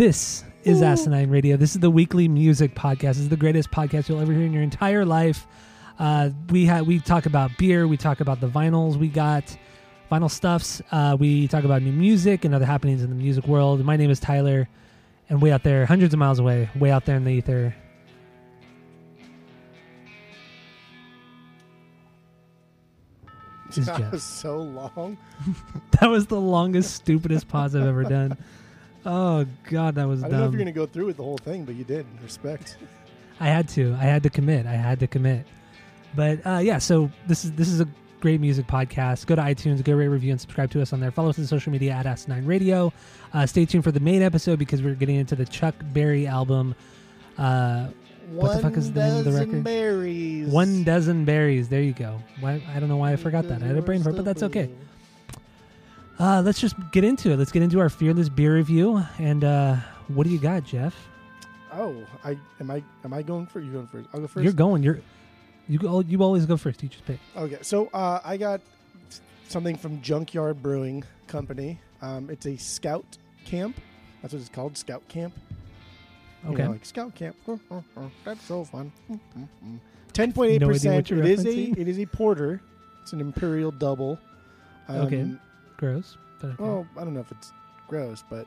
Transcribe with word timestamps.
This 0.00 0.44
is 0.64 0.80
Asinine 0.80 1.28
Radio. 1.28 1.58
This 1.58 1.74
is 1.74 1.80
the 1.82 1.90
weekly 1.90 2.26
music 2.26 2.74
podcast. 2.74 3.00
This 3.00 3.18
is 3.18 3.28
the 3.28 3.36
greatest 3.36 3.70
podcast 3.70 4.08
you'll 4.08 4.20
ever 4.20 4.32
hear 4.32 4.46
in 4.46 4.52
your 4.54 4.62
entire 4.62 5.04
life. 5.04 5.46
Uh, 5.98 6.30
we 6.48 6.64
ha- 6.64 6.80
we 6.80 7.00
talk 7.00 7.26
about 7.26 7.50
beer. 7.58 7.86
We 7.86 7.98
talk 7.98 8.20
about 8.20 8.40
the 8.40 8.48
vinyls 8.48 8.96
we 8.96 9.08
got, 9.08 9.54
vinyl 10.10 10.30
stuffs. 10.30 10.80
Uh, 10.90 11.18
we 11.20 11.48
talk 11.48 11.64
about 11.64 11.82
new 11.82 11.92
music 11.92 12.46
and 12.46 12.54
other 12.54 12.64
happenings 12.64 13.02
in 13.02 13.10
the 13.10 13.14
music 13.14 13.46
world. 13.46 13.84
My 13.84 13.98
name 13.98 14.08
is 14.08 14.18
Tyler, 14.18 14.70
and 15.28 15.42
way 15.42 15.52
out 15.52 15.64
there, 15.64 15.84
hundreds 15.84 16.14
of 16.14 16.18
miles 16.18 16.38
away, 16.38 16.70
way 16.76 16.90
out 16.90 17.04
there 17.04 17.16
in 17.16 17.24
the 17.24 17.32
ether. 17.32 17.76
is 23.76 23.84
That 23.84 24.12
was 24.12 24.22
so 24.22 24.56
long. 24.56 25.18
That 26.00 26.08
was 26.08 26.26
the 26.26 26.40
longest, 26.40 26.94
stupidest 26.94 27.48
pause 27.48 27.76
I've 27.76 27.86
ever 27.86 28.04
done. 28.04 28.38
Oh 29.06 29.46
God, 29.70 29.94
that 29.94 30.06
was 30.06 30.22
I 30.22 30.28
don't 30.28 30.38
know 30.40 30.46
if 30.46 30.52
you're 30.52 30.58
gonna 30.58 30.72
go 30.72 30.86
through 30.86 31.06
with 31.06 31.16
the 31.16 31.22
whole 31.22 31.38
thing, 31.38 31.64
but 31.64 31.74
you 31.74 31.84
did. 31.84 32.06
Respect. 32.22 32.76
I 33.40 33.46
had 33.46 33.68
to. 33.70 33.94
I 33.94 34.04
had 34.04 34.22
to 34.24 34.30
commit. 34.30 34.66
I 34.66 34.72
had 34.72 35.00
to 35.00 35.06
commit. 35.06 35.46
But 36.14 36.46
uh, 36.46 36.58
yeah, 36.58 36.78
so 36.78 37.10
this 37.26 37.44
is 37.44 37.52
this 37.52 37.68
is 37.68 37.80
a 37.80 37.88
great 38.20 38.40
music 38.40 38.66
podcast. 38.66 39.26
Go 39.26 39.34
to 39.36 39.40
iTunes, 39.42 39.82
go 39.82 39.94
rate, 39.94 40.08
review, 40.08 40.30
and 40.32 40.40
subscribe 40.40 40.70
to 40.72 40.82
us 40.82 40.92
on 40.92 41.00
there. 41.00 41.10
Follow 41.10 41.30
us 41.30 41.38
on 41.38 41.46
social 41.46 41.72
media 41.72 41.92
at 41.92 42.04
S9 42.04 42.46
Radio. 42.46 42.92
Uh, 43.32 43.46
stay 43.46 43.64
tuned 43.64 43.84
for 43.84 43.92
the 43.92 44.00
main 44.00 44.20
episode 44.20 44.58
because 44.58 44.82
we're 44.82 44.94
getting 44.94 45.16
into 45.16 45.34
the 45.36 45.46
Chuck 45.46 45.74
Berry 45.94 46.26
album. 46.26 46.74
Uh, 47.38 47.86
What 48.32 48.56
the 48.56 48.62
fuck 48.62 48.76
is 48.76 48.92
the 48.92 49.00
name 49.00 49.16
of 49.18 49.24
the 49.24 49.30
dozen 49.30 49.48
record? 49.48 49.64
Berries. 49.64 50.48
One 50.48 50.84
dozen 50.84 51.24
berries. 51.24 51.70
There 51.70 51.80
you 51.80 51.94
go. 51.94 52.20
Why, 52.40 52.62
I 52.74 52.78
don't 52.78 52.90
know 52.90 52.98
why 52.98 53.12
I 53.12 53.16
forgot 53.16 53.48
that. 53.48 53.62
I 53.62 53.66
had 53.66 53.76
a 53.78 53.82
brain 53.82 54.02
fart, 54.02 54.16
but 54.16 54.26
that's 54.26 54.42
okay. 54.42 54.68
Uh, 56.20 56.42
let's 56.44 56.60
just 56.60 56.76
get 56.90 57.02
into 57.02 57.30
it. 57.30 57.38
Let's 57.38 57.50
get 57.50 57.62
into 57.62 57.80
our 57.80 57.88
fearless 57.88 58.28
beer 58.28 58.54
review. 58.54 59.02
And 59.18 59.42
uh, 59.42 59.76
what 60.08 60.26
do 60.26 60.30
you 60.32 60.38
got, 60.38 60.64
Jeff? 60.64 60.94
Oh, 61.72 62.04
I 62.24 62.36
am 62.60 62.70
I 62.70 62.82
am 63.04 63.14
I 63.14 63.22
going 63.22 63.46
for 63.46 63.58
you 63.60 63.72
going 63.72 63.86
first? 63.86 64.08
I'll 64.12 64.20
go 64.20 64.26
1st 64.26 64.42
You're 64.44 64.52
going. 64.52 64.82
You're 64.82 65.00
you 65.68 65.78
go. 65.78 66.00
You 66.00 66.22
always 66.22 66.44
go 66.44 66.56
first. 66.56 66.82
You 66.82 66.88
just 66.90 67.06
pick. 67.06 67.18
Okay, 67.36 67.58
so 67.62 67.88
uh, 67.94 68.20
I 68.24 68.36
got 68.36 68.60
something 69.48 69.76
from 69.76 70.02
Junkyard 70.02 70.62
Brewing 70.62 71.04
Company. 71.26 71.78
Um, 72.02 72.28
it's 72.28 72.44
a 72.46 72.56
Scout 72.56 73.18
Camp. 73.44 73.80
That's 74.20 74.34
what 74.34 74.40
it's 74.40 74.48
called, 74.50 74.76
Scout 74.76 75.06
Camp. 75.08 75.32
You 76.44 76.50
Okay. 76.50 76.64
know, 76.64 76.72
like 76.72 76.84
Scout 76.84 77.14
Camp. 77.14 77.36
That's 78.24 78.42
so 78.42 78.64
fun. 78.64 78.92
Ten 80.12 80.32
point 80.32 80.50
eight 80.52 80.62
percent. 80.62 81.10
It 81.10 81.24
is 81.24 81.46
a 81.46 81.70
it 81.80 81.88
is 81.88 81.98
a 81.98 82.06
porter. 82.06 82.60
It's 83.02 83.12
an 83.12 83.20
imperial 83.20 83.70
double. 83.70 84.18
Um, 84.88 84.96
Okay. 85.02 85.30
Gross. 85.80 86.16
But 86.40 86.48
okay. 86.52 86.62
Well, 86.62 86.86
I 86.96 87.04
don't 87.04 87.14
know 87.14 87.20
if 87.20 87.32
it's 87.32 87.52
gross, 87.88 88.22
but 88.28 88.46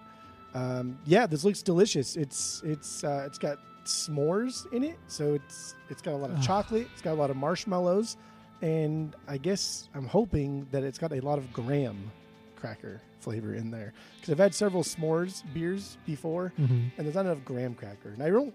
um, 0.53 0.97
yeah, 1.05 1.25
this 1.27 1.44
looks 1.44 1.61
delicious. 1.63 2.16
It's 2.16 2.61
it's 2.63 3.03
uh, 3.03 3.23
it's 3.25 3.38
got 3.39 3.57
s'mores 3.85 4.71
in 4.71 4.83
it, 4.83 4.97
so 5.07 5.33
it's 5.33 5.75
it's 5.89 6.01
got 6.01 6.13
a 6.13 6.17
lot 6.17 6.29
of 6.29 6.41
chocolate. 6.41 6.88
It's 6.94 7.01
got 7.01 7.13
a 7.13 7.19
lot 7.19 7.29
of 7.31 7.35
marshmallows, 7.35 8.17
and 8.61 9.16
I 9.27 9.38
guess 9.38 9.89
I'm 9.95 10.05
hoping 10.07 10.67
that 10.71 10.83
it's 10.83 10.99
got 10.99 11.11
a 11.11 11.19
lot 11.21 11.38
of 11.39 11.51
graham 11.51 12.11
cracker 12.55 13.01
flavor 13.19 13.53
in 13.55 13.71
there 13.71 13.94
because 14.15 14.31
I've 14.31 14.38
had 14.39 14.53
several 14.53 14.83
s'mores 14.83 15.44
beers 15.53 15.97
before, 16.05 16.53
Mhm. 16.59 16.91
and 16.97 17.05
there's 17.05 17.15
not 17.15 17.25
enough 17.25 17.44
graham 17.44 17.73
cracker. 17.73 18.09
And 18.09 18.21
I 18.21 18.29
don't. 18.29 18.53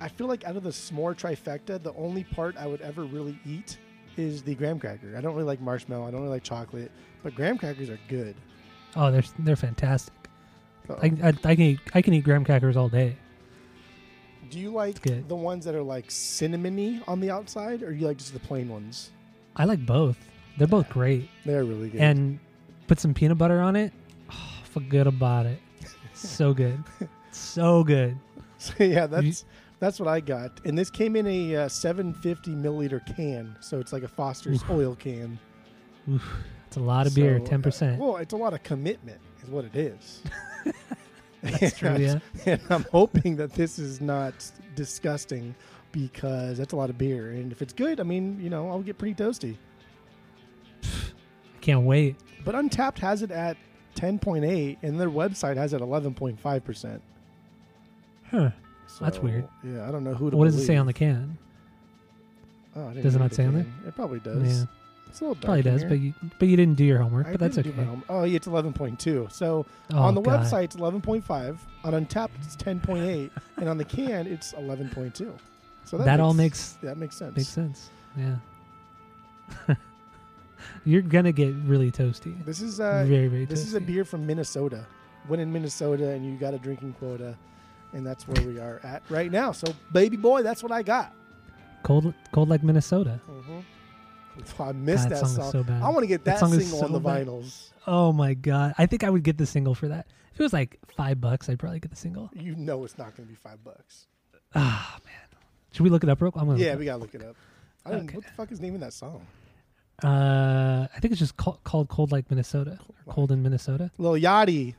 I 0.00 0.08
feel 0.08 0.26
like 0.26 0.44
out 0.44 0.56
of 0.56 0.64
the 0.64 0.70
s'more 0.70 1.14
trifecta, 1.16 1.80
the 1.80 1.92
only 1.94 2.24
part 2.24 2.56
I 2.56 2.66
would 2.66 2.80
ever 2.80 3.04
really 3.04 3.38
eat 3.46 3.78
is 4.16 4.42
the 4.42 4.54
graham 4.54 4.78
cracker. 4.78 5.16
I 5.16 5.20
don't 5.20 5.34
really 5.34 5.46
like 5.46 5.60
marshmallow. 5.60 6.06
I 6.06 6.10
don't 6.10 6.20
really 6.20 6.32
like 6.32 6.42
chocolate, 6.42 6.90
but 7.22 7.34
graham 7.34 7.58
crackers 7.58 7.90
are 7.90 7.98
good. 8.08 8.34
Oh, 8.96 9.10
they're 9.10 9.24
they're 9.38 9.56
fantastic. 9.56 10.14
I, 10.88 11.12
I, 11.22 11.28
I 11.44 11.54
can 11.54 11.60
eat 11.60 11.80
I 11.94 12.02
can 12.02 12.14
eat 12.14 12.24
graham 12.24 12.44
crackers 12.44 12.76
all 12.76 12.88
day. 12.88 13.16
do 14.50 14.58
you 14.58 14.70
like 14.70 15.00
the 15.02 15.36
ones 15.36 15.64
that 15.64 15.74
are 15.74 15.82
like 15.82 16.08
cinnamony 16.08 17.02
on 17.08 17.20
the 17.20 17.30
outside, 17.30 17.82
or 17.82 17.92
you 17.92 18.06
like 18.06 18.18
just 18.18 18.32
the 18.32 18.40
plain 18.40 18.68
ones? 18.68 19.10
I 19.56 19.64
like 19.64 19.84
both. 19.84 20.18
They're 20.58 20.66
both 20.66 20.88
great. 20.90 21.28
They're 21.44 21.64
really 21.64 21.88
good. 21.88 22.00
And 22.00 22.38
put 22.86 23.00
some 23.00 23.14
peanut 23.14 23.38
butter 23.38 23.60
on 23.60 23.76
it. 23.76 23.92
Oh, 24.30 24.62
forget 24.64 25.06
about 25.06 25.46
it. 25.46 25.58
so 26.14 26.52
good. 26.52 26.82
so 27.30 27.84
good. 27.84 28.18
so, 28.58 28.84
yeah, 28.84 29.06
that's 29.06 29.44
that's 29.82 29.98
what 29.98 30.08
I 30.08 30.20
got. 30.20 30.60
And 30.64 30.78
this 30.78 30.90
came 30.90 31.16
in 31.16 31.26
a 31.26 31.56
uh, 31.56 31.68
750 31.68 32.52
milliliter 32.52 33.04
can, 33.16 33.56
so 33.58 33.80
it's 33.80 33.92
like 33.92 34.04
a 34.04 34.08
Foster's 34.08 34.62
oil 34.70 34.94
can. 34.94 35.40
Oof, 36.08 36.22
it's 36.68 36.76
a 36.76 36.80
lot 36.80 37.08
of 37.08 37.16
beer. 37.16 37.40
So, 37.40 37.46
Ten 37.46 37.58
uh, 37.58 37.62
percent. 37.64 38.00
well, 38.00 38.18
it's 38.18 38.32
a 38.32 38.36
lot 38.36 38.54
of 38.54 38.62
commitment, 38.62 39.20
is 39.42 39.50
what 39.50 39.64
it 39.64 39.74
is. 39.74 40.22
That's 41.42 41.76
true. 41.76 41.96
Yeah. 41.96 42.20
and 42.46 42.60
I'm 42.70 42.86
hoping 42.92 43.34
that 43.38 43.54
this 43.54 43.80
is 43.80 44.00
not 44.00 44.34
disgusting 44.76 45.52
because 45.90 46.58
that's 46.58 46.72
a 46.72 46.76
lot 46.76 46.88
of 46.88 46.96
beer. 46.96 47.32
And 47.32 47.50
if 47.50 47.60
it's 47.60 47.72
good, 47.72 47.98
I 47.98 48.04
mean, 48.04 48.38
you 48.40 48.48
know, 48.48 48.68
I'll 48.68 48.82
get 48.82 48.96
pretty 48.96 49.20
toasty. 49.20 49.56
I 50.84 50.86
can't 51.60 51.82
wait. 51.82 52.14
But 52.44 52.54
Untappd 52.54 52.98
has 52.98 53.22
it 53.22 53.32
at 53.32 53.56
10.8, 53.96 54.78
and 54.82 55.00
their 55.00 55.10
website 55.10 55.56
has 55.56 55.72
it 55.72 55.82
11.5 55.82 56.64
percent. 56.64 57.02
Huh. 58.98 59.04
That's 59.06 59.18
weird. 59.18 59.48
Yeah, 59.64 59.88
I 59.88 59.92
don't 59.92 60.04
know 60.04 60.14
who 60.14 60.30
to. 60.30 60.36
What 60.36 60.44
does 60.46 60.54
it 60.56 60.60
say 60.60 60.66
believe. 60.68 60.80
on 60.80 60.86
the 60.86 60.92
can? 60.92 61.38
Oh, 62.74 62.84
I 62.86 62.88
didn't 62.94 63.02
Does 63.04 63.14
it 63.14 63.18
read 63.18 63.22
not 63.24 63.30
the 63.30 63.36
say 63.36 63.44
on 63.46 63.52
can. 63.52 63.74
It 63.86 63.94
probably 63.94 64.20
does. 64.20 64.42
Yeah. 64.60 64.64
It's 65.08 65.20
a 65.20 65.24
little 65.24 65.34
dark. 65.34 65.44
Probably 65.44 65.58
in 65.60 65.64
does, 65.66 65.80
here. 65.82 65.88
but 65.90 65.98
you 66.00 66.14
but 66.38 66.48
you 66.48 66.56
didn't 66.56 66.76
do 66.76 66.84
your 66.84 66.98
homework. 66.98 67.26
I 67.26 67.32
but 67.32 67.40
that's 67.40 67.56
didn't 67.56 67.72
okay. 67.72 67.80
do 67.80 67.84
my 67.84 67.90
home- 67.90 68.04
Oh, 68.08 68.24
yeah, 68.24 68.36
it's 68.36 68.46
11.2. 68.46 69.30
So 69.30 69.66
Oh, 69.92 69.98
on 69.98 70.14
the 70.14 70.22
God. 70.22 70.40
website, 70.46 70.64
it's 70.64 70.76
11.5. 70.76 71.58
On 71.84 71.92
Untappd, 71.92 72.30
it's 72.42 72.56
10.8, 72.56 73.30
and 73.58 73.68
on 73.68 73.76
the 73.76 73.84
can, 73.84 74.26
it's 74.26 74.54
11.2. 74.54 75.30
So 75.84 75.98
that, 75.98 76.18
all 76.20 76.32
makes 76.32 76.78
that 76.82 76.96
makes 76.96 77.16
sense. 77.16 77.36
makes 77.36 77.48
sense. 77.50 77.90
Yeah. 78.16 78.36
You're 80.84 81.02
gonna 81.02 81.32
get 81.32 81.54
really 81.66 81.90
toasty. 81.90 82.42
This 82.44 82.60
is 82.62 82.80
uh, 82.80 83.04
very 83.06 83.28
very. 83.28 83.44
this 83.44 83.60
is 83.66 83.74
a 83.74 83.80
toasty. 83.80 83.86
beer 83.86 84.04
from 84.04 84.26
Minnesota. 84.26 84.86
Went 85.28 85.42
in 85.42 85.52
Minnesota, 85.52 86.08
and 86.10 86.24
you 86.24 86.36
got 86.36 86.54
a 86.54 86.58
drinking 86.58 86.94
quota, 86.98 87.36
and 87.92 88.06
that's 88.06 88.26
where 88.28 88.46
we 88.46 88.58
are 88.58 88.80
at 88.84 89.02
right 89.08 89.30
now. 89.30 89.52
So, 89.52 89.72
baby 89.92 90.16
boy, 90.16 90.42
that's 90.42 90.62
what 90.62 90.72
I 90.72 90.82
got. 90.82 91.14
cold 91.82 92.12
cold 92.32 92.48
like 92.48 92.62
Minnesota. 92.62 93.20
Mm-hmm. 93.30 93.60
I 94.62 94.72
missed 94.72 95.10
God, 95.10 95.12
that 95.12 95.18
song 95.20 95.28
song. 95.28 95.52
so 95.52 95.62
bad. 95.62 95.82
I 95.82 95.88
want 95.90 96.00
to 96.00 96.06
get 96.06 96.24
That 96.24 96.40
that, 96.40 96.48
single 96.50 96.80
on 96.82 96.86
so 96.88 96.92
the 96.92 97.00
bad. 97.00 97.26
vinyls. 97.26 97.68
Oh 97.86 98.12
my 98.12 98.32
god! 98.34 98.74
I 98.78 98.86
think 98.86 99.04
I 99.04 99.10
would 99.10 99.22
get 99.24 99.36
the 99.36 99.44
single 99.46 99.74
for 99.74 99.88
that. 99.88 100.06
If 100.32 100.40
it 100.40 100.42
was 100.42 100.52
like 100.54 100.78
five 100.96 101.20
bucks, 101.20 101.48
I'd 101.50 101.58
probably 101.58 101.80
get 101.80 101.90
the 101.90 101.96
single. 101.96 102.30
You 102.34 102.54
know 102.56 102.84
it's 102.84 102.96
not 102.96 103.14
going 103.16 103.26
to 103.28 103.30
be 103.30 103.36
five 103.36 103.62
bucks. 103.62 104.06
Ah 104.54 104.98
man, 105.04 105.40
should 105.72 105.82
we 105.82 105.90
look 105.90 106.02
it 106.02 106.08
up 106.08 106.22
real? 106.22 106.30
quick? 106.32 106.58
Yeah, 106.58 106.76
we 106.76 106.86
gotta 106.86 106.98
look 106.98 107.14
it 107.14 107.22
up. 107.22 107.36
I 107.84 107.90
didn't, 107.90 108.04
Okay. 108.08 108.16
What 108.16 108.24
the 108.24 108.32
fuck 108.32 108.52
is 108.52 108.58
the 108.58 108.64
name 108.64 108.74
of 108.74 108.80
that 108.80 108.92
song? 108.92 109.26
Uh, 110.02 110.86
I 110.94 110.98
think 111.00 111.12
it's 111.12 111.18
just 111.20 111.36
called, 111.36 111.62
called 111.64 111.88
"Cold 111.88 112.10
Like 112.12 112.28
Minnesota." 112.30 112.78
or 113.06 113.12
Cold 113.12 113.30
in 113.32 113.42
Minnesota. 113.42 113.90
Lil 113.98 114.14
Yachty. 114.14 114.74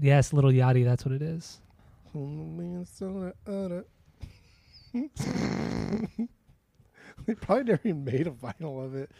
Yes, 0.00 0.32
Little 0.32 0.50
Yachty. 0.50 0.84
That's 0.84 1.04
what 1.04 1.12
it 1.12 1.22
is. 1.22 1.60
Minnesota. 2.14 3.34
they 7.26 7.34
probably 7.34 7.64
never 7.64 7.80
even 7.84 8.04
made 8.04 8.26
a 8.26 8.30
vinyl 8.30 8.84
of 8.84 8.94
it. 8.94 9.10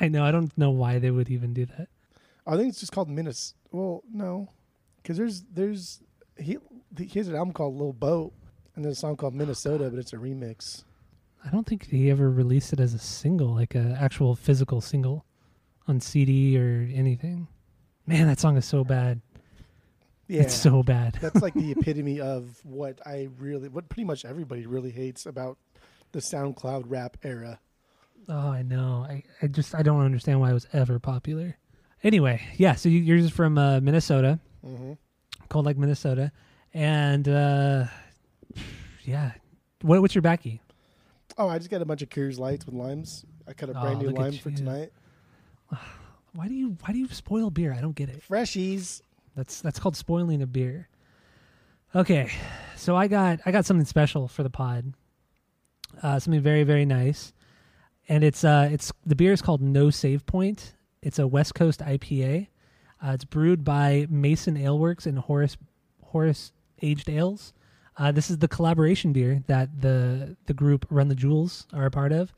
I 0.00 0.08
know. 0.08 0.24
I 0.24 0.30
don't 0.30 0.56
know 0.56 0.70
why 0.70 0.98
they 0.98 1.10
would 1.10 1.28
even 1.28 1.52
do 1.52 1.66
that. 1.66 1.88
I 2.46 2.56
think 2.56 2.68
it's 2.68 2.80
just 2.80 2.92
called 2.92 3.08
Minnes. 3.08 3.54
Well, 3.70 4.02
no, 4.12 4.48
because 5.02 5.16
there's 5.16 5.42
there's 5.52 6.02
he 6.36 6.58
he 6.98 7.18
has 7.18 7.28
an 7.28 7.36
album 7.36 7.52
called 7.52 7.74
Little 7.74 7.92
Boat, 7.92 8.32
and 8.74 8.84
there's 8.84 8.96
a 8.96 9.00
song 9.00 9.16
called 9.16 9.34
Minnesota, 9.34 9.90
but 9.90 9.98
it's 9.98 10.12
a 10.12 10.16
remix. 10.16 10.84
I 11.44 11.50
don't 11.50 11.66
think 11.66 11.86
he 11.88 12.10
ever 12.10 12.30
released 12.30 12.72
it 12.72 12.80
as 12.80 12.94
a 12.94 12.98
single, 12.98 13.54
like 13.54 13.74
an 13.74 13.92
actual 13.92 14.36
physical 14.36 14.80
single, 14.80 15.24
on 15.88 16.00
CD 16.00 16.56
or 16.58 16.88
anything. 16.92 17.48
Man, 18.06 18.28
that 18.28 18.38
song 18.40 18.56
is 18.56 18.64
so 18.64 18.84
bad. 18.84 19.20
Yeah, 20.32 20.42
It's 20.42 20.54
so 20.54 20.82
bad. 20.82 21.18
that's 21.20 21.42
like 21.42 21.54
the 21.54 21.72
epitome 21.78 22.20
of 22.20 22.58
what 22.64 23.00
I 23.06 23.28
really, 23.38 23.68
what 23.68 23.88
pretty 23.88 24.04
much 24.04 24.24
everybody 24.24 24.66
really 24.66 24.90
hates 24.90 25.26
about 25.26 25.58
the 26.12 26.20
SoundCloud 26.20 26.84
rap 26.86 27.16
era. 27.22 27.60
Oh, 28.28 28.48
I 28.50 28.62
know. 28.62 29.04
I, 29.08 29.24
I 29.42 29.46
just 29.48 29.74
I 29.74 29.82
don't 29.82 30.00
understand 30.00 30.40
why 30.40 30.50
it 30.50 30.54
was 30.54 30.66
ever 30.72 30.98
popular. 30.98 31.56
Anyway, 32.02 32.40
yeah. 32.56 32.74
So 32.76 32.88
you, 32.88 32.98
you're 32.98 33.18
just 33.18 33.34
from 33.34 33.58
uh, 33.58 33.80
Minnesota, 33.80 34.38
Mm-hmm. 34.64 34.92
Cold 35.48 35.66
Lake, 35.66 35.76
Minnesota, 35.76 36.30
and 36.72 37.28
uh, 37.28 37.84
yeah. 39.02 39.32
What, 39.82 40.00
what's 40.00 40.14
your 40.14 40.22
backy? 40.22 40.60
Oh, 41.36 41.48
I 41.48 41.58
just 41.58 41.68
got 41.70 41.82
a 41.82 41.84
bunch 41.84 42.00
of 42.02 42.08
Coors 42.08 42.38
Lights 42.38 42.64
with 42.64 42.74
limes. 42.74 43.24
I 43.48 43.52
cut 43.52 43.68
a 43.70 43.76
Oh, 43.76 43.82
brand 43.82 43.98
new 43.98 44.10
lime 44.10 44.32
for 44.34 44.50
tonight. 44.50 44.92
Why 46.34 46.48
do 46.48 46.54
you 46.54 46.78
why 46.80 46.94
do 46.94 46.98
you 46.98 47.08
spoil 47.08 47.50
beer? 47.50 47.74
I 47.74 47.82
don't 47.82 47.94
get 47.94 48.08
it. 48.08 48.22
Freshies. 48.26 49.02
That's 49.36 49.60
that's 49.60 49.78
called 49.78 49.96
spoiling 49.96 50.42
a 50.42 50.46
beer. 50.46 50.88
Okay, 51.94 52.30
so 52.76 52.96
I 52.96 53.06
got 53.06 53.40
I 53.44 53.50
got 53.50 53.64
something 53.64 53.86
special 53.86 54.28
for 54.28 54.42
the 54.42 54.50
pod. 54.50 54.94
Uh, 56.02 56.18
something 56.18 56.40
very 56.40 56.64
very 56.64 56.84
nice, 56.84 57.32
and 58.08 58.24
it's 58.24 58.44
uh 58.44 58.68
it's 58.70 58.92
the 59.04 59.14
beer 59.14 59.32
is 59.32 59.42
called 59.42 59.62
No 59.62 59.90
Save 59.90 60.26
Point. 60.26 60.74
It's 61.02 61.18
a 61.18 61.26
West 61.26 61.54
Coast 61.54 61.80
IPA. 61.80 62.48
Uh, 63.04 63.10
it's 63.10 63.24
brewed 63.24 63.64
by 63.64 64.06
Mason 64.08 64.56
Ale 64.56 64.78
Works 64.78 65.06
and 65.06 65.18
Horus 65.18 65.56
Horus 66.02 66.52
Aged 66.80 67.10
Ales. 67.10 67.52
Uh, 67.96 68.10
this 68.10 68.30
is 68.30 68.38
the 68.38 68.48
collaboration 68.48 69.12
beer 69.12 69.42
that 69.48 69.80
the 69.80 70.36
the 70.46 70.54
group 70.54 70.86
Run 70.88 71.08
the 71.08 71.14
Jewels 71.14 71.66
are 71.72 71.84
a 71.84 71.90
part 71.90 72.12
of. 72.12 72.32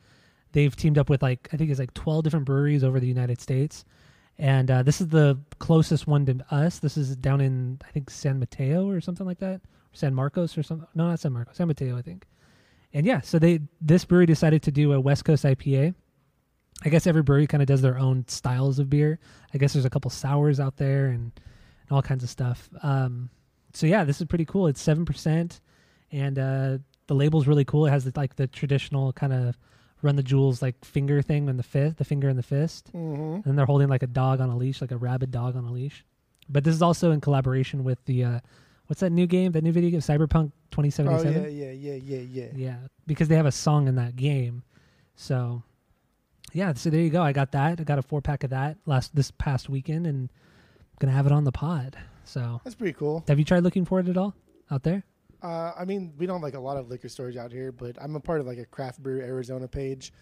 They've 0.53 0.75
teamed 0.75 0.99
up 0.99 1.11
with 1.11 1.23
like 1.23 1.49
I 1.53 1.57
think 1.57 1.71
it's 1.71 1.81
like 1.81 1.95
twelve 1.95 2.25
different 2.25 2.47
breweries 2.47 2.83
over 2.83 2.99
the 2.99 3.07
United 3.07 3.41
States, 3.41 3.85
and 4.39 4.71
uh, 4.71 4.83
this 4.83 5.01
is 5.01 5.09
the 5.09 5.39
closest 5.59 6.07
one 6.07 6.27
to 6.27 6.45
us. 6.51 6.79
This 6.79 6.97
is 6.97 7.15
down 7.17 7.41
in 7.41 7.81
I 7.87 7.91
think 7.93 8.11
San 8.11 8.39
Mateo 8.39 8.89
or 8.89 9.01
something 9.01 9.27
like 9.27 9.39
that, 9.39 9.61
San 9.93 10.15
Marcos 10.15 10.59
or 10.59 10.63
something. 10.63 10.89
No, 10.95 11.09
not 11.09 11.21
San 11.21 11.33
Marcos, 11.33 11.57
San 11.57 11.69
Mateo, 11.69 11.97
I 11.97 12.03
think. 12.03 12.27
And 12.93 13.07
yeah, 13.07 13.21
so 13.21 13.39
they 13.39 13.61
this 13.81 14.05
brewery 14.05 14.27
decided 14.27 14.63
to 14.63 14.71
do 14.71 14.93
a 14.93 15.01
West 15.01 15.25
Coast 15.25 15.45
IPA. 15.45 15.95
I 16.85 16.89
guess 16.89 17.07
every 17.07 17.23
brewery 17.23 17.47
kind 17.47 17.63
of 17.63 17.67
does 17.67 17.83
their 17.83 17.99
own 17.99 18.25
styles 18.29 18.79
of 18.79 18.91
beer. 18.91 19.19
I 19.53 19.59
guess 19.59 19.73
there's 19.73 19.85
a 19.85 19.91
couple 19.91 20.11
sours 20.11 20.61
out 20.61 20.77
there 20.77 21.07
and, 21.07 21.33
and 21.89 21.93
all 21.93 22.03
kinds 22.03 22.25
of 22.25 22.31
stuff. 22.31 22.69
Um, 22.83 23.31
so 23.73 23.87
yeah, 23.87 24.05
this 24.05 24.21
is 24.21 24.27
pretty 24.27 24.45
cool. 24.45 24.67
It's 24.67 24.83
seven 24.83 25.05
percent, 25.05 25.61
and 26.11 26.39
uh, 26.39 26.79
the 27.07 27.15
label's 27.15 27.47
really 27.47 27.65
cool. 27.65 27.87
It 27.87 27.91
has 27.91 28.05
the, 28.05 28.13
like 28.17 28.37
the 28.37 28.47
traditional 28.47 29.13
kind 29.13 29.33
of 29.33 29.57
run 30.05 30.17
the 30.17 30.23
jewels 30.23 30.61
like 30.63 30.85
finger 30.85 31.23
thing 31.23 31.49
and 31.49 31.59
the 31.59 31.63
fist, 31.65 31.97
the 31.97 32.05
finger 32.05 32.29
and 32.29 32.39
the 32.39 32.43
fist 32.43 32.91
Mm-hmm. 32.93 33.49
and 33.49 33.59
they're 33.59 33.67
holding 33.67 33.89
like 33.89 34.03
a 34.03 34.07
dog 34.07 34.41
on 34.41 34.51
a 34.51 34.57
leash, 34.57 34.81
like 34.81 34.93
a 34.93 34.97
rabid 34.97 35.31
dog 35.31 35.57
on 35.57 35.65
a 35.65 35.73
leash. 35.73 36.05
But 36.49 36.63
this 36.65 36.75
is 36.75 36.83
also 36.83 37.11
in 37.11 37.21
collaboration 37.21 37.83
with 37.85 38.05
the 38.05 38.23
uh, 38.25 38.41
what's 38.87 39.01
that 39.01 39.11
new 39.11 39.27
game? 39.27 39.53
That 39.53 39.65
new 39.65 39.73
video 39.73 39.91
game, 39.91 40.01
Cyberpunk 40.01 40.53
2077. 40.71 41.09
Oh 41.09 41.19
2077. 41.19 41.57
yeah, 41.57 41.71
yeah, 41.71 41.95
yeah, 41.97 42.19
yeah, 42.21 42.47
yeah. 42.53 42.53
yeah, 42.55 42.77
because 43.07 43.29
they 43.29 43.37
have 43.37 43.47
a 43.47 43.53
song 43.53 43.89
in 43.89 43.95
that 43.97 44.15
game. 44.15 44.63
So 45.17 45.63
yeah, 46.53 46.73
so 46.75 46.91
there 46.91 47.01
you 47.01 47.11
go. 47.11 47.23
I 47.23 47.33
got 47.33 47.53
that. 47.53 47.81
I 47.81 47.85
got 47.85 47.99
a 47.99 48.03
four 48.03 48.21
pack 48.21 48.45
of 48.45 48.51
that 48.51 48.77
last 48.87 49.15
this 49.17 49.31
past 49.31 49.69
weekend, 49.69 50.07
and 50.07 50.31
gonna 51.01 51.13
have 51.15 51.27
it 51.27 51.33
on 51.33 51.45
the 51.45 51.53
pod. 51.53 51.97
So 52.25 52.61
That's 52.65 52.77
pretty 52.77 52.93
cool. 52.95 53.25
have 53.29 53.39
you 53.39 53.45
tried 53.45 53.63
looking 53.65 53.85
for 53.85 54.01
it 54.01 54.09
at 54.09 54.17
all 54.17 54.35
out 54.71 54.83
there? 54.83 55.03
Uh, 55.45 55.73
I 55.79 55.85
mean, 55.85 56.15
we 56.17 56.25
don't 56.27 56.37
have 56.37 56.43
like 56.43 56.55
a 56.55 56.61
lot 56.61 56.79
of 56.79 56.89
liquor 56.89 57.09
stores 57.11 57.37
out 57.37 57.53
here, 57.53 57.71
but 57.71 57.97
I'm 58.01 58.17
a 58.17 58.21
part 58.21 58.41
of 58.41 58.47
like 58.47 58.59
a 58.59 58.65
craft 58.65 59.03
brew 59.03 59.21
Arizona 59.21 59.69
page, 59.69 60.13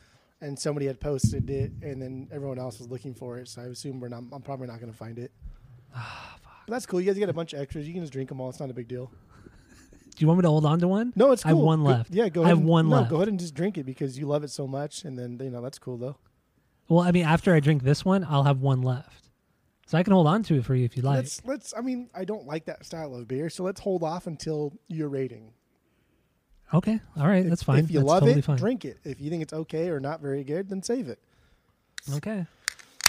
and 0.41 0.59
somebody 0.59 0.87
had 0.87 0.99
posted 0.99 1.49
it, 1.49 1.71
and 1.81 2.03
then 2.03 2.29
everyone 2.33 2.59
else 2.59 2.79
was 2.81 2.89
looking 2.91 3.15
for 3.15 3.39
it. 3.39 3.47
So 3.49 3.63
I 3.63 3.67
assume 3.67 4.01
we're 4.01 4.09
not. 4.09 4.25
I'm 4.33 4.43
probably 4.43 4.67
not 4.67 4.81
going 4.81 4.91
to 4.91 4.99
find 4.99 5.19
it. 5.19 5.31
but 5.95 6.03
that's 6.67 6.87
cool. 6.87 7.01
You 7.01 7.07
guys 7.07 7.19
get 7.19 7.29
a 7.29 7.33
bunch 7.33 7.53
of 7.53 7.61
extras. 7.61 7.87
You 7.87 7.93
can 7.95 8.03
just 8.03 8.13
drink 8.13 8.29
them 8.31 8.41
all. 8.41 8.49
It's 8.51 8.59
not 8.61 8.69
a 8.69 8.75
big 8.75 8.89
deal. 8.89 9.13
Do 9.45 10.17
you 10.19 10.27
want 10.27 10.39
me 10.39 10.43
to 10.43 10.49
hold 10.49 10.67
on 10.67 10.79
to 10.81 10.89
one? 10.89 11.13
No, 11.17 11.31
it's 11.33 11.47
I 11.47 11.51
cool. 11.51 11.59
have 11.61 11.65
one 11.67 11.79
Go- 11.81 11.89
left. 11.89 12.11
yeah, 12.11 12.29
go 12.29 12.41
I 12.43 12.45
ahead. 12.47 12.51
have 12.51 12.59
and- 12.59 12.69
one 12.69 12.89
no, 12.89 12.97
left. 12.97 13.11
go 13.11 13.17
ahead 13.17 13.29
and 13.29 13.39
just 13.39 13.55
drink 13.55 13.79
it 13.79 13.85
because 13.85 14.19
you 14.19 14.27
love 14.27 14.43
it 14.45 14.51
so 14.51 14.67
much, 14.67 15.05
and 15.05 15.17
then 15.19 15.39
you 15.41 15.51
know 15.51 15.63
that's 15.63 15.79
cool 15.79 15.97
though. 15.97 16.17
Well, 16.89 17.01
I 17.05 17.13
mean, 17.13 17.25
after 17.25 17.55
I 17.55 17.61
drink 17.61 17.85
this 17.85 18.05
one, 18.05 18.25
I'll 18.29 18.43
have 18.43 18.61
one 18.61 18.83
left, 18.83 19.22
so 19.93 19.99
I 19.99 20.03
can 20.03 20.15
hold 20.15 20.27
on 20.27 20.43
to 20.45 20.55
it 20.57 20.65
for 20.65 20.75
you 20.75 20.87
if 20.87 20.97
you 20.97 21.03
like. 21.03 21.17
Let's 21.17 21.45
let's. 21.45 21.75
I 21.77 21.83
mean, 21.83 22.09
I 22.15 22.25
don't 22.25 22.47
like 22.47 22.65
that 22.65 22.87
style 22.87 23.15
of 23.15 23.29
beer, 23.29 23.51
so 23.51 23.63
let's 23.63 23.79
hold 23.79 24.03
off 24.03 24.27
until 24.27 24.73
your 24.89 25.11
rating. 25.11 25.53
Okay, 26.73 26.99
all 27.19 27.27
right, 27.27 27.45
If- 27.45 27.51
that's 27.51 27.63
fine. 27.63 27.81
If 27.85 27.91
you 27.91 27.99
that's 27.99 28.09
love 28.09 28.21
totally 28.21 28.39
it, 28.39 28.45
fine. 28.47 28.57
drink 28.57 28.87
it. 28.87 28.97
If 29.05 29.21
you 29.21 29.29
think 29.29 29.43
it's 29.43 29.53
okay 29.53 29.91
or 29.91 30.01
not 30.01 30.23
very 30.23 30.45
good, 30.45 30.71
then 30.71 30.83
save 30.83 31.09
it. 31.09 31.19
Okay. 32.15 32.47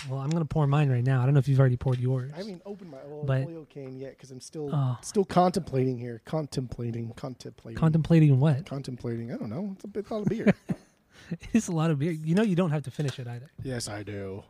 Well, 0.09 0.19
I'm 0.19 0.29
gonna 0.29 0.43
pour 0.43 0.67
mine 0.67 0.89
right 0.89 1.05
now. 1.05 1.21
I 1.21 1.25
don't 1.25 1.33
know 1.33 1.39
if 1.39 1.47
you've 1.47 1.61
already 1.61 1.77
poured 1.77 1.97
yours. 1.99 2.33
I 2.33 2.39
haven't 2.39 2.61
opened 2.65 2.91
my 2.91 2.97
oil, 3.09 3.23
But- 3.25 3.45
oil 3.47 3.65
can 3.69 3.95
yet 3.97 4.17
because 4.17 4.31
I'm 4.31 4.41
still 4.41 4.69
Oh. 4.73 4.97
still 5.01 5.23
contemplating 5.23 5.97
here. 5.97 6.21
Contemplating, 6.25 7.13
contemplating, 7.15 7.79
contemplating 7.79 8.37
what? 8.41 8.65
contemplating. 8.65 9.31
I 9.31 9.37
don't 9.37 9.49
know. 9.49 9.69
It's 9.75 9.85
a 9.85 9.87
bit 9.87 10.11
lot 10.11 10.23
of 10.23 10.27
beer. 10.27 10.53
It's 11.53 11.69
a 11.69 11.71
lot 11.71 11.89
of 11.89 11.99
beer. 11.99 12.11
You 12.11 12.35
know, 12.35 12.43
you 12.43 12.55
don't 12.57 12.71
have 12.71 12.83
to 12.83 12.91
finish 12.91 13.17
it 13.17 13.27
either. 13.27 13.49
yes, 13.63 13.87
I 13.87 14.03
do. 14.03 14.43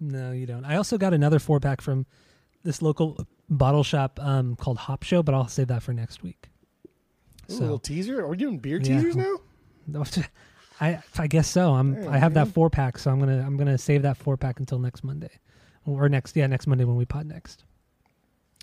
No, 0.00 0.32
you 0.32 0.46
don't. 0.46 0.64
I 0.64 0.76
also 0.76 0.98
got 0.98 1.14
another 1.14 1.38
four 1.38 1.60
pack 1.60 1.80
from 1.80 2.06
this 2.64 2.82
local 2.82 3.26
bottle 3.48 3.82
shop 3.84 4.18
um, 4.22 4.56
called 4.56 4.78
Hop 4.78 5.02
Show, 5.02 5.22
but 5.22 5.34
I'll 5.34 5.48
save 5.48 5.68
that 5.68 5.82
for 5.82 5.92
next 5.92 6.22
week. 6.22 6.48
Ooh, 7.50 7.52
a 7.52 7.58
little 7.60 7.76
So 7.76 7.80
teaser. 7.80 8.20
Are 8.20 8.28
we 8.28 8.36
doing 8.36 8.58
beer 8.58 8.78
Yeah. 8.78 8.96
teasers 9.00 9.16
now? 9.16 9.36
I 10.80 10.98
I 11.16 11.26
guess 11.26 11.48
so. 11.48 11.72
I'm 11.74 12.06
I 12.08 12.18
have 12.18 12.34
that 12.34 12.48
four 12.48 12.68
pack, 12.68 12.98
so 12.98 13.10
I'm 13.10 13.18
gonna 13.18 13.42
I'm 13.46 13.56
gonna 13.56 13.78
save 13.78 14.02
that 14.02 14.16
four 14.18 14.36
pack 14.36 14.60
until 14.60 14.78
next 14.78 15.02
Monday, 15.04 15.30
or 15.86 16.08
next 16.08 16.36
yeah 16.36 16.46
next 16.48 16.66
Monday 16.66 16.84
when 16.84 16.96
we 16.96 17.04
pod 17.06 17.26
next. 17.26 17.64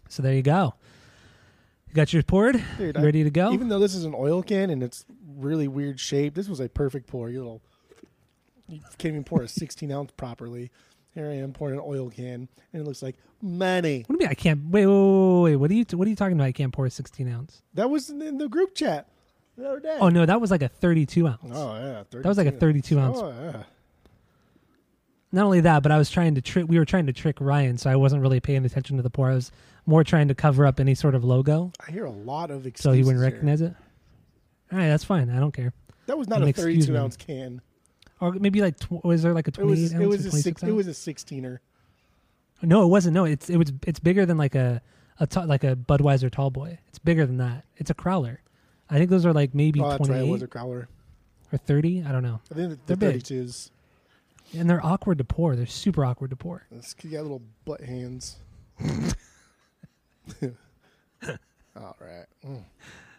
So 0.10 0.22
there 0.22 0.34
you 0.36 0.44
go. 0.44 0.76
You 1.88 1.96
got 1.96 2.12
yours 2.14 2.26
poured. 2.26 2.62
Dude, 2.78 2.96
You 2.96 3.02
I- 3.02 3.06
ready 3.06 3.24
to 3.24 3.32
go? 3.32 3.52
even 3.54 3.70
though 3.70 3.80
this 3.80 3.96
is 3.96 4.04
an 4.04 4.14
oil 4.16 4.44
can 4.44 4.70
and 4.70 4.84
it's 4.84 5.06
really 5.38 5.68
weird 5.68 6.00
shape, 6.00 6.36
this 6.36 6.48
was 6.48 6.60
a 6.60 6.70
perfect 6.70 7.08
pour. 7.08 7.30
You 7.30 7.40
little, 7.40 7.62
you 8.68 8.80
can't 9.00 9.14
even 9.14 9.24
pour 9.24 9.42
a 9.42 9.48
16 9.48 9.92
ounce 9.92 10.12
properly. 10.12 10.70
Here 11.14 11.28
I 11.30 11.34
am 11.36 11.54
pouring 11.54 11.76
an 11.78 11.84
oil 11.86 12.10
can, 12.10 12.48
and 12.74 12.82
it 12.82 12.84
looks 12.86 13.04
like 13.04 13.16
money. 13.42 14.00
What 14.08 14.08
do 14.08 14.14
you 14.14 14.20
mean 14.20 14.28
I 14.30 14.34
can't? 14.34 14.66
Wait, 14.70 14.86
wait, 14.86 14.94
wait, 14.94 15.42
wait. 15.44 15.56
What 15.58 15.70
are 15.72 15.74
you 15.74 15.86
What 15.94 16.08
are 16.08 16.10
you 16.10 16.16
talking 16.16 16.34
about? 16.38 16.46
I 16.46 16.52
can't 16.52 16.74
pour 16.74 16.86
a 16.86 16.90
16 16.90 17.28
ounce. 17.28 17.62
That 17.76 17.90
was 17.90 18.10
in- 18.10 18.38
the 18.38 18.50
group 18.50 18.74
chat 18.74 19.08
the 19.58 19.68
other 19.70 19.80
day. 19.80 19.98
Oh 20.00 20.10
no, 20.10 20.26
that 20.26 20.42
was 20.42 20.50
like 20.50 20.64
a 20.64 20.70
32 20.70 21.28
ounce. 21.28 21.40
Oh 21.54 21.76
yeah, 21.76 22.04
32. 22.04 22.22
That 22.24 22.30
was 22.30 22.38
like 22.38 22.48
a 22.48 22.52
32 22.52 23.00
ounce. 23.00 23.18
Oh 23.22 23.30
yeah. 23.30 23.64
Not 25.32 25.46
only 25.46 25.62
that, 25.62 25.82
but 25.82 25.92
I 25.92 25.98
was 25.98 26.10
trying 26.12 26.36
to 26.36 26.42
trick. 26.42 26.66
We 26.68 26.78
were 26.78 26.86
trying 26.86 27.08
to 27.08 27.14
trick 27.14 27.38
Ryan, 27.40 27.78
so 27.78 27.90
I 27.90 27.96
wasn't 27.96 28.22
really 28.22 28.40
paying 28.40 28.66
attention 28.66 28.98
to 28.98 29.04
the 29.04 29.10
pour. 29.10 29.30
I 29.32 29.36
was 29.36 29.52
more 29.86 30.04
trying 30.04 30.28
to 30.28 30.36
cover 30.36 30.66
up 30.66 30.80
any 30.80 30.96
sort 30.96 31.16
of 31.16 31.24
logo, 31.24 31.72
I 31.86 31.92
hear 31.92 32.06
a 32.06 32.12
lot 32.12 32.52
of 32.52 32.66
excuses. 32.66 32.84
so 32.84 32.92
he 32.92 33.04
wouldn't 33.04 33.22
here. 33.22 33.32
recognize 33.32 33.62
it. 33.62 33.74
All 34.72 34.78
right, 34.78 34.88
that's 34.88 35.04
fine. 35.04 35.30
I 35.30 35.40
don't 35.40 35.52
care. 35.52 35.74
That 36.06 36.18
was 36.18 36.28
not 36.28 36.42
An 36.42 36.48
a 36.50 36.54
32 36.54 36.96
ounce 36.98 37.18
can. 37.18 37.62
Or 38.24 38.32
maybe 38.34 38.62
like 38.62 38.80
tw- 38.80 39.04
was 39.04 39.22
there 39.24 39.34
like 39.34 39.48
a 39.48 39.50
It 39.50 39.56
28 39.56 39.82
was 39.82 39.94
it 39.94 40.08
was 40.08 40.26
a 40.26 40.30
26 40.30 40.44
six, 40.44 40.64
ounce? 40.64 40.70
it 40.70 40.74
was 40.74 40.88
a 40.88 40.92
16er. 40.92 41.60
no, 42.62 42.84
it 42.84 42.88
wasn't. 42.88 43.14
No, 43.14 43.26
it's 43.26 43.50
it 43.50 43.58
was 43.58 43.72
it's 43.86 44.00
bigger 44.00 44.26
than 44.26 44.38
like 44.38 44.56
a 44.56 44.82
a 45.20 45.28
like 45.46 45.64
a 45.64 45.76
Budweiser 45.76 46.32
tall 46.32 46.50
boy. 46.50 46.80
It's 46.88 47.00
bigger 47.00 47.26
than 47.26 47.38
that. 47.38 47.66
It's 47.78 47.90
a 47.90 47.94
crowler. 47.94 48.38
I 48.90 48.98
think 48.98 49.10
those 49.10 49.26
are 49.26 49.34
like 49.34 49.54
maybe 49.54 49.82
Oh, 49.82 49.90
that's 49.90 50.08
right. 50.10 50.18
28 50.20 50.28
It 50.28 50.32
was 50.32 50.42
a 50.44 50.48
crowler. 50.48 50.88
or 51.52 51.58
30. 51.58 52.04
I 52.08 52.12
don't 52.12 52.24
know. 52.24 52.40
I 52.52 52.56
think 52.56 52.86
the, 52.86 52.96
big. 52.98 53.22
32s. 53.24 53.70
And 54.56 54.70
they're 54.70 54.86
awkward 54.86 55.18
to 55.18 55.24
pour. 55.24 55.56
They're 55.56 55.66
super 55.66 56.06
awkward 56.06 56.30
to 56.30 56.36
pour. 56.36 56.66
It's, 56.72 56.96
you 57.04 57.10
got 57.12 57.24
little 57.24 57.42
butt 57.66 57.82
hands. 57.82 58.38
All 61.76 61.96
right. 62.00 62.26
Mm. 62.46 62.64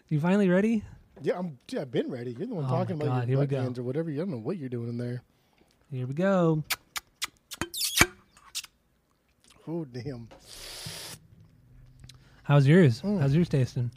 You 0.09 0.19
finally 0.19 0.47
ready? 0.49 0.83
Yeah, 1.21 1.37
I'm. 1.39 1.57
Yeah, 1.69 1.81
I've 1.81 1.91
been 1.91 2.09
ready. 2.09 2.31
You're 2.37 2.47
the 2.47 2.55
one 2.55 2.65
Oh 2.65 2.69
talking 2.69 2.97
my 2.97 3.05
about 3.05 3.13
God, 3.21 3.27
your 3.27 3.27
here 3.27 3.37
we 3.39 3.45
butt 3.45 3.49
go. 3.51 3.61
hands 3.61 3.79
or 3.79 3.83
whatever. 3.83 4.09
You 4.11 4.19
don't 4.19 4.31
know 4.31 4.37
what 4.37 4.57
you're 4.57 4.69
doing 4.69 4.89
in 4.89 4.97
there. 4.97 5.21
Here 5.91 6.05
we 6.05 6.13
go. 6.13 6.63
Oh 9.67 9.85
damn! 9.85 10.27
How's 12.43 12.67
yours? 12.67 13.01
Mm. 13.01 13.19
How's 13.19 13.33
yours 13.35 13.49
tasting? 13.49 13.91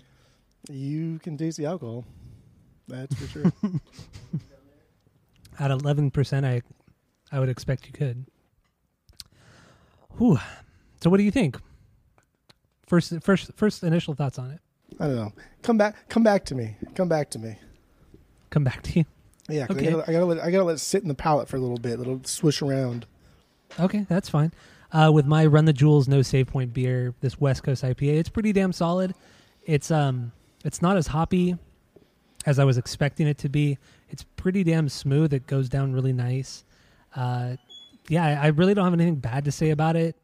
You 0.70 1.18
can 1.22 1.36
taste 1.36 1.58
the 1.58 1.66
alcohol. 1.66 2.04
That's 2.86 3.14
for 3.16 3.26
sure. 3.26 3.52
At 5.60 5.70
11%, 5.70 6.44
I 6.44 6.62
I 7.32 7.40
would 7.40 7.48
expect 7.48 7.86
you 7.86 7.92
could. 7.92 8.24
Whew. 10.18 10.38
So 11.02 11.10
what 11.10 11.16
do 11.18 11.22
you 11.24 11.30
think? 11.30 11.58
First 12.86 13.12
first 13.22 13.50
first 13.56 13.82
initial 13.82 14.14
thoughts 14.14 14.38
on 14.38 14.50
it. 14.52 14.60
I 15.00 15.06
don't 15.06 15.16
know. 15.16 15.32
Come 15.62 15.78
back. 15.78 16.08
Come 16.08 16.22
back 16.22 16.44
to 16.46 16.54
me. 16.54 16.76
Come 16.94 17.08
back 17.08 17.30
to 17.30 17.38
me. 17.38 17.56
Come 18.50 18.64
back 18.64 18.82
to 18.84 18.98
you. 19.00 19.04
Yeah, 19.48 19.66
'cause 19.66 19.76
Okay. 19.76 19.88
I, 19.88 19.90
gotta, 19.92 20.10
I 20.10 20.12
gotta 20.12 20.24
let 20.24 20.38
I 20.40 20.50
gotta 20.50 20.64
let 20.64 20.74
it 20.76 20.80
sit 20.80 21.02
in 21.02 21.08
the 21.08 21.14
palate 21.14 21.48
for 21.48 21.56
a 21.56 21.60
little 21.60 21.78
bit. 21.78 22.00
It'll 22.00 22.22
swish 22.24 22.60
around. 22.62 23.06
Okay, 23.78 24.04
that's 24.08 24.28
fine. 24.28 24.52
Uh, 24.92 25.10
with 25.12 25.26
my 25.26 25.44
Run 25.46 25.66
the 25.66 25.72
Jewels 25.72 26.08
No 26.08 26.22
Save 26.22 26.46
Point 26.48 26.72
beer, 26.72 27.14
this 27.20 27.38
West 27.40 27.62
Coast 27.62 27.82
IPA, 27.82 28.18
it's 28.18 28.28
pretty 28.30 28.52
damn 28.52 28.72
solid. 28.72 29.14
It's 29.64 29.90
um, 29.90 30.32
it's 30.64 30.80
not 30.82 30.96
as 30.96 31.08
hoppy 31.08 31.56
as 32.46 32.58
I 32.58 32.64
was 32.64 32.78
expecting 32.78 33.26
it 33.26 33.38
to 33.38 33.48
be. 33.48 33.78
It's 34.08 34.24
pretty 34.36 34.64
damn 34.64 34.88
smooth. 34.88 35.32
It 35.32 35.46
goes 35.46 35.68
down 35.68 35.92
really 35.92 36.12
nice. 36.14 36.64
Uh, 37.14 37.56
yeah, 38.08 38.24
I 38.24 38.32
I 38.32 38.46
really 38.48 38.74
don't 38.74 38.84
have 38.84 38.94
anything 38.94 39.16
bad 39.16 39.44
to 39.44 39.52
say 39.52 39.70
about 39.70 39.96
it. 39.96 40.16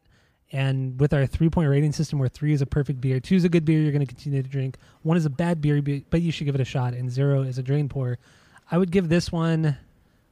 And 0.51 0.99
with 0.99 1.13
our 1.13 1.25
three 1.25 1.49
point 1.49 1.69
rating 1.69 1.91
system, 1.91 2.19
where 2.19 2.29
three 2.29 2.53
is 2.53 2.61
a 2.61 2.65
perfect 2.65 3.01
beer, 3.01 3.19
two 3.19 3.35
is 3.35 3.43
a 3.43 3.49
good 3.49 3.65
beer 3.65 3.81
you're 3.81 3.91
going 3.91 4.05
to 4.05 4.13
continue 4.13 4.41
to 4.41 4.47
drink, 4.47 4.77
one 5.01 5.17
is 5.17 5.25
a 5.25 5.29
bad 5.29 5.61
beer, 5.61 5.81
but 6.09 6.21
you 6.21 6.31
should 6.31 6.45
give 6.45 6.55
it 6.55 6.61
a 6.61 6.65
shot, 6.65 6.93
and 6.93 7.09
zero 7.11 7.41
is 7.41 7.57
a 7.57 7.63
drain 7.63 7.89
pour. 7.89 8.17
I 8.71 8.77
would 8.77 8.91
give 8.91 9.09
this 9.09 9.31
one 9.31 9.77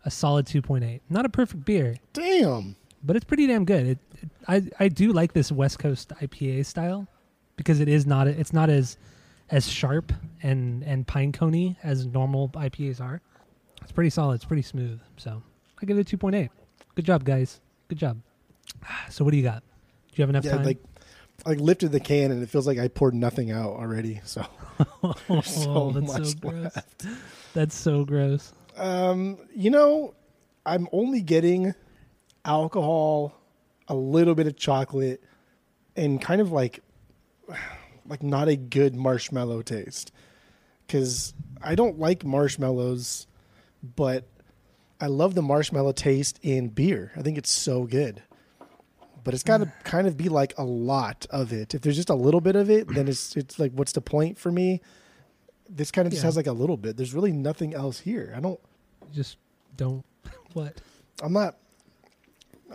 a 0.06 0.12
solid 0.12 0.46
2.8. 0.46 1.02
Not 1.10 1.26
a 1.26 1.30
perfect 1.30 1.66
beer, 1.66 1.96
Damn. 2.14 2.76
but 3.04 3.16
it's 3.16 3.26
pretty 3.26 3.48
damn 3.48 3.66
good. 3.66 3.88
It, 3.88 3.98
it, 4.22 4.30
I 4.48 4.64
I 4.80 4.88
do 4.88 5.14
like 5.14 5.34
this 5.34 5.52
West 5.52 5.80
Coast 5.80 6.10
IPA 6.22 6.66
style 6.66 7.08
because 7.56 7.80
it 7.80 7.88
is 7.88 8.06
not 8.06 8.28
it's 8.28 8.54
not 8.54 8.70
as 8.70 8.98
as 9.50 9.68
sharp 9.68 10.12
and 10.42 10.84
and 10.84 11.06
pine 11.08 11.32
coney 11.32 11.78
as 11.84 12.06
normal 12.06 12.50
IPAs 12.50 13.02
are. 13.02 13.22
It's 13.82 13.92
pretty 13.92 14.10
solid. 14.10 14.36
It's 14.36 14.46
pretty 14.46 14.62
smooth. 14.62 15.00
So 15.18 15.42
I 15.82 15.86
give 15.86 15.98
it 15.98 16.12
a 16.12 16.18
2.8. 16.18 16.50
Good 16.96 17.06
job, 17.06 17.24
guys. 17.24 17.60
Good 17.88 17.98
job. 17.98 18.22
So 19.10 19.24
what 19.24 19.32
do 19.32 19.38
you 19.38 19.44
got? 19.44 19.64
Do 20.14 20.22
you 20.22 20.24
have 20.24 20.30
enough 20.30 20.46
Yeah, 20.46 20.58
time? 20.58 20.66
like 20.66 20.80
I 21.46 21.50
like 21.50 21.60
lifted 21.60 21.92
the 21.92 22.00
can 22.00 22.32
and 22.32 22.44
it 22.44 22.50
feels 22.50 22.68
like 22.68 22.78
I 22.78 22.88
poured 22.88 23.14
nothing 23.16 23.52
out 23.52 23.72
already. 23.72 24.22
So 24.24 24.46
oh, 25.30 25.42
so 25.42 25.92
that's 25.92 26.08
much 26.08 26.26
so 26.26 26.34
gross. 26.40 26.78
That's 27.54 27.76
so 27.76 28.06
gross. 28.06 28.54
Um, 28.78 29.38
you 29.56 29.70
know, 29.70 30.14
I'm 30.66 30.88
only 30.92 31.22
getting 31.22 31.74
alcohol, 32.46 33.34
a 33.88 33.96
little 33.96 34.36
bit 34.36 34.48
of 34.48 34.56
chocolate, 34.56 35.24
and 35.96 36.22
kind 36.22 36.42
of 36.42 36.52
like 36.52 36.82
like 38.08 38.24
not 38.24 38.48
a 38.48 38.56
good 38.56 38.96
marshmallow 38.96 39.62
taste. 39.64 40.12
Cuz 40.88 41.34
I 41.62 41.76
don't 41.76 41.98
like 42.00 42.24
marshmallows, 42.24 43.28
but 43.96 44.28
I 45.00 45.08
love 45.08 45.36
the 45.36 45.42
marshmallow 45.42 45.94
taste 45.94 46.40
in 46.42 46.70
beer. 46.70 47.12
I 47.16 47.22
think 47.22 47.38
it's 47.38 47.50
so 47.50 47.84
good. 47.86 48.22
But 49.24 49.34
it's 49.34 49.44
got 49.44 49.60
to 49.60 49.66
mm. 49.66 49.84
kind 49.84 50.08
of 50.08 50.18
be 50.18 50.30
like 50.30 50.54
a 50.58 50.64
lot 50.64 51.26
of 51.30 51.54
it. 51.54 51.74
If 51.74 51.82
there's 51.82 51.96
just 51.96 52.10
a 52.10 52.16
little 52.16 52.42
bit 52.42 52.56
of 52.56 52.70
it, 52.70 52.88
then 52.88 53.08
it's 53.08 53.36
it's 53.36 53.58
like 53.58 53.72
what's 53.74 53.94
the 53.94 54.02
point 54.02 54.38
for 54.38 54.52
me? 54.52 54.82
This 55.70 55.92
kind 55.92 56.06
of 56.06 56.12
just 56.12 56.24
Yeah. 56.24 56.28
has 56.28 56.36
like 56.36 56.48
a 56.48 56.52
little 56.54 56.78
bit. 56.78 56.98
There's 56.98 57.14
really 57.14 57.32
nothing 57.32 57.74
else 57.74 58.00
here. 58.00 58.34
I 58.36 58.40
don't 58.40 58.60
Just 59.14 59.38
don't. 59.78 60.04
What? 60.54 60.82
I'm 61.22 61.34
not. 61.34 61.56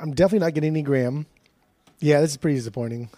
I'm 0.01 0.13
definitely 0.13 0.45
not 0.45 0.55
getting 0.55 0.71
any 0.71 0.83
gram. 0.83 1.27
Yeah, 2.01 2.21
this 2.21 2.33
is 2.33 2.37
pretty 2.37 2.57
disappointing. 2.57 3.09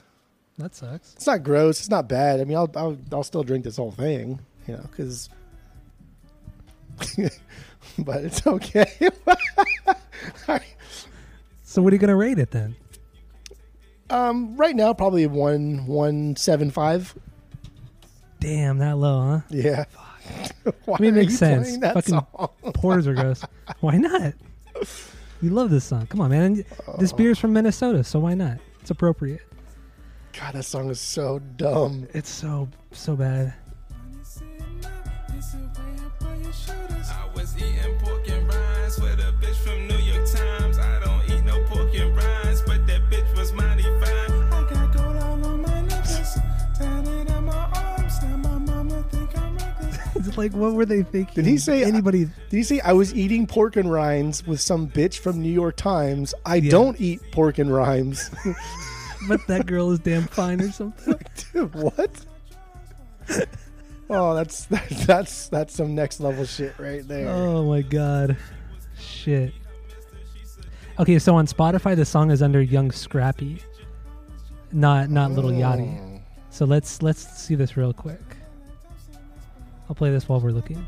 That 0.58 0.74
sucks. 0.74 1.14
It's 1.14 1.26
not 1.26 1.42
gross. 1.42 1.80
It's 1.80 1.88
not 1.88 2.08
bad. 2.08 2.40
I 2.40 2.44
mean, 2.44 2.56
I'll 2.56 2.70
I'll, 2.76 2.98
I'll 3.12 3.24
still 3.24 3.42
drink 3.42 3.64
this 3.64 3.76
whole 3.76 3.92
thing, 3.92 4.40
you 4.66 4.74
know, 4.74 4.82
because. 4.90 5.30
but 7.98 8.24
it's 8.24 8.46
okay. 8.46 9.08
So 11.70 11.80
what 11.82 11.92
are 11.92 11.94
you 11.94 12.00
gonna 12.00 12.16
rate 12.16 12.40
it 12.40 12.50
then? 12.50 12.74
Um, 14.10 14.56
right 14.56 14.74
now, 14.74 14.92
probably 14.92 15.26
one 15.26 15.86
one 15.86 16.36
seven 16.36 16.70
five. 16.70 17.14
Damn, 18.40 18.78
that 18.78 18.96
low, 18.96 19.20
huh? 19.22 19.40
Yeah. 19.50 19.84
Why 20.84 20.96
I 20.98 21.02
mean, 21.02 21.10
it 21.10 21.20
makes 21.20 21.36
sense. 21.36 21.76
Fucking? 21.76 22.20
Pours 22.74 23.06
are 23.06 23.14
gross. 23.14 23.42
Why 23.80 23.96
not? 23.96 24.34
You 25.42 25.50
love 25.50 25.70
this 25.70 25.84
song. 25.84 26.06
Come 26.06 26.20
on, 26.20 26.30
man. 26.30 26.64
This 26.98 27.12
beer 27.12 27.30
is 27.30 27.38
from 27.38 27.52
Minnesota, 27.52 28.04
so 28.04 28.20
why 28.20 28.34
not? 28.34 28.58
It's 28.80 28.90
appropriate. 28.90 29.40
God, 30.38 30.54
that 30.54 30.64
song 30.64 30.90
is 30.90 31.00
so 31.00 31.38
dumb. 31.56 32.06
It's 32.14 32.30
so 32.30 32.68
so 32.92 33.16
bad. 33.16 33.54
like, 50.38 50.52
what 50.52 50.72
were 50.74 50.84
they 50.86 51.02
thinking? 51.02 51.34
Did 51.34 51.46
he 51.46 51.58
say- 51.58 51.84
anybody? 51.84 52.24
Did 52.24 52.56
he 52.56 52.62
say 52.62 52.80
I 52.80 52.92
was 52.92 53.14
eating 53.14 53.46
pork 53.46 53.76
and 53.76 53.90
rinds 53.90 54.46
with 54.46 54.60
some 54.60 54.88
bitch 54.88 55.18
from 55.18 55.40
New 55.40 55.52
York 55.52 55.76
Times? 55.76 56.34
I 56.44 56.56
Yeah. 56.56 56.70
don't 56.70 57.00
eat 57.00 57.20
pork 57.32 57.58
and 57.58 57.72
rinds. 57.72 58.30
but 59.28 59.46
that 59.48 59.66
girl 59.66 59.90
is 59.92 59.98
damn 60.00 60.24
fine 60.26 60.60
or 60.60 60.70
something. 60.72 61.18
Dude, 61.52 61.74
what? 61.74 62.10
oh, 64.10 64.34
that's 64.34 64.64
that's 64.66 65.06
that's 65.06 65.48
that's 65.48 65.74
some 65.74 65.94
next 65.94 66.20
level 66.20 66.44
shit 66.44 66.74
right 66.78 67.06
there. 67.06 67.28
Oh 67.28 67.64
my 67.64 67.82
god, 67.82 68.36
shit. 68.98 69.52
Okay, 70.98 71.18
so 71.18 71.34
on 71.36 71.46
Spotify, 71.46 71.94
the 71.96 72.04
song 72.04 72.30
is 72.30 72.42
under 72.42 72.60
Young 72.60 72.90
Scrappy, 72.90 73.62
not 74.72 75.10
not 75.10 75.30
Little 75.30 75.52
Yachty. 75.52 75.98
Mm. 76.00 76.20
So 76.50 76.64
let's 76.64 77.00
let's 77.02 77.20
see 77.40 77.54
this 77.54 77.76
real 77.76 77.92
quick. 77.92 78.20
I'll 79.90 79.94
play 79.96 80.12
this 80.12 80.28
while 80.28 80.38
we're 80.38 80.52
looking. 80.52 80.86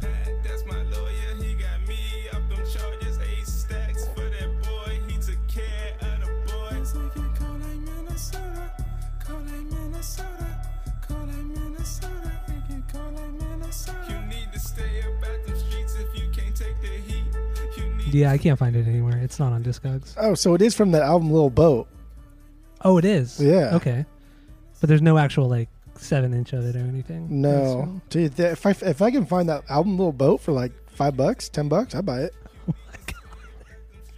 That's 0.00 0.64
my 0.66 0.82
lawyer, 0.82 1.36
he 1.40 1.54
got 1.54 1.86
me 1.86 2.28
up 2.32 2.48
them 2.48 2.58
charges, 2.68 3.16
eight 3.20 3.46
stacks 3.46 4.08
for 4.08 4.28
that 4.28 4.62
boy. 4.64 4.98
He 5.06 5.14
took 5.18 5.38
care 5.46 5.94
of 6.00 6.20
the 6.20 6.52
boys. 6.52 6.96
Like 6.96 7.16
it 7.16 7.22
cold 7.38 7.60
like 7.60 7.76
Minnesota, 7.76 8.72
cold 9.24 9.46
like 9.46 9.62
Minnesota, 9.66 10.66
cold 11.06 11.28
like 11.28 11.44
Minnesota, 11.44 12.32
it 12.48 12.68
get 12.68 12.92
cold 12.92 13.14
like 13.14 13.32
Minnesota. 13.34 14.06
You 14.08 14.18
need 14.36 14.52
to 14.52 14.58
stay 14.58 15.02
up 15.02 15.22
at 15.22 15.46
the 15.46 15.56
streets 15.56 15.94
if 15.94 16.20
you 16.20 16.28
can't 16.32 16.56
take 16.56 16.80
the 16.80 16.88
heat. 16.88 17.24
You 17.76 17.94
need 17.94 18.14
Yeah, 18.14 18.32
I 18.32 18.38
can't 18.38 18.58
find 18.58 18.74
it 18.74 18.88
anywhere. 18.88 19.18
It's 19.18 19.38
not 19.38 19.52
on 19.52 19.62
Discogs. 19.62 20.14
Oh, 20.18 20.34
so 20.34 20.54
it 20.54 20.62
is 20.62 20.74
from 20.74 20.90
that 20.90 21.02
album 21.02 21.30
Little 21.30 21.50
Boat. 21.50 21.86
Oh, 22.84 22.98
it 22.98 23.04
is. 23.04 23.40
Yeah. 23.40 23.76
Okay, 23.76 24.04
but 24.80 24.88
there's 24.88 25.02
no 25.02 25.18
actual 25.18 25.48
like 25.48 25.68
seven 26.02 26.34
inch 26.34 26.52
of 26.52 26.64
it 26.64 26.76
or 26.76 26.80
anything. 26.80 27.28
No, 27.40 28.00
dude, 28.10 28.32
that, 28.36 28.52
if 28.52 28.66
I 28.66 28.70
if 28.70 29.00
I 29.02 29.10
can 29.10 29.26
find 29.26 29.48
that 29.48 29.64
album 29.68 29.96
Little 29.96 30.12
Boat 30.12 30.40
for 30.40 30.52
like 30.52 30.72
five 30.90 31.16
bucks, 31.16 31.48
ten 31.48 31.68
bucks, 31.68 31.94
I 31.94 32.00
buy 32.00 32.20
it. 32.22 32.34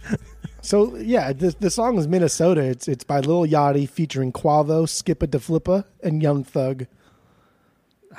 Oh 0.07 0.67
so 0.67 0.95
yeah, 0.95 1.31
the 1.31 1.55
the 1.59 1.69
song 1.69 1.97
is 1.99 2.07
Minnesota. 2.07 2.61
It's 2.61 2.87
it's 2.87 3.03
by 3.03 3.19
Lil 3.19 3.45
Yachty 3.45 3.87
featuring 3.87 4.31
Quavo, 4.31 4.85
Skippa 4.87 5.29
Da 5.29 5.37
Flippa, 5.37 5.85
and 6.01 6.23
Young 6.23 6.43
Thug. 6.43 6.87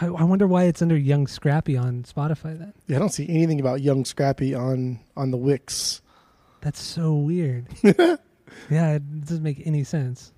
I, 0.00 0.06
I 0.06 0.22
wonder 0.22 0.46
why 0.46 0.64
it's 0.64 0.80
under 0.80 0.96
Young 0.96 1.26
Scrappy 1.26 1.76
on 1.76 2.04
Spotify. 2.04 2.56
Then 2.56 2.72
Yeah, 2.86 2.96
I 2.96 2.98
don't 3.00 3.08
see 3.08 3.28
anything 3.28 3.58
about 3.58 3.80
Young 3.80 4.04
Scrappy 4.04 4.54
on 4.54 5.00
on 5.16 5.32
the 5.32 5.36
Wix. 5.36 6.02
that's 6.60 6.80
so 6.80 7.14
weird. 7.14 7.66
yeah, 7.82 8.92
it 8.94 9.20
doesn't 9.22 9.42
make 9.42 9.66
any 9.66 9.82
sense. 9.82 10.32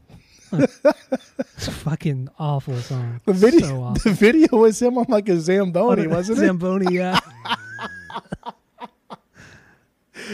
It's 0.53 1.69
a 1.69 1.73
fucking 1.73 2.29
awful 2.39 2.77
song. 2.77 3.21
The 3.25 3.33
video, 3.33 3.61
so 3.61 3.83
awful. 3.83 4.11
the 4.11 4.17
video 4.17 4.57
was 4.59 4.81
him 4.81 4.97
on 4.99 5.07
like 5.09 5.29
a 5.29 5.39
Zamboni, 5.41 6.07
oh, 6.07 6.11
wasn't 6.11 6.39
it? 6.39 6.43
Zamboni, 6.43 6.95
yeah. 6.95 7.19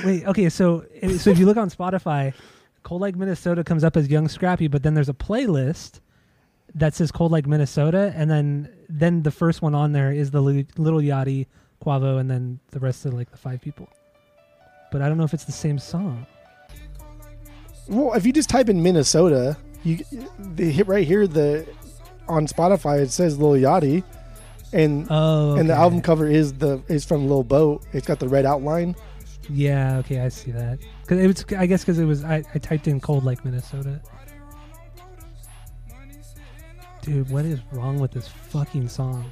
Wait, 0.04 0.26
okay, 0.26 0.49
so 0.49 0.85
eh, 1.00 1.16
so 1.18 1.30
if 1.30 1.38
you 1.38 1.47
look 1.47 1.56
on 1.56 1.71
Spotify, 1.71 2.35
Cold 2.83 3.00
Lake 3.00 3.16
Minnesota 3.16 3.64
comes 3.64 3.85
up 3.85 3.97
as 3.97 4.09
Young 4.09 4.28
Scrappy, 4.28 4.68
but 4.68 4.83
then 4.83 4.94
there's 4.94 5.09
a 5.09 5.14
playlist 5.14 6.00
that 6.75 6.94
says 6.94 7.12
Cold 7.12 7.33
Lake 7.33 7.47
Minnesota, 7.47 8.12
and 8.16 8.30
then 8.30 8.68
then 8.88 9.23
the 9.23 9.30
first 9.30 9.62
one 9.62 9.75
on 9.75 9.92
there 9.92 10.12
is 10.12 10.30
the 10.30 10.40
Li- 10.40 10.66
Little 10.76 11.00
Yachty, 11.00 11.47
Quavo, 11.85 12.18
and 12.18 12.30
then 12.30 12.59
the 12.71 12.80
rest 12.80 13.06
of 13.06 13.14
like 13.14 13.30
the 13.30 13.37
five 13.37 13.61
people. 13.61 13.88
But 14.90 15.02
I 15.02 15.09
don't 15.09 15.16
know 15.16 15.25
if 15.25 15.35
it's 15.35 15.44
the 15.44 15.52
same 15.52 15.78
song. 15.78 16.26
Well, 17.88 18.14
if 18.14 18.25
you 18.25 18.33
just 18.33 18.49
type 18.49 18.68
in 18.68 18.83
Minnesota, 18.83 19.56
you 19.85 20.05
the 20.38 20.71
hit 20.71 20.87
right 20.88 21.07
here 21.07 21.26
the 21.26 21.67
on 22.26 22.47
Spotify 22.47 23.00
it 23.00 23.11
says 23.11 23.38
Lil 23.38 23.53
Yachty, 23.53 24.03
and 24.73 25.07
Oh, 25.11 25.57
and 25.57 25.69
the 25.69 25.75
album 25.75 26.00
cover 26.00 26.26
is 26.26 26.55
the 26.55 26.83
is 26.88 27.05
from 27.05 27.29
Lil 27.29 27.45
Boat. 27.45 27.85
It's 27.93 28.07
got 28.07 28.19
the 28.19 28.29
red 28.29 28.47
outline. 28.47 28.97
Yeah, 29.50 29.99
okay, 29.99 30.21
I 30.21 30.29
see 30.31 30.53
that. 30.53 30.79
Cause 31.07 31.19
it 31.19 31.26
was, 31.26 31.45
I 31.59 31.67
guess, 31.67 31.83
because 31.83 31.99
it 31.99 32.07
was. 32.07 32.25
I, 32.25 32.43
I 32.55 32.59
typed 32.59 32.88
in 32.88 32.99
Cold 33.00 33.25
like 33.25 33.45
Minnesota. 33.45 34.00
Dude, 37.03 37.29
what 37.29 37.45
is 37.45 37.61
wrong 37.71 38.00
with 38.00 38.12
this 38.12 38.26
fucking 38.26 38.88
song? 38.88 39.31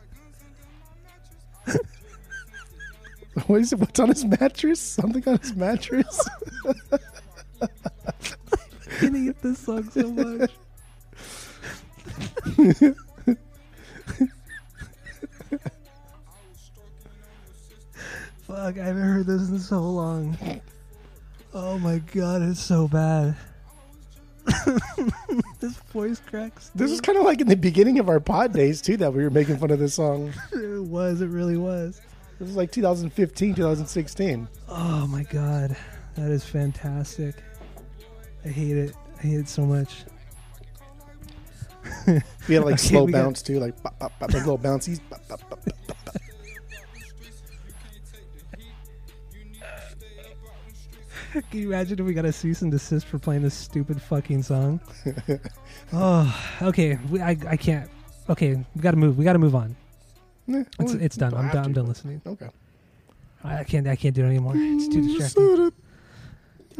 what 3.47 3.61
is 3.61 3.73
it? 3.73 3.79
What's 3.79 3.99
on 3.99 4.09
his 4.09 4.25
mattress? 4.25 4.79
Something 4.81 5.27
on 5.27 5.39
his 5.39 5.55
mattress? 5.55 6.29
I 9.01 9.07
hate 9.07 9.41
this 9.41 9.59
song 9.59 9.89
so 9.91 10.11
much. 10.11 10.51
Fuck, 18.41 18.77
I 18.77 18.83
haven't 18.83 19.01
heard 19.03 19.25
this 19.27 19.49
in 19.49 19.59
so 19.59 19.81
long. 19.81 20.37
Oh 21.53 21.77
my 21.79 21.99
god, 22.13 22.41
it's 22.41 22.59
so 22.59 22.87
bad. 22.87 23.35
this 25.59 25.73
voice 25.93 26.21
cracks. 26.25 26.71
this 26.75 26.91
is 26.91 27.01
kind 27.01 27.17
of 27.17 27.23
like 27.25 27.41
in 27.41 27.47
the 27.47 27.55
beginning 27.55 27.99
of 27.99 28.09
our 28.09 28.19
pod 28.19 28.53
days 28.53 28.81
too 28.81 28.97
that 28.97 29.13
we 29.13 29.23
were 29.23 29.29
making 29.29 29.57
fun 29.57 29.71
of 29.71 29.79
this 29.79 29.93
song. 29.95 30.33
It 30.53 30.83
was. 30.83 31.21
It 31.21 31.27
really 31.27 31.57
was. 31.57 32.01
This 32.39 32.47
was 32.47 32.55
like 32.55 32.71
2015, 32.71 33.53
2016. 33.55 34.47
Oh 34.69 35.07
my 35.07 35.23
god, 35.23 35.75
that 36.15 36.31
is 36.31 36.43
fantastic. 36.45 37.35
I 38.45 38.47
hate 38.49 38.77
it. 38.77 38.95
I 39.17 39.21
hate 39.21 39.39
it 39.41 39.49
so 39.49 39.65
much. 39.65 40.03
We 42.47 42.55
had 42.55 42.63
like 42.63 42.73
Okay, 42.75 42.77
slow 42.77 43.03
we 43.03 43.11
got- 43.11 43.23
bounce 43.23 43.41
too, 43.41 43.59
like, 43.59 43.81
bop, 43.83 43.99
bop, 43.99 44.17
bop, 44.19 44.33
like 44.33 44.41
little 44.43 44.57
bouncies. 44.57 44.99
Bop, 44.99 45.27
bop, 45.27 45.49
bop, 45.49 45.59
bop. 45.87 46.15
Can 51.51 51.59
you 51.59 51.67
imagine 51.67 51.99
if 51.99 52.05
we 52.05 52.13
got 52.13 52.25
a 52.25 52.31
cease 52.31 52.61
and 52.61 52.71
desist 52.71 53.05
for 53.05 53.19
playing 53.19 53.43
this 53.43 53.53
stupid 53.53 54.01
fucking 54.01 54.43
song? 54.43 54.79
oh, 55.93 56.41
okay. 56.61 56.97
We, 57.09 57.21
I 57.21 57.37
I 57.47 57.57
can't. 57.57 57.89
Okay, 58.29 58.55
we 58.75 58.81
got 58.81 58.91
to 58.91 58.97
move. 58.97 59.17
We 59.17 59.23
got 59.25 59.33
to 59.33 59.39
move 59.39 59.55
on. 59.55 59.75
Eh, 60.51 60.63
It's 60.79 60.93
well, 60.93 61.01
it's 61.01 61.15
done. 61.17 61.33
I'm 61.33 61.49
done. 61.49 61.65
I'm 61.65 61.73
done 61.73 61.87
listening. 61.87 62.21
Okay. 62.25 62.49
I 63.43 63.63
can't. 63.63 63.87
I 63.87 63.95
can't 63.95 64.13
do 64.15 64.23
it 64.23 64.27
anymore. 64.27 64.53
It's 64.55 64.87
too 64.87 65.17
distracting. 65.17 65.71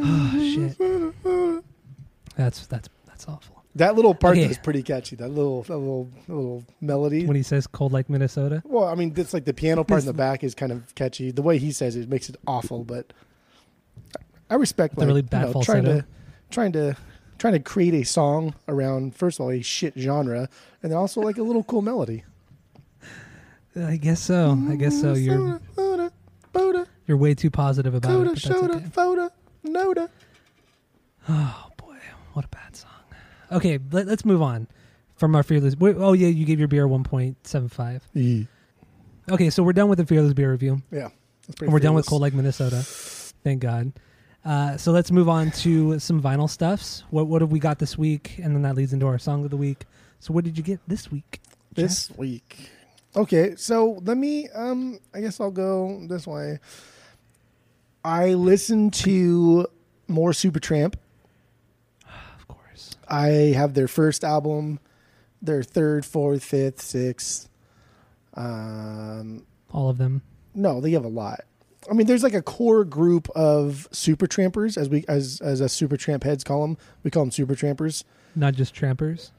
Oh 0.01 0.31
shit. 0.39 1.63
That's 2.37 2.65
that's 2.67 2.87
that's 3.05 3.27
awful. 3.27 3.63
That 3.75 3.95
little 3.95 4.15
part 4.15 4.37
Okay. 4.37 4.49
is 4.49 4.57
pretty 4.57 4.81
catchy. 4.81 5.15
That 5.17 5.27
little, 5.29 5.63
that 5.63 5.77
little, 5.77 6.09
little 6.27 6.63
melody. 6.79 7.25
When 7.25 7.35
he 7.35 7.43
says 7.43 7.67
"cold 7.67 7.91
like 7.91 8.09
Minnesota," 8.09 8.61
well, 8.65 8.85
I 8.85 8.95
mean, 8.95 9.13
it's 9.17 9.33
like 9.33 9.43
the 9.45 9.53
piano 9.53 9.83
part 9.83 9.99
in 10.01 10.05
the 10.07 10.13
back 10.13 10.43
is 10.43 10.55
kind 10.55 10.71
of 10.71 10.95
catchy. 10.95 11.31
The 11.31 11.41
way 11.41 11.57
he 11.57 11.71
says 11.73 11.95
it 11.97 12.07
makes 12.09 12.29
it 12.29 12.37
awful, 12.47 12.83
but 12.85 13.11
I 14.49 14.55
respect 14.55 14.97
like, 14.97 15.07
really 15.07 15.21
you 15.21 15.27
bad 15.27 15.53
know, 15.53 15.61
trying 15.61 15.85
to, 15.85 16.05
trying 16.49 16.71
to, 16.73 16.95
trying 17.37 17.53
to 17.53 17.59
create 17.59 17.93
a 17.93 18.03
song 18.03 18.55
around 18.67 19.15
first 19.15 19.39
of 19.39 19.45
all 19.45 19.51
a 19.51 19.61
shit 19.61 19.93
genre, 19.97 20.49
and 20.81 20.91
then 20.91 20.97
also 20.97 21.21
like 21.21 21.37
a 21.37 21.43
little 21.43 21.63
cool 21.63 21.81
melody. 21.81 22.23
I 23.75 23.97
guess 23.97 24.19
so. 24.19 24.57
I 24.69 24.75
guess 24.75 24.99
so. 24.99 25.13
You're 25.13 25.61
you're 27.07 27.17
way 27.17 27.33
too 27.33 27.49
positive 27.49 27.93
about 27.95 28.11
it. 28.11 28.13
Coda, 28.13 28.29
that's 28.29 28.45
Shoda, 28.45 28.75
okay. 28.75 28.85
Foda, 28.85 29.31
Noda. 29.65 30.09
Oh 31.27 31.69
boy, 31.77 31.97
what 32.33 32.45
a 32.45 32.47
bad 32.49 32.75
song. 32.75 32.89
Okay, 33.51 33.79
let, 33.91 34.07
us 34.07 34.23
move 34.25 34.41
on 34.41 34.67
from 35.15 35.35
our 35.35 35.43
fearless. 35.43 35.75
Wait, 35.75 35.95
oh 35.97 36.13
yeah, 36.13 36.27
you 36.27 36.45
gave 36.45 36.59
your 36.59 36.67
beer 36.67 36.87
one 36.87 37.03
point 37.03 37.35
seven 37.47 37.67
five. 37.67 38.07
Yeah, 38.13 38.43
Okay, 39.31 39.49
so 39.49 39.63
we're 39.63 39.73
done 39.73 39.89
with 39.89 39.97
the 39.97 40.05
fearless 40.05 40.33
beer 40.33 40.51
review. 40.51 40.81
pretty. 40.91 41.11
And 41.61 41.73
we're 41.73 41.79
done 41.79 41.93
with. 41.93 42.05
Cold 42.05 42.21
Lake, 42.21 42.33
Minnesota. 42.33 42.81
Thank 43.43 43.61
God. 43.61 43.91
Uh, 44.49 44.75
so 44.77 44.91
let's 44.91 45.11
move 45.11 45.29
on 45.29 45.51
to 45.51 45.99
some 45.99 46.19
vinyl 46.19 46.49
stuffs. 46.49 47.03
What 47.11 47.27
what 47.27 47.41
have 47.41 47.51
we 47.51 47.59
got 47.59 47.77
this 47.77 47.99
week? 47.99 48.39
And 48.41 48.55
then 48.55 48.63
that 48.63 48.73
leads 48.75 48.93
into 48.93 49.05
our 49.05 49.19
song 49.19 49.43
of 49.45 49.51
the 49.51 49.57
week. 49.57 49.85
So 50.19 50.33
what 50.33 50.43
did 50.43 50.57
you 50.57 50.63
get 50.63 50.79
this 50.87 51.11
week? 51.11 51.39
this 51.75 52.09
week. 52.17 52.71
Okay, 53.15 53.53
so 53.55 53.99
let 54.03 54.17
me. 54.17 54.49
Um, 54.49 54.99
I 55.13 55.21
guess 55.21 55.39
I'll 55.39 55.51
go 55.51 56.01
this 56.09 56.25
way. 56.25 56.59
I 58.03 58.33
listened 58.33 58.93
to 59.05 59.67
more 60.07 60.31
Supertramp. 60.31 60.95
Of 62.35 62.47
course. 62.47 62.95
I 63.07 63.53
have 63.55 63.75
their 63.75 63.87
first 63.87 64.23
album, 64.23 64.79
their 65.43 65.61
third, 65.61 66.07
fourth, 66.07 66.43
fifth, 66.43 66.81
sixth. 66.81 67.49
Um, 68.33 69.45
All 69.71 69.89
of 69.89 69.99
them. 69.99 70.23
no, 70.55 70.81
they 70.81 70.91
have 70.91 71.05
a 71.05 71.09
lot. 71.09 71.41
I 71.89 71.93
mean, 71.93 72.07
there's 72.07 72.23
like 72.23 72.33
a 72.33 72.41
core 72.41 72.83
group 72.83 73.29
of 73.35 73.87
super 73.91 74.27
trampers, 74.27 74.77
as 74.77 74.89
we 74.89 75.05
as 75.07 75.39
as 75.41 75.61
us 75.61 75.71
super 75.73 75.97
tramp 75.97 76.23
heads 76.23 76.43
call 76.43 76.61
them. 76.61 76.77
We 77.03 77.11
call 77.11 77.23
them 77.23 77.31
super 77.31 77.55
trampers. 77.55 78.03
Not 78.35 78.53
just 78.55 78.73
trampers. 78.73 79.31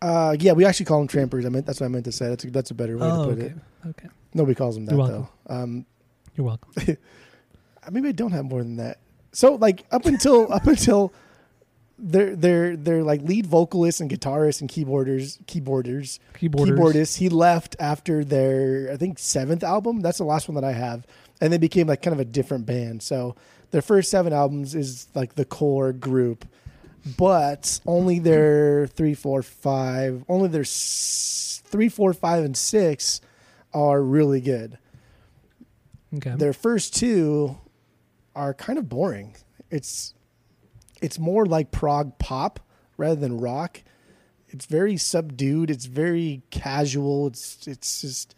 Uh, 0.00 0.36
yeah, 0.38 0.52
we 0.52 0.64
actually 0.64 0.86
call 0.86 0.98
them 1.00 1.08
trampers. 1.08 1.44
I 1.44 1.48
meant 1.48 1.66
that's 1.66 1.80
what 1.80 1.86
I 1.86 1.88
meant 1.88 2.04
to 2.04 2.12
say. 2.12 2.28
That's 2.28 2.44
a, 2.44 2.50
that's 2.50 2.70
a 2.70 2.74
better 2.74 2.96
way 2.96 3.08
Oh, 3.10 3.22
to 3.28 3.34
put 3.34 3.38
okay. 3.44 3.54
it. 3.54 3.88
Okay. 3.88 4.08
Nobody 4.34 4.54
calls 4.54 4.74
them 4.76 4.86
that 4.86 4.96
You're 4.96 5.08
though. 5.08 5.28
Um, 5.48 5.86
You're 6.36 6.46
welcome. 6.46 6.70
maybe 7.90 8.08
I 8.10 8.12
don't 8.12 8.30
have 8.32 8.44
more 8.44 8.62
than 8.62 8.76
that. 8.76 8.98
So 9.32 9.54
like 9.56 9.84
up 9.90 10.06
until 10.06 10.52
up 10.52 10.66
until 10.66 11.12
their 11.98 12.36
their 12.36 12.76
their 12.76 13.02
like 13.02 13.22
lead 13.22 13.46
vocalists 13.46 14.00
and 14.00 14.08
guitarists 14.10 14.60
and 14.60 14.70
keyboarders 14.70 15.42
keyboarders 15.46 16.18
Keyboarders. 16.34 17.16
he 17.16 17.28
left 17.28 17.74
after 17.80 18.24
their 18.24 18.92
I 18.92 18.96
think 18.96 19.18
seventh 19.18 19.64
album. 19.64 20.00
That's 20.00 20.18
the 20.18 20.24
last 20.24 20.48
one 20.48 20.54
that 20.54 20.64
I 20.64 20.72
have, 20.72 21.06
and 21.40 21.52
they 21.52 21.58
became 21.58 21.88
like 21.88 22.02
kind 22.02 22.14
of 22.14 22.20
a 22.20 22.24
different 22.24 22.66
band. 22.66 23.02
So 23.02 23.34
their 23.72 23.82
first 23.82 24.10
seven 24.10 24.32
albums 24.32 24.74
is 24.74 25.08
like 25.14 25.34
the 25.34 25.44
core 25.44 25.92
group, 25.92 26.44
but 27.16 27.80
only 27.86 28.18
their 28.20 28.86
three, 28.86 29.14
four, 29.14 29.42
five, 29.42 30.24
only 30.28 30.48
their 30.48 30.62
s- 30.62 31.62
three, 31.66 31.88
four, 31.88 32.12
five, 32.12 32.44
and 32.44 32.56
six 32.56 33.20
are 33.74 34.00
really 34.02 34.40
good. 34.40 34.78
Okay. 36.14 36.34
Their 36.36 36.52
first 36.54 36.94
two 36.96 37.58
are 38.34 38.54
kind 38.54 38.78
of 38.78 38.88
boring. 38.88 39.34
It's 39.70 40.14
it's 41.00 41.18
more 41.18 41.46
like 41.46 41.70
prog 41.70 42.18
pop 42.18 42.60
rather 42.96 43.18
than 43.18 43.38
rock. 43.38 43.82
It's 44.48 44.66
very 44.66 44.96
subdued. 44.96 45.70
It's 45.70 45.86
very 45.86 46.42
casual. 46.50 47.26
It's 47.28 47.66
it's 47.66 48.00
just 48.00 48.34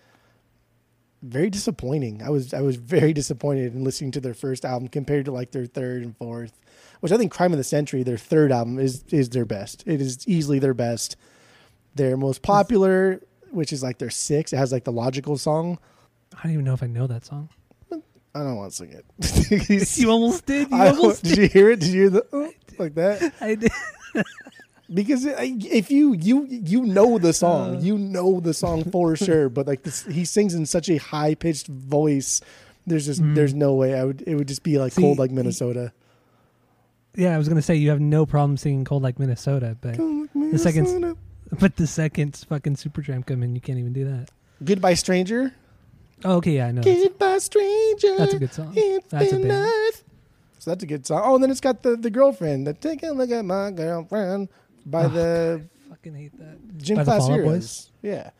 very 1.23 1.51
disappointing. 1.51 2.23
I 2.23 2.31
was 2.31 2.55
I 2.55 2.61
was 2.61 2.77
very 2.77 3.13
disappointed 3.13 3.75
in 3.75 3.85
listening 3.85 4.11
to 4.13 4.21
their 4.21 4.35
first 4.35 4.65
album 4.65 4.89
compared 4.89 5.27
to 5.27 5.33
like 5.33 5.53
their 5.53 5.67
third 5.67 6.03
and 6.03 6.17
fourth, 6.17 6.59
which 7.01 7.13
I 7.13 7.17
think 7.17 7.33
Crime 7.33 7.53
of 7.53 7.59
the 7.59 7.65
Century, 7.65 8.03
their 8.03 8.17
third 8.17 8.53
album 8.53 8.79
is 8.79 9.05
is 9.11 9.31
their 9.31 9.45
best. 9.45 9.85
It 9.87 10.01
is 10.01 10.27
easily 10.27 10.59
their 10.59 10.75
best. 10.75 11.17
Their 11.95 12.17
most 12.17 12.43
popular, 12.43 13.21
which 13.51 13.73
is 13.73 13.83
like 13.83 13.99
their 13.99 14.11
sixth, 14.11 14.55
it 14.55 14.57
has 14.57 14.71
like 14.71 14.85
the 14.85 14.93
logical 14.93 15.37
song. 15.37 15.79
I 16.33 16.45
don't 16.45 16.53
even 16.53 16.65
know 16.65 16.75
if 16.75 16.83
I 16.83 16.87
know 16.87 17.09
that 17.09 17.27
song. 17.27 17.49
I 18.35 18.41
don't 18.41 18.57
want 18.57 18.71
to 18.73 18.77
sing 18.77 18.93
it. 18.93 19.05
You 19.99 20.11
almost 20.11 20.47
did. 20.47 20.71
You 20.71 20.77
I, 20.77 20.89
almost 20.91 21.25
did 21.25 21.37
you 21.39 21.49
hear 21.49 21.71
it? 21.71 21.81
Did 21.81 21.89
you 21.91 22.01
hear 22.03 22.11
the 22.11 22.27
uh, 22.33 22.51
like 22.79 22.95
that? 22.95 23.33
I 23.41 23.55
did. 23.57 23.73
Because 24.93 25.25
if 25.25 25.89
you 25.93 26.15
you 26.15 26.47
you 26.51 26.83
know 26.83 27.17
the 27.19 27.33
song, 27.33 27.77
Uh. 27.77 27.81
you 27.81 27.97
know 27.97 28.41
the 28.41 28.53
song 28.53 28.83
for 28.91 29.15
sure. 29.15 29.49
But 29.49 29.69
like 29.69 29.85
this, 29.85 30.03
he 30.05 30.25
sings 30.25 30.53
in 30.53 30.67
such 30.67 30.89
a 30.91 30.97
high 30.97 31.37
pitched 31.37 31.69
voice. 31.69 32.41
There's 32.89 33.07
just 33.07 33.23
Mm. 33.23 33.37
there's 33.37 33.55
no 33.55 33.75
way 33.75 33.95
I 33.95 34.03
would. 34.05 34.23
It 34.27 34.35
would 34.35 34.49
just 34.49 34.65
be 34.65 34.79
like 34.79 34.93
See, 34.93 35.03
cold 35.03 35.19
like 35.19 35.31
Minnesota. 35.31 35.93
Yeah, 37.15 37.35
I 37.37 37.39
was 37.39 37.49
gonna 37.49 37.63
say 37.63 37.77
you 37.77 37.91
have 37.91 38.01
no 38.01 38.27
problem 38.27 38.57
singing 38.57 38.85
"Cold 38.85 39.03
Like 39.05 39.19
Minnesota," 39.21 39.77
but 39.81 39.95
The 39.97 40.59
second- 40.59 41.17
but 41.59 41.77
the 41.77 41.87
second 41.87 42.45
fucking 42.49 42.75
Supertramp 42.77 43.27
come 43.27 43.43
in, 43.45 43.55
you 43.55 43.61
can't 43.61 43.79
even 43.79 43.93
do 43.93 44.05
that. 44.07 44.31
Goodbye 44.65 44.95
Stranger. 44.95 45.53
Oh, 46.25 46.37
okay, 46.37 46.53
yeah, 46.57 46.67
I 46.67 46.73
know. 46.73 46.83
That's, 46.83 47.03
Goodbye 47.03 47.39
Stranger. 47.39 48.17
that's 48.19 48.35
a 48.35 48.39
good 48.39 48.53
song. 48.53 48.73
It's 48.77 49.07
That's 49.09 49.33
a 49.33 49.37
been 49.37 49.49
band. 49.49 49.65
nice. 49.65 50.05
So 50.59 50.71
that's 50.71 50.85
a 50.85 50.87
good 50.87 51.07
song. 51.07 51.23
Oh, 51.25 51.35
and 51.37 51.43
then 51.43 51.51
it's 51.51 51.61
got 51.61 51.83
the 51.83 51.97
the 51.97 52.11
girlfriend. 52.11 52.67
The 52.67 52.75
take 52.75 53.03
a 53.03 53.09
look 53.13 53.31
at 53.31 53.45
my 53.45 53.71
girlfriend 53.71 54.49
by 54.85 55.05
Oh, 55.05 55.09
the 55.09 55.63
Fucking 55.89 56.15
hate 56.15 56.39
that. 56.39 56.79
Gym 56.79 56.97
By 56.97 57.05
the 57.05 57.11
Class 57.11 57.23
Fall 57.23 57.33
Out 57.33 57.35
Heroes. 57.37 57.51
Boys? 57.53 57.91
Yeah. 58.03 58.31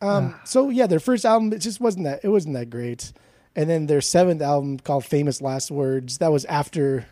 Um. 0.00 0.34
Ah. 0.36 0.40
So 0.44 0.70
yeah, 0.70 0.86
their 0.86 1.00
first 1.00 1.24
album 1.24 1.52
it 1.52 1.58
just 1.58 1.80
wasn't 1.80 2.04
that 2.04 2.20
it 2.24 2.28
wasn't 2.28 2.54
that 2.54 2.70
great, 2.70 3.12
and 3.54 3.68
then 3.68 3.86
their 3.86 4.00
seventh 4.00 4.40
album 4.42 4.78
called 4.78 5.04
Famous 5.04 5.40
Last 5.42 5.70
Words 5.70 6.18
that 6.18 6.32
was 6.32 6.44
after 6.46 7.06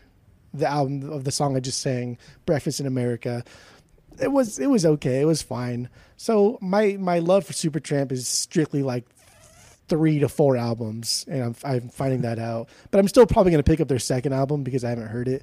the 0.55 0.67
album 0.67 1.11
of 1.11 1.25
the 1.25 1.31
song 1.33 1.57
I 1.57 1.61
just 1.61 1.81
sang, 1.81 2.19
Breakfast 2.47 2.81
in 2.81 2.87
America. 2.87 3.45
It 4.21 4.33
was 4.33 4.59
it 4.59 4.67
was 4.69 4.85
okay. 4.85 5.21
It 5.21 5.27
was 5.27 5.43
fine. 5.43 5.89
So 6.17 6.59
my 6.61 6.97
my 6.99 7.19
love 7.19 7.45
for 7.47 7.53
Supertramp 7.53 8.11
is 8.13 8.27
strictly 8.29 8.83
like 8.83 9.05
three 9.89 10.19
to 10.21 10.29
four 10.29 10.57
albums, 10.57 11.25
and 11.29 11.43
I'm 11.43 11.55
I'm 11.65 11.89
finding 11.89 12.23
that 12.23 12.39
out. 12.39 12.69
But 12.91 12.99
I'm 12.99 13.09
still 13.09 13.27
probably 13.27 13.53
gonna 13.53 13.63
pick 13.63 13.81
up 13.81 13.89
their 13.89 13.99
second 13.99 14.33
album 14.33 14.63
because 14.63 14.85
I 14.85 14.91
haven't 14.91 15.09
heard 15.09 15.29
it. 15.29 15.43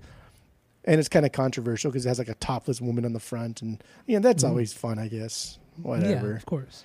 And 0.86 0.98
it's 1.00 1.10
kind 1.10 1.26
of 1.26 1.32
controversial 1.34 1.92
because 1.92 2.06
it 2.06 2.10
has 2.10 2.20
like 2.20 2.30
a 2.30 2.36
topless 2.36 2.80
woman 2.82 3.06
on 3.06 3.14
the 3.14 3.20
front, 3.20 3.62
and 3.62 3.84
you 4.08 4.16
know 4.16 4.22
that's 4.22 4.44
Mhm. 4.44 4.50
always 4.50 4.74
fun, 4.74 4.98
I 4.98 5.08
guess. 5.08 5.60
Yeah, 5.78 5.84
Whatever. 5.88 6.36
of 6.36 6.46
course. 6.46 6.84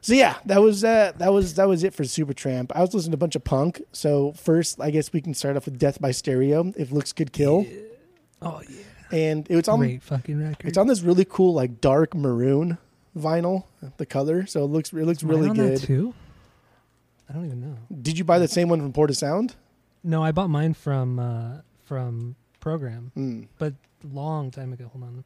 So 0.00 0.14
yeah, 0.14 0.36
that 0.46 0.60
was 0.60 0.82
uh, 0.82 1.12
that 1.18 1.32
was 1.32 1.54
that 1.54 1.68
was 1.68 1.84
it 1.84 1.94
for 1.94 2.02
Supertramp. 2.02 2.72
I 2.74 2.80
was 2.80 2.92
listening 2.92 3.12
to 3.12 3.16
a 3.16 3.18
bunch 3.18 3.36
of 3.36 3.44
punk. 3.44 3.82
So 3.92 4.32
first, 4.32 4.80
I 4.80 4.90
guess 4.90 5.12
we 5.12 5.20
can 5.20 5.34
start 5.34 5.56
off 5.56 5.66
with 5.66 5.78
Death 5.78 6.00
by 6.00 6.10
Stereo. 6.10 6.72
If 6.76 6.90
looks 6.90 7.12
could 7.12 7.32
kill, 7.32 7.64
Oh 8.40 8.60
yeah, 8.68 9.16
and 9.16 9.46
it's 9.48 9.68
on 9.68 9.78
great 9.78 10.02
fucking 10.02 10.42
record. 10.42 10.66
it's 10.66 10.76
on 10.78 10.88
this 10.88 11.02
really 11.02 11.24
cool 11.24 11.54
like 11.54 11.80
dark 11.80 12.14
maroon 12.16 12.78
vinyl, 13.16 13.64
the 13.98 14.06
color. 14.06 14.46
So 14.46 14.64
it 14.64 14.68
looks 14.68 14.92
it 14.92 15.04
looks 15.04 15.22
really 15.22 15.50
good. 15.50 15.78
too. 15.80 16.14
I 17.32 17.36
don't 17.36 17.46
even 17.46 17.60
know. 17.60 17.76
Did 18.02 18.18
you 18.18 18.24
buy 18.24 18.38
the 18.38 18.46
same 18.48 18.68
one 18.68 18.80
from 18.80 18.92
Porta 18.92 19.14
Sound? 19.14 19.54
No, 20.04 20.22
I 20.22 20.32
bought 20.32 20.50
mine 20.50 20.74
from 20.74 21.18
uh 21.18 21.60
from 21.84 22.36
Program, 22.60 23.10
Hmm. 23.14 23.42
but 23.58 23.74
long 24.04 24.50
time 24.50 24.72
ago. 24.72 24.88
Hold 24.92 25.04
on, 25.04 25.08
I'm 25.10 25.24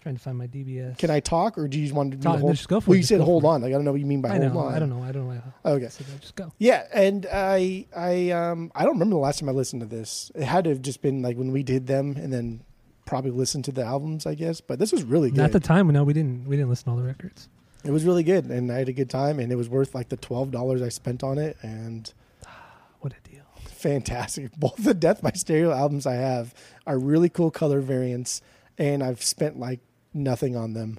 trying 0.00 0.14
to 0.16 0.20
find 0.20 0.38
my 0.38 0.46
DBS. 0.46 0.96
Can 0.98 1.10
I 1.10 1.20
talk, 1.20 1.58
or 1.58 1.66
do 1.66 1.78
you 1.78 1.84
just 1.84 1.94
want 1.94 2.12
to 2.12 2.16
do 2.16 2.22
Talk- 2.22 2.38
hold? 2.40 2.54
just 2.54 2.68
go 2.68 2.80
for 2.80 2.90
well, 2.90 2.94
it, 2.94 2.98
you 2.98 3.04
said 3.04 3.20
hold 3.20 3.44
on. 3.44 3.62
Like 3.62 3.70
I 3.70 3.72
don't 3.72 3.84
know 3.84 3.90
what 3.92 4.00
you 4.00 4.06
mean 4.06 4.20
by 4.22 4.28
I 4.30 4.38
hold 4.38 4.52
know. 4.54 4.58
on. 4.60 4.74
I 4.74 4.78
don't 4.78 4.88
know. 4.90 5.02
I 5.02 5.12
don't 5.12 5.28
know. 5.28 5.42
Okay. 5.64 5.88
So 5.88 6.04
just 6.20 6.36
go. 6.36 6.52
Yeah, 6.58 6.84
and 6.94 7.26
I 7.32 7.86
I 7.96 8.30
um 8.30 8.70
I 8.74 8.84
don't 8.84 8.92
remember 8.94 9.14
the 9.14 9.20
last 9.20 9.40
time 9.40 9.48
I 9.48 9.52
listened 9.52 9.80
to 9.82 9.86
this. 9.88 10.30
It 10.34 10.44
had 10.44 10.64
to 10.64 10.70
have 10.70 10.82
just 10.82 11.02
been 11.02 11.22
like 11.22 11.36
when 11.36 11.50
we 11.52 11.62
did 11.62 11.86
them, 11.88 12.16
and 12.16 12.32
then 12.32 12.62
probably 13.06 13.30
listened 13.30 13.64
to 13.64 13.72
the 13.72 13.82
albums, 13.82 14.26
I 14.26 14.34
guess. 14.34 14.60
But 14.60 14.78
this 14.78 14.92
was 14.92 15.02
really 15.02 15.30
good. 15.30 15.40
At 15.40 15.52
the 15.52 15.60
time, 15.60 15.88
no, 15.88 16.04
we 16.04 16.12
didn't. 16.12 16.46
We 16.46 16.56
didn't 16.56 16.68
listen 16.68 16.84
to 16.84 16.90
all 16.90 16.96
the 16.96 17.02
records. 17.02 17.48
It 17.84 17.90
was 17.90 18.04
really 18.04 18.22
good, 18.24 18.46
and 18.46 18.70
I 18.72 18.78
had 18.78 18.88
a 18.88 18.92
good 18.92 19.08
time, 19.08 19.38
and 19.38 19.52
it 19.52 19.56
was 19.56 19.68
worth 19.68 19.94
like 19.94 20.08
the 20.08 20.16
twelve 20.16 20.50
dollars 20.50 20.82
I 20.82 20.88
spent 20.88 21.22
on 21.22 21.38
it, 21.38 21.56
and 21.62 22.12
What 23.00 23.12
a 23.12 23.28
deal. 23.28 23.42
fantastic. 23.64 24.50
Both 24.56 24.76
the 24.82 24.94
Death 24.94 25.22
by 25.22 25.30
Stereo 25.30 25.70
albums 25.72 26.06
I 26.06 26.14
have 26.14 26.54
are 26.86 26.98
really 26.98 27.28
cool 27.28 27.50
color 27.50 27.80
variants, 27.80 28.42
and 28.76 29.02
I've 29.02 29.22
spent 29.22 29.58
like 29.58 29.80
nothing 30.12 30.56
on 30.56 30.72
them. 30.74 30.98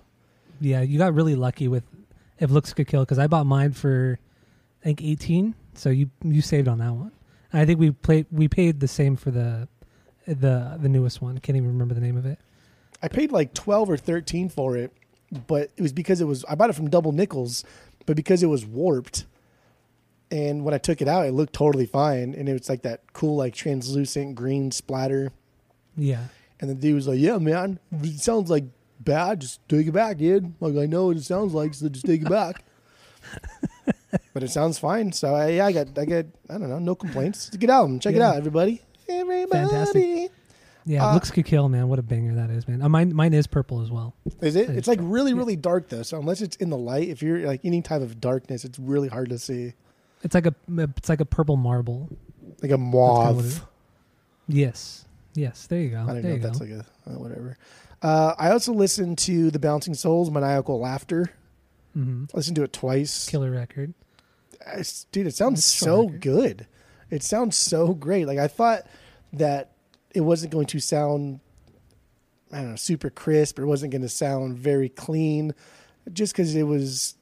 Yeah, 0.61 0.81
you 0.81 0.97
got 0.97 1.13
really 1.13 1.35
lucky 1.35 1.67
with 1.67 1.83
if 2.39 2.49
looks 2.49 2.73
could 2.73 2.87
kill 2.87 3.01
because 3.01 3.19
I 3.19 3.27
bought 3.27 3.45
mine 3.45 3.73
for 3.73 4.17
I 4.81 4.85
think 4.85 5.01
eighteen, 5.03 5.55
so 5.73 5.89
you 5.89 6.09
you 6.23 6.41
saved 6.41 6.67
on 6.67 6.77
that 6.79 6.93
one. 6.93 7.11
And 7.51 7.61
I 7.61 7.65
think 7.65 7.79
we 7.79 7.91
played 7.91 8.25
we 8.31 8.47
paid 8.47 8.79
the 8.79 8.87
same 8.87 9.15
for 9.17 9.31
the 9.31 9.67
the 10.25 10.77
the 10.81 10.87
newest 10.89 11.21
one. 11.21 11.37
Can't 11.39 11.57
even 11.57 11.69
remember 11.69 11.93
the 11.93 12.01
name 12.01 12.15
of 12.15 12.25
it. 12.25 12.39
I 13.01 13.09
paid 13.09 13.31
like 13.33 13.53
twelve 13.53 13.89
or 13.89 13.97
thirteen 13.97 14.47
for 14.49 14.77
it, 14.77 14.93
but 15.47 15.71
it 15.77 15.81
was 15.81 15.93
because 15.93 16.21
it 16.21 16.25
was 16.25 16.43
I 16.45 16.55
bought 16.55 16.69
it 16.69 16.73
from 16.73 16.89
Double 16.89 17.11
Nickels, 17.11 17.63
but 18.05 18.15
because 18.15 18.43
it 18.43 18.47
was 18.47 18.65
warped, 18.65 19.25
and 20.31 20.63
when 20.63 20.73
I 20.73 20.77
took 20.77 21.01
it 21.01 21.07
out, 21.07 21.25
it 21.25 21.31
looked 21.33 21.53
totally 21.53 21.85
fine, 21.85 22.33
and 22.33 22.47
it 22.47 22.53
was 22.53 22.69
like 22.69 22.83
that 22.83 23.13
cool 23.13 23.35
like 23.35 23.53
translucent 23.53 24.35
green 24.35 24.71
splatter. 24.71 25.31
Yeah, 25.97 26.25
And 26.61 26.69
the 26.69 26.75
dude 26.75 26.95
was 26.95 27.07
like, 27.07 27.19
"Yeah, 27.19 27.37
man, 27.37 27.79
it 27.91 28.19
sounds 28.19 28.49
like 28.49 28.63
bad. 28.99 29.41
Just 29.41 29.67
take 29.67 29.87
it 29.87 29.91
back, 29.91 30.17
dude. 30.17 30.53
Like 30.59 30.75
I 30.75 30.85
know 30.85 31.07
what 31.07 31.17
it 31.17 31.23
sounds 31.23 31.53
like, 31.53 31.73
so 31.73 31.89
just 31.89 32.05
take 32.05 32.21
it 32.21 32.29
back." 32.29 32.63
but 34.33 34.43
it 34.43 34.49
sounds 34.49 34.79
fine. 34.79 35.11
So 35.11 35.35
I, 35.35 35.49
yeah, 35.49 35.65
I 35.65 35.71
got, 35.71 35.97
I 35.97 36.05
got, 36.05 36.25
I 36.49 36.53
don't 36.57 36.69
know, 36.69 36.79
no 36.79 36.95
complaints. 36.95 37.47
It's 37.47 37.55
a 37.55 37.59
good 37.59 37.69
album. 37.69 37.99
Check 37.99 38.15
it 38.15 38.21
out, 38.21 38.37
everybody. 38.37 38.81
Everybody, 39.07 39.61
Fantastic. 39.69 40.31
Yeah. 40.89 41.07
Uh, 41.07 41.13
looks 41.13 41.29
could 41.29 41.45
kill, 41.45 41.69
man. 41.69 41.87
What 41.87 41.99
a 41.99 42.01
banger 42.01 42.33
that 42.35 42.49
is, 42.49 42.67
man. 42.67 42.81
Uh, 42.81 42.89
mine 42.89 43.13
mine 43.15 43.33
is 43.33 43.45
purple 43.47 43.81
as 43.81 43.91
well. 43.91 44.15
is 44.41 44.55
it? 44.55 44.69
It's 44.71 44.87
like 44.87 44.97
dark. 44.99 45.09
really, 45.11 45.31
Yeah. 45.31 45.37
really 45.37 45.55
dark 45.55 45.89
though. 45.89 46.01
So 46.03 46.19
unless 46.19 46.41
it's 46.41 46.55
in 46.57 46.69
the 46.71 46.77
light, 46.77 47.09
if 47.09 47.21
you're 47.21 47.45
like 47.45 47.61
any 47.63 47.81
type 47.81 48.01
of 48.01 48.19
darkness, 48.19 48.65
it's 48.65 48.79
really 48.79 49.07
hard 49.07 49.29
to 49.29 49.37
see. 49.37 49.73
It's 50.23 50.33
like 50.35 50.47
a 50.47 50.55
it's 50.77 51.07
like 51.09 51.21
a 51.21 51.25
purple 51.25 51.55
marble. 51.57 52.09
Like 52.61 52.71
a 52.71 52.77
mauve. 52.77 53.35
what 53.35 53.45
it 53.45 53.47
is. 53.49 53.61
Yes, 54.47 55.05
yes. 55.35 55.67
There 55.67 55.79
you 55.79 55.89
go. 55.91 56.01
I 56.01 56.05
don't 56.07 56.21
there 56.21 56.31
know 56.31 56.35
if 56.37 56.41
go. 56.41 56.47
that's 56.47 56.59
like 56.59 56.69
a 56.71 56.85
uh, 57.07 57.13
whatever. 57.19 57.57
Uh, 58.01 58.33
I 58.39 58.49
also 58.51 58.73
listened 58.73 59.17
to 59.19 59.51
the 59.51 59.59
Bouncing 59.59 59.93
Souls 59.93 60.31
Maniacal 60.31 60.79
Laughter. 60.79 61.31
Mm-hmm. 61.97 62.25
I 62.33 62.37
listened 62.37 62.55
to 62.55 62.63
it 62.63 62.73
twice. 62.73 63.29
Killer 63.29 63.51
record. 63.51 63.93
It's- 64.61 65.05
dude, 65.11 65.27
it 65.27 65.35
sounds 65.35 65.63
so 65.65 66.03
record. 66.05 66.21
good. 66.21 66.67
It 67.11 67.23
sounds 67.23 67.55
so 67.57 67.93
great. 67.93 68.25
Like 68.27 68.39
I 68.39 68.47
thought 68.47 68.85
that 69.33 69.71
it 70.13 70.21
wasn't 70.21 70.51
going 70.51 70.65
to 70.67 70.79
sound, 70.79 71.39
I 72.51 72.57
don't 72.57 72.69
know, 72.71 72.75
super 72.75 73.09
crisp 73.09 73.59
or 73.59 73.67
wasn't 73.67 73.91
going 73.91 74.01
to 74.01 74.09
sound 74.09 74.57
very 74.57 74.89
clean, 74.89 75.53
just 76.11 76.33
because 76.33 76.55
it 76.55 76.63
was 76.63 77.15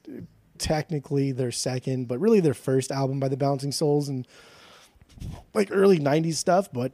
technically 0.58 1.32
their 1.32 1.52
second, 1.52 2.08
but 2.08 2.18
really 2.18 2.40
their 2.40 2.54
first 2.54 2.90
album 2.90 3.20
by 3.20 3.28
the 3.28 3.36
Bouncing 3.36 3.72
Souls 3.72 4.08
and 4.08 4.26
like 5.54 5.68
early 5.70 5.98
'90s 5.98 6.34
stuff. 6.34 6.72
But 6.72 6.92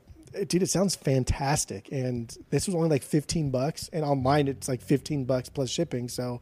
dude, 0.49 0.63
it 0.63 0.71
sounds 0.71 0.97
fantastic. 0.97 1.91
And 1.93 2.37
this 2.51 2.67
was 2.67 2.75
only 2.75 2.89
like 2.89 3.03
15 3.03 3.51
bucks, 3.51 3.89
and 3.93 4.05
online 4.05 4.49
it's 4.49 4.69
like 4.69 4.83
15 4.83 5.25
bucks 5.25 5.49
plus 5.49 5.71
shipping. 5.71 6.09
So 6.09 6.41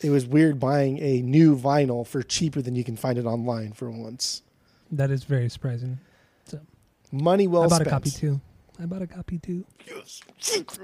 it 0.00 0.10
was 0.10 0.26
weird 0.26 0.60
buying 0.60 0.98
a 1.00 1.22
new 1.22 1.56
vinyl 1.56 2.06
for 2.06 2.22
cheaper 2.22 2.62
than 2.62 2.74
you 2.74 2.84
can 2.84 2.96
find 2.96 3.18
it 3.18 3.26
online 3.26 3.72
for 3.72 3.90
once. 3.90 4.42
That 4.90 5.10
is 5.10 5.24
very 5.24 5.48
surprising. 5.48 5.98
Money 7.22 7.46
well 7.46 7.62
I 7.62 7.66
bought 7.68 7.74
spent. 7.76 7.86
a 7.88 7.90
copy 7.90 8.10
too. 8.10 8.40
I 8.80 8.86
bought 8.86 9.02
a 9.02 9.06
copy 9.06 9.38
too. 9.38 9.64
Yes. 9.86 10.20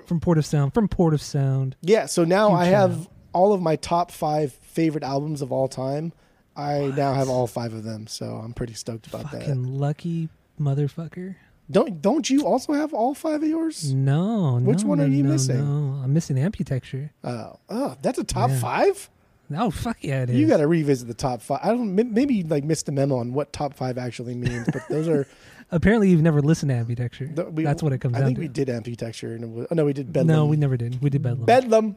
From 0.06 0.20
Port 0.20 0.38
of 0.38 0.46
Sound. 0.46 0.72
From 0.74 0.86
Port 0.88 1.12
of 1.12 1.20
Sound. 1.20 1.74
Yeah, 1.82 2.06
so 2.06 2.24
now 2.24 2.50
Huge 2.50 2.58
I 2.60 2.64
have 2.66 3.00
out. 3.00 3.06
all 3.32 3.52
of 3.52 3.60
my 3.60 3.76
top 3.76 4.10
five 4.12 4.52
favorite 4.52 5.02
albums 5.04 5.42
of 5.42 5.50
all 5.50 5.66
time. 5.68 6.12
I 6.56 6.92
now 6.96 7.14
have 7.14 7.28
all 7.28 7.46
five 7.46 7.72
of 7.74 7.84
them, 7.84 8.06
so 8.06 8.36
I'm 8.36 8.52
pretty 8.52 8.74
stoked 8.74 9.06
about 9.06 9.30
that. 9.32 9.40
Fucking 9.42 9.64
lucky 9.64 10.28
motherfucker. 10.60 11.36
Don't 11.70 12.02
don't 12.02 12.28
you 12.28 12.46
also 12.46 12.72
have 12.74 12.92
all 12.92 13.14
five 13.14 13.42
of 13.42 13.48
yours? 13.48 13.92
No, 13.94 14.58
Which 14.62 14.82
no, 14.82 14.88
one 14.88 15.00
are 15.00 15.06
you 15.06 15.22
no, 15.22 15.30
missing? 15.30 15.58
No, 15.58 16.02
I'm 16.02 16.12
missing 16.12 16.36
Amputechture. 16.36 17.10
Oh, 17.24 17.58
oh, 17.68 17.96
that's 18.02 18.18
a 18.18 18.24
top 18.24 18.50
Yeah. 18.50 18.58
five. 18.58 19.10
No, 19.48 19.70
fuck 19.72 19.96
yeah, 20.00 20.22
it 20.22 20.30
is. 20.30 20.36
You 20.36 20.46
got 20.46 20.58
to 20.58 20.66
revisit 20.68 21.08
the 21.08 21.14
top 21.14 21.42
five. 21.42 21.58
I 21.62 21.68
don't. 21.68 21.94
Maybe 21.94 22.34
you 22.34 22.44
like 22.44 22.62
missed 22.64 22.86
the 22.86 22.92
memo 22.92 23.16
on 23.18 23.32
what 23.32 23.52
top 23.52 23.74
five 23.74 23.98
actually 23.98 24.34
means, 24.36 24.68
but 24.72 24.82
those 24.88 25.08
are. 25.08 25.26
Apparently, 25.72 26.10
you've 26.10 26.22
never 26.22 26.40
listened 26.40 26.70
to 26.70 26.74
Amputechture. 26.76 27.34
the- 27.34 27.50
we- 27.50 27.62
That's 27.64 27.82
what 27.82 27.92
it 27.92 27.98
comes 28.00 28.16
I 28.16 28.20
down 28.20 28.26
think 28.28 28.38
to. 28.38 28.40
we 28.42 28.48
did 28.48 28.68
Amputechture, 28.68 29.34
and 29.34 29.44
it 29.44 29.50
was, 29.50 29.66
oh 29.70 29.74
no, 29.74 29.84
we 29.84 29.92
did 29.92 30.12
Bedlam. 30.12 30.26
No, 30.36 30.46
we 30.46 30.56
never 30.56 30.76
did. 30.76 31.00
We 31.02 31.10
did 31.10 31.22
Bedlam, 31.22 31.46
Bedlam. 31.46 31.96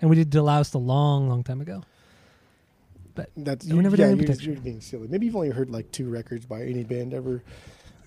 and 0.00 0.10
we 0.10 0.16
did 0.16 0.30
Deloused 0.30 0.74
a 0.74 0.78
long, 0.78 1.28
long 1.28 1.42
time 1.44 1.60
ago. 1.60 1.82
But 3.14 3.30
That's 3.36 3.64
We 3.66 3.78
never 3.78 3.96
did 3.96 4.02
yeah, 4.18 4.26
You're, 4.26 4.34
you're 4.54 4.60
being 4.60 4.80
silly. 4.80 5.06
Maybe 5.06 5.26
you've 5.26 5.36
only 5.36 5.50
heard 5.50 5.70
like 5.70 5.92
two 5.92 6.08
records 6.10 6.46
by 6.46 6.62
any 6.64 6.82
band 6.82 7.14
ever. 7.14 7.42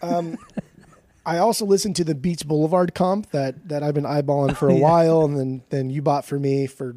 Um, 0.01 0.37
I 1.25 1.37
also 1.37 1.65
listened 1.65 1.95
to 1.97 2.03
the 2.03 2.15
Beach 2.15 2.45
Boulevard 2.45 2.93
comp 2.93 3.31
that 3.31 3.69
that 3.69 3.83
I've 3.83 3.93
been 3.93 4.03
eyeballing 4.03 4.55
for 4.57 4.67
a 4.69 4.73
Yeah. 4.75 4.81
while, 4.81 5.23
and 5.23 5.37
then 5.39 5.61
then 5.69 5.89
you 5.89 6.01
bought 6.01 6.25
for 6.25 6.37
me 6.39 6.67
for 6.67 6.95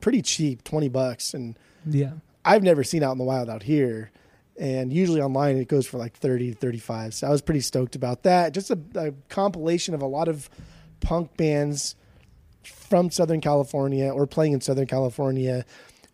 pretty 0.00 0.22
cheap, 0.22 0.64
twenty 0.64 0.88
bucks, 0.88 1.34
and 1.34 1.58
Yeah, 1.86 2.12
I've 2.46 2.62
never 2.62 2.82
seen 2.82 3.02
out 3.02 3.12
in 3.12 3.18
the 3.18 3.24
wild 3.24 3.50
out 3.50 3.64
here. 3.64 4.10
And 4.60 4.92
usually 4.92 5.22
online 5.22 5.56
it 5.56 5.68
goes 5.68 5.86
for 5.86 5.96
like 5.96 6.16
30 6.18 6.52
to 6.52 6.56
35. 6.56 7.14
So 7.14 7.26
I 7.26 7.30
was 7.30 7.40
pretty 7.40 7.60
stoked 7.60 7.96
about 7.96 8.24
that. 8.24 8.52
Just 8.52 8.70
a, 8.70 8.78
a 8.94 9.12
compilation 9.30 9.94
of 9.94 10.02
a 10.02 10.06
lot 10.06 10.28
of 10.28 10.50
punk 11.00 11.34
bands 11.38 11.96
from 12.62 13.10
Southern 13.10 13.40
California 13.40 14.10
or 14.10 14.26
playing 14.26 14.52
in 14.52 14.60
Southern 14.60 14.86
California. 14.86 15.64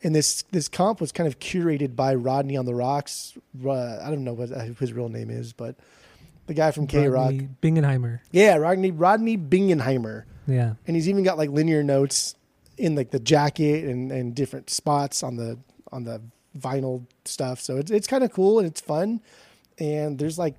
And 0.02 0.14
this 0.14 0.44
this 0.52 0.68
comp 0.68 1.00
was 1.00 1.10
kind 1.10 1.26
of 1.26 1.40
curated 1.40 1.96
by 1.96 2.14
Rodney 2.14 2.56
on 2.56 2.66
the 2.66 2.74
Rocks. 2.74 3.36
Uh, 3.64 3.98
I 3.98 4.10
don't 4.10 4.22
know 4.22 4.34
what 4.34 4.50
his 4.50 4.92
real 4.92 5.08
name 5.08 5.28
is, 5.28 5.52
but 5.52 5.74
the 6.46 6.54
guy 6.54 6.70
from 6.70 6.86
KROQ. 6.86 7.12
Rodney 7.12 7.48
Bingenheimer. 7.60 8.20
Yeah, 8.30 8.56
Rodney 8.56 8.92
Rodney 8.92 9.36
Bingenheimer 9.36 10.24
Yeah, 10.46 10.74
and 10.86 10.94
he's 10.94 11.08
even 11.08 11.24
got 11.24 11.38
like 11.38 11.50
linear 11.50 11.82
notes 11.82 12.36
in 12.78 12.94
like 12.94 13.10
the 13.10 13.18
jacket 13.18 13.84
and, 13.84 14.12
and 14.12 14.34
different 14.34 14.70
spots 14.70 15.22
on 15.22 15.36
the 15.36 15.58
on 15.90 16.04
the 16.04 16.20
vinyl 16.56 17.06
stuff. 17.24 17.60
So 17.60 17.76
it's 17.76 17.90
it's 17.90 18.06
kind 18.06 18.24
of 18.24 18.32
cool 18.32 18.58
and 18.58 18.66
it's 18.66 18.80
fun. 18.80 19.20
And 19.78 20.18
there's 20.18 20.38
like 20.38 20.56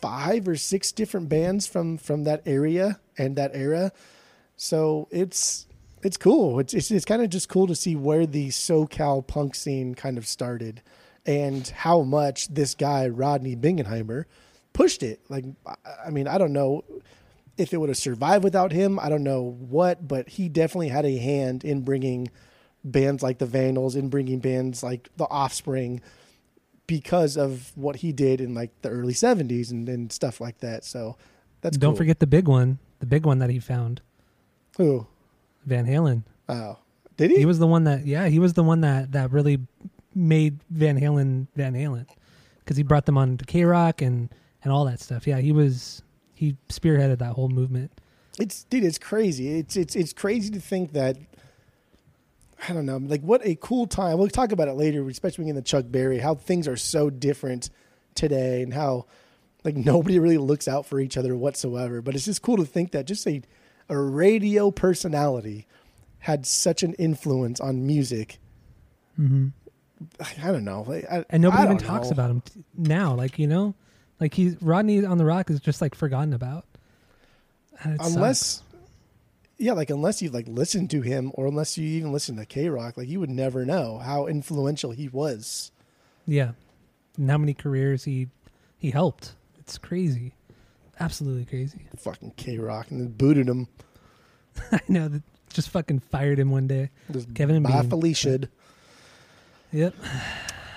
five 0.00 0.46
or 0.48 0.56
six 0.56 0.92
different 0.92 1.28
bands 1.28 1.66
from 1.66 1.98
from 1.98 2.24
that 2.24 2.42
area 2.46 3.00
and 3.18 3.36
that 3.36 3.52
era. 3.54 3.92
So 4.56 5.08
it's 5.10 5.66
it's 6.02 6.16
cool. 6.16 6.58
It's 6.60 6.74
it's, 6.74 6.90
it's 6.90 7.04
kind 7.04 7.22
of 7.22 7.30
just 7.30 7.48
cool 7.48 7.66
to 7.66 7.74
see 7.74 7.96
where 7.96 8.26
the 8.26 8.48
SoCal 8.48 9.26
punk 9.26 9.54
scene 9.54 9.94
kind 9.94 10.18
of 10.18 10.26
started 10.26 10.82
and 11.24 11.66
how 11.68 12.02
much 12.02 12.48
this 12.48 12.74
guy 12.74 13.08
Rodney 13.08 13.56
Bingenheimer 13.56 14.24
pushed 14.72 15.02
it. 15.02 15.20
Like 15.28 15.44
I- 15.66 15.74
I 16.06 16.10
mean, 16.10 16.28
I 16.28 16.38
don't 16.38 16.52
know 16.52 16.84
if 17.56 17.72
it 17.72 17.78
would 17.78 17.88
have 17.88 17.96
survived 17.96 18.44
without 18.44 18.70
him, 18.70 18.98
I 18.98 19.08
don't 19.08 19.22
know 19.24 19.42
what, 19.42 20.06
but 20.06 20.28
he 20.28 20.46
definitely 20.50 20.88
had 20.88 21.06
a 21.06 21.16
hand 21.16 21.64
in 21.64 21.80
bringing 21.80 22.28
bands 22.90 23.22
like 23.22 23.38
the 23.38 23.46
Vandals, 23.46 23.94
and 23.94 24.10
bringing 24.10 24.38
bands 24.38 24.82
like 24.82 25.08
the 25.16 25.26
Offspring, 25.28 26.00
because 26.86 27.36
of 27.36 27.72
what 27.74 27.96
he 27.96 28.12
did 28.12 28.40
in 28.40 28.54
like 28.54 28.70
the 28.82 28.88
early 28.88 29.14
'70s 29.14 29.70
and, 29.70 29.88
and 29.88 30.12
stuff 30.12 30.40
like 30.40 30.58
that. 30.58 30.84
So 30.84 31.16
that's 31.60 31.76
don't 31.76 31.92
cool. 31.92 31.98
forget 31.98 32.20
the 32.20 32.26
big 32.26 32.48
one. 32.48 32.78
The 33.00 33.06
big 33.06 33.26
one 33.26 33.40
that 33.40 33.50
he 33.50 33.58
found, 33.58 34.00
who. 34.78 35.06
Van 35.66 35.86
Halen. 35.86 36.22
Oh, 36.48 36.78
did 37.16 37.30
he? 37.30 37.38
He 37.38 37.44
was 37.44 37.58
the 37.58 37.66
one 37.66 37.84
that, 37.84 38.06
yeah, 38.06 38.28
he 38.28 38.38
was 38.38 38.54
the 38.54 38.62
one 38.62 38.80
that 38.82 39.12
that 39.12 39.32
really 39.32 39.58
made 40.14 40.60
Van 40.70 40.98
Halen 40.98 41.48
Van 41.56 41.74
Halen 41.74 42.06
because 42.60 42.76
he 42.76 42.82
brought 42.82 43.06
them 43.06 43.18
on 43.18 43.36
to 43.36 43.44
KROQ 43.44 44.06
and 44.06 44.30
and 44.62 44.72
all 44.72 44.84
that 44.86 45.00
stuff. 45.00 45.26
Yeah, 45.26 45.38
he 45.38 45.52
was 45.52 46.02
he 46.34 46.56
spearheaded 46.68 47.18
that 47.18 47.32
whole 47.32 47.48
movement. 47.48 47.90
It's 48.38 48.64
dude, 48.64 48.84
it's 48.84 48.98
crazy. 48.98 49.58
It's 49.58 49.76
it's 49.76 49.96
it's 49.96 50.12
crazy 50.12 50.50
to 50.50 50.60
think 50.60 50.92
that 50.92 51.16
I 52.68 52.72
don't 52.72 52.86
know, 52.86 52.96
like 52.96 53.20
what 53.22 53.44
a 53.44 53.56
cool 53.56 53.86
time. 53.86 54.18
We'll 54.18 54.28
talk 54.28 54.52
about 54.52 54.68
it 54.68 54.74
later, 54.74 55.06
especially 55.08 55.48
in 55.48 55.56
the 55.56 55.62
Chuck 55.62 55.84
Berry, 55.88 56.18
how 56.18 56.34
things 56.34 56.66
are 56.66 56.76
so 56.76 57.10
different 57.10 57.70
today 58.14 58.62
and 58.62 58.72
how 58.72 59.06
like 59.64 59.76
nobody 59.76 60.18
really 60.18 60.38
looks 60.38 60.66
out 60.68 60.86
for 60.86 60.98
each 61.00 61.16
other 61.16 61.36
whatsoever. 61.36 62.00
But 62.00 62.14
it's 62.14 62.24
just 62.24 62.42
cool 62.42 62.56
to 62.56 62.64
think 62.64 62.92
that 62.92 63.06
just 63.06 63.26
a 63.26 63.42
a 63.88 63.98
radio 63.98 64.70
personality 64.70 65.66
had 66.18 66.46
such 66.46 66.82
an 66.82 66.94
influence 66.94 67.60
on 67.60 67.86
music. 67.86 68.38
Mm-hmm. 69.20 69.48
I 70.42 70.52
don't 70.52 70.64
know. 70.64 70.82
Like, 70.86 71.04
I, 71.10 71.24
And 71.30 71.42
nobody 71.42 71.62
even 71.62 71.78
talks 71.78 72.08
know. 72.08 72.12
about 72.12 72.30
him 72.30 72.40
t- 72.40 72.64
now. 72.76 73.14
Like 73.14 73.38
you 73.38 73.46
know, 73.46 73.74
like 74.20 74.34
he's 74.34 74.60
Rodney 74.60 75.04
on 75.04 75.18
the 75.18 75.24
ROQ 75.24 75.50
is 75.50 75.60
just 75.60 75.80
like 75.80 75.94
forgotten 75.94 76.32
about. 76.32 76.64
Unless 77.82 78.40
sucks. 78.40 78.62
Yeah 79.58 79.72
like 79.72 79.90
unless 79.90 80.20
you 80.22 80.30
like 80.30 80.46
listened 80.48 80.90
to 80.90 81.00
him 81.02 81.32
or 81.34 81.46
unless 81.46 81.78
you 81.78 81.86
even 81.86 82.12
listen 82.12 82.36
to 82.36 82.44
KROQ 82.46 82.96
like 82.96 83.08
you 83.08 83.20
would 83.20 83.30
never 83.30 83.64
know 83.64 83.98
how 83.98 84.26
influential 84.26 84.90
he 84.90 85.08
was 85.08 85.70
yeah, 86.26 86.52
and 87.16 87.30
how 87.30 87.38
many 87.38 87.54
careers 87.54 88.04
he 88.04 88.28
he 88.76 88.90
helped. 88.90 89.34
It's 89.58 89.78
crazy, 89.78 90.34
absolutely 91.00 91.44
crazy. 91.44 91.86
fucking 91.96 92.32
KROQ 92.36 92.90
and 92.90 93.00
then 93.00 93.08
booted 93.08 93.48
him 93.48 93.68
I 94.72 94.80
know 94.88 95.08
that 95.08 95.22
just 95.52 95.70
fucking 95.70 96.00
fired 96.00 96.38
him 96.38 96.50
one 96.50 96.66
day. 96.66 96.90
just 97.10 97.34
Kevin 97.34 97.62
by 97.62 97.80
Bean. 97.80 97.90
felicia 97.90 98.40
Yep. 99.72 99.94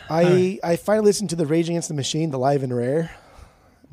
I 0.09 0.23
right. 0.23 0.59
I 0.63 0.75
finally 0.75 1.05
listened 1.05 1.29
to 1.31 1.35
the 1.35 1.45
Rage 1.45 1.69
Against 1.69 1.87
the 1.87 1.93
Machine, 1.93 2.31
the 2.31 2.39
live 2.39 2.63
and 2.63 2.75
rare. 2.75 3.11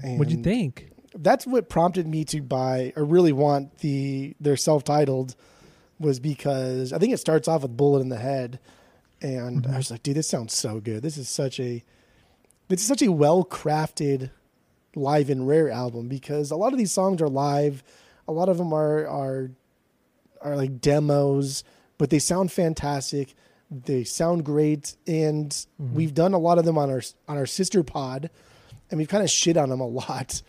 And 0.03 0.19
What'd 0.19 0.33
you 0.33 0.43
think? 0.43 0.91
That's 1.19 1.47
what 1.47 1.69
prompted 1.69 2.07
me 2.07 2.25
to 2.27 2.43
buy 2.43 2.93
or 2.97 3.05
really 3.05 3.33
want 3.33 3.79
the 3.79 4.35
their 4.41 4.57
self 4.57 4.85
titled 4.85 5.35
was 5.99 6.21
because 6.21 6.93
I 6.93 6.99
think 6.99 7.13
it 7.15 7.19
starts 7.19 7.49
off 7.49 7.63
with 7.63 7.77
Bullet 7.77 8.01
in 8.01 8.09
the 8.11 8.19
Head, 8.19 8.59
and 9.23 9.63
Mm-hmm. 9.63 9.75
I 9.75 9.77
was 9.79 9.91
like, 9.91 10.03
dude, 10.03 10.17
this 10.17 10.29
sounds 10.29 10.53
so 10.55 10.79
good. 10.81 11.03
This 11.03 11.17
is 11.17 11.29
such 11.29 11.59
a 11.59 11.83
this 12.69 12.81
is 12.81 12.87
such 12.87 13.03
a 13.03 13.11
well 13.13 13.45
crafted 13.45 14.31
live 14.95 15.29
and 15.31 15.47
rare 15.47 15.71
album 15.71 16.09
because 16.09 16.51
a 16.51 16.57
lot 16.57 16.73
of 16.73 16.79
these 16.79 16.93
songs 16.93 17.21
are 17.23 17.29
live, 17.29 17.83
a 18.29 18.33
lot 18.33 18.49
of 18.49 18.59
them 18.59 18.73
are 18.73 19.07
are 19.07 19.51
are 20.43 20.57
like 20.57 20.81
demos, 20.81 21.65
but 21.99 22.11
they 22.11 22.19
sound 22.19 22.53
fantastic. 22.53 23.35
They 23.71 24.05
sound 24.05 24.45
great, 24.45 24.97
and 25.07 25.51
Mm-hmm. 25.51 25.95
we've 25.95 26.15
done 26.15 26.35
a 26.35 26.39
lot 26.39 26.59
of 26.59 26.65
them 26.65 26.77
on 26.79 26.91
our 26.91 27.03
on 27.27 27.37
our 27.37 27.47
sister 27.47 27.83
pod, 27.83 28.31
and 28.91 28.99
we've 28.99 29.09
kind 29.09 29.25
of 29.25 29.31
shit 29.31 29.57
on 29.57 29.71
them 29.71 29.81
a 29.81 29.87
lot 29.87 30.43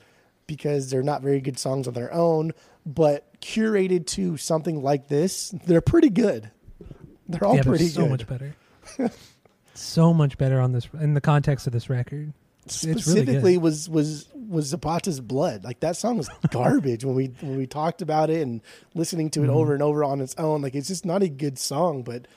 because 0.47 0.89
they're 0.89 1.03
not 1.03 1.21
very 1.21 1.41
good 1.41 1.60
songs 1.60 1.88
on 1.88 1.93
their 1.93 2.13
own. 2.13 2.53
But 2.86 3.39
curated 3.41 4.07
to 4.07 4.38
something 4.38 4.81
like 4.81 5.07
this, 5.10 5.49
they're 5.65 5.81
pretty 5.81 6.10
good. 6.10 6.49
They're 7.27 7.43
all 7.43 7.55
yeah, 7.57 7.63
they're 7.63 7.71
pretty 7.73 7.89
so 7.89 8.03
good. 8.03 8.10
much 8.12 8.27
better. 8.27 8.55
so 9.73 10.13
much 10.13 10.38
better 10.38 10.60
on 10.62 10.71
this 10.71 10.88
in 10.99 11.13
the 11.13 11.21
context 11.21 11.67
of 11.67 11.73
this 11.73 11.89
record. 11.89 12.33
Really 12.83 12.99
specifically 12.99 13.53
good. 13.53 13.62
was 13.63 13.89
was 13.89 14.27
was 14.33 14.67
Zapata's 14.73 15.19
blood. 15.19 15.63
Like 15.63 15.79
that 15.81 15.95
song 15.97 16.17
was 16.17 16.29
garbage 16.51 17.03
when 17.05 17.15
we 17.15 17.27
when 17.41 17.57
we 17.57 17.67
talked 17.67 18.01
about 18.01 18.29
it 18.29 18.41
and 18.41 18.62
listening 18.93 19.29
to 19.31 19.41
it 19.43 19.47
Mm-hmm. 19.47 19.55
over 19.55 19.73
and 19.73 19.83
over 19.83 20.03
on 20.03 20.21
its 20.21 20.36
own. 20.36 20.62
Like 20.62 20.75
it's 20.75 20.88
just 20.88 21.05
not 21.05 21.21
a 21.23 21.29
good 21.29 21.57
song. 21.60 22.03
But 22.03 22.27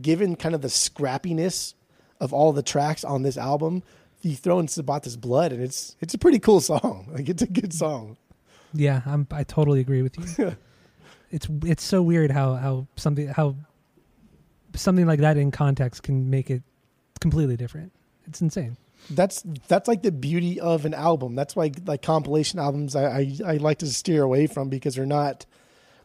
given 0.00 0.36
kind 0.36 0.54
of 0.54 0.62
the 0.62 0.68
scrappiness 0.68 1.74
of 2.20 2.32
all 2.32 2.52
the 2.52 2.62
tracks 2.62 3.04
on 3.04 3.22
this 3.22 3.36
album, 3.36 3.82
you 4.22 4.34
throw 4.36 4.58
in 4.58 4.66
Zapata's 4.66 5.16
blood 5.16 5.52
and 5.52 5.62
it's 5.62 5.96
it's 6.00 6.14
a 6.14 6.18
pretty 6.18 6.38
cool 6.38 6.60
song. 6.60 7.08
Like 7.12 7.28
it's 7.28 7.42
a 7.42 7.46
good 7.46 7.72
song. 7.72 8.16
Yeah, 8.72 9.02
I'm. 9.06 9.26
I 9.30 9.44
totally 9.44 9.80
agree 9.80 10.02
with 10.02 10.18
you. 10.38 10.56
it's 11.30 11.48
it's 11.64 11.82
so 11.82 12.02
weird 12.02 12.30
how 12.30 12.54
how 12.54 12.86
something 12.96 13.28
how 13.28 13.56
something 14.74 15.06
like 15.06 15.20
that 15.20 15.36
in 15.36 15.50
context 15.50 16.02
can 16.02 16.30
make 16.30 16.50
it 16.50 16.62
completely 17.20 17.56
different. 17.56 17.92
It's 18.26 18.40
insane. 18.40 18.76
That's 19.10 19.42
that's 19.68 19.88
like 19.88 20.02
the 20.02 20.12
beauty 20.12 20.60
of 20.60 20.84
an 20.84 20.94
album. 20.94 21.34
That's 21.34 21.56
why 21.56 21.72
like 21.86 22.02
compilation 22.02 22.58
albums 22.58 22.94
I, 22.94 23.04
I, 23.04 23.32
I 23.46 23.56
like 23.56 23.78
to 23.78 23.86
steer 23.86 24.22
away 24.22 24.46
from 24.46 24.68
because 24.68 24.96
they're 24.96 25.06
not 25.06 25.46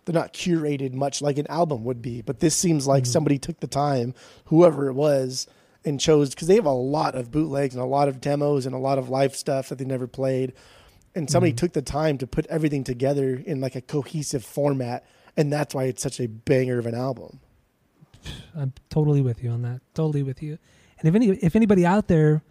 they're 0.05 0.13
not 0.13 0.33
curated 0.33 0.93
much 0.93 1.21
like 1.21 1.37
an 1.37 1.47
album 1.47 1.83
would 1.83 2.01
be. 2.01 2.21
But 2.21 2.39
this 2.39 2.55
seems 2.55 2.87
like 2.87 3.03
mm. 3.03 3.07
somebody 3.07 3.37
took 3.37 3.59
the 3.59 3.67
time, 3.67 4.13
whoever 4.45 4.87
it 4.87 4.93
was, 4.93 5.47
and 5.85 5.99
chose 5.99 6.29
because 6.31 6.47
they 6.47 6.55
have 6.55 6.65
a 6.65 6.71
lot 6.71 7.15
of 7.15 7.31
bootlegs 7.31 7.75
and 7.75 7.83
a 7.83 7.87
lot 7.87 8.07
of 8.07 8.21
demos 8.21 8.65
and 8.65 8.73
a 8.73 8.79
lot 8.79 8.97
of 8.97 9.09
live 9.09 9.35
stuff 9.35 9.69
that 9.69 9.77
they 9.77 9.85
never 9.85 10.07
played. 10.07 10.53
And 11.15 11.29
somebody 11.29 11.51
mm-hmm. 11.51 11.57
took 11.57 11.73
the 11.73 11.81
time 11.81 12.17
to 12.19 12.27
put 12.27 12.47
everything 12.47 12.83
together 12.83 13.35
in 13.45 13.61
like 13.61 13.75
a 13.75 13.81
cohesive 13.81 14.43
format, 14.43 15.05
and 15.37 15.53
that's 15.53 15.75
why 15.75 15.83
it's 15.83 16.01
such 16.01 16.19
a 16.19 16.27
banger 16.27 16.79
of 16.79 16.87
an 16.87 16.95
album. 16.95 17.39
I'm 18.55 18.73
totally 18.89 19.21
with 19.21 19.43
you 19.43 19.51
on 19.51 19.61
that. 19.63 19.81
Totally 19.93 20.23
with 20.23 20.41
you. 20.41 20.57
And 20.99 21.09
if 21.09 21.15
any 21.15 21.29
if 21.29 21.55
anybody 21.55 21.85
out 21.85 22.07
there 22.07 22.41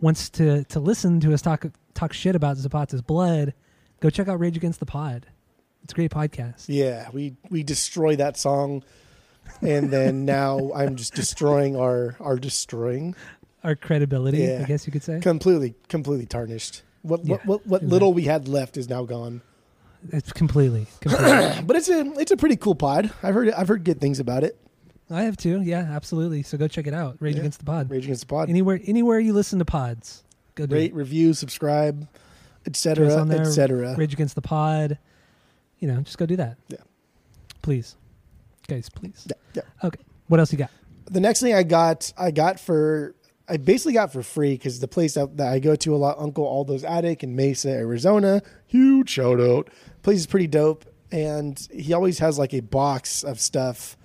wants 0.00 0.30
to 0.30 0.64
to 0.64 0.80
listen 0.80 1.20
to 1.20 1.32
us 1.32 1.42
talk 1.42 1.66
talk 1.94 2.12
shit 2.12 2.34
about 2.34 2.56
Zapata's 2.56 3.02
blood, 3.02 3.54
go 4.00 4.10
check 4.10 4.28
out 4.28 4.40
Rage 4.40 4.56
Against 4.56 4.80
the 4.80 4.86
Pod. 4.86 5.26
It's 5.84 5.92
a 5.92 5.96
great 5.96 6.10
podcast. 6.10 6.64
Yeah, 6.66 7.08
we 7.12 7.36
we 7.50 7.62
destroy 7.62 8.16
that 8.16 8.36
song, 8.36 8.82
and 9.62 9.90
then 9.90 10.24
now 10.24 10.70
I'm 10.74 10.96
just 10.96 11.14
destroying 11.14 11.76
our 11.76 12.16
our 12.20 12.36
destroying 12.38 13.14
Our 13.64 13.74
credibility, 13.76 14.38
Yeah. 14.38 14.60
I 14.62 14.66
guess 14.66 14.86
you 14.86 14.92
could 14.92 15.02
say. 15.02 15.20
completely 15.20 15.74
completely 15.88 16.26
tarnished. 16.26 16.82
What 17.02 17.24
Yeah, 17.24 17.36
what 17.36 17.46
what, 17.46 17.66
what 17.66 17.76
exactly. 17.78 17.88
little 17.88 18.12
we 18.12 18.22
had 18.24 18.48
left 18.48 18.76
is 18.76 18.88
now 18.88 19.04
gone. 19.04 19.42
It's 20.12 20.32
completely, 20.32 20.86
completely. 21.00 21.62
But 21.66 21.76
it's 21.76 21.88
a 21.90 22.00
it's 22.18 22.30
a 22.30 22.36
pretty 22.36 22.56
cool 22.56 22.74
pod. 22.74 23.12
I've 23.22 23.34
heard 23.34 23.50
I've 23.50 23.68
heard 23.68 23.84
good 23.84 24.00
things 24.00 24.18
about 24.20 24.44
it. 24.44 24.56
I 25.12 25.22
have 25.24 25.36
too. 25.36 25.60
Yeah, 25.62 25.80
absolutely. 25.90 26.42
So 26.44 26.56
go 26.56 26.68
check 26.68 26.86
it 26.86 26.94
out. 26.94 27.16
Rage 27.20 27.34
Yeah. 27.34 27.40
Against 27.40 27.58
the 27.58 27.64
Pod. 27.64 27.90
Rage 27.90 28.04
Against 28.04 28.20
the 28.22 28.26
Pod. 28.28 28.48
Anywhere, 28.48 28.78
anywhere 28.86 29.18
you 29.18 29.32
listen 29.32 29.58
to 29.58 29.64
pods, 29.64 30.22
go 30.54 30.66
do 30.66 30.74
Rate, 30.76 30.92
it. 30.92 30.94
review, 30.94 31.34
subscribe, 31.34 32.06
etc. 32.64 33.08
etc. 33.28 33.96
Rage 33.96 34.12
Against 34.14 34.36
the 34.36 34.40
Pod. 34.40 34.98
You 35.80 35.88
know, 35.88 36.00
just 36.02 36.16
go 36.16 36.26
do 36.26 36.36
that. 36.36 36.58
Yeah. 36.68 36.78
Please, 37.60 37.96
guys, 38.70 38.88
please. 38.88 39.26
Yeah. 39.54 39.62
Okay. 39.84 40.00
What 40.28 40.40
else 40.40 40.52
you 40.52 40.58
got? 40.58 40.70
The 41.10 41.20
next 41.20 41.40
thing 41.40 41.54
I 41.54 41.64
got, 41.64 42.12
I 42.16 42.30
got 42.30 42.60
for 42.60 43.14
I 43.50 43.56
basically 43.56 43.94
got 43.94 44.12
for 44.12 44.22
free 44.22 44.52
because 44.52 44.78
the 44.78 44.86
place 44.86 45.14
that, 45.14 45.36
that 45.38 45.52
I 45.52 45.58
go 45.58 45.74
to 45.74 45.94
a 45.94 45.98
lot, 45.98 46.20
Uncle 46.20 46.44
Aldo's 46.44 46.84
Attic 46.84 47.24
in 47.24 47.34
Mesa, 47.34 47.70
Arizona. 47.70 48.42
Huge 48.68 49.10
shout 49.10 49.40
out. 49.40 49.68
Place 50.02 50.18
is 50.18 50.26
pretty 50.26 50.46
dope, 50.46 50.84
and 51.10 51.58
he 51.72 51.92
always 51.92 52.20
has 52.20 52.38
like 52.38 52.54
a 52.54 52.60
box 52.60 53.24
of 53.24 53.40
stuff 53.40 53.96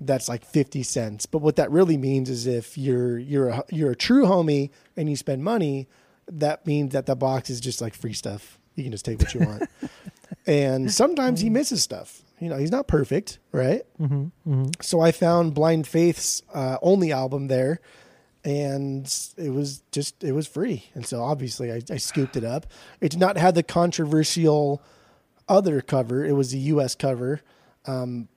that's 0.00 0.28
like 0.28 0.44
50 0.44 0.82
cents. 0.82 1.26
But 1.26 1.42
what 1.42 1.56
that 1.56 1.70
really 1.70 1.96
means 1.96 2.28
is 2.28 2.48
if 2.48 2.76
you're 2.76 3.18
you're 3.18 3.50
a, 3.50 3.64
you're 3.70 3.92
a 3.92 3.96
true 3.96 4.24
homie 4.24 4.70
and 4.96 5.08
you 5.08 5.14
spend 5.14 5.44
money, 5.44 5.86
that 6.26 6.66
means 6.66 6.92
that 6.92 7.06
the 7.06 7.14
box 7.14 7.50
is 7.50 7.60
just 7.60 7.80
like 7.80 7.94
free 7.94 8.14
stuff. 8.14 8.58
You 8.74 8.82
can 8.82 8.90
just 8.92 9.04
take 9.04 9.20
what 9.20 9.32
you 9.32 9.40
want. 9.40 9.70
and 10.46 10.92
sometimes 10.92 11.40
he 11.40 11.50
misses 11.50 11.84
stuff. 11.84 12.22
You 12.38 12.50
know, 12.50 12.58
he's 12.58 12.70
not 12.70 12.86
perfect, 12.86 13.38
right? 13.52 13.82
Mm-hmm, 14.00 14.70
So 14.82 15.00
I 15.00 15.10
found 15.12 15.54
Blind 15.54 15.86
Faith's 15.86 16.42
uh, 16.52 16.76
only 16.82 17.10
album 17.10 17.48
there, 17.48 17.80
and 18.44 19.06
it 19.38 19.50
was 19.50 19.82
just 19.90 20.22
it 20.22 20.32
was 20.32 20.46
free, 20.46 20.84
and 20.94 21.06
so 21.06 21.22
obviously 21.22 21.72
I, 21.72 21.80
I 21.90 21.96
scooped 21.96 22.36
it 22.36 22.44
up. 22.44 22.66
It 23.00 23.10
did 23.10 23.20
not 23.20 23.36
have 23.38 23.54
the 23.54 23.62
controversial 23.62 24.82
other 25.48 25.80
cover; 25.80 26.24
it 26.26 26.32
was 26.32 26.50
the 26.50 26.58
U.S. 26.58 26.94
cover, 26.94 27.40
um, 27.86 28.28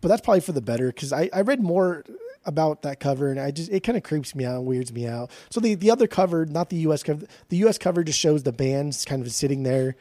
but 0.00 0.08
that's 0.08 0.22
probably 0.22 0.40
for 0.40 0.52
the 0.52 0.62
better 0.62 0.86
because 0.86 1.12
I, 1.12 1.28
I 1.34 1.42
read 1.42 1.60
more 1.62 2.02
about 2.46 2.82
that 2.82 3.00
cover 3.00 3.28
and 3.30 3.40
I 3.40 3.50
just 3.50 3.70
it 3.72 3.80
kind 3.82 3.98
of 3.98 4.04
creeps 4.04 4.32
me 4.34 4.44
out 4.44 4.54
and 4.56 4.66
weirds 4.66 4.92
me 4.92 5.06
out. 5.06 5.30
So 5.50 5.60
the 5.60 5.74
the 5.74 5.90
other 5.90 6.06
cover, 6.06 6.46
not 6.46 6.70
the 6.70 6.76
U.S. 6.78 7.02
cover, 7.02 7.26
the 7.48 7.56
U.S. 7.58 7.76
cover 7.76 8.02
just 8.04 8.18
shows 8.18 8.42
the 8.44 8.52
bands 8.52 9.04
kind 9.04 9.20
of 9.20 9.30
sitting 9.32 9.64
there 9.64 9.96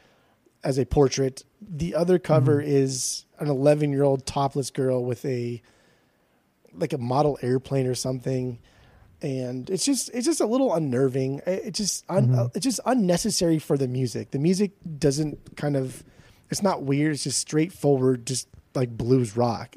as 0.66 0.78
a 0.78 0.86
portrait. 0.86 1.44
The 1.62 1.96
other 1.96 2.20
cover 2.20 2.58
mm-hmm. 2.58 2.70
is 2.70 3.26
an 3.40 3.48
11 3.48 3.92
year 3.92 4.04
old 4.04 4.26
topless 4.26 4.72
girl 4.72 5.06
with 5.06 5.24
a 5.24 5.62
like 6.74 6.92
a 6.92 6.98
model 6.98 7.40
airplane 7.42 7.88
or 7.88 7.96
something, 7.96 8.60
and 9.22 9.70
it's 9.70 9.86
just 9.86 10.10
it's 10.14 10.26
just 10.26 10.42
a 10.42 10.46
little 10.46 10.74
unnerving. 10.74 11.40
It 11.46 11.68
it 11.68 11.74
just 11.76 12.04
un, 12.10 12.28
mm-hmm. 12.28 12.40
uh, 12.40 12.48
it's 12.56 12.66
just 12.66 12.82
unnecessary 12.86 13.60
for 13.60 13.78
the 13.78 13.88
music. 13.88 14.32
The 14.32 14.40
music 14.40 14.72
doesn't 15.00 15.56
kind 15.56 15.78
of 15.78 16.04
it's 16.50 16.64
not 16.64 16.84
weird. 16.84 17.14
It's 17.14 17.24
just 17.24 17.40
straightforward, 17.40 18.26
just 18.26 18.50
like 18.74 18.90
blues 18.90 19.38
rock. 19.38 19.76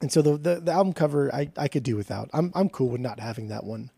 And 0.00 0.10
so 0.10 0.22
the, 0.22 0.38
the 0.38 0.60
the 0.60 0.72
album 0.72 0.94
cover 0.94 1.34
I 1.34 1.50
I 1.56 1.68
could 1.68 1.82
do 1.82 1.96
without. 1.96 2.30
I'm 2.32 2.52
I'm 2.54 2.70
cool 2.70 2.88
with 2.88 3.00
not 3.00 3.20
having 3.20 3.48
that 3.48 3.64
one. 3.64 3.90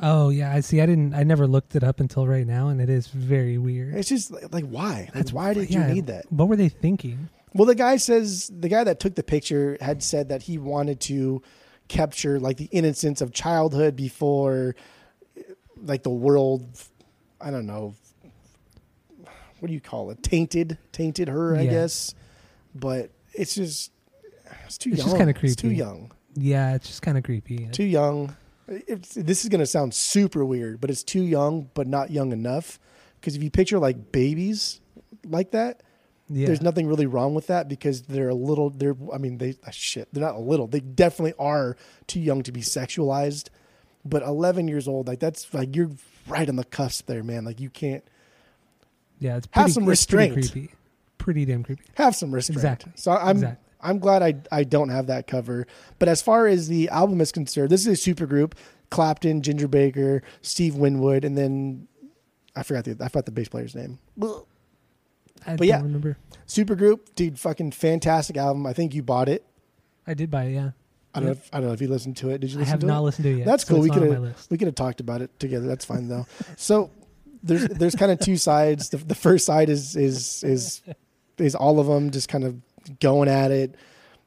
Oh 0.00 0.28
yeah, 0.28 0.52
I 0.52 0.60
see. 0.60 0.80
I 0.80 0.86
didn't. 0.86 1.14
I 1.14 1.22
never 1.22 1.46
looked 1.46 1.76
it 1.76 1.84
up 1.84 2.00
until 2.00 2.26
right 2.26 2.46
now, 2.46 2.68
and 2.68 2.80
it 2.80 2.90
is 2.90 3.06
very 3.06 3.58
weird. 3.58 3.94
It's 3.94 4.08
just 4.08 4.30
like, 4.30 4.52
like 4.52 4.64
why? 4.66 5.08
Like, 5.14 5.30
why 5.30 5.54
did 5.54 5.70
Yeah, 5.70 5.88
you 5.88 5.94
need 5.94 6.06
that? 6.08 6.30
What 6.32 6.48
were 6.48 6.56
they 6.56 6.68
thinking? 6.68 7.28
Well, 7.52 7.66
the 7.66 7.76
guy 7.76 7.96
says 7.98 8.50
the 8.52 8.68
guy 8.68 8.82
that 8.84 8.98
took 8.98 9.14
the 9.14 9.22
picture 9.22 9.78
had 9.80 10.02
said 10.02 10.28
that 10.30 10.42
he 10.42 10.58
wanted 10.58 10.98
to 11.02 11.42
capture 11.86 12.40
like 12.40 12.56
the 12.56 12.64
innocence 12.72 13.20
of 13.20 13.32
childhood 13.32 13.94
before 13.94 14.74
like 15.76 16.02
the 16.02 16.10
world 16.10 16.66
I 17.40 17.50
don't 17.50 17.66
know 17.66 17.94
what 19.60 19.68
do 19.68 19.74
you 19.74 19.80
call 19.80 20.10
it? 20.10 20.22
Tainted 20.22 20.78
tainted 20.92 21.28
her, 21.28 21.56
I 21.56 21.62
Yeah. 21.62 21.70
guess. 21.70 22.14
But 22.74 23.10
it's 23.32 23.54
just 23.54 23.92
it's 24.66 24.78
too 24.78 24.90
It's 24.90 24.98
young. 24.98 25.06
just 25.08 25.16
kinda 25.16 25.34
It's 25.40 25.56
too 25.56 25.70
young. 25.70 26.10
Yeah, 26.34 26.74
it's 26.74 26.86
just 26.88 27.02
kind 27.02 27.16
of 27.16 27.22
creepy. 27.24 27.68
Too 27.70 27.84
young. 27.84 28.34
It's, 28.68 29.14
this 29.14 29.44
is 29.44 29.48
going 29.50 29.60
to 29.60 29.66
sound 29.66 29.92
super 29.94 30.44
weird, 30.44 30.80
but 30.80 30.90
it's 30.90 31.02
too 31.02 31.22
young 31.22 31.70
but 31.74 31.86
not 31.86 32.10
young 32.10 32.32
enough 32.32 32.78
because 33.20 33.36
if 33.36 33.42
you 33.42 33.50
picture 33.50 33.78
like 33.78 34.12
babies 34.12 34.80
like 35.26 35.50
that, 35.52 35.82
yeah, 36.28 36.46
there's 36.46 36.62
nothing 36.62 36.86
really 36.86 37.06
wrong 37.06 37.34
with 37.34 37.48
that 37.48 37.68
because 37.68 38.02
they're 38.02 38.30
a 38.30 38.34
little 38.34 38.70
they're 38.70 38.96
i 39.12 39.18
mean 39.18 39.36
they 39.36 39.54
ah, 39.66 39.70
shit 39.70 40.08
they're 40.12 40.24
not 40.24 40.34
a 40.34 40.38
little 40.38 40.66
they 40.66 40.80
definitely 40.80 41.34
are 41.38 41.76
too 42.06 42.18
young 42.18 42.42
to 42.42 42.50
be 42.50 42.62
sexualized 42.62 43.50
but 44.06 44.22
11 44.22 44.66
years 44.66 44.88
old 44.88 45.06
like 45.06 45.20
that's 45.20 45.52
like 45.52 45.76
you're 45.76 45.90
right 46.26 46.48
on 46.48 46.56
the 46.56 46.64
cusp 46.64 47.06
there 47.08 47.22
man 47.22 47.44
like 47.44 47.60
you 47.60 47.68
can't 47.68 48.02
yeah. 49.18 49.36
It's 49.36 49.46
have 49.52 49.64
pretty, 49.64 49.72
some 49.72 49.88
it's 49.90 50.06
pretty 50.06 50.30
restraint. 50.32 50.52
creepy. 50.52 50.74
Pretty 51.18 51.44
damn 51.44 51.62
creepy. 51.62 51.84
have 51.94 52.16
some 52.16 52.32
restraint 52.34 52.56
Exactly. 52.56 52.92
so 52.96 53.12
i'm 53.12 53.36
Exactly. 53.36 53.63
I'm 53.84 53.98
glad 54.00 54.22
i 54.22 54.34
i 54.50 54.64
don't 54.64 54.88
have 54.88 55.06
that 55.06 55.26
cover 55.28 55.66
but 56.00 56.08
as 56.08 56.20
far 56.22 56.46
as 56.48 56.66
the 56.68 56.88
album 56.88 57.20
is 57.20 57.30
concerned 57.30 57.70
this 57.70 57.82
is 57.82 57.86
a 57.86 57.96
super 57.96 58.26
group 58.26 58.54
clapton 58.90 59.42
ginger 59.42 59.68
baker 59.68 60.22
steve 60.42 60.74
winwood 60.74 61.24
and 61.24 61.36
then 61.38 61.86
i 62.56 62.62
forgot 62.62 62.84
the 62.84 62.96
i 63.00 63.08
forgot 63.08 63.26
the 63.26 63.32
bass 63.32 63.48
player's 63.48 63.74
name 63.74 63.98
I 65.46 65.50
But 65.56 65.58
don't 65.58 65.68
yeah. 65.68 65.82
remember. 65.82 66.16
super 66.46 66.74
group 66.74 67.14
dude 67.14 67.38
fucking 67.38 67.72
fantastic 67.72 68.36
album 68.36 68.66
i 68.66 68.72
think 68.72 68.94
you 68.94 69.02
bought 69.02 69.28
it 69.28 69.44
I 70.06 70.12
did 70.12 70.30
buy 70.30 70.44
it. 70.44 70.52
Yeah, 70.52 70.70
I 71.14 71.20
don't 71.20 71.24
know. 71.28 71.32
If, 71.32 71.48
I 71.50 71.60
don't 71.60 71.68
know 71.68 71.72
if 71.72 71.80
you 71.80 71.88
listened 71.88 72.18
to 72.18 72.28
it. 72.28 72.42
Did 72.42 72.50
you 72.52 72.58
I 72.58 72.60
listen 72.60 72.70
have 72.72 72.80
to 72.80 72.86
not 72.86 72.98
it? 72.98 73.02
listened 73.04 73.24
to 73.24 73.30
it 73.30 73.36
yet. 73.38 73.46
That's 73.46 73.64
cool. 73.64 73.80
We 73.80 73.88
could 73.88 74.02
have 74.02 74.46
we 74.50 74.58
could 74.58 74.66
have 74.66 74.74
talked 74.74 75.00
about 75.00 75.22
it 75.22 75.30
together. 75.40 75.66
That's 75.66 75.86
fine 75.86 76.08
though. 76.08 76.26
So 76.58 76.90
there's 77.42 77.66
there's 77.68 77.94
kind 77.94 78.12
of 78.12 78.18
two 78.18 78.36
sides. 78.36 78.90
The, 78.90 78.98
the 78.98 79.14
first 79.14 79.46
side 79.46 79.70
is 79.70 79.96
is 79.96 80.44
is 80.44 80.82
is 81.38 81.54
all 81.54 81.80
of 81.80 81.86
them 81.86 82.10
just 82.10 82.28
kind 82.28 82.44
of 82.44 82.56
going 83.00 83.28
at 83.28 83.50
it, 83.50 83.74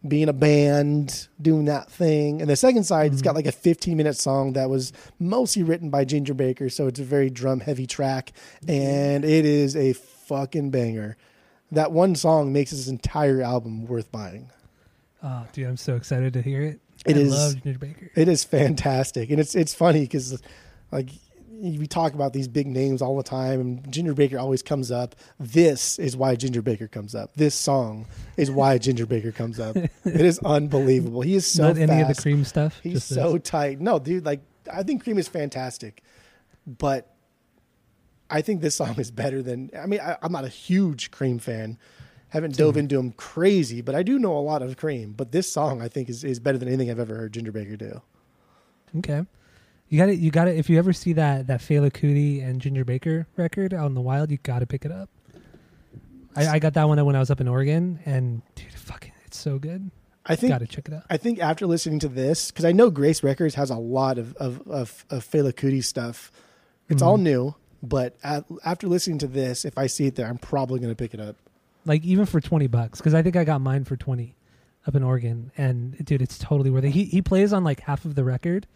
being 0.07 0.29
a 0.29 0.33
band, 0.33 1.27
doing 1.41 1.65
that 1.65 1.91
thing. 1.91 2.41
And 2.41 2.49
the 2.49 2.55
second 2.55 2.83
side, 2.83 3.07
it's 3.07 3.21
mm-hmm. 3.21 3.25
got 3.25 3.35
like 3.35 3.45
a 3.45 3.51
15 3.51 3.97
minute 3.97 4.15
song 4.15 4.53
that 4.53 4.69
was 4.69 4.93
mostly 5.19 5.63
written 5.63 5.89
by 5.89 6.05
Ginger 6.05 6.33
Baker, 6.33 6.69
so 6.69 6.87
it's 6.87 6.99
a 6.99 7.03
very 7.03 7.29
drum 7.29 7.59
heavy 7.59 7.87
track, 7.87 8.31
and 8.67 9.25
it 9.25 9.45
is 9.45 9.75
a 9.75 9.93
fucking 9.93 10.69
banger. 10.71 11.17
That 11.71 11.91
one 11.91 12.15
song 12.15 12.53
makes 12.53 12.71
this 12.71 12.87
entire 12.87 13.41
album 13.41 13.85
worth 13.85 14.11
buying. 14.11 14.49
Oh, 15.21 15.45
dude, 15.51 15.67
I'm 15.67 15.77
so 15.77 15.95
excited 15.95 16.33
to 16.33 16.41
hear 16.41 16.61
it. 16.61 16.79
It 17.05 17.17
I 17.17 17.19
is- 17.19 17.31
love 17.31 17.63
Ginger 17.63 17.79
Baker. 17.79 18.11
It 18.15 18.27
is 18.27 18.43
fantastic, 18.43 19.29
and 19.29 19.39
it's 19.39 19.55
it's 19.55 19.73
funny 19.73 20.01
because 20.01 20.41
like 20.91 21.09
we 21.59 21.87
talk 21.87 22.13
about 22.13 22.33
these 22.33 22.47
big 22.47 22.67
names 22.67 23.01
all 23.01 23.17
the 23.17 23.23
time, 23.23 23.59
and 23.59 23.91
Ginger 23.91 24.13
Baker 24.13 24.37
always 24.37 24.61
comes 24.61 24.91
up. 24.91 25.15
This 25.39 25.97
is 25.99 26.15
why 26.15 26.35
Ginger 26.35 26.61
Baker 26.61 26.87
comes 26.87 27.15
up. 27.15 27.33
This 27.35 27.55
song 27.55 28.05
is 28.35 28.51
why 28.51 28.77
Ginger 28.77 29.05
Baker 29.05 29.31
comes 29.31 29.59
up. 29.59 29.75
It 29.75 29.91
is 30.05 30.39
unbelievable. 30.39 31.21
He 31.21 31.35
is 31.35 31.45
so 31.45 31.69
Not 31.69 31.77
any 31.77 32.01
of 32.01 32.07
the 32.07 32.21
cream 32.21 32.43
stuff. 32.43 32.79
He's 32.83 33.03
so 33.03 33.33
this. 33.33 33.49
tight. 33.49 33.79
No, 33.79 33.99
dude, 33.99 34.25
like 34.25 34.41
I 34.71 34.83
think 34.83 35.03
Cream 35.03 35.17
is 35.17 35.27
fantastic, 35.27 36.03
but 36.65 37.13
I 38.29 38.41
think 38.41 38.61
this 38.61 38.75
song 38.75 38.95
is 38.99 39.11
better 39.11 39.41
than. 39.41 39.71
I 39.77 39.85
mean, 39.85 39.99
I, 39.99 40.17
I'm 40.21 40.31
not 40.31 40.45
a 40.45 40.49
huge 40.49 41.11
Cream 41.11 41.39
fan. 41.39 41.77
Haven't 42.29 42.57
dove 42.57 42.75
into 42.75 42.99
him 42.99 43.13
crazy, 43.13 43.81
but 43.81 43.95
I 43.95 44.03
do 44.03 44.19
know 44.19 44.37
a 44.37 44.39
lot 44.39 44.61
of 44.61 44.75
Cream. 44.75 45.13
But 45.13 45.31
this 45.31 45.49
song, 45.49 45.81
I 45.81 45.87
think, 45.87 46.09
is, 46.09 46.25
is 46.25 46.41
better 46.41 46.57
than 46.57 46.67
anything 46.67 46.91
I've 46.91 46.99
ever 46.99 47.15
heard 47.15 47.31
Ginger 47.31 47.53
Baker 47.53 47.77
do. 47.77 48.01
Okay. 48.97 49.25
You 49.89 49.97
got 49.97 50.09
it. 50.09 50.19
You 50.19 50.31
got 50.31 50.47
it. 50.47 50.57
If 50.57 50.69
you 50.69 50.77
ever 50.77 50.93
see 50.93 51.13
that 51.13 51.47
that 51.47 51.61
Fela 51.61 51.91
Kuti 51.91 52.43
and 52.45 52.61
Ginger 52.61 52.83
Baker 52.83 53.27
record 53.37 53.73
out 53.73 53.87
in 53.87 53.93
the 53.93 54.01
wild, 54.01 54.31
you 54.31 54.37
got 54.37 54.59
to 54.59 54.65
pick 54.65 54.83
it 54.85 54.91
up. 54.91 55.09
I, 56.35 56.47
I 56.47 56.59
got 56.59 56.73
that 56.75 56.87
one 56.87 57.03
when 57.05 57.15
I 57.15 57.19
was 57.19 57.31
up 57.31 57.41
in 57.41 57.47
Oregon, 57.47 57.99
and 58.05 58.43
dude, 58.53 58.71
fucking, 58.73 59.13
it's 59.25 59.39
so 59.39 59.57
good. 59.57 59.89
I 60.27 60.35
think 60.35 60.51
Got 60.51 60.59
to 60.59 60.67
check 60.67 60.87
it 60.87 60.93
out. 60.93 61.03
I 61.09 61.17
think 61.17 61.39
after 61.39 61.65
listening 61.65 61.99
to 61.99 62.09
this, 62.09 62.51
because 62.51 62.65
I 62.65 62.73
know 62.73 62.89
Grace 62.89 63.23
Records 63.23 63.55
has 63.55 63.69
a 63.69 63.77
lot 63.77 64.17
of 64.17 64.35
of 64.35 64.67
of, 64.67 65.05
of 65.09 65.25
Fela 65.25 65.53
Kuti 65.53 65.83
stuff. 65.83 66.31
It's 66.89 67.01
all 67.01 67.15
mm-hmm. 67.15 67.23
new, 67.23 67.55
but 67.81 68.17
at, 68.23 68.45
after 68.63 68.87
listening 68.87 69.19
to 69.19 69.27
this, 69.27 69.65
if 69.65 69.77
I 69.77 69.87
see 69.87 70.05
it 70.05 70.15
there, 70.15 70.27
I'm 70.27 70.37
probably 70.37 70.79
going 70.79 70.91
to 70.91 70.95
pick 70.95 71.13
it 71.13 71.19
up. 71.19 71.37
Like 71.85 72.03
even 72.03 72.25
for 72.25 72.41
twenty 72.41 72.67
bucks, 72.67 72.99
because 72.99 73.13
I 73.13 73.21
think 73.21 73.35
I 73.37 73.45
got 73.45 73.61
mine 73.61 73.85
for 73.85 73.95
twenty 73.95 74.35
up 74.85 74.95
in 74.95 75.03
Oregon, 75.03 75.51
and 75.57 75.97
dude, 76.05 76.21
it's 76.21 76.37
totally 76.37 76.69
worth 76.69 76.83
it. 76.83 76.91
He 76.91 77.05
he 77.05 77.21
plays 77.21 77.53
on 77.53 77.63
like 77.63 77.79
half 77.79 78.03
of 78.03 78.15
the 78.15 78.25
record, 78.25 78.67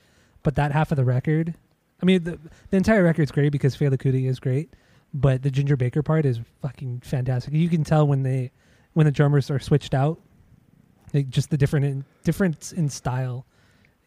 but 0.43 0.55
that 0.55 0.71
half 0.71 0.91
of 0.91 0.97
the 0.97 1.05
record, 1.05 1.53
I 2.01 2.05
mean, 2.05 2.23
the 2.23 2.39
the 2.69 2.77
entire 2.77 3.03
record's 3.03 3.31
great 3.31 3.51
because 3.51 3.75
Fela 3.75 3.97
Kuti 3.97 4.27
is 4.27 4.39
great, 4.39 4.73
but 5.13 5.41
the 5.43 5.51
Ginger 5.51 5.75
Baker 5.77 6.01
part 6.03 6.25
is 6.25 6.39
fucking 6.61 7.01
fantastic. 7.01 7.53
You 7.53 7.69
can 7.69 7.83
tell 7.83 8.07
when 8.07 8.23
they 8.23 8.51
when 8.93 9.05
the 9.05 9.11
drummers 9.11 9.49
are 9.51 9.59
switched 9.59 9.93
out, 9.93 10.19
like 11.13 11.29
just 11.29 11.49
the 11.49 11.57
different 11.57 11.85
in, 11.85 12.05
difference 12.23 12.71
in 12.71 12.89
style. 12.89 13.45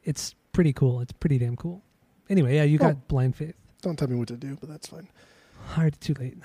It's 0.04 0.34
pretty 0.52 0.72
cool. 0.72 1.00
It's 1.00 1.12
pretty 1.12 1.38
damn 1.38 1.56
cool. 1.56 1.82
Anyway, 2.28 2.56
yeah, 2.56 2.64
you 2.64 2.78
got 2.78 2.94
Oh. 2.96 3.00
Blind 3.08 3.36
Faith. 3.36 3.54
Don't 3.82 3.98
tell 3.98 4.08
me 4.08 4.16
what 4.16 4.28
to 4.28 4.36
do, 4.36 4.56
but 4.60 4.68
that's 4.68 4.86
fine. 4.88 5.08
Hard 5.68 5.98
too 6.00 6.14
late. 6.18 6.36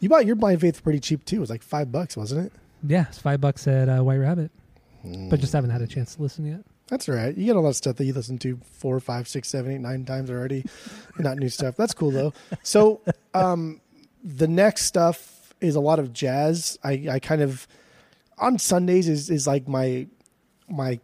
You 0.00 0.08
bought 0.08 0.26
your 0.26 0.36
Blind 0.36 0.60
Faith 0.60 0.82
pretty 0.82 1.00
cheap 1.00 1.24
too. 1.24 1.36
It 1.36 1.40
was 1.40 1.50
like 1.50 1.62
five 1.62 1.90
bucks, 1.92 2.16
wasn't 2.16 2.46
it? 2.46 2.52
Yeah, 2.86 3.06
it's 3.08 3.18
five 3.18 3.40
bucks 3.40 3.66
at 3.68 3.88
uh, 3.88 4.02
White 4.02 4.16
Rabbit, 4.16 4.50
but 5.28 5.38
just 5.40 5.52
haven't 5.52 5.70
had 5.70 5.82
a 5.82 5.86
chance 5.86 6.14
to 6.16 6.22
listen 6.22 6.46
yet. 6.46 6.60
That's 6.90 7.08
all 7.08 7.14
right. 7.14 7.36
You 7.36 7.46
get 7.46 7.56
a 7.56 7.60
lot 7.60 7.70
of 7.70 7.76
stuff 7.76 7.96
that 7.96 8.04
you 8.04 8.12
listen 8.12 8.36
to 8.38 8.58
four, 8.64 8.98
five, 8.98 9.28
six, 9.28 9.48
seven, 9.48 9.72
eight, 9.72 9.80
nine 9.80 10.04
times 10.04 10.28
already. 10.28 10.64
Not 11.18 11.38
new 11.38 11.48
stuff. 11.48 11.76
That's 11.76 11.94
cool 11.94 12.10
though. 12.10 12.32
So 12.62 13.00
um, 13.32 13.80
the 14.24 14.48
next 14.48 14.86
stuff 14.86 15.54
is 15.60 15.76
a 15.76 15.80
lot 15.80 16.00
of 16.00 16.12
jazz. 16.12 16.78
I, 16.82 17.06
I 17.10 17.18
kind 17.20 17.42
of 17.42 17.68
on 18.38 18.58
Sundays 18.58 19.08
is 19.08 19.30
is 19.30 19.46
like 19.46 19.68
my 19.68 20.08
my 20.68 20.98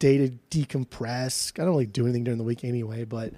day 0.00 0.18
to 0.18 0.34
decompress. 0.50 1.52
I 1.58 1.64
don't 1.64 1.72
really 1.72 1.86
do 1.86 2.04
anything 2.04 2.24
during 2.24 2.38
the 2.38 2.44
week 2.44 2.64
anyway, 2.64 3.04
but 3.04 3.32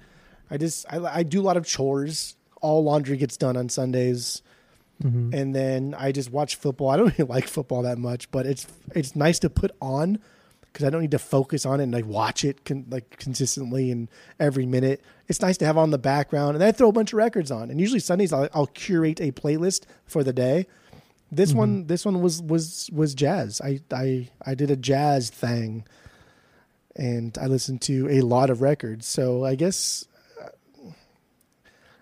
I 0.49 0.57
just 0.57 0.85
I, 0.91 0.97
I 0.99 1.23
do 1.23 1.41
a 1.41 1.43
lot 1.43 1.57
of 1.57 1.65
chores. 1.65 2.35
All 2.61 2.83
laundry 2.83 3.17
gets 3.17 3.37
done 3.37 3.55
on 3.55 3.69
Sundays 3.69 4.41
hmm 5.01 5.33
and 5.33 5.53
then 5.55 5.95
I 5.97 6.11
just 6.11 6.31
watch 6.31 6.55
football. 6.55 6.89
I 6.89 6.97
don't 6.97 7.07
really 7.17 7.29
like 7.29 7.47
football 7.47 7.81
that 7.83 7.97
much, 7.97 8.31
but 8.31 8.45
it's 8.45 8.67
it's 8.95 9.15
nice 9.15 9.39
to 9.39 9.49
put 9.49 9.71
on 9.81 10.19
because 10.73 10.87
I 10.87 10.89
don't 10.89 11.01
need 11.01 11.11
to 11.11 11.19
focus 11.19 11.67
on 11.67 11.79
it 11.79 11.83
and 11.83 11.93
like 11.93 12.05
watch 12.05 12.43
it 12.43 12.65
con- 12.65 12.87
like 12.89 13.17
consistently 13.19 13.91
and 13.91 14.09
every 14.39 14.65
minute. 14.65 15.03
It's 15.27 15.39
nice 15.39 15.57
to 15.59 15.65
have 15.65 15.77
on 15.77 15.91
the 15.91 15.99
background, 15.99 16.55
and 16.55 16.63
I 16.63 16.71
throw 16.71 16.89
a 16.89 16.91
bunch 16.91 17.13
of 17.13 17.17
records 17.17 17.51
on. 17.51 17.69
And 17.69 17.79
usually 17.79 17.99
Sundays 17.99 18.33
I'll, 18.33 18.49
I'll 18.53 18.67
curate 18.67 19.21
a 19.21 19.31
playlist 19.31 19.85
for 20.05 20.23
the 20.23 20.33
day. 20.33 20.65
This 21.31 21.51
mm-hmm. 21.51 21.59
one 21.59 21.87
this 21.87 22.05
one 22.05 22.21
was 22.21 22.41
was 22.41 22.89
was 22.91 23.13
jazz. 23.13 23.61
I 23.61 23.81
I 23.91 24.29
I 24.45 24.55
did 24.55 24.71
a 24.71 24.75
jazz 24.75 25.29
thing, 25.29 25.85
and 26.95 27.37
I 27.39 27.45
listened 27.45 27.81
to 27.83 28.09
a 28.09 28.21
lot 28.21 28.49
of 28.49 28.61
records. 28.61 29.05
So 29.05 29.45
I 29.45 29.53
guess 29.55 30.05
uh, 30.41 30.89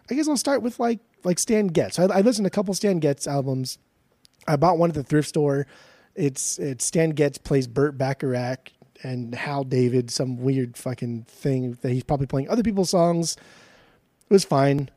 I 0.09 0.15
guess 0.15 0.29
I'll 0.29 0.37
start 0.37 0.61
with 0.61 0.79
like 0.79 0.99
like 1.25 1.39
Stan 1.39 1.67
Getz. 1.67 1.99
I, 1.99 2.05
I 2.05 2.21
listened 2.21 2.45
to 2.45 2.47
a 2.47 2.51
couple 2.51 2.73
Stan 2.73 2.99
Getz 2.99 3.27
albums. 3.27 3.77
I 4.47 4.55
bought 4.55 4.77
one 4.77 4.89
at 4.89 4.95
the 4.95 5.03
thrift 5.03 5.29
store. 5.29 5.67
It's 6.15 6.59
it's 6.59 6.85
Stan 6.85 7.11
Getz 7.11 7.37
plays 7.37 7.67
Burt 7.67 7.97
Bacharach 7.97 8.71
and 9.03 9.33
Hal 9.33 9.63
David, 9.63 10.11
some 10.11 10.37
weird 10.37 10.77
fucking 10.77 11.23
thing 11.23 11.77
that 11.81 11.91
he's 11.91 12.03
probably 12.03 12.27
playing 12.27 12.49
other 12.49 12.63
people's 12.63 12.89
songs. 12.89 13.37
It 14.29 14.33
was 14.33 14.43
fine. 14.43 14.89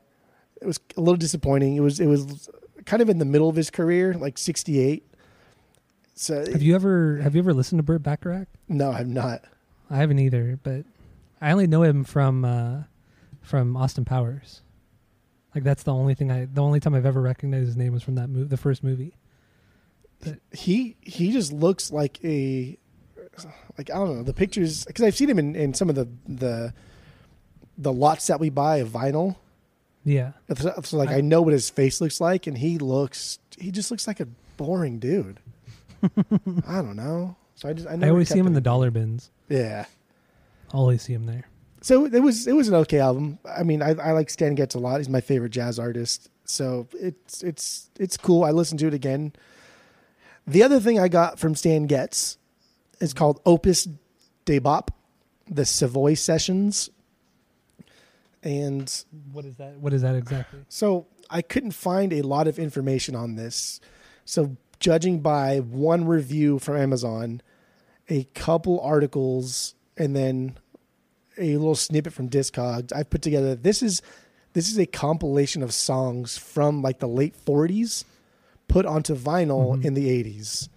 It 0.60 0.66
was 0.66 0.80
a 0.96 1.00
little 1.00 1.16
disappointing. 1.16 1.76
It 1.76 1.80
was 1.80 2.00
it 2.00 2.06
was 2.06 2.48
kind 2.84 3.00
of 3.02 3.08
in 3.08 3.18
the 3.18 3.24
middle 3.24 3.48
of 3.48 3.56
his 3.56 3.70
career, 3.70 4.14
like 4.14 4.38
sixty 4.38 4.78
eight. 4.80 5.04
So 6.14 6.44
Have 6.50 6.62
you 6.62 6.74
ever 6.74 7.18
have 7.22 7.34
you 7.34 7.40
ever 7.40 7.52
listened 7.54 7.78
to 7.78 7.82
Burt 7.82 8.02
Bacharach? 8.02 8.48
no, 8.68 8.90
I'm 8.92 9.12
not. 9.12 9.42
I 9.90 9.96
haven't 9.96 10.18
either, 10.18 10.58
but 10.62 10.84
I 11.40 11.50
only 11.52 11.66
know 11.66 11.82
him 11.82 12.04
from 12.04 12.44
uh, 12.44 12.82
from 13.42 13.76
Austin 13.76 14.04
Powers. 14.04 14.62
Like 15.54 15.62
that's 15.64 15.82
the 15.82 15.92
only 15.92 16.14
thing 16.14 16.30
I 16.30 16.46
the 16.46 16.62
only 16.62 16.80
time 16.80 16.94
I've 16.94 17.06
ever 17.06 17.20
recognized 17.20 17.66
his 17.66 17.76
name 17.76 17.92
was 17.92 18.02
from 18.02 18.14
that 18.16 18.28
movie, 18.28 18.48
the 18.48 18.56
first 18.56 18.82
movie. 18.82 19.14
He 20.52 20.96
he 21.00 21.32
just 21.32 21.52
looks 21.52 21.90
like 21.92 22.18
a 22.24 22.78
like 23.78 23.90
I 23.90 23.94
don't 23.94 24.16
know 24.16 24.22
the 24.22 24.34
pictures 24.34 24.84
because 24.84 25.04
I've 25.04 25.16
seen 25.16 25.28
him 25.30 25.38
in, 25.38 25.56
in 25.56 25.74
some 25.74 25.88
of 25.88 25.94
the 25.94 26.08
the 26.28 26.72
the 27.76 27.92
lots 27.92 28.26
that 28.28 28.38
we 28.40 28.50
buy 28.50 28.76
of 28.78 28.88
vinyl. 28.88 29.36
Yeah, 30.06 30.32
So, 30.56 30.72
so 30.84 30.96
like 30.98 31.08
I- 31.08 31.16
I, 31.16 31.20
know 31.22 31.40
what 31.40 31.54
his 31.54 31.70
face 31.70 32.00
looks 32.00 32.20
like, 32.20 32.46
and 32.46 32.58
he 32.58 32.78
looks 32.78 33.38
he 33.58 33.70
just 33.70 33.90
looks 33.90 34.06
like 34.06 34.20
a 34.20 34.26
boring 34.58 34.98
dude. 34.98 35.40
I 36.02 36.82
don't 36.82 36.96
know. 36.96 37.36
So 37.54 37.68
I 37.68 37.72
just 37.72 37.88
I, 37.88 37.92
I 37.94 38.10
always 38.10 38.28
see 38.28 38.34
kept 38.34 38.40
him 38.40 38.46
in 38.46 38.52
the 38.52 38.60
dollar 38.60 38.90
bins. 38.90 39.30
yeah. 39.48 39.86
Always 40.72 41.02
see 41.02 41.12
him 41.14 41.24
there. 41.26 41.48
So 41.80 42.04
it 42.06 42.18
was 42.20 42.46
it 42.46 42.52
was 42.54 42.68
an 42.68 42.74
okay 42.74 42.98
album. 42.98 43.38
I 43.48 43.62
mean, 43.62 43.80
I, 43.80 43.90
I 43.90 44.12
like 44.12 44.28
Stan 44.28 44.54
Getz 44.54 44.74
a 44.74 44.78
lot. 44.78 44.98
He's 44.98 45.08
my 45.08 45.20
favorite 45.20 45.50
jazz 45.50 45.78
artist. 45.78 46.28
So 46.44 46.88
it's 46.94 47.42
it's 47.42 47.90
it's 47.98 48.16
cool. 48.16 48.42
I 48.44 48.50
listened 48.50 48.80
to 48.80 48.86
it 48.88 48.94
again. 48.94 49.32
The 50.46 50.62
other 50.62 50.80
thing 50.80 50.98
I 50.98 51.08
got 51.08 51.38
from 51.38 51.54
Stan 51.54 51.86
Getz 51.86 52.38
is 53.00 53.14
called 53.14 53.40
Opus 53.46 53.88
de 54.44 54.58
Bop, 54.58 54.90
the 55.48 55.64
Savoy 55.64 56.14
Sessions. 56.14 56.90
And 58.42 59.04
What 59.32 59.46
is 59.46 59.56
that? 59.56 59.78
What 59.78 59.92
is 59.92 60.02
that 60.02 60.14
exactly? 60.14 60.60
so 60.68 61.06
I 61.30 61.40
couldn't 61.40 61.70
find 61.70 62.12
a 62.12 62.22
lot 62.22 62.46
of 62.46 62.58
information 62.58 63.16
on 63.16 63.36
this. 63.36 63.80
So 64.26 64.56
judging 64.80 65.20
by 65.20 65.60
one 65.60 66.06
review 66.06 66.58
from 66.58 66.76
Amazon, 66.76 67.40
a 68.10 68.24
couple 68.34 68.78
articles, 68.80 69.74
and 69.96 70.14
then 70.14 70.58
a 71.38 71.56
little 71.56 71.74
snippet 71.74 72.12
from 72.12 72.28
Discogs, 72.28 72.92
I've 72.92 73.08
put 73.08 73.22
together 73.22 73.54
this 73.54 73.82
is 73.82 74.02
this 74.52 74.68
is 74.68 74.78
a 74.78 74.86
compilation 74.86 75.62
of 75.62 75.72
songs 75.72 76.36
from 76.36 76.82
like 76.82 76.98
the 76.98 77.08
late 77.08 77.34
40s 77.46 78.04
put 78.74 78.84
onto 78.86 79.14
vinyl 79.14 79.76
Mhm. 79.78 79.84
in 79.86 79.94
the 79.94 80.08
80s. 80.10 80.68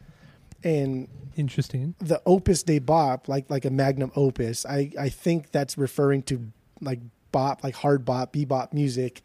And 0.64 1.08
Interesting. 1.36 1.96
the 2.00 2.22
opus 2.26 2.64
de 2.64 2.80
bop 2.80 3.28
like 3.28 3.50
like 3.50 3.64
a 3.66 3.70
magnum 3.70 4.12
opus 4.16 4.66
i 4.66 4.92
i 5.00 5.08
think 5.10 5.52
that's 5.52 5.78
referring 5.78 6.22
to 6.24 6.36
like 6.82 7.00
bop 7.32 7.64
like 7.64 7.76
hard 7.76 8.04
bop 8.06 8.34
bebop 8.34 8.74
music 8.74 9.22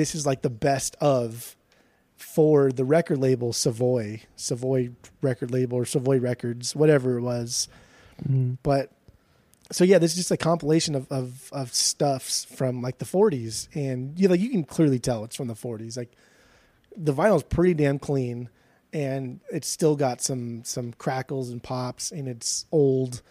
this 0.00 0.14
is 0.14 0.26
like 0.26 0.42
the 0.42 0.50
best 0.68 0.94
of 1.00 1.56
for 2.16 2.70
the 2.70 2.84
record 2.84 3.18
label 3.18 3.52
savoy 3.54 4.20
savoy 4.36 4.90
record 5.22 5.50
label 5.50 5.78
or 5.78 5.86
savoy 5.86 6.18
records 6.18 6.76
whatever 6.76 7.16
it 7.16 7.22
was 7.22 7.68
Mhm. 8.28 8.58
but 8.62 8.90
so 9.72 9.84
yeah 9.84 9.98
this 9.98 10.10
is 10.12 10.16
just 10.18 10.30
a 10.30 10.36
compilation 10.36 10.94
of 10.94 11.06
of, 11.10 11.48
of 11.52 11.72
stuffs 11.72 12.44
from 12.44 12.82
like 12.82 12.98
the 12.98 13.06
40s 13.06 13.68
and 13.74 14.18
you 14.20 14.28
like 14.28 14.40
you 14.40 14.50
can 14.50 14.64
clearly 14.64 14.98
tell 14.98 15.24
it's 15.24 15.36
from 15.36 15.48
the 15.48 15.54
40s 15.54 15.96
like 15.96 16.12
the 17.00 17.12
vinyl's 17.14 17.44
pretty 17.44 17.74
damn 17.74 17.98
clean 17.98 18.48
and 18.92 19.40
it's 19.52 19.68
still 19.68 19.94
got 19.96 20.20
some 20.20 20.64
some 20.64 20.92
crackles 20.94 21.50
and 21.50 21.62
pops 21.62 22.10
and 22.10 22.26
it's 22.26 22.66
old 22.72 23.22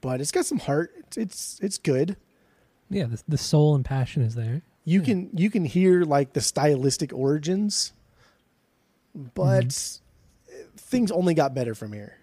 but 0.00 0.20
it's 0.20 0.30
got 0.32 0.46
some 0.46 0.58
heart. 0.60 0.92
It's 0.96 1.16
it's, 1.18 1.60
it's 1.62 1.76
good. 1.78 2.16
Yeah, 2.88 3.04
the, 3.04 3.22
the 3.28 3.36
soul 3.38 3.74
and 3.74 3.84
passion 3.84 4.22
is 4.22 4.34
there. 4.34 4.62
You 4.84 5.00
Yeah. 5.00 5.04
can 5.06 5.30
you 5.34 5.50
can 5.50 5.64
hear 5.66 6.04
like 6.04 6.32
the 6.32 6.40
stylistic 6.40 7.12
origins, 7.12 7.92
but 9.34 9.66
Mm-hmm. 9.66 10.76
things 10.76 11.10
only 11.10 11.34
got 11.34 11.54
better 11.54 11.74
from 11.74 11.92
here. 11.92 12.16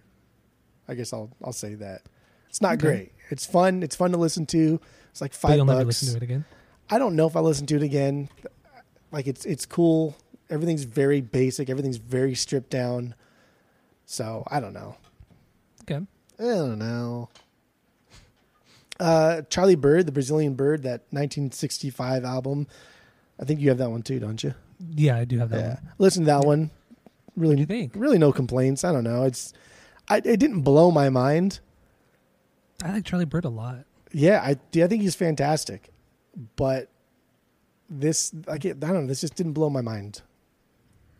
I 0.87 0.95
guess 0.95 1.13
I'll 1.13 1.29
I'll 1.43 1.53
say 1.53 1.75
that. 1.75 2.01
It's 2.49 2.61
not 2.61 2.73
Okay. 2.75 2.87
great. 2.87 3.11
It's 3.29 3.45
fun. 3.45 3.83
It's 3.83 3.95
fun 3.95 4.11
to 4.11 4.17
listen 4.17 4.45
to. 4.47 4.79
It's 5.11 5.21
like 5.21 5.31
But 5.31 5.37
five 5.37 5.55
you'll 5.57 5.65
never 5.65 5.79
bucks. 5.85 6.01
listen 6.01 6.17
to 6.17 6.17
it 6.17 6.23
again. 6.23 6.45
I 6.89 6.97
don't 6.97 7.15
know 7.15 7.27
if 7.27 7.35
I 7.35 7.41
listen 7.41 7.65
to 7.67 7.75
it 7.75 7.83
again. 7.83 8.29
Like 9.11 9.27
it's 9.27 9.45
it's 9.45 9.65
cool. 9.65 10.15
Everything's 10.49 10.83
very 10.83 11.21
basic. 11.21 11.69
Everything's 11.69 11.97
very 11.97 12.35
stripped 12.35 12.69
down. 12.69 13.15
So 14.05 14.43
I 14.47 14.59
don't 14.59 14.73
know. 14.73 14.95
Okay. 15.81 16.05
I 16.39 16.43
don't 16.43 16.79
know. 16.79 17.29
Uh, 18.99 19.41
Charlie 19.49 19.75
Byrd, 19.75 20.05
the 20.05 20.11
Brazilian 20.11 20.55
Byrd, 20.55 20.83
that 20.83 21.01
1965 21.11 22.23
album. 22.23 22.67
I 23.39 23.45
think 23.45 23.59
you 23.59 23.69
have 23.69 23.77
that 23.77 23.91
one 23.91 24.01
too, 24.01 24.19
don't 24.19 24.43
you? 24.43 24.53
Yeah, 24.95 25.17
I 25.17 25.25
do 25.25 25.37
have 25.39 25.49
that 25.51 25.59
yeah. 25.59 25.67
one. 25.75 25.93
Listen 25.97 26.23
to 26.23 26.27
that 26.27 26.45
one. 26.45 26.71
Really, 27.35 27.55
What 27.55 27.67
do 27.67 27.75
you 27.75 27.81
think? 27.81 27.93
really 27.95 28.17
no 28.17 28.31
complaints. 28.31 28.83
I 28.83 28.91
don't 28.91 29.03
know. 29.03 29.23
It's, 29.23 29.53
I, 30.09 30.17
it 30.17 30.39
didn't 30.39 30.61
blow 30.61 30.89
my 30.89 31.09
mind. 31.09 31.59
I 32.83 32.91
like 32.93 33.05
Charlie 33.05 33.25
Byrd 33.25 33.45
a 33.45 33.49
lot. 33.49 33.85
Yeah, 34.11 34.41
I, 34.41 34.55
yeah, 34.71 34.85
I 34.85 34.87
think 34.87 35.01
he's 35.03 35.15
fantastic, 35.15 35.89
but 36.55 36.89
this, 37.89 38.33
like, 38.47 38.65
it, 38.65 38.77
I 38.83 38.87
don't 38.87 39.01
know. 39.01 39.07
This 39.07 39.21
just 39.21 39.35
didn't 39.35 39.53
blow 39.53 39.69
my 39.69 39.81
mind. 39.81 40.21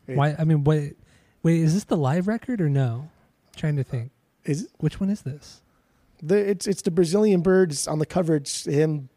It- 0.08 0.16
Why? 0.18 0.36
I 0.38 0.44
mean, 0.44 0.64
wait, 0.64 0.96
wait, 1.44 1.60
is 1.62 1.74
this 1.74 1.84
the 1.86 1.98
live 1.98 2.28
record 2.28 2.62
or 2.62 2.70
no? 2.70 3.10
trying 3.56 3.76
to 3.76 3.84
think. 3.84 4.12
Is 4.46 4.70
Which 4.78 5.00
one 5.00 5.10
is 5.10 5.22
this? 5.24 5.62
the 6.22 6.36
it's 6.38 6.66
it's 6.68 6.82
the 6.84 6.92
Brazilian 6.92 7.42
birds 7.42 7.88
on 7.88 8.00
the 8.00 8.06
cover. 8.06 8.36
It's 8.36 8.66
him 8.66 9.10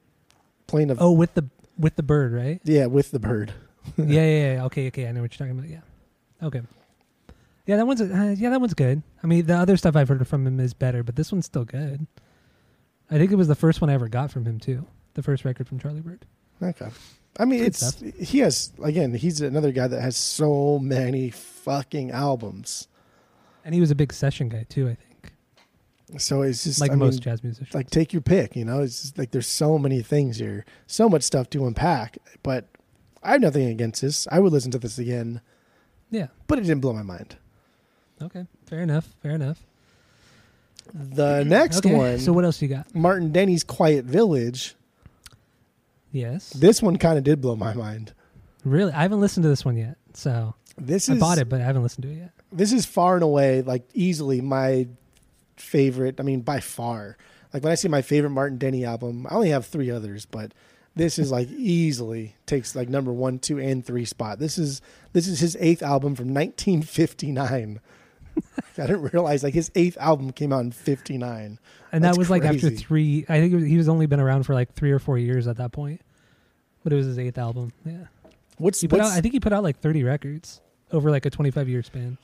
playing 0.66 0.91
a 0.91 0.97
Oh, 0.99 1.12
with 1.12 1.34
the 1.34 1.49
with 1.78 1.97
the 1.97 2.03
bird, 2.03 2.32
right? 2.32 2.61
yeah 2.64 2.86
with 2.86 3.11
the 3.11 3.18
bird. 3.20 3.53
yeah, 3.97 4.05
yeah, 4.07 4.53
yeah. 4.55 4.64
Okay, 4.66 4.86
okay. 4.88 5.07
I 5.07 5.12
know 5.12 5.20
what 5.22 5.32
you're 5.38 5.47
talking 5.47 5.59
about. 5.59 5.70
Yeah. 5.70 6.47
Okay. 6.47 6.62
Yeah, 7.66 7.76
that 7.76 7.86
one's 7.86 8.01
uh, 8.01 8.34
yeah, 8.38 8.51
that 8.51 8.61
one's 8.61 8.74
good. 8.74 9.03
I 9.22 9.26
mean, 9.26 9.47
the 9.47 9.55
other 9.57 9.76
stuff 9.76 9.95
I've 9.97 10.09
heard 10.09 10.26
from 10.26 10.47
him 10.47 10.59
is 10.61 10.74
better, 10.74 11.03
but 11.03 11.16
this 11.16 11.30
one's 11.32 11.47
still 11.47 11.64
good. 11.64 12.07
I 13.11 13.18
think 13.18 13.30
it 13.30 13.36
was 13.36 13.49
the 13.49 13.55
first 13.55 13.80
one 13.80 13.91
I 13.91 13.95
ever 13.95 14.09
got 14.09 14.30
from 14.30 14.45
him 14.47 14.59
too. 14.59 14.86
The 15.14 15.22
first 15.22 15.45
record 15.45 15.68
from 15.68 15.78
Charlie 15.78 16.01
Byrd. 16.01 16.24
Okay. 16.62 16.88
I 17.38 17.44
mean, 17.44 17.60
Good 17.60 17.66
it's 17.68 17.86
stuff. 17.86 18.14
he 18.18 18.38
has 18.40 18.72
again. 18.82 19.14
He's 19.14 19.40
another 19.40 19.72
guy 19.72 19.86
that 19.88 20.00
has 20.00 20.16
so 20.16 20.78
many 20.78 21.30
fucking 21.30 22.10
albums. 22.10 22.88
And 23.64 23.74
he 23.74 23.80
was 23.80 23.90
a 23.90 23.94
big 23.94 24.12
session 24.12 24.48
guy 24.48 24.64
too, 24.68 24.88
I 24.88 24.94
think. 24.94 25.32
So 26.20 26.42
it's 26.42 26.64
just 26.64 26.80
Like 26.80 26.90
I 26.90 26.96
most 26.96 27.14
mean, 27.14 27.20
jazz 27.20 27.42
musicians. 27.44 27.72
like 27.74 27.88
take 27.88 28.12
your 28.12 28.22
pick. 28.22 28.56
You 28.56 28.64
know, 28.64 28.80
it's 28.80 29.16
like 29.16 29.30
there's 29.30 29.46
so 29.46 29.78
many 29.78 30.02
things 30.02 30.38
here, 30.38 30.64
so 30.86 31.08
much 31.08 31.22
stuff 31.22 31.48
to 31.50 31.66
unpack. 31.66 32.18
But 32.42 32.66
I 33.22 33.32
have 33.32 33.40
nothing 33.40 33.68
against 33.68 34.02
this. 34.02 34.26
I 34.30 34.40
would 34.40 34.52
listen 34.52 34.70
to 34.72 34.78
this 34.78 34.98
again, 34.98 35.40
yeah. 36.10 36.28
but 36.46 36.58
it 36.58 36.62
didn't 36.62 36.80
blow 36.80 36.92
my 36.94 37.02
mind. 37.02 37.36
Okay. 38.20 38.46
Fair 38.66 38.80
enough. 38.80 39.08
Fair 39.22 39.32
enough. 39.32 39.64
The 40.92 41.44
next 41.44 41.78
okay. 41.86 41.94
one, 41.94 42.18
So 42.18 42.32
what 42.32 42.44
else 42.44 42.60
you 42.60 42.68
got? 42.68 42.92
Martin 42.94 43.30
Denny's 43.30 43.62
Quiet 43.62 44.04
Village. 44.04 44.74
Yes. 46.12 46.50
This 46.50 46.82
one 46.82 46.96
kind 46.96 47.18
of 47.18 47.24
did 47.24 47.40
blow 47.40 47.56
my 47.56 47.74
mind. 47.74 48.12
Really, 48.64 48.92
I 48.92 49.02
haven't 49.02 49.20
listened 49.20 49.44
to 49.44 49.48
this 49.48 49.64
one 49.64 49.76
yet. 49.76 49.96
So 50.14 50.54
This 50.76 51.08
I 51.08 51.14
is 51.14 51.20
bought 51.20 51.38
it, 51.38 51.48
but 51.48 51.61
I 51.61 51.64
haven't 51.64 51.82
listened 51.82 52.02
to 52.04 52.11
it 52.11 52.16
yet. 52.16 52.32
this 52.52 52.72
is 52.72 52.84
far 52.86 53.14
and 53.14 53.22
away 53.22 53.62
like 53.62 53.88
easily 53.94 54.40
my 54.40 54.88
favorite. 55.56 56.18
I 56.18 56.22
mean, 56.22 56.40
by 56.40 56.61
far. 56.61 57.16
Like 57.52 57.62
when 57.62 57.72
I 57.72 57.76
see 57.76 57.88
my 57.88 58.02
favorite 58.02 58.30
Martin 58.30 58.58
Denny 58.58 58.84
album, 58.84 59.26
I 59.28 59.34
only 59.34 59.50
have 59.50 59.66
three 59.66 59.90
others, 59.90 60.24
but 60.26 60.52
this 60.96 61.18
is 61.18 61.30
like 61.30 61.48
easily 61.56 62.34
takes 62.46 62.74
like 62.74 62.88
number 62.88 63.12
one, 63.12 63.38
two, 63.38 63.58
and 63.58 63.84
three 63.84 64.04
spot. 64.04 64.38
This 64.38 64.58
is 64.58 64.80
this 65.12 65.26
is 65.28 65.40
his 65.40 65.56
eighth 65.61 65.82
album 65.82 66.14
from 66.14 66.32
1959. 66.34 67.80
I 68.78 68.86
didn't 68.86 69.10
realize 69.12 69.42
like 69.42 69.54
his 69.54 69.70
eighth 69.74 69.98
album 69.98 70.32
came 70.32 70.52
out 70.52 70.60
in 70.60 70.72
59. 70.72 71.58
And 71.92 72.04
That's 72.04 72.16
that 72.16 72.18
was 72.18 72.30
like 72.30 72.44
after 72.44 72.70
three. 72.70 73.24
I 73.28 73.40
think 73.40 73.54
was, 73.54 73.64
he 73.64 73.76
was 73.76 73.88
only 73.88 74.06
been 74.06 74.20
around 74.20 74.44
for 74.44 74.54
like 74.54 74.72
three 74.72 74.90
or 74.92 74.98
four 74.98 75.18
years 75.18 75.46
at 75.46 75.56
that 75.56 75.72
point. 75.72 76.00
But 76.82 76.92
it 76.92 76.96
was 76.96 77.06
his 77.06 77.18
eighth 77.18 77.36
album. 77.36 77.72
Yeah. 77.84 78.06
What's 78.56 78.80
He 78.80 78.88
put 78.88 79.00
what's, 79.00 79.10
out. 79.10 79.18
I 79.18 79.20
think 79.20 79.34
he 79.34 79.40
put 79.40 79.52
out 79.52 79.62
like 79.62 79.80
thirty 79.80 80.02
records 80.04 80.60
over 80.92 81.10
like 81.10 81.26
a 81.26 81.30
twenty-five 81.30 81.68
year 81.68 81.82
span. 81.82 82.16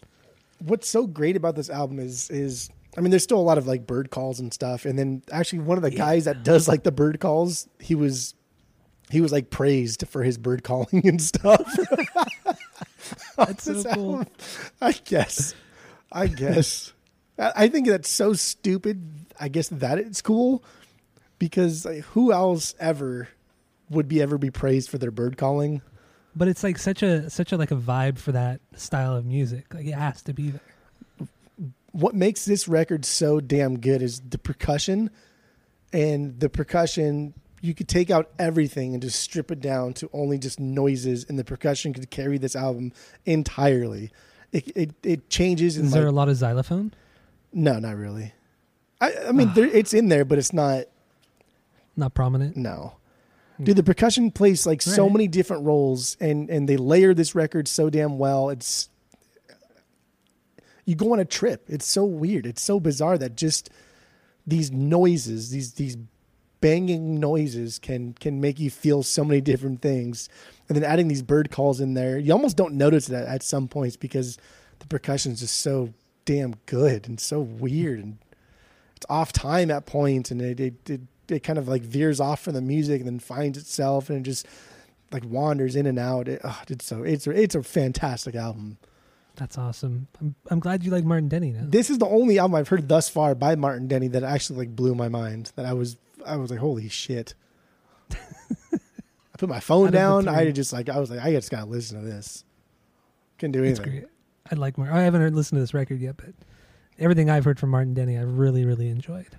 what's 0.61 0.89
so 0.89 1.07
great 1.07 1.37
about 1.37 1.57
this 1.57 1.69
album 1.69 1.99
is 1.99 2.31
is 2.31 2.71
I 2.97 3.03
mean, 3.03 3.11
there's 3.11 3.23
still 3.23 3.39
a 3.39 3.43
lot 3.43 3.59
of 3.59 3.67
like 3.67 3.87
bird 3.87 4.11
calls 4.11 4.41
and 4.41 4.53
stuff, 4.55 4.87
and 4.87 4.99
then 4.99 5.23
actually 5.31 5.59
one 5.59 5.77
of 5.77 5.83
the 5.83 5.91
guys 5.91 6.25
that 6.25 6.43
does 6.43 6.67
like 6.69 6.83
the 6.83 6.93
bird 6.93 7.21
calls, 7.21 7.69
he 7.79 7.95
was 7.95 8.35
he 9.11 9.21
was 9.21 9.33
like 9.33 9.51
praised 9.51 10.05
for 10.09 10.23
his 10.23 10.39
bird 10.39 10.65
calling 10.65 11.07
and 11.07 11.21
stuff. 11.21 11.63
That's 13.37 13.65
so 13.83 13.83
cool. 13.95 14.19
album, 14.19 14.27
I 14.81 14.93
guess. 14.93 15.55
I 16.13 16.27
guess. 16.27 16.93
I 17.39 17.69
think 17.69 17.87
that's 17.87 18.09
so 18.09 18.33
stupid. 18.33 19.03
I 19.39 19.49
guess 19.49 19.69
that 19.69 19.99
it's 19.99 20.23
cool 20.23 20.65
because 21.39 21.85
like, 21.85 22.05
who 22.05 22.33
else 22.33 22.75
ever 22.81 23.29
would 23.91 24.09
be 24.09 24.23
ever 24.23 24.39
be 24.39 24.51
praised 24.51 24.89
for 24.89 24.99
their 24.99 25.11
bird 25.11 25.37
calling? 25.37 25.83
But 26.35 26.49
it's 26.49 26.63
like 26.63 26.79
such 26.79 27.03
a 27.03 27.29
such 27.31 27.53
a 27.53 27.57
like 27.57 27.71
a 27.71 27.77
vibe 27.77 28.19
for 28.19 28.33
that 28.33 28.61
style 28.75 29.17
of 29.17 29.25
music. 29.25 29.73
Like 29.75 29.87
it 29.87 29.95
has 29.95 30.23
to 30.23 30.33
be 30.33 30.51
there. 30.51 31.29
what 31.93 32.15
makes 32.15 32.45
this 32.45 32.69
record 32.69 33.05
so 33.05 33.41
damn 33.41 33.79
good 33.79 34.03
is 34.03 34.21
the 34.21 34.39
percussion 34.39 35.11
and 35.93 36.39
the 36.41 36.49
percussion 36.49 37.35
you 37.63 37.75
could 37.75 37.89
take 37.89 38.11
out 38.11 38.31
everything 38.39 38.93
and 38.93 39.03
just 39.03 39.19
strip 39.21 39.51
it 39.51 39.61
down 39.61 39.95
to 39.95 40.11
only 40.13 40.39
just 40.39 40.61
noises 40.61 41.25
and 41.29 41.39
the 41.39 41.45
percussion 41.45 41.93
could 41.93 42.11
carry 42.11 42.39
this 42.39 42.55
album 42.55 42.93
entirely 43.25 44.11
it 44.53 44.73
it, 44.77 44.91
it 45.03 45.31
changes 45.31 45.77
Is 45.77 45.93
there 45.93 46.05
like, 46.05 46.13
a 46.13 46.15
lot 46.15 46.29
of 46.29 46.37
xylophone? 46.37 46.93
no 47.53 47.79
not 47.79 47.97
really. 47.97 48.33
I 49.01 49.13
i 49.29 49.33
mean 49.33 49.53
there, 49.55 49.67
it's 49.67 49.93
in 49.95 50.09
there 50.09 50.25
but 50.25 50.39
it's 50.39 50.53
not 50.53 50.85
Not 51.97 52.15
prominent. 52.15 52.57
no. 52.57 52.97
Hmm. 53.57 53.65
Dude 53.65 53.77
the 53.77 53.83
percussion 53.83 54.31
plays 54.31 54.67
like 54.67 54.83
so 54.83 55.09
many 55.09 55.29
different 55.29 55.65
roles 55.65 56.17
and 56.21 56.51
and 56.51 56.69
they 56.69 56.77
layer 56.77 57.15
this 57.15 57.35
record 57.35 57.69
so 57.69 57.89
damn 57.91 58.19
well. 58.19 58.51
It's 58.51 58.89
you 60.85 60.95
go 60.95 61.13
on 61.13 61.19
a 61.21 61.25
trip. 61.25 61.65
It's 61.69 61.87
so 61.87 62.05
weird. 62.05 62.47
It's 62.47 62.63
so 62.63 62.79
bizarre 62.79 63.19
that 63.19 63.37
just 63.37 63.71
these 64.47 64.71
noises 64.71 65.51
these 65.51 65.73
these 65.73 65.97
banging 66.61 67.19
noises 67.21 67.79
can 67.79 68.13
can 68.15 68.41
make 68.41 68.59
you 68.61 68.71
feel 68.71 69.03
so 69.03 69.25
many 69.25 69.41
different 69.41 69.83
things 69.83 70.29
and 70.69 70.77
then 70.77 70.85
adding 70.85 71.09
these 71.09 71.23
bird 71.23 71.51
calls 71.51 71.81
in 71.81 71.95
there 71.95 72.19
you 72.19 72.33
almost 72.33 72.57
don't 72.57 72.75
notice 72.75 73.07
that 73.07 73.27
at 73.27 73.43
some 73.43 73.69
points 73.69 73.97
because 73.97 74.39
the 74.79 74.87
percussion 74.87 75.33
is 75.33 75.41
just 75.41 75.59
so 75.59 75.93
damn 76.25 76.55
good 76.67 77.07
and 77.09 77.21
so 77.21 77.41
weird 77.41 77.99
and 77.99 78.19
it's 78.97 79.07
off 79.09 79.33
time 79.33 79.71
at 79.71 79.87
points 79.87 80.31
and 80.31 80.41
it, 80.41 80.59
it, 80.59 80.91
it, 80.91 81.01
it 81.29 81.43
kind 81.43 81.59
of 81.59 81.69
like 81.69 81.83
veers 81.83 82.21
off 82.21 82.41
from 82.41 82.55
the 82.55 82.61
music 82.61 83.01
and 83.01 83.07
then 83.07 83.19
finds 83.19 83.59
itself 83.59 84.09
and 84.09 84.19
it 84.19 84.23
just 84.23 84.47
like 85.13 85.25
wanders 85.25 85.77
in 85.77 85.87
and 85.87 85.99
out. 85.99 86.29
It, 86.29 86.41
oh, 86.45 86.63
it's 86.69 86.87
so 86.87 87.03
it's 87.03 87.27
a, 87.27 87.31
it's 87.31 87.55
a 87.55 87.63
fantastic 87.63 88.35
album. 88.35 88.79
That's 89.37 89.59
awesome. 89.59 90.09
I'm 90.21 90.35
I'm 90.51 90.61
glad 90.61 90.83
you 90.83 90.91
like 90.91 91.05
Martin 91.05 91.29
Denny 91.29 91.53
now. 91.53 91.65
This 91.65 91.91
is 91.91 91.99
the 91.99 92.07
only 92.07 92.39
album 92.39 92.55
I've 92.55 92.69
heard 92.69 92.89
thus 92.89 93.09
far 93.09 93.35
by 93.35 93.55
Martin 93.55 93.87
Denny 93.87 94.09
that 94.09 94.23
actually 94.23 94.61
like 94.61 94.75
blew 94.75 94.95
my 94.95 95.09
mind. 95.09 95.53
That 95.57 95.67
I 95.67 95.75
was 95.75 95.97
I 96.25 96.37
was 96.37 96.51
like, 96.51 96.61
holy 96.61 96.89
shit. 96.89 97.35
I 99.37 99.39
put 99.39 99.51
my 99.51 99.61
phone 99.61 99.91
down. 99.91 100.29
I 100.29 100.51
just 100.51 100.73
like 100.73 100.89
I 100.89 100.99
was 100.99 101.11
like 101.11 101.21
I 101.21 101.31
just 101.33 101.51
gotta 101.51 101.67
listen 101.67 102.01
to 102.01 102.07
this. 102.07 102.43
Couldn't 103.39 103.53
do 103.53 103.63
It's 103.63 103.79
anything. 103.79 104.01
great. 104.01 104.11
I 104.51 104.55
like 104.55 104.79
more. 104.79 104.91
I 104.91 105.03
haven't 105.03 105.21
heard, 105.21 105.35
listened 105.35 105.59
to 105.59 105.61
this 105.61 105.75
record 105.75 106.01
yet, 106.01 106.17
but 106.17 106.31
everything 106.99 107.29
I've 107.29 107.45
heard 107.45 107.61
from 107.61 107.69
Martin 107.69 107.93
Denny, 107.93 108.17
I've 108.17 108.39
really 108.39 108.65
really 108.65 108.89
enjoyed. 108.89 109.37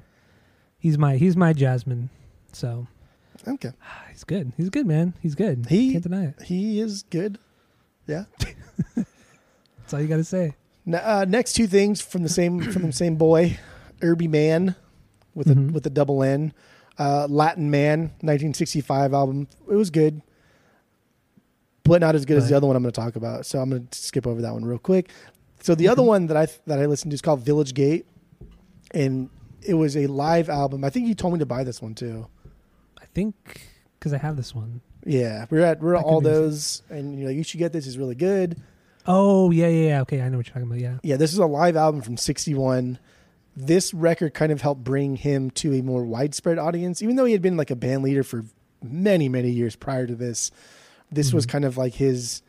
He's 0.77 0.99
my 0.99 1.15
he's 1.17 1.35
my 1.35 1.51
Jasmine. 1.51 2.11
So 2.53 2.85
Okay, 3.47 3.71
he's 4.11 4.23
good. 4.23 4.53
He's 4.55 4.69
good, 4.69 4.85
man. 4.85 5.15
He's 5.19 5.33
good. 5.33 5.65
He- 5.67 5.93
can't 5.93 6.03
deny 6.03 6.25
it. 6.25 6.43
he 6.43 6.79
is 6.79 7.01
good. 7.01 7.39
Yeah. 8.05 8.25
That's 8.95 9.93
all 9.93 9.99
you 10.01 10.07
got 10.07 10.17
to 10.17 10.23
say. 10.23 10.53
N- 10.85 10.95
uh, 10.95 11.25
next 11.27 11.53
two 11.53 11.65
things 11.65 12.01
from 12.01 12.21
the 12.21 12.29
same 12.29 12.59
from 12.71 12.83
the 12.83 12.91
same 12.91 13.15
boy, 13.15 13.57
Herbie 14.01 14.27
Mann, 14.27 14.75
with 15.33 15.47
Mhm. 15.47 15.69
a 15.69 15.73
with 15.73 15.85
a 15.87 15.89
double 15.89 16.21
N, 16.21 16.53
uh, 16.99 17.27
Latin 17.29 17.69
Mann, 17.71 17.99
1965 18.21 19.13
album. 19.13 19.47
It 19.69 19.75
was 19.75 19.89
good, 19.89 20.21
but 21.83 22.01
not 22.01 22.15
as 22.15 22.25
good 22.25 22.37
as 22.37 22.49
the 22.49 22.55
other 22.57 22.67
one 22.67 22.75
I'm 22.75 22.83
going 22.83 22.91
to 22.91 22.99
talk 23.01 23.15
about. 23.15 23.45
So 23.45 23.59
I'm 23.59 23.69
going 23.69 23.87
to 23.87 23.97
skip 23.97 24.27
over 24.27 24.41
that 24.41 24.53
one 24.53 24.65
real 24.65 24.77
quick. 24.79 25.11
So 25.61 25.75
the 25.75 25.87
other 25.87 26.01
Mhm. 26.01 26.07
one 26.07 26.27
that 26.27 26.37
I 26.37 26.47
that 26.67 26.79
I 26.79 26.85
listened 26.85 27.11
to 27.11 27.15
is 27.15 27.21
called 27.21 27.41
Village 27.41 27.73
Gate, 27.73 28.05
and 28.91 29.29
it 29.63 29.73
was 29.73 29.97
a 29.97 30.07
live 30.07 30.49
album. 30.49 30.83
I 30.83 30.89
think 30.89 31.07
you 31.07 31.15
told 31.15 31.33
me 31.33 31.39
to 31.39 31.45
buy 31.45 31.63
this 31.63 31.81
one 31.81 31.95
too. 31.95 32.27
I 33.01 33.05
think 33.13 33.61
because 33.99 34.13
I 34.13 34.17
have 34.17 34.37
this 34.37 34.53
one. 34.53 34.81
Yeah, 35.05 35.45
we're 35.49 35.61
at 35.61 35.81
we're 35.81 35.95
at 35.95 36.03
all 36.03 36.21
those, 36.21 36.83
and 36.89 37.17
you're 37.17 37.29
like, 37.29 37.37
you 37.37 37.43
should 37.43 37.59
get 37.59 37.73
this. 37.73 37.87
It's 37.87 37.97
really 37.97 38.15
good. 38.15 38.61
Oh 39.07 39.51
yeah, 39.51 39.67
yeah, 39.67 39.87
yeah. 39.87 40.01
Okay, 40.01 40.21
I 40.21 40.29
know 40.29 40.37
what 40.37 40.47
you're 40.47 40.53
talking 40.53 40.67
about. 40.69 40.79
Yeah. 40.79 40.97
Yeah, 41.01 41.15
this 41.17 41.31
is 41.33 41.39
a 41.39 41.45
live 41.45 41.75
album 41.75 42.01
from 42.01 42.17
'61 42.17 42.99
this 43.57 43.91
record 43.91 44.35
kind 44.35 44.51
of 44.51 44.61
helped 44.61 44.83
bring 44.83 45.15
him 45.15 45.49
to 45.49 45.73
a 45.73 45.81
more 45.81 46.05
widespread 46.05 46.59
audience. 46.59 47.01
Even 47.01 47.15
though 47.15 47.25
he 47.25 47.33
had 47.33 47.41
been 47.41 47.57
like 47.57 47.71
a 47.71 47.75
band 47.75 48.03
leader 48.03 48.23
for 48.23 48.45
many, 48.83 49.27
many 49.27 49.49
years 49.49 49.75
prior 49.75 50.05
to 50.05 50.13
this, 50.13 50.51
this 51.11 51.33
was 51.33 51.45
mm-hmm. 51.45 51.53
kind 51.53 51.65
of 51.65 51.75
like 51.75 51.95
his 51.95 52.43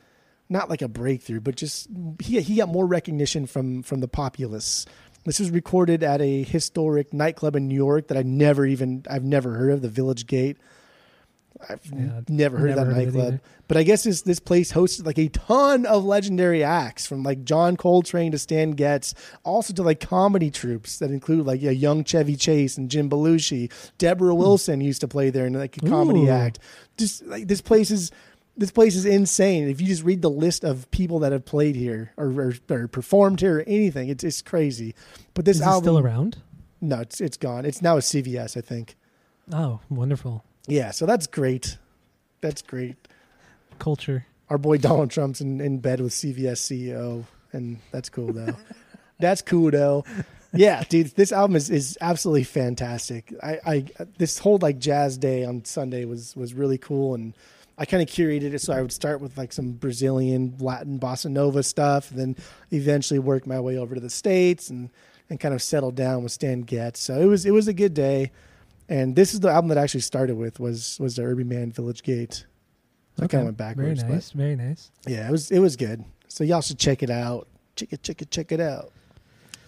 not 0.50 0.68
like 0.68 0.82
a 0.82 0.88
breakthrough, 0.88 1.40
but 1.40 1.56
just 1.56 1.88
he 2.20 2.40
he 2.42 2.56
got 2.56 2.68
more 2.68 2.86
recognition 2.86 3.46
from 3.46 3.82
from 3.82 4.00
the 4.00 4.09
populace. 4.09 4.84
This 5.24 5.40
was 5.40 5.50
recorded 5.50 6.02
at 6.02 6.20
a 6.20 6.42
historic 6.42 7.14
nightclub 7.14 7.56
in 7.56 7.68
New 7.68 7.74
York 7.74 8.09
that 8.09 8.18
I 8.18 8.22
never 8.22 8.66
even 8.66 9.04
I've 9.11 9.24
never 9.24 9.54
heard 9.54 9.72
of, 9.72 9.80
the 9.80 9.88
Village 9.88 10.26
Gate. 10.26 10.59
I've 11.68 11.84
Yeah, 11.86 12.20
never 12.28 12.57
heard 12.59 12.68
never 12.70 12.80
of 12.82 12.86
that 12.88 12.94
heard 12.94 13.05
nightclub. 13.07 13.26
either. 13.26 13.40
But 13.66 13.76
I 13.76 13.82
guess 13.82 14.05
this 14.05 14.22
this 14.22 14.38
place 14.38 14.72
hosted 14.72 15.05
like 15.05 15.18
a 15.18 15.28
ton 15.28 15.86
of 15.86 16.05
legendary 16.05 16.62
acts 16.62 17.07
from 17.07 17.22
like 17.22 17.44
John 17.44 17.76
Coltrane 17.76 18.30
to 18.32 18.38
Stan 18.38 18.70
Getz, 18.72 19.12
also 19.44 19.74
to 19.74 19.82
like 19.82 20.01
comedy 20.01 20.51
troupes 20.51 20.99
that 21.01 21.11
include 21.11 21.46
like 21.46 21.62
a 21.62 21.74
young 21.74 22.05
Chevy 22.05 22.36
Chase 22.36 22.78
and 22.78 22.88
Jim 22.90 23.11
Belushi. 23.11 23.70
Deborah 23.99 24.34
Wilson 24.34 24.80
used 24.80 25.01
to 25.01 25.09
play 25.09 25.30
there 25.30 25.46
in 25.46 25.55
like 25.55 25.76
a 25.76 25.80
comedy 25.80 26.20
Hmm. 26.20 26.26
Ooh. 26.28 26.30
act. 26.30 26.59
Just 26.96 27.26
like 27.26 27.49
this 27.49 27.61
place 27.61 27.90
is 27.90 28.11
this 28.57 28.70
place 28.70 28.94
is 28.96 29.05
insane. 29.05 29.68
If 29.68 29.80
you 29.80 29.86
just 29.86 30.03
read 30.05 30.22
the 30.22 30.30
list 30.30 30.64
of 30.64 30.90
people 30.90 31.18
that 31.20 31.30
have 31.32 31.44
played 31.44 31.76
here 31.76 32.12
or, 32.16 32.26
or, 32.40 32.55
or 32.70 32.88
performed 32.88 33.40
here 33.40 33.59
or 33.59 33.64
anything, 33.66 34.09
it's 34.09 34.22
it's 34.24 34.42
crazy. 34.42 34.94
But 35.34 35.44
this 35.44 35.57
Is 35.59 35.62
album 35.62 35.82
still 35.84 35.99
around? 35.99 36.38
No, 36.80 37.01
it's 37.01 37.20
it's 37.20 37.36
gone. 37.36 37.64
It's 37.66 37.82
now 37.82 37.96
a 37.96 38.01
CVS, 38.01 38.57
I 38.57 38.61
think. 38.61 38.96
Oh, 39.53 39.80
wonderful 39.90 40.44
Yeah, 40.68 40.90
so 40.90 41.06
that's 41.06 41.26
great. 41.26 41.78
That's 42.40 42.62
great. 42.62 42.96
culture. 43.78 44.26
Our 44.50 44.58
boy 44.58 44.78
Donald 44.78 45.10
Trump's 45.10 45.40
in, 45.40 45.60
in 45.60 45.78
bed 45.78 46.00
with 46.00 46.12
CVS 46.12 46.58
CEO, 46.58 47.24
and 47.52 47.78
that's 47.90 48.08
cool 48.08 48.32
though. 48.32 48.56
that's 49.18 49.42
cool 49.42 49.70
though. 49.70 50.04
Yeah, 50.52 50.82
dude, 50.88 51.08
this 51.08 51.32
album 51.32 51.56
is, 51.56 51.68
is 51.68 51.98
absolutely 52.00 52.44
fantastic. 52.44 53.34
I, 53.42 53.58
I 53.66 53.84
this 54.16 54.38
whole 54.38 54.58
like 54.58 54.78
jazz 54.78 55.18
day 55.18 55.44
on 55.44 55.64
Sunday 55.64 56.04
was 56.04 56.34
was 56.36 56.54
really 56.54 56.78
cool, 56.78 57.14
and 57.14 57.34
I 57.76 57.84
kind 57.84 58.02
of 58.02 58.08
curated 58.08 58.54
it 58.54 58.60
so 58.60 58.72
I 58.72 58.80
would 58.80 58.92
start 58.92 59.20
with 59.20 59.36
like 59.36 59.52
some 59.52 59.72
Brazilian, 59.72 60.56
Latin, 60.58 60.98
bossa 60.98 61.30
nova 61.30 61.62
stuff, 61.62 62.10
and 62.10 62.18
then 62.18 62.36
eventually 62.72 63.18
work 63.18 63.46
my 63.46 63.60
way 63.60 63.76
over 63.76 63.94
to 63.94 64.00
the 64.00 64.10
states 64.10 64.70
and 64.70 64.90
and 65.30 65.38
kind 65.38 65.54
of 65.54 65.60
settle 65.60 65.90
down 65.90 66.22
with 66.22 66.32
Stan 66.32 66.62
Getz. 66.62 67.00
So 67.00 67.20
it 67.20 67.26
was 67.26 67.44
it 67.44 67.50
was 67.50 67.68
a 67.68 67.74
good 67.74 67.92
day, 67.92 68.32
and 68.89 69.14
this 69.16 69.34
is 69.34 69.41
the 69.41 69.51
album 69.51 69.68
that 69.68 69.78
I 69.78 69.82
actually 69.82 70.01
started 70.01 70.36
with 70.36 70.59
was 70.61 70.99
was 71.01 71.16
the 71.16 71.22
Herbie 71.22 71.45
Mann 71.45 71.72
Village 71.72 72.03
Gate. 72.03 72.47
So 73.16 73.24
I 73.24 73.26
kind 73.26 73.41
of 73.43 73.47
went 73.47 73.57
backwards. 73.57 74.03
Very 74.03 74.14
nice. 74.14 74.30
Very 74.30 74.57
nice. 74.57 74.91
yeah, 75.07 75.28
it 75.28 75.32
was 75.32 75.51
it 75.51 75.59
was 75.59 75.76
good. 75.76 76.05
So 76.28 76.45
y'all 76.45 76.61
should 76.61 76.78
check 76.78 77.03
it 77.03 77.11
out. 77.11 77.49
Check 77.76 77.93
it, 77.93 78.03
check 78.03 78.22
it, 78.22 78.30
check 78.30 78.53
it 78.53 78.61
out. 78.61 78.93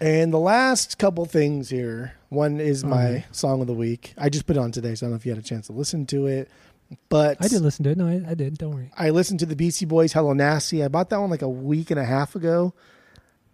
And 0.00 0.32
the 0.32 0.38
last 0.38 0.98
couple 0.98 1.24
things 1.26 1.68
here. 1.68 2.14
One 2.30 2.60
is 2.60 2.84
oh, 2.84 2.88
my 2.88 3.06
Okay. 3.06 3.24
song 3.32 3.60
of 3.60 3.66
the 3.66 3.74
week. 3.74 4.14
I 4.16 4.28
just 4.28 4.46
put 4.46 4.56
it 4.56 4.60
on 4.60 4.70
today, 4.72 4.94
so 4.94 5.04
I 5.04 5.08
don't 5.08 5.10
know 5.12 5.16
if 5.16 5.26
you 5.26 5.32
had 5.32 5.38
a 5.38 5.46
chance 5.46 5.66
to 5.66 5.72
listen 5.72 6.06
to 6.06 6.26
it. 6.26 6.48
But 7.08 7.36
I 7.40 7.48
did 7.48 7.60
listen 7.62 7.84
to 7.84 7.90
it. 7.90 7.98
No, 7.98 8.06
I, 8.06 8.30
I 8.30 8.34
did. 8.34 8.56
Don't 8.56 8.72
worry. 8.74 8.90
I 8.96 9.10
listened 9.10 9.40
to 9.40 9.46
the 9.46 9.54
Beastie 9.56 9.84
Boys 9.86 10.12
Hello 10.12 10.32
Nasty. 10.32 10.82
I 10.82 10.88
bought 10.88 11.10
that 11.10 11.20
one 11.20 11.28
like 11.30 11.42
a 11.42 11.48
week 11.48 11.90
and 11.90 12.00
a 12.00 12.04
half 12.04 12.34
ago. 12.34 12.72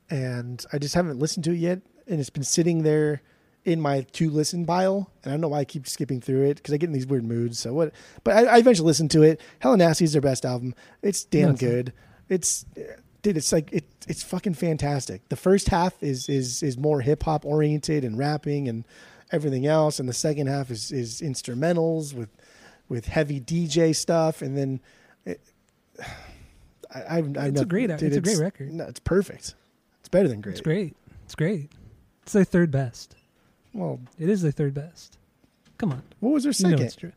And 0.09 0.64
I 0.73 0.79
just 0.79 0.95
haven't 0.95 1.19
listened 1.19 1.45
to 1.45 1.53
it 1.53 1.57
yet. 1.59 1.81
And 2.07 2.21
it's 2.21 2.31
been 2.31 2.45
sitting 2.45 2.83
there 2.83 3.23
in 3.67 3.81
my 3.81 4.03
to 4.12 4.31
listen 4.31 4.64
pile. 4.64 5.11
And 5.23 5.33
I 5.33 5.35
don't 5.35 5.41
know 5.43 5.49
why 5.49 5.59
I 5.59 5.64
keep 5.64 5.87
skipping 5.87 6.21
through 6.21 6.45
it 6.45 6.57
because 6.57 6.73
I 6.73 6.79
get 6.79 6.87
in 6.87 6.93
these 6.95 7.07
weird 7.07 7.25
moods. 7.25 7.59
So 7.59 7.75
what 7.75 7.93
but 8.25 8.35
I, 8.37 8.45
I 8.45 8.59
eventually 8.59 8.87
listened 8.87 9.11
to 9.11 9.23
it. 9.23 9.41
Hello 9.61 9.75
Nasty 9.75 10.05
is 10.05 10.12
their 10.12 10.23
best 10.23 10.45
album. 10.47 10.75
It's 11.03 11.25
damn 11.25 11.51
it's 11.51 11.61
good. 11.61 11.93
It's 12.29 12.64
dude, 13.23 13.37
it's 13.37 13.53
like 13.53 13.71
it 13.73 13.85
it's 14.09 14.23
fucking 14.23 14.55
fantastic. 14.55 15.29
The 15.29 15.37
first 15.37 15.69
half 15.69 16.03
is 16.03 16.29
is 16.29 16.62
is 16.62 16.79
more 16.79 17.01
hip 17.01 17.25
hop 17.25 17.45
oriented 17.45 18.05
and 18.05 18.17
rapping 18.17 18.69
and 18.69 18.85
everything 19.33 19.67
else, 19.67 19.99
and 19.99 20.09
the 20.09 20.12
second 20.14 20.47
half 20.47 20.71
is 20.71 20.93
is 20.93 21.21
instrumentals 21.21 22.14
with 22.14 22.29
with 22.89 23.07
heavy 23.07 23.41
DJ 23.41 23.95
stuff, 23.97 24.43
and 24.43 24.57
then 24.57 24.81
it, 25.25 25.41
I, 26.95 27.19
I've, 27.19 27.37
I've 27.37 27.47
It's 27.53 27.61
a 27.62 27.64
great- 27.64 27.89
dude, 27.89 28.03
it's 28.05 28.17
a 28.17 28.21
great 28.21 28.39
record. 28.39 28.73
No, 28.73 28.85
it's 28.85 29.01
perfect. 29.01 29.55
It's 29.99 30.09
better 30.09 30.29
than 30.29 30.41
great. 30.41 30.53
It's 30.53 30.61
great. 30.61 30.97
It's 31.25 31.35
great. 31.35 31.73
It's 32.23 32.33
their 32.33 32.45
third 32.45 32.71
best. 32.71 33.16
Well, 33.77 34.01
It 34.18 34.29
is 34.29 34.43
the 34.43 34.53
third 34.53 34.74
best. 34.74 35.18
Come 35.79 35.93
on. 35.93 36.03
what 36.20 36.31
was 36.31 36.45
their 36.45 36.51
You 36.51 36.55
second? 36.55 36.79
know 36.81 36.85
it's 36.87 36.97
true. 36.97 37.12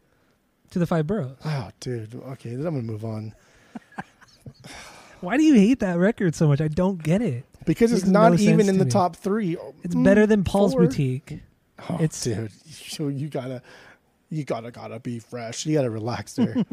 To 0.71 0.79
the 0.79 0.85
five 0.85 1.07
boroughs. 1.07 1.37
oh, 1.45 1.69
dude. 1.79 2.13
Okay, 2.15 2.49
then 2.55 2.65
I'm 2.67 2.73
gonna 2.75 2.81
move 2.83 3.05
on 3.05 3.33
Why 5.21 5.37
do 5.37 5.43
you 5.43 5.53
hate 5.55 5.79
that 5.79 5.97
record 5.97 6.35
so 6.35 6.47
much? 6.47 6.61
I 6.61 6.67
don't 6.67 7.01
get 7.01 7.21
it. 7.21 7.45
because 7.65 7.91
it's 7.91 8.03
Makes 8.03 8.11
not 8.11 8.29
no 8.29 8.35
even 8.39 8.57
sense 8.59 8.69
in 8.69 8.75
to 8.75 8.79
the 8.79 8.85
me. 8.85 8.91
top 8.91 9.15
three. 9.15 9.57
It's 9.83 9.95
Mm, 9.95 10.03
better 10.03 10.25
than 10.27 10.43
Paul's 10.43 10.73
four. 10.73 10.81
Boutique. 10.87 11.39
Oh, 11.89 11.95
It's- 11.95 12.23
dude. 12.23 12.51
So 12.67 13.07
you 13.09 13.27
gotta, 13.29 13.61
you 14.29 14.43
gotta, 14.43 14.69
gotta 14.71 14.99
be 14.99 15.19
fresh. 15.19 15.65
You 15.65 15.73
gotta 15.75 15.89
relax 15.89 16.33
there. 16.35 16.55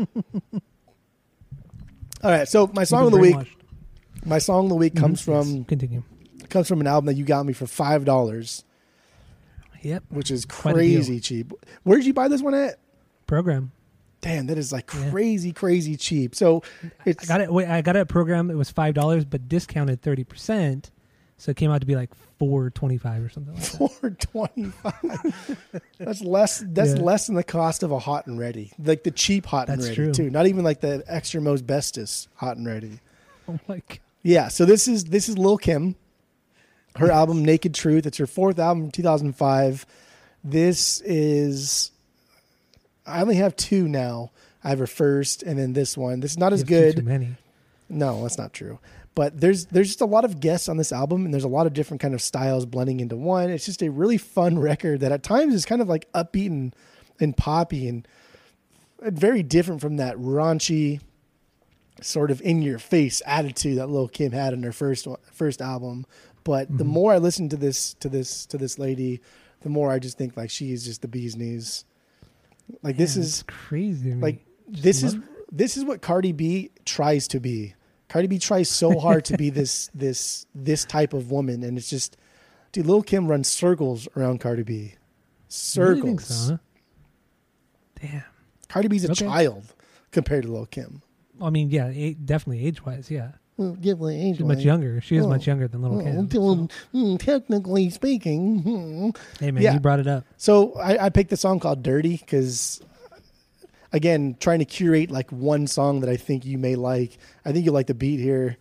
All 2.22 2.30
right. 2.30 2.48
So 2.48 2.68
my 2.74 2.84
song 2.84 3.06
of 3.06 3.12
You've 3.12 3.22
the 3.22 3.28
been 3.30 3.38
week. 3.40 3.48
brainwashed. 3.48 4.26
My 4.26 4.38
song 4.38 4.64
of 4.66 4.68
the 4.70 4.74
week 4.76 4.94
comes 4.96 5.22
Mhm. 5.22 5.26
Yes. 5.34 5.46
from 5.52 5.64
Continue. 5.64 6.02
comes 6.48 6.68
from 6.68 6.80
an 6.80 6.86
album 6.86 7.06
that 7.06 7.14
you 7.14 7.24
got 7.24 7.46
me 7.46 7.52
for 7.52 7.66
five 7.66 8.04
dollars, 8.04 8.64
Yep. 9.82 10.04
which 10.10 10.30
is 10.30 10.44
Quite 10.44 10.76
a 10.76 10.80
deal. 10.80 10.96
crazy 10.98 11.20
cheap. 11.20 11.52
Where 11.84 11.96
did 11.98 12.06
you 12.06 12.14
buy 12.14 12.28
this 12.28 12.42
one 12.42 12.54
at? 12.54 12.78
Program. 13.26 13.72
Damn, 14.20 14.46
that 14.46 14.58
is 14.58 14.72
like 14.72 14.90
Yeah. 14.94 15.10
crazy, 15.10 15.52
crazy 15.52 15.96
cheap. 15.96 16.34
So 16.34 16.62
it's 17.04 17.24
I 17.24 17.26
got 17.26 17.40
it. 17.40 17.52
Wait, 17.52 17.68
I 17.68 17.82
got 17.82 17.96
it 17.96 18.00
at 18.00 18.08
program. 18.08 18.50
It 18.50 18.54
was 18.56 18.70
five 18.70 18.94
dollars, 18.94 19.24
but 19.24 19.48
discounted 19.48 20.02
thirty 20.02 20.24
percent, 20.24 20.90
so 21.36 21.50
it 21.50 21.56
came 21.56 21.70
out 21.70 21.80
to 21.80 21.86
be 21.86 21.94
like 21.94 22.10
four 22.38 22.70
twenty 22.70 22.98
five 22.98 23.22
or 23.22 23.28
something 23.28 23.54
like 23.54 23.62
that. 23.62 23.76
four 23.76 24.10
twenty 24.10 24.64
five. 24.70 25.82
that's 25.98 26.22
less. 26.22 26.64
That's 26.66 26.94
Yeah. 26.94 27.02
less 27.02 27.26
than 27.26 27.36
the 27.36 27.44
cost 27.44 27.82
of 27.82 27.92
a 27.92 27.98
hot 27.98 28.26
and 28.26 28.38
ready, 28.38 28.72
like 28.82 29.04
the 29.04 29.10
cheap 29.10 29.46
hot 29.46 29.68
and 29.68 29.78
That's 29.78 29.90
ready 29.90 30.12
true. 30.12 30.12
too. 30.12 30.30
Not 30.30 30.46
even 30.46 30.64
like 30.64 30.80
the 30.80 31.04
extra 31.06 31.40
most 31.40 31.66
bestest 31.66 32.28
hot 32.34 32.56
and 32.56 32.66
ready. 32.66 33.00
oh 33.48 33.58
my 33.68 33.76
god. 33.88 33.98
Yeah. 34.22 34.48
So 34.48 34.64
this 34.64 34.88
is 34.88 35.04
this 35.04 35.28
is 35.28 35.36
Lil 35.38 35.58
Kim, 35.58 35.94
her 36.98 37.10
album 37.10 37.44
Naked 37.44 37.74
Truth. 37.74 38.06
It's 38.06 38.18
her 38.18 38.26
fourth 38.26 38.58
album 38.58 38.84
from 38.84 38.90
two 38.90 39.02
thousand 39.02 39.32
five. 39.34 39.86
This 40.44 41.00
is. 41.02 41.90
I 43.06 43.20
only 43.20 43.36
have 43.36 43.54
two 43.56 43.88
now. 43.88 44.32
I 44.64 44.70
have 44.70 44.78
her 44.78 44.86
first, 44.86 45.42
and 45.42 45.58
then 45.58 45.72
this 45.72 45.96
one. 45.96 46.20
This 46.20 46.32
is 46.32 46.38
not 46.38 46.52
as 46.52 46.68
You 46.68 46.76
have 46.76 46.94
good. 46.94 46.96
Too 46.96 47.02
many. 47.02 47.36
No, 47.88 48.22
that's 48.22 48.38
not 48.38 48.52
true. 48.52 48.78
But 49.14 49.40
there's 49.40 49.66
there's 49.66 49.88
just 49.88 50.02
a 50.02 50.06
lot 50.06 50.24
of 50.24 50.40
guests 50.40 50.68
on 50.68 50.76
this 50.76 50.92
album, 50.92 51.24
and 51.24 51.32
there's 51.32 51.44
a 51.44 51.48
lot 51.48 51.66
of 51.66 51.72
different 51.72 52.00
kind 52.00 52.14
of 52.14 52.20
styles 52.20 52.66
blending 52.66 53.00
into 53.00 53.16
one. 53.16 53.48
It's 53.48 53.64
just 53.64 53.82
a 53.82 53.90
really 53.90 54.18
fun 54.18 54.58
record 54.60 55.00
that 55.00 55.12
at 55.12 55.22
times 55.22 55.54
is 55.54 55.64
kind 55.64 55.80
of 55.80 55.88
like 55.88 56.10
upbeat 56.12 56.48
and, 56.48 56.76
and 57.18 57.36
poppy 57.36 57.88
and, 57.88 58.06
very 59.02 59.42
different 59.42 59.80
from 59.80 59.98
that 59.98 60.16
raunchy, 60.16 61.00
sort 62.00 62.30
of 62.30 62.40
in 62.40 62.62
your 62.62 62.78
face 62.78 63.22
attitude 63.26 63.78
that 63.78 63.88
Lil 63.88 64.08
Kim 64.08 64.32
had 64.32 64.52
in 64.52 64.62
her 64.62 64.72
first 64.72 65.06
first 65.32 65.62
album. 65.62 66.06
But 66.46 66.68
the 66.68 66.84
mm-hmm. 66.84 66.92
more 66.92 67.12
I 67.12 67.18
listen 67.18 67.48
to 67.48 67.56
this 67.56 67.94
to 67.94 68.08
this 68.08 68.46
to 68.46 68.56
this 68.56 68.78
lady, 68.78 69.20
the 69.62 69.68
more 69.68 69.90
I 69.90 69.98
just 69.98 70.16
think 70.16 70.36
like 70.36 70.48
she 70.48 70.70
is 70.72 70.84
just 70.84 71.02
the 71.02 71.08
bee's 71.08 71.34
knees. 71.34 71.84
Like 72.82 72.96
this 72.96 73.16
is 73.16 73.42
crazy. 73.48 74.14
like 74.14 74.46
this 74.68 75.02
is 75.02 75.16
this 75.50 75.76
is 75.76 75.84
what 75.84 76.02
Cardi 76.02 76.30
B 76.30 76.70
tries 76.84 77.26
to 77.28 77.40
be. 77.40 77.74
Cardi 78.08 78.28
B 78.28 78.38
tries 78.38 78.68
so 78.68 78.96
hard 78.96 79.24
to 79.24 79.36
be 79.36 79.50
this 79.60 79.90
this 79.92 80.46
this 80.54 80.84
type 80.84 81.14
of 81.14 81.32
woman, 81.32 81.64
and 81.64 81.76
it's 81.76 81.90
just, 81.90 82.16
dude, 82.70 82.86
Lil 82.86 83.02
Kim 83.02 83.26
runs 83.26 83.48
circles 83.48 84.06
around 84.16 84.38
Cardi 84.38 84.62
B. 84.62 84.74
Really 84.74 84.94
Circles. 85.48 86.02
think 86.02 86.20
so, 86.20 86.52
huh? 86.52 86.58
Damn. 88.00 88.24
Cardi 88.68 88.86
B's 88.86 89.04
a 89.04 89.10
Okay. 89.10 89.26
child 89.26 89.74
compared 90.12 90.44
to 90.44 90.52
Lil 90.52 90.66
Kim. 90.66 91.02
I 91.40 91.50
mean, 91.50 91.70
yeah, 91.70 91.88
definitely 92.24 92.64
age 92.64 92.84
wise, 92.86 93.10
yeah. 93.10 93.32
Well, 93.56 93.72
definitely 93.72 94.20
age 94.30 94.36
She's 94.36 94.44
much 94.46 94.58
younger. 94.62 95.00
She 95.00 95.16
is 95.16 95.24
Oh. 95.24 95.28
much 95.28 95.46
younger 95.46 95.66
than 95.66 95.80
Little 95.82 96.00
Kim. 96.02 96.28
Well, 96.42 96.68
so- 96.92 96.98
mm, 96.98 97.18
technically 97.18 97.88
speaking, 97.90 98.58
hmm. 98.60 99.10
Hey 99.42 99.50
man, 99.50 99.62
Yeah. 99.62 99.74
you 99.74 99.80
brought 99.80 99.98
it 100.00 100.06
up. 100.06 100.24
So 100.36 100.74
I, 100.74 101.06
I 101.06 101.08
picked 101.08 101.30
the 101.30 101.36
song 101.38 101.58
called 101.58 101.82
"Dirty" 101.82 102.18
because, 102.18 102.82
again, 103.94 104.36
trying 104.40 104.58
to 104.58 104.66
curate 104.66 105.10
like 105.10 105.30
one 105.32 105.66
song 105.66 106.00
that 106.00 106.10
I 106.10 106.16
think 106.18 106.44
you 106.44 106.58
may 106.58 106.74
like. 106.76 107.16
I 107.46 107.52
think 107.52 107.64
you 107.64 107.72
like 107.72 107.86
the 107.86 107.94
beat 107.94 108.20
here. 108.20 108.58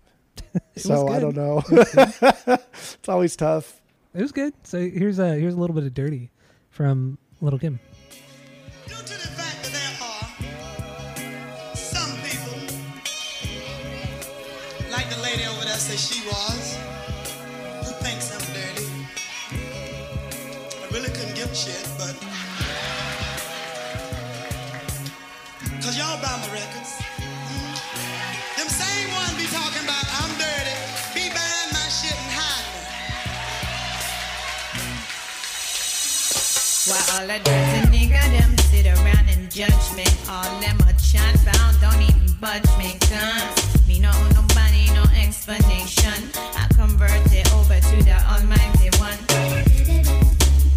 so 0.76 1.08
I 1.08 1.18
don't 1.20 1.36
know. 1.36 1.62
it's 1.70 3.08
always 3.08 3.36
tough. 3.36 3.80
It 4.14 4.22
was 4.22 4.32
good. 4.32 4.54
So 4.62 4.78
here's 4.78 5.18
a 5.18 5.34
here's 5.38 5.54
a 5.54 5.58
little 5.58 5.74
bit 5.74 5.84
of 5.84 5.92
dirty 5.92 6.30
from 6.70 7.18
Little 7.42 7.58
Kim. 7.58 7.80
Said 15.96 16.16
she 16.16 16.28
was, 16.28 16.76
who 17.84 17.92
thinks 18.04 18.30
I'm 18.32 18.44
dirty. 18.52 18.86
I 20.82 20.86
really 20.92 21.08
couldn't 21.08 21.34
give 21.34 21.50
a 21.50 21.54
shit, 21.54 21.88
but. 21.98 22.14
Cause 25.82 25.96
y'all 25.96 26.20
buy 26.20 26.36
my 26.42 26.48
records. 26.52 26.92
Mhm. 27.20 27.74
Them 28.56 28.68
same 28.68 29.10
ones 29.12 29.34
be 29.36 29.46
talking 29.46 29.84
about 29.84 30.06
I'm 30.20 30.32
dirty, 30.36 30.76
be 31.14 31.24
buying 31.30 31.70
my 31.72 31.86
shit 31.88 32.16
and 32.24 32.32
hiding. 32.38 32.82
While 36.88 37.06
all 37.14 37.26
the 37.26 37.38
dirty 37.44 37.80
nigga 37.94 38.22
them 38.36 38.52
sit 38.70 38.86
around 38.86 39.28
and 39.28 39.50
judge 39.50 39.86
me. 39.96 40.06
All 40.28 40.60
them 40.60 40.78
a 40.88 40.92
chat 40.98 41.34
bound, 41.46 41.80
don't 41.80 42.02
even 42.02 42.32
budge 42.40 42.70
me. 42.78 42.98
Cause 43.00 43.86
me 43.86 43.98
no 44.00 44.12
no 44.34 44.45
explanation. 45.26 46.30
I 46.54 46.68
convert 46.74 47.10
it 47.32 47.52
over 47.54 47.74
to 47.74 47.96
the 48.04 48.16
almighty 48.30 48.90
one. 48.98 49.18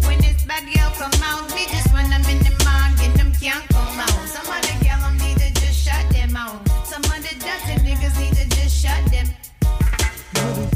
When 0.06 0.18
this 0.20 0.42
bad 0.44 0.64
girl 0.74 0.90
come 0.98 1.22
out, 1.22 1.52
we 1.54 1.66
just 1.66 1.92
the 2.42 2.64
mouth, 2.64 3.00
and 3.00 3.14
them 3.14 3.32
can't 3.40 3.69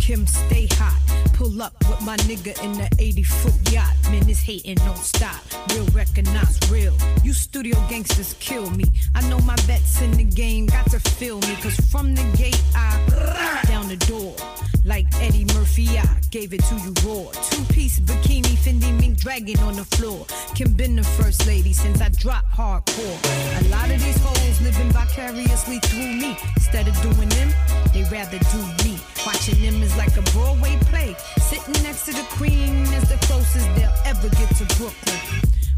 Kim 0.04 0.26
stay 0.26 0.68
hot. 0.72 1.00
Pull 1.32 1.62
up 1.62 1.72
with 1.88 2.02
my 2.02 2.14
nigga 2.28 2.62
in 2.62 2.72
the 2.74 2.90
80 2.98 3.22
foot 3.22 3.72
yacht. 3.72 3.96
Man, 4.10 4.22
this 4.26 4.42
hating 4.42 4.74
don't 4.74 4.98
stop. 4.98 5.40
Real 5.72 5.86
recognize 5.94 6.60
real. 6.70 6.94
You 7.22 7.32
studio 7.32 7.74
gangsters 7.88 8.34
kill 8.38 8.70
me. 8.72 8.84
I 9.14 9.26
know 9.30 9.38
my 9.38 9.56
bets 9.66 10.02
in 10.02 10.10
the 10.10 10.24
game 10.24 10.66
got 10.66 10.90
to 10.90 11.00
feel 11.00 11.40
me. 11.40 11.56
Cause 11.62 11.76
from 11.90 12.14
the 12.14 12.22
gate, 12.36 12.62
I 12.74 13.62
down 13.66 13.88
the 13.88 13.96
door. 13.96 14.36
Like 14.84 15.06
Eddie 15.22 15.46
Murphy, 15.54 15.88
I 15.98 16.20
gave 16.30 16.52
it 16.52 16.62
to 16.64 16.74
you 16.74 16.92
raw. 17.06 17.30
Two 17.48 17.64
piece 17.72 17.98
bikini, 18.00 18.54
Fendi 18.58 18.92
mink 19.00 19.16
dragging 19.18 19.58
on 19.60 19.76
the 19.76 19.84
floor. 19.84 20.26
Kim 20.54 20.74
been 20.74 20.96
the 20.96 21.02
first 21.02 21.46
lady 21.46 21.72
since 21.72 22.02
I 22.02 22.10
dropped 22.10 22.50
hardcore. 22.50 23.64
A 23.64 23.68
lot 23.70 23.90
of 23.90 24.04
these 24.04 24.18
hoes 24.20 24.60
living 24.60 24.92
vicariously 24.92 25.78
through 25.78 26.12
me. 26.12 26.36
Instead 26.56 26.88
of 26.88 27.00
doing 27.00 27.30
them, 27.30 27.48
they 27.94 28.02
rather 28.12 28.38
do 28.38 28.84
me. 28.84 28.98
Watching 29.24 29.62
them 29.62 29.82
is 29.82 29.93
like 29.96 30.16
a 30.16 30.22
Broadway 30.32 30.76
play. 30.90 31.14
Sitting 31.38 31.82
next 31.82 32.06
to 32.06 32.12
the 32.12 32.26
queen 32.30 32.82
is 32.94 33.08
the 33.08 33.18
closest 33.22 33.66
they'll 33.76 33.92
ever 34.04 34.28
get 34.30 34.48
to 34.56 34.64
Brooklyn. 34.76 35.20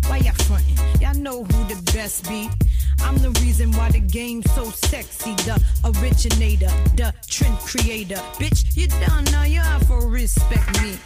Why 0.07 0.19
y'all 0.19 0.35
frontin'? 0.45 1.01
Y'all 1.01 1.15
know 1.15 1.45
who 1.45 1.75
the 1.75 1.81
best 1.93 2.29
be. 2.29 2.49
I'm 3.01 3.19
the 3.19 3.31
reason 3.41 3.73
why 3.73 3.91
the 3.91 4.01
game's 4.01 4.51
so 4.53 4.65
sexy. 4.65 5.35
The 5.45 5.63
originator, 5.85 6.71
the 6.97 7.13
trend 7.27 7.59
creator. 7.59 8.21
Bitch, 8.39 8.77
you 8.77 8.87
done 9.07 9.25
now, 9.25 9.45
you 9.45 9.61
have 9.61 9.87
to 9.89 9.95
respect 9.95 10.83
me. 10.83 10.97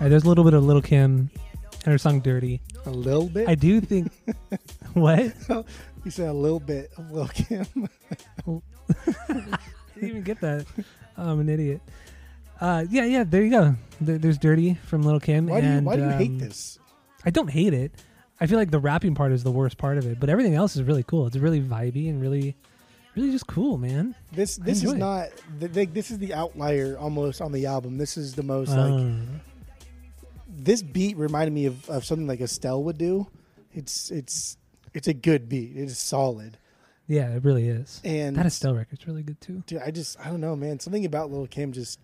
Right, 0.00 0.08
there's 0.08 0.24
a 0.24 0.28
little 0.28 0.44
bit 0.44 0.54
of 0.54 0.64
Little 0.64 0.82
Kim 0.82 1.30
and 1.84 1.92
her 1.92 1.98
song 1.98 2.20
"Dirty." 2.20 2.60
A 2.86 2.90
little 2.90 3.28
bit. 3.28 3.48
I 3.48 3.54
do 3.54 3.80
think. 3.80 4.12
what? 4.94 5.34
you 6.04 6.10
said 6.10 6.28
a 6.28 6.32
little 6.32 6.60
bit 6.60 6.90
of 6.96 7.10
Lil 7.10 7.28
Kim. 7.28 7.66
didn't 9.26 9.58
even 10.02 10.22
get 10.22 10.40
that. 10.40 10.66
Oh, 11.18 11.30
I'm 11.30 11.40
an 11.40 11.48
idiot. 11.48 11.80
Uh, 12.60 12.84
yeah, 12.90 13.04
yeah. 13.04 13.24
There 13.24 13.42
you 13.42 13.50
go. 13.50 13.74
There, 14.00 14.18
there's 14.18 14.38
"Dirty" 14.38 14.74
from 14.86 15.02
Little 15.02 15.20
Kim. 15.20 15.46
why 15.46 15.60
do 15.60 15.66
you 15.66 15.72
and, 15.72 15.86
Why 15.86 15.96
do 15.96 16.02
you 16.02 16.10
hate 16.10 16.30
um, 16.30 16.38
this? 16.38 16.78
I 17.24 17.30
don't 17.30 17.48
hate 17.48 17.74
it. 17.74 17.92
I 18.40 18.46
feel 18.46 18.58
like 18.58 18.70
the 18.70 18.78
rapping 18.78 19.14
part 19.14 19.32
is 19.32 19.42
the 19.42 19.50
worst 19.50 19.76
part 19.76 19.98
of 19.98 20.06
it, 20.06 20.18
but 20.18 20.30
everything 20.30 20.54
else 20.54 20.74
is 20.74 20.82
really 20.82 21.02
cool. 21.02 21.26
It's 21.26 21.36
really 21.36 21.60
vibey 21.60 22.08
and 22.08 22.22
really, 22.22 22.56
really 23.14 23.30
just 23.30 23.46
cool, 23.46 23.76
man. 23.76 24.14
This 24.32 24.56
this 24.56 24.82
is 24.82 24.92
it. 24.92 24.98
not. 24.98 25.28
th- 25.58 25.72
th- 25.72 25.90
This 25.92 26.10
is 26.10 26.18
the 26.18 26.32
outlier 26.32 26.96
almost 26.98 27.42
on 27.42 27.52
the 27.52 27.66
album. 27.66 27.98
This 27.98 28.16
is 28.16 28.34
the 28.34 28.42
most 28.42 28.70
like. 28.70 29.16
This 30.52 30.82
beat 30.82 31.16
reminded 31.16 31.52
me 31.52 31.66
of, 31.66 31.88
of 31.88 32.04
something 32.04 32.26
like 32.26 32.40
Estelle 32.40 32.82
would 32.84 32.98
do. 32.98 33.28
It's 33.72 34.10
it's 34.10 34.56
it's 34.94 35.08
a 35.08 35.14
good 35.14 35.48
beat. 35.48 35.76
It 35.76 35.84
is 35.84 35.98
solid. 35.98 36.58
yeah, 37.06 37.28
it 37.34 37.44
really 37.44 37.68
is. 37.68 38.00
And 38.04 38.36
that 38.36 38.46
Estelle 38.46 38.74
record's 38.74 39.06
really 39.06 39.22
good 39.22 39.40
too. 39.40 39.62
Dude, 39.66 39.80
I 39.82 39.90
just 39.90 40.18
I 40.20 40.24
don't 40.28 40.40
know, 40.40 40.56
man. 40.56 40.80
Something 40.80 41.04
about 41.04 41.30
Lil 41.30 41.46
Kim 41.46 41.72
just. 41.72 41.98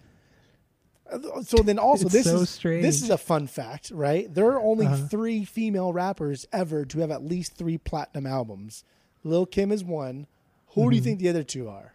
So 1.44 1.58
then 1.62 1.78
also 1.78 2.06
It's 2.06 2.12
this 2.14 2.24
so 2.26 2.40
is 2.40 2.50
strange. 2.50 2.82
this 2.82 3.00
is 3.02 3.10
a 3.10 3.18
fun 3.18 3.46
fact, 3.46 3.90
right? 3.92 4.32
There 4.32 4.46
are 4.46 4.60
only 4.60 4.86
Uh-huh. 4.86 5.06
three 5.08 5.44
female 5.44 5.92
rappers 5.92 6.46
ever 6.52 6.84
to 6.86 6.98
have 6.98 7.12
at 7.12 7.24
least 7.24 7.54
three 7.54 7.78
platinum 7.78 8.26
albums. 8.26 8.82
Lil 9.22 9.46
Kim 9.46 9.70
is 9.70 9.84
one. 9.84 10.26
Who 10.74 10.90
do 10.90 10.96
you 10.96 11.02
think 11.02 11.20
the 11.20 11.28
other 11.28 11.44
two 11.44 11.68
are? 11.68 11.94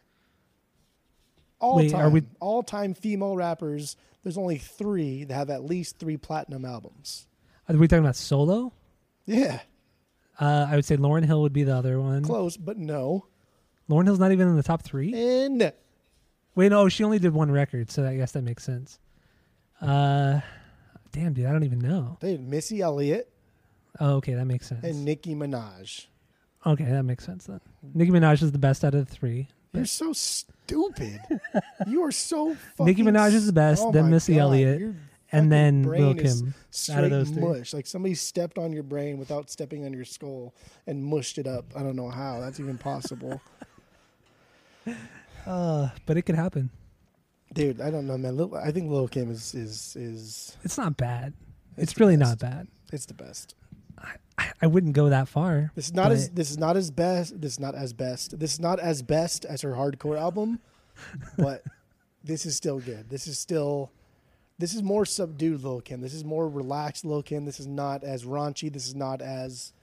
All 1.60 1.78
Mm-hmm. 1.78 1.78
Wait, 1.86 1.92
time, 1.92 2.12
we- 2.14 2.24
all 2.40 2.64
time 2.64 2.94
female 2.94 3.36
rappers. 3.36 3.96
There's 4.24 4.38
only 4.38 4.58
three 4.58 5.24
that 5.24 5.34
have 5.34 5.50
at 5.50 5.64
least 5.64 5.98
three 6.00 6.18
platinum 6.18 6.64
albums. 6.66 7.28
Are 7.68 7.76
we 7.76 7.88
talking 7.88 8.04
about 8.04 8.16
solo? 8.16 8.74
Yeah, 9.26 9.60
Uh, 10.40 10.68
I 10.70 10.76
would 10.76 10.86
say 10.86 10.98
Lauryn 10.98 11.24
Hill 11.26 11.42
would 11.44 11.54
be 11.54 11.64
the 11.64 11.76
other 11.76 12.00
one. 12.02 12.24
close, 12.24 12.58
but 12.58 12.78
no. 12.78 13.28
Lauryn 13.90 14.06
Hill's 14.06 14.20
not 14.20 14.32
even 14.32 14.48
in 14.48 14.56
the 14.58 14.64
top 14.64 14.82
three. 14.84 15.14
And 15.14 15.72
Wait, 16.56 16.70
no, 16.70 16.90
she 16.90 17.04
only 17.04 17.20
did 17.20 17.34
one 17.34 17.52
record, 17.52 17.90
so 17.92 18.06
I 18.06 18.16
guess 18.18 18.32
that 18.34 18.42
makes 18.44 18.64
sense. 18.64 19.00
Uh, 19.80 20.42
damn, 21.12 21.34
dude, 21.34 21.46
I 21.46 21.52
don't 21.52 21.64
even 21.64 21.80
know. 21.80 22.18
they 22.20 22.32
had 22.34 22.42
Missy 22.42 22.82
Elliott 22.82 23.32
Oh, 24.00 24.16
okay, 24.16 24.34
that 24.36 24.46
makes 24.46 24.68
sense. 24.68 24.84
and 24.84 25.04
Nicki 25.06 25.36
Minaj. 25.36 26.08
okay, 26.66 26.86
that 26.86 27.04
makes 27.04 27.26
sense 27.26 27.46
then. 27.46 27.60
Nicki 27.94 28.12
Minaj 28.12 28.42
is 28.42 28.52
the 28.52 28.58
best 28.60 28.84
out 28.84 28.94
of 28.96 29.06
the 29.08 29.12
three. 29.14 29.48
You're 29.74 29.86
so 29.86 30.12
stupid. 30.14 31.20
you 31.88 32.04
are 32.04 32.12
so 32.12 32.56
fucking. 32.76 32.86
Nicki 32.86 33.04
Minaj 33.04 33.34
is 33.34 33.46
the 33.46 33.54
best, 33.54 33.84
oh 33.86 33.92
then 33.92 34.10
Missy 34.10 34.34
God, 34.36 34.42
Elliott, 34.42 34.96
and 35.32 35.52
then 35.52 35.84
Lil 35.84 36.14
Kim. 36.16 36.54
Out 36.92 37.04
of 37.06 37.10
those 37.10 37.30
three. 37.30 37.42
mush. 37.42 37.74
Like 37.74 37.88
somebody 37.88 38.14
stepped 38.16 38.58
on 38.58 38.74
your 38.74 38.84
brain 38.84 39.18
without 39.18 39.50
stepping 39.50 39.86
on 39.86 39.94
your 39.94 40.06
skull 40.06 40.54
and 40.88 41.04
mushed 41.04 41.38
it 41.38 41.48
up. 41.48 41.66
I 41.76 41.84
don't 41.84 41.96
know 41.96 42.10
how 42.10 42.40
that's 42.42 42.60
even 42.60 42.78
possible. 42.78 43.42
Uh, 45.46 45.90
but 46.06 46.18
it 46.18 46.22
could 46.24 46.36
happen. 46.36 46.70
Dude, 47.54 47.82
I 47.82 47.90
don't 47.90 48.06
know, 48.08 48.18
man. 48.18 48.38
Lil, 48.38 48.56
I 48.56 48.72
think 48.72 48.90
Lil 48.92 49.08
Kim 49.08 49.30
is 49.32 49.54
is 49.56 49.96
is 49.96 50.58
It's 50.64 50.78
not 50.78 50.98
bad. 50.98 51.34
It's, 51.78 51.92
It's 51.94 52.00
really 52.00 52.16
best. 52.18 52.30
not 52.42 52.52
bad. 52.52 52.68
it's 52.94 53.06
the 53.08 53.14
best. 53.14 53.56
I, 54.38 54.52
I 54.62 54.68
wouldn't 54.68 54.94
go 54.94 55.10
that 55.10 55.28
far. 55.28 55.72
This 55.76 55.88
is 55.88 55.94
not 55.94 56.12
as 56.12 56.30
this 56.30 56.52
is 56.52 56.58
not 56.58 56.78
as 56.78 56.92
best. 56.92 57.40
This 57.40 57.54
is 57.54 57.60
not 57.60 57.76
as 57.76 57.94
best. 57.94 58.40
This 58.40 58.54
is 58.54 58.60
not 58.60 58.80
as 58.80 59.02
best 59.02 59.46
as 59.46 59.62
her 59.62 59.72
hardcore 59.74 60.20
album, 60.20 60.60
but 61.38 61.64
this 62.24 62.46
is 62.46 62.56
still 62.56 62.80
good. 62.80 63.10
This 63.10 63.28
is 63.28 63.38
still 63.38 63.92
this 64.58 64.74
is 64.74 64.84
more 64.84 65.06
subdued 65.06 65.64
Lil 65.64 65.82
Kim. 65.82 66.02
This 66.02 66.14
is 66.14 66.24
more 66.24 66.48
relaxed 66.48 67.06
Lil 67.06 67.24
Kim. 67.24 67.46
This 67.46 67.60
is 67.60 67.68
not 67.68 68.04
as 68.04 68.26
raunchy. 68.26 68.72
This 68.72 68.88
is 68.88 68.96
not 68.96 69.22
as 69.22 69.74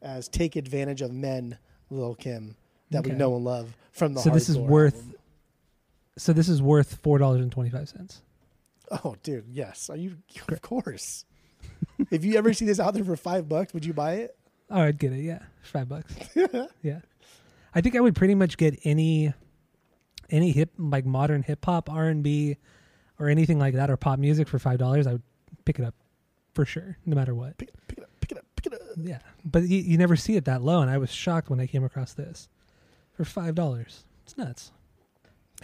as 0.00 0.28
take 0.28 0.56
advantage 0.56 1.02
of 1.02 1.12
men 1.12 1.58
Lil 1.90 2.14
Kim 2.14 2.56
that 2.90 3.04
we 3.04 3.12
know 3.12 3.36
and 3.36 3.44
love 3.44 3.76
from 3.92 4.14
the. 4.14 4.20
So 4.20 4.30
this 4.30 4.48
is 4.48 4.58
worth- 4.58 4.96
album. 4.96 5.14
So 6.18 6.34
this 6.34 6.48
is 6.50 6.60
worth 6.60 6.96
four 7.02 7.18
dollars 7.18 7.40
and 7.40 7.50
twenty 7.50 7.70
five 7.70 7.88
cents. 7.88 8.22
Oh, 9.04 9.16
dude, 9.22 9.46
yes. 9.50 9.88
Are 9.88 9.96
you? 9.96 10.18
Of 10.48 10.60
course. 10.60 11.24
if 12.10 12.24
you 12.24 12.36
ever 12.36 12.52
see 12.52 12.64
this 12.64 12.80
out 12.80 12.94
there 12.94 13.04
for 13.04 13.16
five 13.16 13.48
bucks, 13.48 13.74
would 13.74 13.84
you 13.84 13.92
buy 13.92 14.14
it? 14.14 14.36
Oh, 14.70 14.80
I'd 14.80 14.98
get 14.98 15.12
it. 15.12 15.20
Yeah, 15.20 15.40
five 15.62 15.88
bucks. 15.88 16.14
yeah, 16.82 17.00
I 17.74 17.80
think 17.80 17.96
I 17.96 18.00
would 18.00 18.14
pretty 18.14 18.34
much 18.34 18.56
get 18.56 18.78
any 18.84 19.32
any 20.30 20.50
hip 20.50 20.70
like 20.78 21.04
modern 21.04 21.42
hip 21.42 21.64
hop, 21.64 21.90
R 21.90 22.06
and 22.06 22.22
B, 22.22 22.56
or 23.18 23.28
anything 23.28 23.58
like 23.58 23.74
that, 23.74 23.90
or 23.90 23.96
pop 23.96 24.18
music 24.18 24.48
for 24.48 24.58
five 24.58 24.78
dollars. 24.78 25.06
I 25.06 25.12
would 25.12 25.22
pick 25.64 25.78
it 25.78 25.84
up 25.84 25.94
for 26.54 26.64
sure, 26.64 26.96
no 27.06 27.14
matter 27.14 27.34
what. 27.34 27.58
Pick, 27.58 27.70
pick 27.88 27.98
it 27.98 28.04
up. 28.04 28.10
Pick 28.20 28.32
it 28.32 28.38
up. 28.38 28.44
Pick 28.56 28.66
it 28.66 28.72
up. 28.74 28.80
Yeah, 28.96 29.18
but 29.44 29.64
you, 29.64 29.78
you 29.78 29.98
never 29.98 30.16
see 30.16 30.36
it 30.36 30.46
that 30.46 30.62
low, 30.62 30.80
and 30.80 30.90
I 30.90 30.98
was 30.98 31.10
shocked 31.10 31.50
when 31.50 31.60
I 31.60 31.66
came 31.66 31.84
across 31.84 32.14
this 32.14 32.48
for 33.12 33.24
five 33.24 33.54
dollars. 33.54 34.04
It's 34.24 34.36
nuts, 34.36 34.72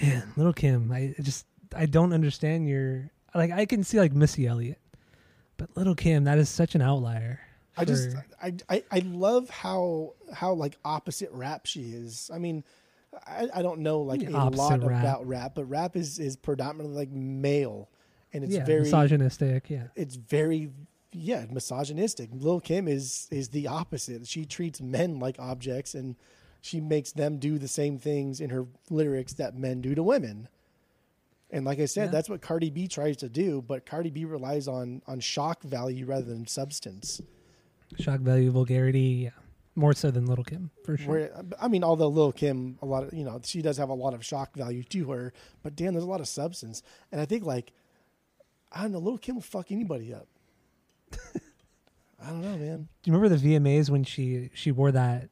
man. 0.01 0.33
Little 0.37 0.53
Kim, 0.53 0.93
I 0.93 1.14
I 1.19 1.23
just 1.23 1.47
I 1.75 1.87
don't 1.87 2.12
understand 2.12 2.69
your 2.69 3.11
like. 3.35 3.51
I 3.51 3.66
can 3.66 3.85
see 3.85 3.99
like 3.99 4.12
Missy 4.12 4.47
Elliott, 4.47 4.79
but 5.59 5.76
Little 5.76 5.94
Kim, 5.94 6.24
that 6.24 6.38
is 6.38 6.48
such 6.48 6.74
an 6.74 6.80
outlier. 6.80 7.40
I 7.76 7.84
just 7.84 8.16
I, 8.42 8.54
I 8.68 8.82
I 8.90 8.98
love 9.00 9.50
how 9.50 10.14
how 10.32 10.54
like 10.54 10.76
opposite 10.84 11.30
rap 11.32 11.66
she 11.66 11.82
is. 11.82 12.30
I 12.32 12.38
mean, 12.38 12.64
I, 13.26 13.48
I 13.54 13.62
don't 13.62 13.80
know 13.80 14.00
like 14.00 14.22
a 14.22 14.32
opposite 14.32 14.80
lot 14.80 14.84
rap? 14.84 15.02
about 15.02 15.26
rap, 15.26 15.52
but 15.54 15.64
rap 15.66 15.96
is 15.96 16.18
is 16.18 16.36
predominantly 16.36 16.96
like 16.96 17.11
male, 17.11 17.88
and 18.32 18.42
it's 18.42 18.54
yeah, 18.54 18.64
very 18.64 18.80
misogynistic. 18.80 19.70
Yeah, 19.70 19.88
it's 19.94 20.16
very 20.16 20.70
yeah 21.12 21.44
misogynistic. 21.50 22.30
Lil 22.32 22.61
Kim 22.61 22.88
is 22.88 23.28
is 23.30 23.50
the 23.50 23.68
opposite. 23.68 24.26
She 24.26 24.44
treats 24.44 24.80
men 24.80 25.20
like 25.20 25.38
objects, 25.38 25.94
and 25.94 26.16
she 26.61 26.80
makes 26.80 27.12
them 27.12 27.38
do 27.38 27.59
the 27.59 27.68
same 27.68 27.98
things 27.98 28.40
in 28.40 28.50
her 28.50 28.66
lyrics 28.90 29.34
that 29.34 29.56
men 29.56 29.80
do 29.80 29.94
to 29.94 30.02
women. 30.02 30.48
And 31.51 31.64
like 31.64 31.78
I 31.80 31.86
said, 31.86 32.07
Yeah. 32.07 32.11
that's 32.11 32.28
what 32.28 32.42
Cardi 32.42 32.68
B 32.70 32.86
tries 32.88 33.16
to 33.18 33.28
do, 33.28 33.62
but 33.66 33.86
Cardi 33.86 34.11
B 34.11 34.24
relies 34.24 34.68
on 34.68 35.03
on 35.07 35.20
shock 35.20 35.62
value 35.62 36.05
rather 36.07 36.24
than 36.26 36.46
substance. 36.46 37.20
shock 37.99 38.20
value, 38.20 38.51
vulgarity. 38.51 39.01
Yeah, 39.24 39.30
more 39.74 39.94
so 39.94 40.11
than 40.11 40.26
Little 40.26 40.44
Kim 40.44 40.70
for 40.84 40.96
sure. 40.99 41.09
Where 41.09 41.44
I 41.61 41.68
mean, 41.68 41.82
although 41.84 42.09
Little 42.09 42.32
Kim, 42.32 42.78
a 42.82 42.86
lot 42.86 43.05
of 43.05 43.14
you 43.14 43.24
know, 43.24 43.40
she 43.44 43.62
does 43.62 43.78
have 43.78 43.88
a 43.88 43.94
lot 43.94 44.12
of 44.14 44.24
shock 44.24 44.55
value 44.55 44.82
to 44.84 45.11
her, 45.11 45.32
but 45.62 45.74
damn, 45.74 45.94
there's 45.94 46.05
a 46.05 46.09
lot 46.09 46.20
of 46.20 46.28
substance, 46.28 46.82
and 47.12 47.20
I 47.20 47.24
think 47.24 47.44
like, 47.44 47.72
I 48.70 48.82
don't 48.82 48.92
know, 48.92 48.99
Little 48.99 49.18
Kim 49.18 49.36
will 49.36 49.42
fuck 49.42 49.72
anybody 49.72 50.12
up. 50.12 50.28
I 52.20 52.30
don't 52.30 52.42
know, 52.42 52.57
man. 52.57 52.88
Do 53.03 53.11
you 53.11 53.16
remember 53.16 53.34
the 53.34 53.42
VMAs 53.57 53.88
when 53.90 54.05
she 54.05 54.51
she 54.53 54.70
wore 54.72 54.92
that 54.92 55.30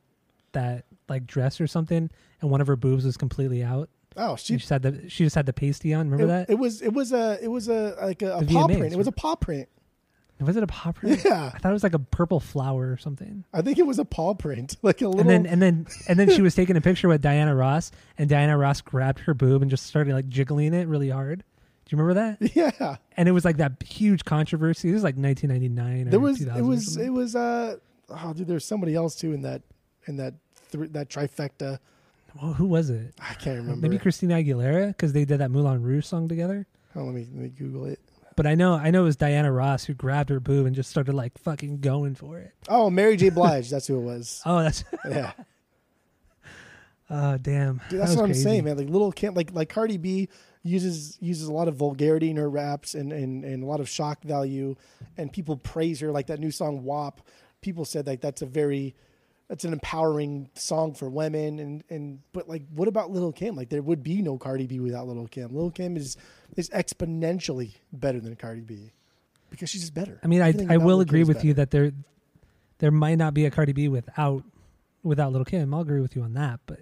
that 0.52 0.86
like 1.08 1.26
dress 1.26 1.60
or 1.60 1.66
something, 1.66 2.08
and 2.40 2.50
one 2.50 2.60
of 2.60 2.68
her 2.68 2.76
boobs 2.76 3.04
was 3.04 3.16
completely 3.16 3.62
out? 3.62 3.90
Oh, 4.16 4.36
She 4.36 4.54
she. 4.54 4.56
just 4.56 4.70
had 4.70 4.82
the 4.82 5.08
she 5.10 5.24
just 5.24 5.34
had 5.36 5.46
the 5.46 5.52
pasty 5.52 5.92
on. 5.94 6.10
Remember 6.10 6.24
It, 6.24 6.46
that? 6.46 6.50
it 6.52 6.58
was 6.58 6.80
it 6.82 6.92
was 6.92 7.12
a 7.12 7.38
it 7.42 7.48
was 7.48 7.68
a 7.68 7.96
like 8.00 8.22
a, 8.22 8.38
a 8.38 8.44
paw 8.44 8.66
print. 8.66 8.92
It 8.92 8.96
was 8.96 9.06
a 9.06 9.12
paw 9.12 9.34
print. 9.36 9.68
was 10.40 10.56
it 10.56 10.62
a 10.62 10.66
paw 10.66 10.92
print? 10.92 11.22
Yeah. 11.24 11.50
I 11.54 11.58
thought 11.58 11.70
it 11.70 11.72
was 11.72 11.82
like 11.82 11.94
a 11.94 11.98
purple 11.98 12.40
flower 12.40 12.90
or 12.92 12.96
something. 12.96 13.44
I 13.52 13.62
think 13.62 13.78
it 13.78 13.86
was 13.86 13.98
a 13.98 14.04
paw 14.04 14.34
print, 14.34 14.76
like 14.82 15.00
a 15.02 15.06
little. 15.08 15.20
And 15.20 15.28
then 15.30 15.46
and 15.46 15.60
then 15.62 15.86
and 16.08 16.18
then 16.18 16.30
she 16.30 16.42
was 16.42 16.54
taking 16.60 16.76
a 16.76 16.80
picture 16.80 17.08
with 17.08 17.20
Diana 17.22 17.54
Ross, 17.54 17.90
and 18.18 18.28
Diana 18.28 18.56
Ross 18.56 18.80
grabbed 18.80 19.20
her 19.20 19.34
boob 19.34 19.62
and 19.62 19.70
just 19.70 19.86
started 19.86 20.14
like 20.14 20.28
jiggling 20.28 20.72
it 20.74 20.88
really 20.88 21.10
hard. 21.10 21.44
Do 21.88 21.94
you 21.96 22.02
remember 22.02 22.36
that? 22.40 22.56
yeah, 22.80 22.96
And 23.16 23.28
it 23.28 23.32
was 23.32 23.44
like 23.44 23.58
that 23.58 23.80
huge 23.84 24.24
controversy. 24.24 24.88
It 24.90 24.92
was 24.94 25.04
like 25.04 25.14
1999. 25.16 26.08
Or 26.08 26.10
there 26.10 26.18
was 26.20 26.38
2000 26.40 26.58
it 26.64 26.66
was 26.66 26.96
it 26.96 27.10
was 27.10 27.36
uh 27.36 27.76
oh 28.10 28.32
dude, 28.32 28.48
there's 28.48 28.64
somebody 28.64 28.94
else 28.96 29.14
too 29.14 29.32
in 29.32 29.42
that 29.42 29.62
in 30.06 30.16
that 30.16 30.34
th- 30.72 30.90
that 30.92 31.08
trifecta. 31.08 31.78
Well, 32.42 32.52
who 32.54 32.66
was 32.66 32.90
it? 32.90 33.14
I 33.20 33.34
can't 33.34 33.58
remember. 33.58 33.80
Maybe 33.80 33.98
Christina 33.98 34.34
Aguilera 34.34 34.88
because 34.88 35.12
they 35.12 35.24
did 35.24 35.38
that 35.38 35.50
Moulin 35.50 35.82
Rouge 35.82 36.04
song 36.04 36.28
together. 36.28 36.66
Oh, 36.94 37.04
let 37.04 37.14
me 37.14 37.26
let 37.32 37.42
me 37.42 37.48
Google 37.48 37.86
it. 37.86 38.00
But 38.36 38.46
I 38.46 38.54
know 38.54 38.74
I 38.74 38.90
know 38.90 39.02
it 39.02 39.04
was 39.04 39.16
Diana 39.16 39.50
Ross 39.50 39.84
who 39.84 39.94
grabbed 39.94 40.28
her 40.30 40.40
boob 40.40 40.66
and 40.66 40.74
just 40.76 40.90
started 40.90 41.14
like 41.14 41.38
fucking 41.38 41.80
going 41.80 42.14
for 42.14 42.38
it. 42.38 42.52
Oh, 42.68 42.90
Mary 42.90 43.16
J. 43.16 43.30
Blige. 43.30 43.70
that's 43.70 43.86
who 43.86 43.98
it 43.98 44.02
was. 44.02 44.42
Oh, 44.46 44.62
that's 44.62 44.84
Yeah, 45.08 45.32
oh 47.10 47.38
damn. 47.38 47.80
dude, 47.88 48.00
that's 48.00 48.14
what 48.14 48.22
I'm 48.22 48.28
crazy. 48.30 48.42
saying, 48.42 48.64
man. 48.64 48.76
Like 48.76 48.88
little 48.88 49.12
Kim, 49.12 49.34
like 49.34 49.52
like 49.52 49.68
Cardi 49.68 49.96
B 49.96 50.28
uses 50.62 51.16
uses 51.20 51.48
a 51.48 51.52
lot 51.52 51.68
of 51.68 51.76
vulgarity 51.76 52.30
in 52.30 52.36
her 52.36 52.50
raps 52.50 52.94
and 52.94 53.12
and 53.12 53.44
and 53.44 53.62
a 53.62 53.66
lot 53.66 53.80
of 53.80 53.88
shock 53.88 54.22
value, 54.22 54.76
and 55.16 55.32
people 55.32 55.56
praise 55.56 56.00
her. 56.00 56.10
Like 56.10 56.26
that 56.26 56.40
new 56.40 56.50
song 56.50 56.84
WAP. 56.84 57.20
People 57.62 57.84
said 57.84 58.06
like 58.06 58.20
that's 58.20 58.42
a 58.42 58.46
very 58.46 58.94
that's 59.48 59.64
an 59.64 59.72
empowering 59.72 60.50
song 60.54 60.94
for 60.94 61.08
women 61.08 61.58
and 61.58 61.84
and 61.88 62.20
but 62.32 62.48
like 62.48 62.62
what 62.74 62.88
about 62.88 63.10
Little 63.10 63.32
Kim? 63.32 63.54
Like 63.54 63.68
there 63.68 63.82
would 63.82 64.02
be 64.02 64.22
no 64.22 64.38
Cardi 64.38 64.66
B 64.66 64.80
without 64.80 65.06
Little 65.06 65.28
Kim. 65.28 65.52
Little 65.54 65.70
Kim 65.70 65.96
is 65.96 66.16
is 66.56 66.68
exponentially 66.70 67.74
better 67.92 68.20
than 68.20 68.34
Cardi 68.36 68.62
B 68.62 68.92
because 69.50 69.70
she's 69.70 69.82
just 69.82 69.94
better. 69.94 70.18
I 70.22 70.26
mean, 70.26 70.42
I 70.42 70.48
Everything 70.48 70.70
I 70.70 70.76
will 70.78 70.96
Lil' 70.96 71.00
agree 71.00 71.20
Kim's 71.20 71.28
with 71.28 71.44
you 71.44 71.54
that 71.54 71.70
there 71.70 71.92
there 72.78 72.90
might 72.90 73.16
not 73.16 73.34
be 73.34 73.46
a 73.46 73.50
Cardi 73.50 73.72
B 73.72 73.88
without 73.88 74.42
without 75.02 75.30
Little 75.32 75.44
Kim. 75.44 75.72
I'll 75.72 75.80
agree 75.82 76.00
with 76.00 76.16
you 76.16 76.22
on 76.22 76.34
that, 76.34 76.60
but 76.66 76.80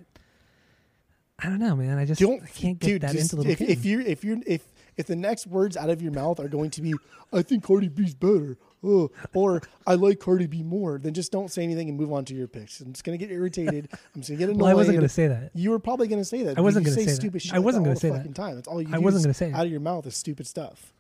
I 1.39 1.49
don't 1.49 1.59
know, 1.59 1.77
man. 1.77 1.99
I 1.99 2.05
just 2.07 2.21
don't 2.21 2.43
I 2.43 2.47
can't 2.47 2.79
get 2.79 2.87
dude, 2.87 3.03
that 3.03 3.13
just- 3.13 3.33
into 3.33 3.37
Little 3.37 3.53
if, 3.53 3.59
Kim. 3.59 3.69
if 3.69 3.85
you're 3.85 4.01
if 4.01 4.25
you're 4.25 4.39
if 4.47 4.63
if 4.97 5.07
the 5.07 5.17
next 5.17 5.47
words 5.49 5.77
out 5.77 5.91
of 5.91 6.01
your 6.01 6.13
mouth 6.13 6.39
are 6.41 6.49
going 6.49 6.71
to 6.71 6.81
be 6.83 6.95
I 7.33 7.43
think 7.43 7.65
Cardi 7.65 7.89
B's 7.89 8.15
better, 8.15 8.57
uh, 8.85 9.09
or 9.35 9.63
I 9.87 9.95
like 9.95 10.21
Cardi 10.21 10.47
B 10.47 10.63
more, 10.63 10.99
then 10.99 11.15
just 11.15 11.33
don't 11.33 11.51
say 11.51 11.63
anything 11.63 11.89
and 11.89 11.99
move 11.99 12.13
on 12.13 12.25
to 12.27 12.35
your 12.35 12.49
picks. 12.49 12.81
I'm 12.81 12.93
just 12.93 13.05
gonna 13.05 13.19
get 13.19 13.31
irritated. 13.31 13.89
I'm 14.15 14.21
just 14.21 14.31
gonna 14.31 14.39
get 14.39 14.49
annoyed. 14.51 14.61
well, 14.63 14.71
I 14.71 14.75
wasn't 14.75 14.97
going 14.97 15.09
to 15.09 15.15
say 15.15 15.29
that. 15.29 15.51
You 15.55 15.71
were 15.71 15.79
probably 15.79 16.09
gonna 16.09 16.25
say 16.25 16.43
that. 16.45 16.59
I 16.59 16.61
wasn't 16.61 16.87
gonna 16.87 16.97
say 16.97 17.05
that. 17.07 17.15
stupid 17.15 17.43
shit. 17.43 17.55
I 17.55 17.59
wasn't 17.59 17.85
that 17.85 17.91
gonna 17.91 18.01
say 18.01 18.09
the 18.09 18.15
that. 18.15 18.19
fucking 18.21 18.35
time. 18.35 18.55
That's 18.57 18.69
all 18.69 18.81
you. 18.81 18.89
Do. 18.89 18.95
I 18.95 18.99
wasn't 18.99 19.25
gonna 19.25 19.35
say 19.35 19.49
it. 19.49 19.55
out 19.55 19.67
of 19.67 19.71
your 19.71 19.81
mouth 19.81 20.07
is 20.07 20.17
stupid 20.17 20.47
stuff. 20.47 20.93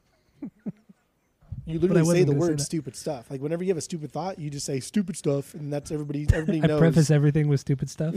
You 1.66 1.78
literally 1.78 2.05
say 2.05 2.24
the 2.24 2.32
gonna 2.32 2.45
say 2.45 2.51
word 2.51 2.61
stupid 2.61 2.95
stuff. 2.95 3.30
Like 3.30 3.41
whenever 3.41 3.64
you 3.64 3.68
have 3.68 3.78
a 3.78 3.80
stupid 3.80 4.12
thought, 4.12 4.39
you 4.39 4.51
just 4.51 4.66
say 4.66 4.80
stupid 4.80 5.16
stuff, 5.16 5.55
and 5.55 5.72
that's 5.72 5.91
everybody. 5.91 6.26
Everybody 6.32 6.62
I 6.62 6.66
knows. 6.66 6.78
preface 6.78 7.11
everything 7.11 7.49
with 7.49 7.61
stupid 7.61 7.89
stuff. 7.89 8.14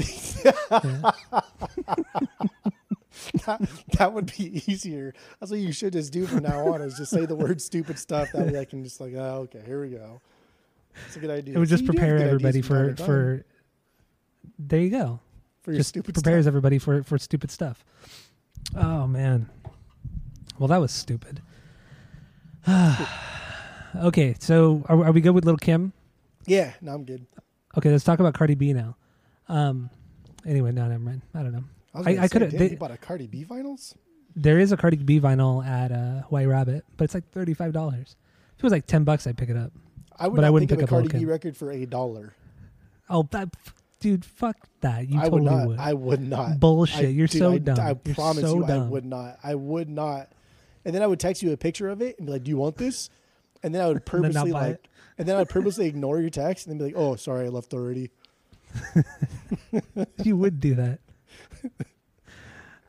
That, 3.45 3.61
that 3.97 4.13
would 4.13 4.31
be 4.37 4.61
easier. 4.71 5.13
That's 5.39 5.51
what 5.51 5.59
you 5.59 5.71
should 5.71 5.93
just 5.93 6.11
do 6.11 6.25
from 6.27 6.43
now 6.43 6.73
on. 6.73 6.81
Is 6.81 6.97
just 6.97 7.11
say 7.11 7.25
the 7.25 7.35
word 7.35 7.61
stupid 7.61 7.97
stuff. 7.97 8.29
That 8.33 8.47
way 8.47 8.59
I 8.59 8.65
can 8.65 8.83
just 8.83 8.99
like, 8.99 9.13
oh, 9.15 9.41
okay, 9.45 9.61
here 9.65 9.81
we 9.81 9.89
go. 9.89 10.21
It's 11.05 11.15
a 11.15 11.19
good 11.19 11.29
idea. 11.29 11.55
It 11.55 11.59
would 11.59 11.69
just 11.69 11.81
See, 11.81 11.85
you 11.85 11.91
do 11.93 11.99
have 11.99 12.07
prepare 12.09 12.27
everybody 12.27 12.61
for 12.61 12.87
time 12.87 12.95
to 12.95 12.95
time 12.95 13.05
for. 13.05 13.45
There 14.59 14.79
you 14.79 14.89
go. 14.89 15.19
for 15.61 15.71
your 15.71 15.79
just 15.79 15.89
stupid 15.89 16.15
prepares 16.15 16.43
stuff. 16.43 16.49
everybody 16.49 16.79
for 16.79 17.03
for 17.03 17.17
stupid 17.17 17.51
stuff. 17.51 17.85
Oh 18.75 19.07
man. 19.07 19.49
Well, 20.59 20.67
that 20.67 20.81
was 20.81 20.91
stupid. 20.91 21.41
okay, 23.95 24.35
so 24.39 24.83
are, 24.89 25.05
are 25.05 25.11
we 25.11 25.21
good 25.21 25.31
with 25.31 25.45
Little 25.45 25.57
Kim? 25.57 25.93
Yeah, 26.45 26.73
no, 26.81 26.93
I'm 26.93 27.03
good. 27.05 27.25
Okay, 27.77 27.91
let's 27.91 28.03
talk 28.03 28.19
about 28.19 28.33
Cardi 28.33 28.55
B 28.55 28.73
now. 28.73 28.95
Um, 29.47 29.89
anyway, 30.45 30.71
no, 30.71 30.87
never 30.87 30.99
mind. 30.99 31.21
I 31.33 31.43
don't 31.43 31.53
know. 31.53 31.63
I, 32.05 32.15
I- 32.17 32.23
I 32.23 32.27
coulda- 32.27 32.69
you 32.69 32.77
bought 32.77 32.91
a 32.91 32.97
Cardi 32.97 33.27
B 33.27 33.45
vinyls. 33.45 33.95
There 34.35 34.59
is 34.59 34.71
a 34.71 34.77
Cardi 34.77 34.97
B 34.97 35.19
vinyl 35.19 35.65
at 35.65 35.91
uh, 35.91 36.21
White 36.29 36.47
Rabbit, 36.47 36.85
but 36.95 37.05
it's 37.05 37.13
like 37.15 37.29
thirty 37.31 37.53
five 37.53 37.73
dollars. 37.73 38.15
If 38.53 38.59
it 38.59 38.63
was 38.63 38.71
like 38.71 38.85
ten 38.85 39.03
bucks, 39.03 39.25
I'd 39.27 39.37
pick 39.37 39.49
it 39.49 39.57
up. 39.57 39.71
I 40.19 40.27
would 40.27 40.35
But 40.35 40.45
I 40.45 40.49
wouldn't 40.49 40.69
pick 40.69 40.79
up 40.79 40.85
a 40.85 40.87
Cardi 40.87 41.07
Lil' 41.09 41.19
B 41.21 41.25
record 41.25 41.55
for 41.57 41.71
a 41.71 41.85
dollar. 41.85 42.33
Oh, 43.09 43.27
that, 43.31 43.49
dude, 43.99 44.25
fuck 44.25 44.57
that. 44.81 45.07
You 45.09 45.19
I 45.19 45.23
totally 45.29 45.41
would 45.43 45.51
not. 45.51 45.67
would. 45.67 45.79
I 45.79 45.93
would 45.93 46.21
not. 46.21 46.59
Bullshit. 46.59 47.05
I- 47.05 47.07
You're 47.09 47.27
dude, 47.27 47.39
so 47.39 47.51
I, 47.53 47.57
dumb. 47.59 47.79
I 47.79 47.95
You're 48.05 48.15
promise 48.15 48.43
so 48.43 48.55
you, 48.57 48.65
I 48.65 48.77
would 48.79 49.05
not. 49.05 49.37
I 49.43 49.55
would 49.55 49.89
not. 49.89 50.29
And 50.85 50.93
then 50.95 51.01
I 51.01 51.07
would 51.07 51.19
text 51.19 51.41
you 51.43 51.51
a 51.51 51.57
picture 51.57 51.89
of 51.89 52.01
it 52.01 52.17
and 52.17 52.27
be 52.27 52.33
like, 52.33 52.43
"Do 52.43 52.49
you 52.49 52.57
want 52.57 52.77
this?" 52.77 53.09
And 53.63 53.73
then 53.73 53.81
I 53.81 53.87
would 53.87 54.05
purposely 54.05 54.51
like, 54.51 54.75
it. 54.75 54.87
and 55.17 55.27
then 55.27 55.35
I'd 55.35 55.49
purposely 55.49 55.87
ignore 55.87 56.19
your 56.19 56.29
text 56.29 56.67
and 56.67 56.71
then 56.79 56.87
be 56.87 56.93
like, 56.93 57.01
"Oh, 57.01 57.15
sorry, 57.15 57.45
I 57.45 57.49
left 57.49 57.73
already." 57.73 58.11
you 60.23 60.35
would 60.37 60.59
do 60.59 60.75
that. 60.75 60.99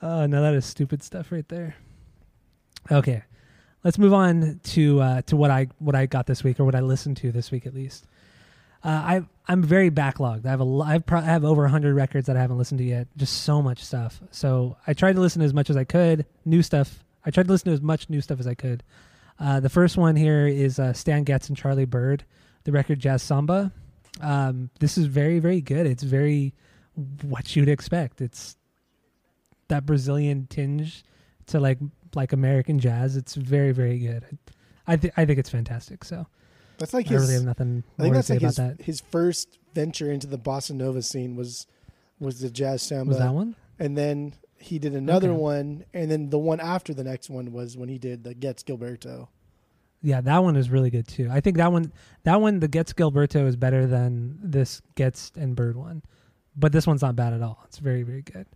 Oh 0.01 0.27
that 0.29 0.55
is 0.55 0.65
stupid 0.65 1.03
stuff 1.03 1.33
right 1.33 1.49
there. 1.49 1.75
Okay, 2.91 3.23
let's 3.83 3.99
move 3.99 4.15
on 4.15 4.61
to 4.63 5.01
uh, 5.01 5.23
to 5.23 5.37
what 5.37 5.51
I 5.51 5.69
what 5.79 5.95
I 5.95 6.07
got 6.07 6.27
this 6.27 6.45
week 6.45 6.61
or 6.61 6.65
what 6.65 6.75
I 6.75 6.81
listened 6.81 7.17
to 7.19 7.33
this 7.33 7.51
week 7.51 7.67
at 7.67 7.75
least. 7.75 8.07
Uh, 8.85 8.89
I 8.89 9.23
I'm 9.49 9.63
very 9.63 9.91
backlogged. 9.91 10.47
I 10.47 10.51
have 10.51 10.61
a 10.61 10.65
lo- 10.65 10.85
I've 10.85 11.05
pro- 11.05 11.19
I 11.21 11.25
have 11.25 11.45
over 11.45 11.67
hundred 11.67 11.97
records 11.97 12.27
that 12.29 12.37
I 12.37 12.41
haven't 12.41 12.59
listened 12.59 12.79
to 12.79 12.85
yet. 12.85 13.09
Just 13.17 13.43
so 13.43 13.61
much 13.61 13.85
stuff. 13.85 14.21
So 14.31 14.77
I 14.87 14.93
tried 14.93 15.15
to 15.15 15.21
listen 15.21 15.41
to 15.41 15.47
as 15.47 15.55
much 15.55 15.69
as 15.69 15.77
I 15.77 15.85
could. 15.85 16.27
New 16.45 16.63
stuff. 16.63 17.05
I 17.27 17.31
tried 17.31 17.47
to 17.47 17.53
listen 17.53 17.67
to 17.71 17.75
as 17.75 17.83
much 17.83 18.09
new 18.09 18.21
stuff 18.21 18.39
as 18.39 18.47
I 18.47 18.55
could. 18.55 18.85
Uh, 19.41 19.59
the 19.61 19.69
first 19.69 19.97
one 19.97 20.15
here 20.15 20.47
is 20.47 20.79
uh, 20.79 20.93
Stan 20.93 21.25
Getz 21.25 21.49
and 21.49 21.57
Charlie 21.57 21.85
Byrd, 21.85 22.25
the 22.65 22.73
record 22.73 23.01
Jazz 23.01 23.23
Samba. 23.23 23.73
Um, 24.21 24.71
this 24.79 24.97
is 24.97 25.07
very 25.07 25.41
very 25.41 25.61
good. 25.61 25.87
It's 25.87 26.05
very 26.05 26.55
what 27.23 27.57
you'd 27.57 27.69
expect. 27.69 28.21
It's 28.21 28.57
that 29.69 29.87
Brazilian 29.87 30.47
tinge 30.49 31.05
to 31.47 31.61
like 31.61 31.79
like 32.15 32.33
American 32.33 32.79
jazz. 32.79 33.17
It's 33.17 33.35
very 33.35 33.73
very 33.73 33.99
good. 33.99 34.25
I 34.87 34.97
th- 34.97 35.13
I 35.17 35.25
think 35.25 35.39
it's 35.39 35.51
fantastic. 35.51 36.05
So 36.05 36.27
That's 36.79 36.95
like 36.95 37.07
I 37.07 37.11
his. 37.11 37.23
really 37.23 37.35
have 37.35 37.45
nothing 37.45 37.85
I 37.99 38.03
think 38.03 38.15
to 38.15 38.19
that's 38.19 38.27
say 38.29 38.35
like 38.35 38.43
about 38.43 38.49
his, 38.49 38.57
that. 38.57 38.83
his 38.83 39.01
first 39.01 39.59
venture 39.75 40.11
into 40.11 40.27
the 40.27 40.39
bossa 40.39 40.73
nova 40.73 41.03
scene 41.03 41.37
was 41.37 41.67
was 42.19 42.41
the 42.41 42.51
jazz 42.51 42.83
samba, 42.83 43.11
Was 43.11 43.19
that 43.19 43.33
one? 43.35 43.55
and 43.79 43.97
then 43.97 44.35
he 44.61 44.79
did 44.81 44.95
another 44.95 45.31
Okay. 45.31 45.39
one, 45.39 45.85
and 45.95 46.11
then 46.11 46.31
the 46.31 46.39
one 46.39 46.59
after 46.59 46.93
the 46.93 47.05
next 47.05 47.31
one 47.31 47.53
was 47.53 47.77
when 47.77 47.89
he 47.89 47.97
did 47.97 48.25
the 48.25 48.35
Getz 48.35 48.65
Gilberto. 48.65 49.29
Yeah, 50.03 50.21
that 50.23 50.43
one 50.43 50.57
is 50.57 50.69
really 50.69 50.91
good 50.91 51.07
too. 51.07 51.29
I 51.31 51.41
think 51.41 51.57
that 51.59 51.71
one 51.71 51.93
that 52.25 52.41
one 52.41 52.59
the 52.61 52.67
Getz 52.69 52.93
Gilberto 52.93 53.47
is 53.47 53.55
better 53.57 53.87
than 53.87 54.39
this 54.43 54.81
Getz 54.97 55.31
and 55.37 55.55
Byrd 55.55 55.77
one. 55.77 56.03
But 56.57 56.73
this 56.73 56.87
one's 56.89 57.03
not 57.03 57.15
bad 57.15 57.33
at 57.35 57.43
all. 57.43 57.63
It's 57.67 57.79
very 57.79 58.03
very 58.03 58.23
good. 58.23 58.47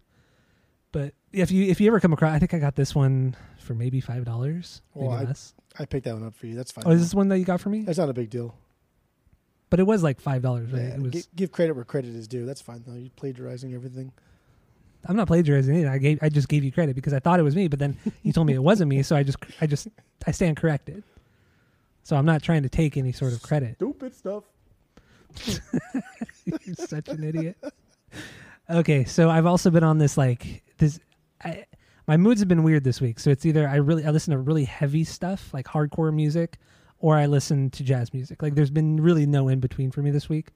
But 0.93 1.15
if 1.33 1.51
you 1.51 1.65
if 1.71 1.81
you 1.81 1.87
ever 1.89 2.01
come 2.01 2.13
across 2.13 2.35
I 2.35 2.39
think 2.39 2.53
I 2.55 2.59
got 2.59 2.77
this 2.77 2.95
one 2.95 3.35
for 3.59 3.75
maybe 3.75 4.01
five 4.01 4.25
dollars. 4.25 4.83
Maybe 4.95 5.09
Well, 5.09 5.17
I- 5.17 5.25
less. 5.25 5.55
I 5.79 5.87
picked 5.87 6.05
that 6.05 6.13
one 6.15 6.25
up 6.25 6.35
for 6.35 6.47
you. 6.47 6.55
That's 6.55 6.71
fine. 6.71 6.85
Oh, 6.87 6.91
is 6.91 7.01
this 7.01 7.15
one 7.15 7.29
that 7.29 7.39
you 7.39 7.47
got 7.47 7.61
for 7.63 7.71
me? 7.71 7.81
That's 7.83 7.97
not 7.99 8.11
a 8.11 8.13
big 8.13 8.29
deal. 8.29 8.55
But 9.71 9.81
it 9.81 9.85
was 9.85 10.03
like 10.03 10.21
five 10.21 10.43
dollars, 10.43 10.71
right? 10.71 10.83
Yeah, 10.83 10.95
it 10.97 11.01
was 11.01 11.13
gi- 11.13 11.25
give 11.35 11.51
credit 11.51 11.75
where 11.75 11.85
credit 11.85 12.15
is 12.15 12.29
due. 12.29 12.45
That's 12.45 12.61
fine 12.61 12.85
though. 12.87 12.95
You're 12.95 13.09
plagiarizing 13.17 13.73
everything. 13.73 14.13
I'm 15.07 15.17
not 15.17 15.29
plagiarizing 15.29 15.75
it. 15.81 15.89
I 15.89 15.97
gave 15.97 16.19
I 16.23 16.29
just 16.29 16.49
gave 16.49 16.63
you 16.63 16.71
credit 16.71 16.95
because 16.95 17.15
I 17.15 17.21
thought 17.21 17.41
it 17.41 17.43
was 17.43 17.57
me, 17.57 17.69
but 17.69 17.79
then 17.79 17.97
you 18.23 18.35
told 18.35 18.47
me 18.47 18.53
it 18.53 18.63
wasn't 18.63 18.91
me, 18.91 19.03
so 19.03 19.17
I 19.17 19.23
just 19.23 19.39
I 19.63 19.67
just 19.67 19.89
I 20.27 20.31
stand 20.31 20.59
corrected. 20.59 21.03
So 22.03 22.17
I'm 22.17 22.27
not 22.27 22.43
trying 22.43 22.65
to 22.65 22.69
take 22.69 22.99
any 22.99 23.13
sort 23.13 23.33
of 23.33 23.41
credit. 23.43 23.77
Stupid 23.77 24.15
stuff. 24.15 24.45
You're 26.45 26.75
such 26.75 27.09
an 27.09 27.25
idiot. 27.25 27.57
Okay, 28.71 29.05
so 29.05 29.29
I've 29.29 29.47
also 29.47 29.71
been 29.71 29.85
on 29.85 29.99
this 29.99 30.17
like 30.17 30.63
this. 30.79 31.01
I, 31.43 31.65
my 32.07 32.17
moods 32.17 32.41
have 32.41 32.49
been 32.49 32.63
weird 32.63 32.85
this 32.85 33.01
week. 33.01 33.19
So 33.21 33.31
it's 33.31 33.45
either 33.45 33.69
I 33.69 33.77
really 33.77 34.05
I 34.05 34.11
listen 34.11 34.33
to 34.33 34.39
really 34.39 34.65
heavy 34.65 35.05
stuff 35.05 35.53
like 35.53 35.67
hardcore 35.67 36.13
music, 36.15 36.59
or 36.99 37.17
I 37.17 37.27
listen 37.27 37.71
to 37.71 37.83
jazz 37.83 38.13
music. 38.13 38.43
Like 38.43 38.55
there's 38.55 38.71
been 38.71 39.01
really 39.01 39.27
no 39.27 39.49
in 39.49 39.61
between 39.61 39.91
for 39.91 40.03
me 40.03 40.11
this 40.11 40.29
week. 40.29 40.51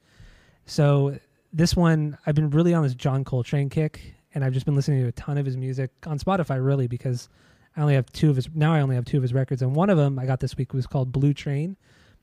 So 0.66 1.18
this 1.52 1.74
one 1.76 2.16
I've 2.26 2.34
been 2.34 2.50
really 2.50 2.74
on 2.74 2.82
this 2.82 2.94
John 2.94 3.24
Coltrane 3.24 3.68
kick, 3.68 4.14
and 4.34 4.44
I've 4.44 4.52
just 4.52 4.66
been 4.66 4.76
listening 4.76 5.02
to 5.02 5.08
a 5.08 5.12
ton 5.12 5.38
of 5.38 5.46
his 5.46 5.56
music 5.56 5.90
on 6.06 6.18
Spotify. 6.18 6.64
Really 6.64 6.86
because 6.86 7.28
I 7.76 7.80
only 7.80 7.94
have 7.94 8.10
two 8.12 8.30
of 8.30 8.36
his 8.36 8.48
now. 8.54 8.72
I 8.72 8.80
only 8.80 8.94
have 8.94 9.04
two 9.04 9.16
of 9.16 9.22
his 9.22 9.34
records, 9.34 9.62
and 9.62 9.74
one 9.74 9.90
of 9.90 9.98
them 9.98 10.18
I 10.18 10.26
got 10.26 10.40
this 10.40 10.56
week 10.56 10.72
was 10.72 10.86
called 10.86 11.12
Blue 11.12 11.34
Train 11.34 11.76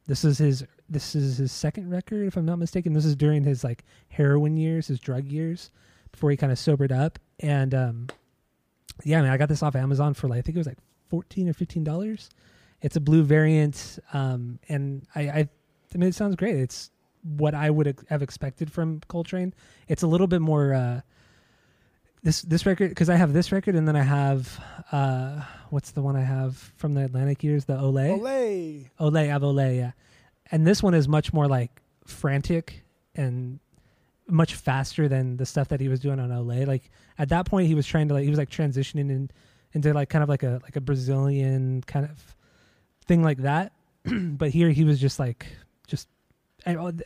This 0.07 0.25
is 0.25 0.37
his 0.37 0.65
this 0.89 1.15
is 1.15 1.37
his 1.37 1.51
second 1.51 1.89
record, 1.89 2.27
if 2.27 2.35
I'm 2.35 2.45
not 2.45 2.59
mistaken. 2.59 2.93
This 2.93 3.05
is 3.05 3.15
during 3.15 3.43
his 3.43 3.63
like 3.63 3.83
heroin 4.09 4.57
years, 4.57 4.87
his 4.87 4.99
drug 4.99 5.25
years, 5.25 5.71
before 6.11 6.29
he 6.29 6.37
kind 6.37 6.51
of 6.51 6.59
sobered 6.59 6.91
up. 6.91 7.19
And 7.39 7.73
um, 7.73 8.07
yeah, 9.03 9.21
man, 9.21 9.31
I 9.31 9.37
got 9.37 9.49
this 9.49 9.63
off 9.63 9.75
Amazon 9.75 10.13
for 10.13 10.27
like 10.27 10.39
I 10.39 10.41
think 10.41 10.55
it 10.55 10.59
was 10.59 10.67
like 10.67 10.79
fourteen 11.09 11.47
or 11.49 11.53
fifteen 11.53 11.83
dollars. 11.83 12.29
It's 12.81 12.97
a 12.97 12.99
blue 12.99 13.23
variant, 13.23 13.99
um, 14.11 14.59
and 14.67 15.07
I, 15.15 15.21
I, 15.21 15.49
I 15.93 15.97
mean, 15.97 16.09
it 16.09 16.15
sounds 16.15 16.35
great. 16.35 16.57
It's 16.57 16.91
what 17.23 17.55
I 17.55 17.69
would 17.69 17.97
have 18.09 18.21
expected 18.21 18.69
from 18.69 18.99
Coltrane. 19.07 19.53
It's 19.87 20.03
a 20.03 20.07
little 20.07 20.27
bit 20.27 20.41
more 20.41 20.73
uh, 20.73 21.01
this 22.23 22.41
this 22.41 22.65
record 22.65 22.89
because 22.89 23.09
I 23.09 23.15
have 23.15 23.33
this 23.33 23.51
record, 23.51 23.75
and 23.75 23.87
then 23.87 23.95
I 23.95 24.03
have 24.03 24.63
uh, 24.91 25.41
what's 25.69 25.91
the 25.91 26.01
one 26.01 26.15
I 26.15 26.23
have 26.23 26.55
from 26.77 26.93
the 26.93 27.03
Atlantic 27.03 27.43
years, 27.43 27.65
the 27.65 27.73
Olé. 27.73 28.19
Olé. 28.19 28.89
Olé, 28.99 29.19
I 29.19 29.25
have 29.25 29.41
Olé, 29.41 29.77
yeah. 29.77 29.91
And 30.49 30.65
this 30.65 30.81
one 30.81 30.93
is 30.93 31.07
much 31.07 31.33
more 31.33 31.47
like 31.47 31.81
frantic 32.05 32.83
and 33.15 33.59
much 34.27 34.55
faster 34.55 35.07
than 35.07 35.37
the 35.37 35.45
stuff 35.45 35.67
that 35.69 35.81
he 35.81 35.89
was 35.89 35.99
doing 35.99 36.19
on 36.19 36.29
Olé. 36.29 36.65
Like 36.65 36.89
at 37.17 37.29
that 37.29 37.45
point, 37.45 37.67
he 37.67 37.75
was 37.75 37.85
trying 37.85 38.07
to 38.07 38.13
like 38.13 38.23
he 38.23 38.29
was 38.29 38.39
like 38.39 38.49
transitioning 38.49 39.09
in, 39.09 39.29
into 39.73 39.93
like 39.93 40.09
kind 40.09 40.23
of 40.23 40.29
like 40.29 40.43
a 40.43 40.59
like 40.63 40.77
a 40.77 40.81
Brazilian 40.81 41.81
kind 41.81 42.05
of 42.05 42.35
thing 43.05 43.21
like 43.21 43.39
that. 43.39 43.73
but 44.05 44.51
here 44.51 44.69
he 44.69 44.85
was 44.85 44.99
just 44.99 45.19
like 45.19 45.45
just 45.87 46.07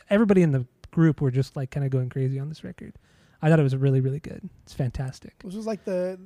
everybody 0.09 0.43
in 0.43 0.51
the 0.51 0.65
group 0.91 1.21
were 1.21 1.31
just 1.31 1.55
like 1.55 1.71
kind 1.71 1.85
of 1.85 1.91
going 1.91 2.09
crazy 2.09 2.39
on 2.39 2.49
this 2.49 2.63
record. 2.63 2.93
I 3.41 3.49
thought 3.49 3.59
it 3.59 3.63
was 3.63 3.75
really 3.75 4.01
really 4.01 4.19
good. 4.19 4.49
It's 4.63 4.73
fantastic. 4.73 5.33
This 5.43 5.53
was 5.55 5.67
like 5.67 5.83
the 5.85 6.19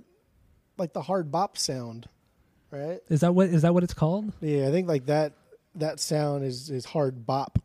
like 0.78 0.94
the 0.94 1.02
hard 1.02 1.32
bop 1.32 1.58
sound, 1.58 2.08
right? 2.72 3.00
Is 3.10 3.22
that 3.22 3.34
what 3.36 3.50
is 3.50 3.62
that 3.64 3.74
what 3.74 3.84
it's 3.84 3.94
called? 3.94 4.32
Yeah, 4.42 4.68
I 4.68 4.72
think 4.72 4.88
like 4.88 5.06
that 5.08 5.34
that 5.76 6.00
sound 6.00 6.44
is 6.44 6.70
is 6.70 6.86
hard 6.86 7.26
bop. 7.26 7.60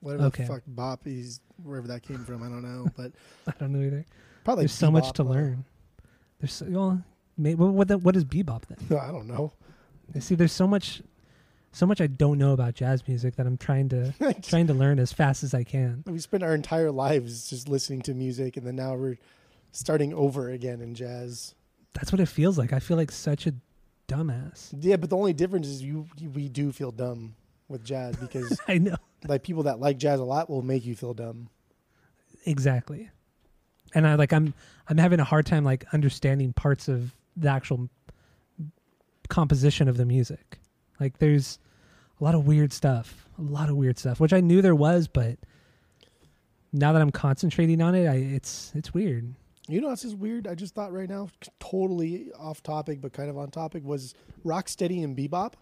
Whatever 0.00 0.24
Okay. 0.24 0.42
the 0.44 0.48
fuck 0.52 0.62
bop 0.66 1.06
is 1.06 1.40
wherever 1.62 1.86
that 1.88 2.02
came 2.02 2.24
from, 2.24 2.42
I 2.42 2.46
don't 2.48 2.62
know, 2.62 2.86
but 2.96 3.12
I 3.46 3.52
don't 3.58 3.72
know 3.72 3.80
either. 3.86 4.04
probably 4.44 4.62
There's 4.64 4.72
so 4.72 4.90
much 4.90 5.12
to 5.14 5.22
uh, 5.22 5.26
learn. 5.26 5.64
There's 6.40 6.52
so, 6.52 6.66
well, 6.68 7.02
maybe, 7.38 7.54
what 7.54 7.72
what, 7.72 7.88
the, 7.88 7.96
what 7.98 8.14
is 8.16 8.24
bebop 8.24 8.64
then? 8.66 8.98
I 9.00 9.10
don't 9.10 9.26
know. 9.26 9.52
You 10.14 10.20
See, 10.20 10.34
there's 10.34 10.52
so 10.52 10.66
much, 10.66 11.00
so 11.74 11.86
much 11.86 12.00
I 12.00 12.06
don't 12.06 12.38
know 12.38 12.52
about 12.52 12.74
jazz 12.74 13.06
music 13.06 13.36
that 13.36 13.46
I'm 13.46 13.56
trying 13.58 13.88
to 13.90 14.14
trying 14.42 14.68
to 14.68 14.74
learn 14.74 14.98
as 14.98 15.12
fast 15.12 15.42
as 15.42 15.52
I 15.54 15.64
can. 15.64 16.04
we 16.06 16.18
spent 16.18 16.42
our 16.42 16.54
entire 16.54 16.90
lives 16.90 17.50
just 17.50 17.68
listening 17.68 18.02
to 18.02 18.14
music, 18.14 18.56
and 18.56 18.66
then 18.66 18.76
now 18.76 18.94
we're 18.94 19.18
starting 19.72 20.14
over 20.14 20.48
again 20.50 20.80
in 20.80 20.94
jazz. 20.94 21.54
That's 21.94 22.12
what 22.12 22.20
it 22.20 22.26
feels 22.26 22.56
like. 22.58 22.72
I 22.72 22.78
feel 22.78 22.96
like 22.96 23.10
such 23.12 23.46
a 23.46 23.54
dumbass. 24.08 24.72
Yeah, 24.80 24.96
but 24.96 25.10
the 25.10 25.16
only 25.16 25.32
difference 25.32 25.66
is 25.66 25.82
you 25.82 26.06
we 26.32 26.48
do 26.48 26.72
feel 26.72 26.90
dumb 26.92 27.34
with 27.68 27.84
jazz 27.84 28.16
because 28.16 28.58
I 28.68 28.78
know 28.78 28.96
like 29.26 29.42
people 29.42 29.64
that 29.64 29.80
like 29.80 29.98
jazz 29.98 30.20
a 30.20 30.24
lot 30.24 30.48
will 30.48 30.62
make 30.62 30.84
you 30.84 30.94
feel 30.94 31.14
dumb. 31.14 31.48
exactly, 32.46 33.10
and 33.94 34.06
I 34.06 34.14
like 34.14 34.32
I'm 34.32 34.54
I'm 34.88 34.98
having 34.98 35.20
a 35.20 35.24
hard 35.24 35.46
time 35.46 35.64
like 35.64 35.84
understanding 35.92 36.52
parts 36.52 36.88
of 36.88 37.14
the 37.36 37.48
actual 37.48 37.88
composition 39.28 39.88
of 39.88 39.96
the 39.96 40.04
music. 40.04 40.58
Like 41.04 41.18
there's 41.18 41.58
a 42.18 42.24
lot 42.24 42.34
of 42.34 42.46
weird 42.46 42.72
stuff, 42.72 43.28
a 43.38 43.42
lot 43.42 43.68
of 43.68 43.76
weird 43.76 43.98
stuff, 43.98 44.20
which 44.20 44.32
I 44.32 44.40
knew 44.40 44.62
there 44.62 44.74
was, 44.74 45.06
but 45.06 45.36
now 46.72 46.94
that 46.94 47.02
I'm 47.02 47.10
concentrating 47.10 47.82
on 47.82 47.94
it, 47.94 48.06
I 48.06 48.14
it's 48.14 48.72
it's 48.74 48.94
weird. 48.94 49.34
You 49.68 49.82
know, 49.82 49.88
what's 49.88 50.00
just 50.02 50.16
weird. 50.16 50.46
I 50.46 50.54
just 50.54 50.74
thought 50.74 50.92
right 50.94 51.08
now, 51.08 51.28
totally 51.60 52.30
off 52.38 52.62
topic, 52.62 53.02
but 53.02 53.12
kind 53.12 53.28
of 53.28 53.36
on 53.36 53.50
topic, 53.50 53.82
was 53.84 54.14
Rocksteady 54.46 55.04
and 55.04 55.14
Bebop. 55.16 55.54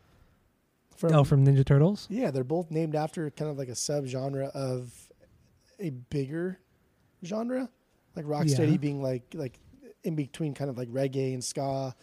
From, 0.96 1.12
oh, 1.14 1.24
from 1.24 1.44
Ninja 1.44 1.64
Turtles. 1.64 2.06
yeah, 2.08 2.30
they're 2.30 2.44
both 2.44 2.70
named 2.70 2.94
after 2.94 3.28
kind 3.30 3.50
of 3.50 3.58
like 3.58 3.68
a 3.68 3.72
subgenre 3.72 4.48
of 4.50 5.08
a 5.80 5.90
bigger 5.90 6.60
genre, 7.24 7.68
like 8.14 8.26
Rocksteady 8.26 8.72
Yeah. 8.72 8.76
being 8.76 9.02
like 9.02 9.24
like 9.34 9.58
in 10.04 10.14
between 10.14 10.54
kind 10.54 10.70
of 10.70 10.78
like 10.78 10.88
reggae 10.90 11.34
and 11.34 11.42
ska, 11.42 11.96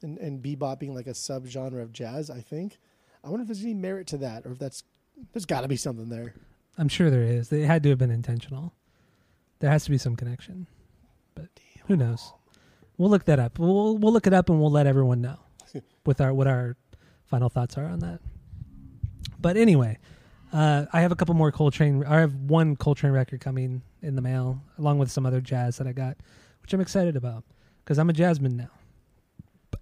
and 0.00 0.16
and 0.18 0.42
Bebop 0.42 0.78
being 0.78 0.94
like 0.94 1.06
a 1.06 1.10
subgenre 1.10 1.82
of 1.82 1.92
jazz. 1.92 2.30
I 2.30 2.40
think. 2.40 2.78
I 3.26 3.28
wonder 3.28 3.42
if 3.42 3.48
there's 3.48 3.64
any 3.64 3.74
merit 3.74 4.06
to 4.08 4.18
that, 4.18 4.46
or 4.46 4.52
if 4.52 4.58
that's 4.60 4.84
there's 5.32 5.46
got 5.46 5.62
to 5.62 5.68
be 5.68 5.76
something 5.76 6.08
there. 6.08 6.34
I'm 6.78 6.88
sure 6.88 7.10
there 7.10 7.24
is. 7.24 7.50
It 7.50 7.66
had 7.66 7.82
to 7.82 7.88
have 7.88 7.98
been 7.98 8.12
intentional. 8.12 8.72
There 9.58 9.68
has 9.68 9.82
to 9.84 9.90
be 9.90 9.98
some 9.98 10.14
connection, 10.14 10.68
but 11.34 11.48
who 11.88 11.96
knows? 11.96 12.32
We'll 12.98 13.10
look 13.10 13.24
that 13.24 13.40
up. 13.40 13.58
We'll 13.58 13.98
we'll 13.98 14.12
look 14.12 14.28
it 14.28 14.32
up 14.32 14.48
and 14.48 14.60
we'll 14.60 14.70
let 14.70 14.86
everyone 14.86 15.22
know 15.22 15.38
with 16.06 16.20
our 16.20 16.32
what 16.32 16.46
our 16.46 16.76
final 17.24 17.48
thoughts 17.48 17.76
are 17.76 17.86
on 17.86 17.98
that. 17.98 18.20
But 19.40 19.56
anyway, 19.56 19.98
uh, 20.52 20.86
I 20.92 21.00
have 21.00 21.10
a 21.10 21.16
couple 21.16 21.34
more 21.34 21.50
Coltrane. 21.50 22.04
I 22.04 22.20
have 22.20 22.32
one 22.32 22.76
Coltrane 22.76 23.12
record 23.12 23.40
coming 23.40 23.82
in 24.02 24.14
the 24.14 24.22
mail, 24.22 24.62
along 24.78 24.98
with 24.98 25.10
some 25.10 25.26
other 25.26 25.40
jazz 25.40 25.78
that 25.78 25.88
I 25.88 25.92
got, 25.92 26.16
which 26.62 26.72
I'm 26.72 26.80
excited 26.80 27.16
about 27.16 27.42
because 27.84 27.98
I'm 27.98 28.08
a 28.08 28.12
jazzman 28.12 28.52
now, 28.52 28.70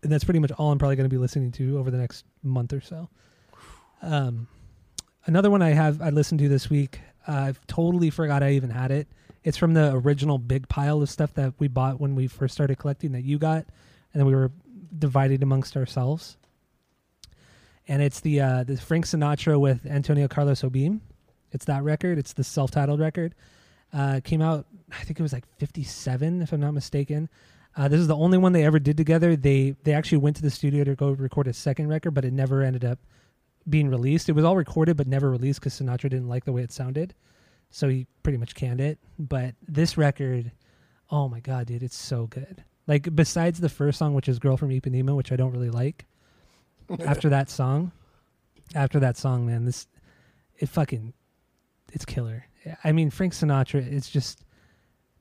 and 0.03 0.11
that's 0.11 0.25
pretty 0.25 0.41
much 0.41 0.53
all 0.53 0.73
I'm 0.73 0.79
probably 0.79 0.97
going 0.97 1.11
to 1.11 1.15
be 1.15 1.21
listening 1.21 1.53
to 1.53 1.79
over 1.79 1.91
the 1.91 1.99
next 1.99 2.25
month 2.43 2.73
or 2.73 2.81
so. 2.81 3.11
Um, 4.03 4.49
another 5.27 5.51
one 5.51 5.63
I 5.63 5.71
have 5.71 6.01
I 6.03 6.11
listened 6.11 6.41
to 6.41 6.49
this 6.49 6.69
week. 6.69 7.01
Uh, 7.27 7.33
I've 7.33 7.67
totally 7.67 8.11
forgot 8.11 8.43
I 8.43 8.53
even 8.53 8.71
had 8.71 8.91
it. 8.91 9.09
It's 9.43 9.57
from 9.57 9.75
the 9.75 9.93
original 9.95 10.39
big 10.39 10.69
pile 10.69 11.03
of 11.03 11.11
stuff 11.11 11.35
that 11.35 11.55
we 11.59 11.69
bought 11.69 12.01
when 12.01 12.15
we 12.15 12.27
first 12.27 12.55
started 12.55 12.79
collecting 12.79 13.13
that 13.13 13.25
you 13.25 13.39
got, 13.39 13.67
and 14.13 14.21
then 14.21 14.27
we 14.27 14.35
were 14.35 14.51
divided 14.99 15.43
amongst 15.43 15.77
ourselves. 15.77 16.37
And 17.87 18.03
it's 18.03 18.21
the 18.21 18.41
uh, 18.41 18.65
the 18.65 18.77
Frank 18.77 19.07
Sinatra 19.07 19.61
with 19.61 19.85
Antonio 19.87 20.29
Carlos 20.29 20.63
Jobim. 20.63 21.01
It's 21.53 21.67
that 21.67 21.83
record. 21.83 22.19
It's 22.19 22.33
the 22.33 22.45
self-titled 22.45 23.01
record. 23.01 23.35
Uh, 23.93 24.21
came 24.25 24.43
out, 24.43 24.67
I 24.91 25.05
think 25.05 25.21
it 25.21 25.23
was 25.23 25.33
like 25.33 25.45
'57, 25.59 26.43
if 26.43 26.53
I'm 26.53 26.61
not 26.61 26.73
mistaken. 26.73 27.29
Uh, 27.77 27.89
this 27.89 28.01
is 28.01 28.07
the 28.07 28.17
only 28.17 28.39
one 28.39 28.53
they 28.53 28.65
ever 28.65 28.79
did 28.79 28.97
together. 28.97 29.37
They 29.37 29.77
they 29.85 29.93
actually 29.93 30.19
went 30.19 30.37
to 30.37 30.43
the 30.43 30.51
studio 30.51 30.85
to 30.85 30.95
go 30.95 31.11
record 31.11 31.47
a 31.49 31.53
second 31.53 31.89
record, 31.89 32.13
but 32.13 32.25
it 32.25 32.33
never 32.33 32.63
ended 32.63 32.85
up 32.85 32.99
being 33.69 33.89
released. 33.89 34.29
It 34.29 34.33
was 34.33 34.45
all 34.45 34.57
recorded 34.57 34.97
but 34.97 35.07
never 35.07 35.31
released 35.31 35.61
because 35.61 35.79
Sinatra 35.79 36.11
didn't 36.11 36.29
like 36.29 36.45
the 36.45 36.53
way 36.53 36.63
it 36.63 36.73
sounded, 36.73 37.15
so 37.71 37.89
he 37.89 38.07
pretty 38.23 38.39
much 38.39 38.55
canned 38.55 38.81
it. 38.81 38.99
But 39.19 39.55
this 39.67 39.97
record, 39.97 40.53
oh 41.11 41.29
my 41.29 41.41
god, 41.41 41.67
dude, 41.67 41.83
it's 41.83 41.97
so 41.97 42.27
good. 42.27 42.65
Like 42.87 43.15
besides 43.15 43.61
the 43.61 43.69
first 43.69 43.99
song, 43.99 44.15
which 44.15 44.29
is 44.29 44.39
"Girl 44.39 44.57
from 44.57 44.71
Ipanema," 44.71 45.17
which 45.17 45.33
I 45.33 45.37
don't 45.37 45.53
really 45.53 45.71
like. 45.71 46.07
after 47.07 47.31
that 47.31 47.49
song, 47.49 47.93
after 48.75 49.01
that 49.01 49.17
song, 49.17 49.47
man, 49.47 49.65
this 49.65 49.87
it 50.59 50.69
fucking 50.69 51.15
it's 51.93 52.05
killer. 52.05 52.47
I 52.83 52.93
mean, 52.93 53.11
Frank 53.11 53.35
Sinatra 53.35 53.87
is 53.87 54.09
just, 54.09 54.45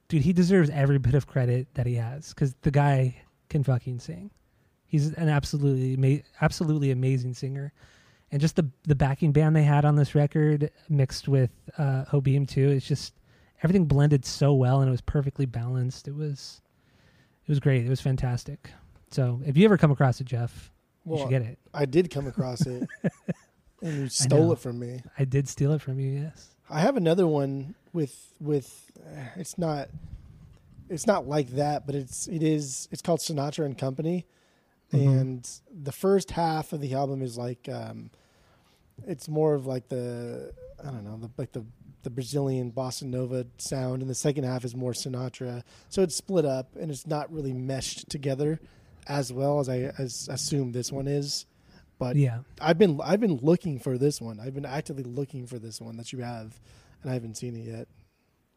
dude, 0.08 0.24
he 0.24 0.34
deserves 0.34 0.70
every 0.70 0.98
bit 0.98 1.14
of 1.14 1.28
credit 1.28 1.68
that 1.74 1.86
he 1.86 1.96
has 1.96 2.30
because 2.30 2.56
the 2.62 2.72
guy 2.72 3.22
can 3.50 3.64
fucking 3.64 4.00
sing. 4.00 4.32
He's 4.86 5.14
an 5.14 5.30
absolutely 5.30 5.94
ama- 5.94 6.24
absolutely 6.42 6.92
amazing 6.92 7.34
singer, 7.34 7.74
and 8.34 8.42
just 8.42 8.56
the 8.56 8.68
the 8.86 8.96
backing 8.96 9.32
band 9.32 9.56
they 9.56 9.64
had 9.64 9.86
on 9.86 9.96
this 9.96 10.16
record 10.16 10.72
mixed 10.90 11.28
with 11.28 11.52
uh, 11.78 12.04
Jobim 12.12 12.48
too. 12.48 12.70
It's 12.70 12.88
just 12.88 13.14
everything 13.62 13.86
blended 13.86 14.26
so 14.26 14.56
well, 14.56 14.82
and 14.82 14.90
it 14.90 14.92
was 14.92 15.02
perfectly 15.02 15.46
balanced. 15.46 16.08
It 16.08 16.16
was 16.16 16.60
it 17.46 17.50
was 17.50 17.60
great. 17.60 17.86
It 17.86 17.90
was 17.90 18.02
fantastic. 18.02 18.72
So 19.12 19.40
if 19.46 19.56
you 19.56 19.66
ever 19.66 19.78
come 19.78 19.92
across 19.92 20.20
it, 20.20 20.26
Jeff, 20.26 20.72
you 21.06 21.20
should 21.20 21.30
get 21.30 21.44
it. 21.44 21.60
I 21.76 21.86
did 21.86 22.10
come 22.10 22.26
across 22.26 22.66
it, 22.66 22.90
and 23.84 24.00
you 24.00 24.10
stole 24.10 24.52
it 24.52 24.58
from 24.58 24.80
me. 24.80 25.04
I 25.18 25.26
did 25.26 25.48
steal 25.48 25.72
it 25.74 25.82
from 25.82 26.00
you. 26.00 26.10
Yes. 26.22 26.56
I 26.72 26.82
have 26.82 26.98
another 26.98 27.28
one 27.28 27.76
with 27.94 28.34
with 28.40 28.92
uh, 29.00 29.26
it's 29.36 29.60
not 29.60 29.90
it's 30.90 31.06
not 31.06 31.28
like 31.28 31.50
that, 31.52 31.86
but 31.86 31.94
it's 31.94 32.26
it 32.28 32.42
is 32.42 32.88
it's 32.92 33.04
called 33.04 33.20
Sinatra 33.20 33.66
and 33.66 33.78
Company, 33.78 34.26
and 34.94 35.50
the 35.72 35.92
first 35.92 36.32
half 36.32 36.72
of 36.74 36.82
the 36.82 36.94
album 36.94 37.22
is 37.22 37.38
like 37.38 37.68
um, 37.70 38.10
it's 39.08 39.28
more 39.28 39.54
of 39.56 39.66
like 39.66 39.90
the 39.90 40.54
I 40.80 40.86
don't 40.92 41.04
know 41.04 41.18
the 41.18 41.30
like 41.38 41.52
the 41.52 41.66
the 42.04 42.10
Brazilian 42.10 42.72
bossa 42.72 43.04
nova 43.04 43.46
sound, 43.58 44.02
and 44.02 44.10
the 44.10 44.16
second 44.16 44.44
half 44.44 44.66
is 44.66 44.76
more 44.76 44.92
Sinatra. 44.92 45.64
So 45.90 46.02
it's 46.04 46.16
split 46.16 46.46
up, 46.46 46.76
and 46.80 46.92
it's 46.92 47.08
not 47.08 47.32
really 47.32 47.54
meshed 47.54 48.10
together 48.10 48.60
as 49.08 49.32
well 49.34 49.60
as 49.60 49.70
I 49.70 49.92
as 49.98 50.28
assume 50.30 50.72
this 50.72 50.92
one 50.92 51.08
is. 51.08 51.46
But 52.00 52.16
Yeah. 52.16 52.40
I've 52.60 52.78
been 52.78 53.00
I've 53.04 53.20
been 53.22 53.38
looking 53.38 53.80
for 53.80 53.98
this 53.98 54.20
one. 54.20 54.40
I've 54.40 54.54
been 54.54 54.66
actively 54.66 55.04
looking 55.04 55.48
for 55.48 55.60
this 55.60 55.80
one 55.80 55.96
that 55.98 56.12
you 56.12 56.20
have, 56.20 56.60
and 57.02 57.12
I 57.12 57.14
haven't 57.14 57.38
seen 57.38 57.56
it 57.56 57.66
yet. 57.66 57.88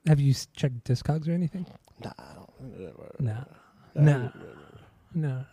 Have 0.06 0.20
you 0.20 0.34
checked 0.54 0.84
Discogs 0.84 1.28
or 1.28 1.32
anything? 1.32 1.66
Nah, 2.02 2.12
I 2.18 2.34
don't. 2.34 3.20
No. 3.20 3.44
No. 3.94 4.32
No. 5.14 5.44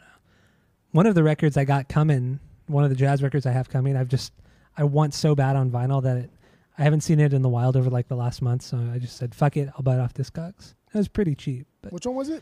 One 0.94 1.06
of 1.06 1.14
the 1.16 1.24
records 1.24 1.58
I 1.58 1.66
got 1.66 1.89
coming, 1.89 2.39
one 2.68 2.84
of 2.86 2.89
the 2.89 2.96
jazz 2.96 3.22
records 3.22 3.46
I 3.46 3.52
have 3.52 3.70
coming, 3.70 3.98
I've 3.98 4.08
just 4.08 4.32
I 4.78 4.84
want 4.86 5.14
so 5.14 5.36
bad 5.36 5.56
on 5.56 5.70
vinyl 5.70 6.02
that 6.04 6.18
it, 6.18 6.30
I 6.78 6.84
haven't 6.84 7.02
seen 7.02 7.20
it 7.20 7.34
in 7.34 7.41
the 7.41 7.50
wild 7.50 7.76
over 7.76 7.89
like 7.89 8.08
the 8.08 8.16
last 8.16 8.41
month, 8.41 8.62
so 8.64 8.78
I 8.94 8.98
just 9.00 9.18
said 9.18 9.36
fuck 9.36 9.58
it, 9.58 9.70
I'll 9.76 9.84
buy 9.84 9.96
it 9.96 10.00
off 10.00 10.14
Discogs. 10.14 10.74
It 10.94 10.98
was 10.98 11.08
pretty 11.08 11.36
cheap, 11.36 11.68
but 11.82 11.91
Which 11.91 12.06
one 12.06 12.16
was 12.16 12.30
it? 12.30 12.41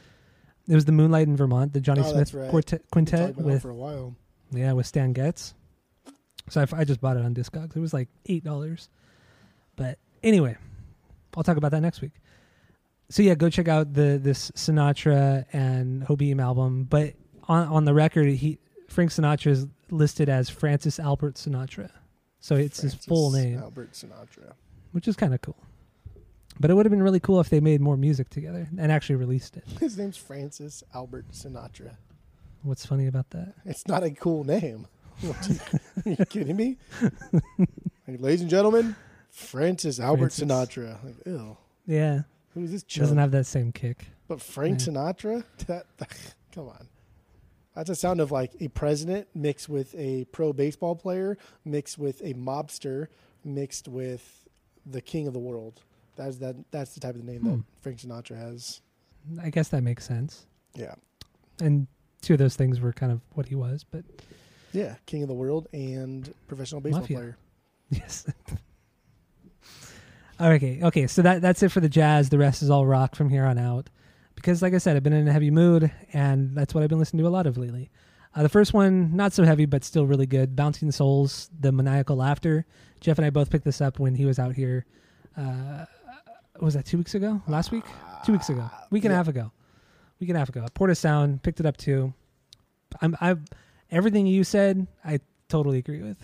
it 0.68 0.76
was 0.76 0.86
the 0.86 0.92
Moonlight 0.92 1.28
in 1.28 1.36
Vermont, 1.36 1.74
the 1.74 1.82
Johnny 1.82 2.02
Oh, 2.06 2.12
Smith 2.12 2.34
right. 2.34 2.50
quartet, 2.50 2.84
quintet 2.92 3.36
with 3.38 3.62
for 3.64 3.70
a 3.72 3.76
while. 3.76 4.16
yeah 4.52 4.74
with 4.74 4.86
Stan 4.86 5.14
Getz. 5.14 5.54
So 6.50 6.62
I, 6.62 6.80
I 6.80 6.84
just 6.84 7.00
bought 7.02 7.18
it 7.18 7.24
on 7.26 7.34
Discogs. 7.34 7.76
It 7.76 7.80
was 7.80 7.94
like 7.94 8.10
eight 8.28 8.44
dollars. 8.44 8.90
But 9.78 9.98
anyway, 10.24 10.58
I'll 11.38 11.44
talk 11.44 11.56
about 11.58 11.72
that 11.72 11.82
next 11.82 12.02
week. 12.02 12.12
So 13.10 13.22
yeah, 13.24 13.36
go 13.36 13.50
check 13.50 13.68
out 13.70 13.94
the 13.94 14.20
this 14.22 14.52
Sinatra 14.52 15.46
and 15.54 16.04
Jobim 16.06 16.42
album. 16.42 16.84
But 16.86 17.14
on 17.52 17.68
on 17.68 17.86
the 17.86 17.94
record, 17.94 18.28
he 18.30 18.58
Frank 18.88 19.12
Sinatra 19.12 19.48
is 19.52 19.68
listed 19.90 20.30
as 20.30 20.50
Francis 20.50 21.00
Albert 21.00 21.36
Sinatra. 21.36 21.90
So 22.40 22.56
it's 22.56 22.82
his 22.82 22.96
full 22.96 23.32
name, 23.32 23.60
Albert 23.60 23.92
Sinatra. 23.94 24.54
which 24.94 25.08
is 25.08 25.16
kind 25.16 25.34
of 25.34 25.42
cool. 25.42 25.58
But 26.60 26.70
it 26.70 26.74
would 26.76 26.86
have 26.86 26.92
been 26.92 27.04
really 27.04 27.20
cool 27.20 27.40
if 27.40 27.50
they 27.50 27.60
made 27.60 27.82
more 27.82 27.98
music 27.98 28.30
together 28.30 28.68
and 28.78 28.92
actually 28.92 29.16
released 29.16 29.58
it. 29.58 29.64
His 29.80 29.98
name's 29.98 30.18
Francis 30.18 30.84
Albert 30.94 31.32
Sinatra. 31.32 31.96
What's 32.64 32.86
funny 32.86 33.08
about 33.08 33.30
that? 33.32 33.54
It's 33.66 33.88
not 33.88 34.04
a 34.04 34.12
cool 34.12 34.44
name. 34.44 34.88
Are 35.26 36.10
you 36.10 36.26
kidding 36.26 36.56
me? 36.56 36.78
Like, 38.08 38.20
ladies 38.20 38.42
and 38.42 38.50
gentlemen, 38.50 38.96
Francis 39.30 40.00
Albert 40.00 40.34
Francis. 40.34 40.44
Sinatra. 40.78 41.04
Like, 41.04 41.16
ew. 41.26 41.58
Yeah, 41.88 42.22
Who's 42.54 42.72
this? 42.72 42.84
doesn't 42.84 43.18
have 43.18 43.32
that 43.32 43.46
same 43.46 43.72
kick. 43.72 44.08
But 44.28 44.42
Frank 44.42 44.80
Yeah. 44.80 44.88
Sinatra? 44.88 45.44
That, 45.68 45.86
come 46.54 46.68
on. 46.70 46.88
That's 47.76 47.90
a 47.90 47.96
sound 47.96 48.20
of 48.20 48.32
like 48.32 48.52
a 48.60 48.68
president 48.68 49.28
mixed 49.34 49.70
with 49.70 49.96
a 49.96 50.26
pro 50.26 50.52
baseball 50.54 50.96
player, 50.96 51.38
mixed 51.64 51.98
with 51.98 52.22
a 52.22 52.34
mobster, 52.34 53.08
mixed 53.46 53.88
with 53.88 54.46
the 54.86 55.02
king 55.02 55.28
of 55.28 55.34
the 55.34 55.40
world. 55.40 55.82
That's 56.18 56.38
that. 56.38 56.56
That's 56.72 56.94
the 56.94 57.00
type 57.00 57.16
of 57.16 57.24
name 57.24 57.40
Hmm. 57.42 57.50
that 57.50 57.64
Frank 57.82 58.00
Sinatra 58.00 58.38
has. 58.38 58.82
I 59.42 59.50
guess 59.50 59.70
that 59.70 59.84
makes 59.84 60.06
sense. 60.06 60.46
Yeah, 60.76 60.96
And 61.62 61.88
two 62.22 62.34
of 62.34 62.40
those 62.40 62.56
things 62.56 62.80
were 62.80 62.92
kind 62.94 63.12
of 63.12 63.22
what 63.34 63.46
he 63.46 63.56
was, 63.56 63.84
but 63.84 64.04
yeah, 64.74 64.96
king 65.06 65.22
of 65.22 65.28
the 65.28 65.34
world 65.36 65.68
and 65.74 66.34
professional 66.48 66.82
baseball 66.82 67.02
Mafia. 67.02 67.18
player. 67.18 67.38
yes. 67.92 68.26
okay, 70.42 70.80
okay. 70.82 71.08
So 71.08 71.22
that 71.22 71.42
that's 71.42 71.62
it 71.64 71.70
for 71.72 71.80
the 71.80 71.90
jazz. 71.90 72.30
The 72.30 72.38
rest 72.38 72.62
is 72.64 72.70
all 72.70 72.86
rock 72.86 73.16
from 73.16 73.30
here 73.30 73.46
on 73.46 73.58
out. 73.58 73.90
Because, 74.42 74.62
like 74.64 74.74
I 74.74 74.80
said, 74.80 74.96
I've 74.96 75.04
been 75.04 75.14
in 75.14 75.28
a 75.28 75.32
heavy 75.32 75.52
mood, 75.52 75.92
and 76.14 76.56
that's 76.58 76.74
what 76.74 76.82
I've 76.84 76.90
been 76.90 76.98
listening 76.98 77.22
to 77.24 77.28
a 77.28 77.30
lot 77.30 77.46
of 77.46 77.58
lately. 77.58 77.92
Uh, 78.36 78.42
the 78.42 78.50
first 78.50 78.74
one, 78.74 79.16
not 79.16 79.34
so 79.34 79.44
heavy, 79.44 79.66
but 79.66 79.84
still 79.84 80.08
really 80.08 80.26
good. 80.26 80.56
Bouncing 80.56 80.92
Souls, 80.92 81.50
the 81.60 81.72
maniacal 81.72 82.16
laughter. 82.16 82.66
Jeff 83.02 83.20
and 83.20 83.26
I 83.26 83.30
both 83.30 83.52
picked 83.52 83.66
this 83.66 83.82
up 83.82 84.00
when 84.00 84.16
he 84.16 84.26
was 84.26 84.40
out 84.40 84.56
here. 84.56 84.86
Uh, 85.38 85.86
was 86.60 86.74
that 86.74 86.86
two 86.86 86.98
weeks 86.98 87.14
ago? 87.14 87.42
Last 87.48 87.72
week? 87.72 87.84
Two 88.26 88.32
weeks 88.32 88.50
ago? 88.50 88.70
Week 88.90 89.06
and 89.06 89.14
a 89.14 89.16
half 89.16 89.28
ago? 89.28 89.52
Week 90.20 90.30
and 90.30 90.38
a 90.38 90.40
half 90.40 90.50
ago. 90.50 90.66
Port 90.74 90.90
of 90.90 90.98
Sound 90.98 91.44
picked 91.44 91.60
it 91.60 91.66
up 91.66 91.78
too. 91.78 92.14
I'm 93.02 93.16
I 93.22 93.36
everything 93.90 94.26
you 94.28 94.44
said, 94.44 94.88
I 95.06 95.20
totally 95.50 95.78
agree 95.78 96.02
with. 96.02 96.18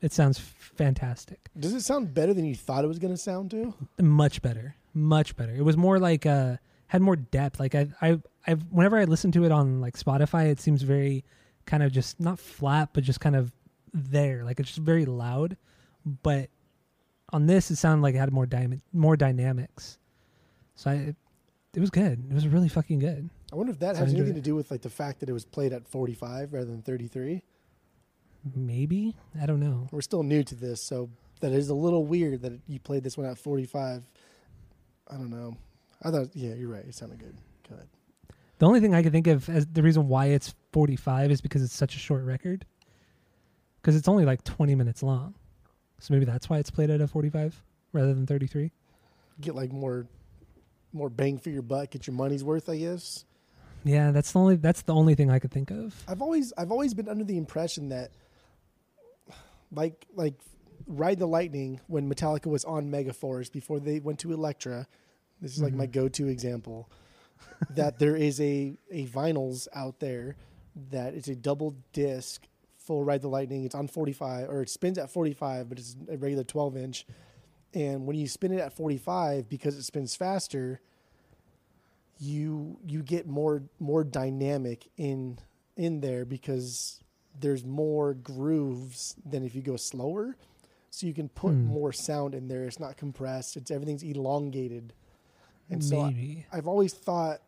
It 0.00 0.12
sounds 0.12 0.38
fantastic. 0.38 1.50
Does 1.58 1.74
it 1.74 1.80
sound 1.82 2.14
better 2.14 2.32
than 2.32 2.44
you 2.44 2.54
thought 2.54 2.84
it 2.84 2.88
was 2.88 2.98
going 2.98 3.12
to 3.12 3.18
sound 3.18 3.50
too? 3.50 3.74
Much 3.98 4.42
better. 4.42 4.76
Much 4.94 5.36
better. 5.36 5.54
It 5.54 5.64
was 5.64 5.76
more 5.76 5.98
like 5.98 6.24
uh 6.26 6.56
had 6.88 7.00
more 7.02 7.16
depth. 7.16 7.60
Like 7.60 7.74
I 7.74 7.88
I 8.02 8.18
I 8.46 8.54
whenever 8.54 8.98
I 8.98 9.04
listen 9.04 9.30
to 9.32 9.44
it 9.44 9.52
on 9.52 9.80
like 9.80 9.96
Spotify, 9.96 10.50
it 10.50 10.60
seems 10.60 10.82
very 10.82 11.24
kind 11.66 11.82
of 11.82 11.92
just 11.92 12.18
not 12.18 12.38
flat, 12.38 12.90
but 12.92 13.04
just 13.04 13.20
kind 13.20 13.36
of 13.36 13.52
there. 13.94 14.44
Like 14.44 14.58
it's 14.60 14.70
just 14.70 14.80
very 14.80 15.04
loud. 15.04 15.56
But 16.22 16.50
on 17.32 17.46
this, 17.46 17.70
it 17.70 17.76
sounded 17.76 18.02
like 18.02 18.14
it 18.14 18.18
had 18.18 18.32
more 18.32 18.46
dy- 18.46 18.80
more 18.92 19.16
dynamics. 19.16 19.98
So 20.74 20.90
I, 20.90 20.94
it, 20.94 21.16
it 21.74 21.80
was 21.80 21.90
good. 21.90 22.24
It 22.30 22.34
was 22.34 22.48
really 22.48 22.68
fucking 22.68 22.98
good. 22.98 23.28
I 23.52 23.56
wonder 23.56 23.72
if 23.72 23.78
that 23.80 23.96
So 23.96 24.04
has 24.04 24.14
anything 24.14 24.34
to 24.34 24.40
do 24.40 24.54
with 24.54 24.70
like 24.70 24.82
the 24.82 24.90
fact 24.90 25.20
that 25.20 25.28
it 25.28 25.32
was 25.32 25.44
played 25.44 25.72
at 25.72 25.86
45 25.88 26.52
rather 26.52 26.66
than 26.66 26.82
33. 26.82 27.42
Maybe 28.54 29.16
I 29.40 29.46
don't 29.46 29.60
know. 29.60 29.88
We're 29.90 30.00
still 30.00 30.22
new 30.22 30.42
to 30.44 30.54
this, 30.54 30.82
so 30.82 31.10
that 31.40 31.52
is 31.52 31.68
a 31.68 31.74
little 31.74 32.04
weird 32.04 32.42
that 32.42 32.52
you 32.66 32.78
played 32.78 33.02
this 33.04 33.18
one 33.18 33.26
at 33.26 33.36
45. 33.38 34.02
I 35.10 35.14
don't 35.14 35.30
know. 35.30 35.56
I 36.02 36.10
thought, 36.10 36.28
yeah, 36.34 36.54
you're 36.54 36.70
right. 36.70 36.84
It 36.84 36.94
sounded 36.94 37.18
good. 37.18 37.36
Good. 37.68 37.88
The 38.58 38.66
only 38.66 38.80
thing 38.80 38.94
I 38.94 39.02
can 39.02 39.12
think 39.12 39.26
of 39.26 39.48
as 39.48 39.66
the 39.66 39.82
reason 39.82 40.08
why 40.08 40.26
it's 40.26 40.54
45 40.72 41.30
is 41.30 41.40
because 41.40 41.62
it's 41.62 41.74
such 41.74 41.96
a 41.96 41.98
short 41.98 42.24
record. 42.24 42.64
Because 43.80 43.96
it's 43.96 44.08
only 44.08 44.24
like 44.24 44.42
20 44.44 44.74
minutes 44.74 45.02
long. 45.02 45.34
So 46.00 46.14
maybe 46.14 46.24
that's 46.24 46.48
why 46.48 46.58
it's 46.58 46.70
played 46.70 46.90
at 46.90 47.00
a 47.00 47.08
45 47.08 47.62
rather 47.92 48.14
than 48.14 48.26
33. 48.26 48.70
Get 49.40 49.54
like 49.54 49.72
more, 49.72 50.06
more 50.92 51.08
bang 51.08 51.38
for 51.38 51.50
your 51.50 51.62
buck. 51.62 51.90
Get 51.90 52.06
your 52.06 52.14
money's 52.14 52.42
worth. 52.42 52.68
I 52.68 52.78
guess. 52.78 53.24
Yeah, 53.84 54.10
that's 54.10 54.32
the 54.32 54.40
only 54.40 54.56
that's 54.56 54.82
the 54.82 54.94
only 54.94 55.14
thing 55.14 55.30
I 55.30 55.38
could 55.38 55.52
think 55.52 55.70
of. 55.70 55.94
I've 56.08 56.20
always, 56.20 56.52
I've 56.58 56.72
always 56.72 56.94
been 56.94 57.08
under 57.08 57.24
the 57.24 57.38
impression 57.38 57.90
that, 57.90 58.10
like, 59.72 60.06
like, 60.14 60.34
Ride 60.86 61.18
the 61.18 61.26
Lightning 61.26 61.80
when 61.86 62.12
Metallica 62.12 62.46
was 62.46 62.64
on 62.64 62.90
Megaforce 62.90 63.52
before 63.52 63.78
they 63.78 64.00
went 64.00 64.18
to 64.20 64.32
Elektra. 64.32 64.86
This 65.40 65.54
is 65.56 65.62
like 65.62 65.74
my 65.74 65.86
go-to 65.86 66.28
example. 66.28 66.90
that 67.70 67.98
there 67.98 68.16
is 68.16 68.40
a 68.40 68.76
a 68.90 69.06
vinyls 69.06 69.68
out 69.74 70.00
there 70.00 70.36
that 70.90 71.14
it's 71.14 71.28
a 71.28 71.34
double 71.36 71.76
disc 71.92 72.46
full 72.76 73.04
Ride 73.04 73.22
the 73.22 73.28
Lightning. 73.28 73.64
It's 73.64 73.74
on 73.74 73.86
45 73.88 74.48
or 74.48 74.62
it 74.62 74.70
spins 74.70 74.96
at 74.98 75.10
45, 75.10 75.68
but 75.68 75.78
it's 75.78 75.96
a 76.10 76.16
regular 76.16 76.44
12 76.44 76.76
inch. 76.76 77.06
And 77.74 78.06
when 78.06 78.16
you 78.16 78.26
spin 78.26 78.52
it 78.52 78.60
at 78.60 78.72
45, 78.72 79.48
because 79.48 79.76
it 79.76 79.82
spins 79.82 80.16
faster, 80.16 80.80
you 82.18 82.78
you 82.86 83.02
get 83.02 83.26
more 83.28 83.62
more 83.78 84.02
dynamic 84.04 84.88
in 84.96 85.38
in 85.76 86.00
there 86.00 86.24
because 86.24 87.00
there's 87.38 87.64
more 87.64 88.14
grooves 88.14 89.14
than 89.24 89.44
if 89.44 89.54
you 89.54 89.62
go 89.62 89.76
slower. 89.76 90.36
So 90.90 91.06
you 91.06 91.14
can 91.14 91.28
put 91.28 91.52
Hmm. 91.52 91.66
more 91.66 91.92
sound 91.92 92.34
in 92.34 92.48
there. 92.48 92.64
It's 92.64 92.80
not 92.80 92.96
compressed. 92.96 93.56
It's 93.56 93.70
everything's 93.70 94.02
elongated. 94.02 94.94
And 95.70 95.82
so 95.84 96.00
I, 96.00 96.46
I've 96.52 96.66
always 96.66 96.94
thought, 96.94 97.40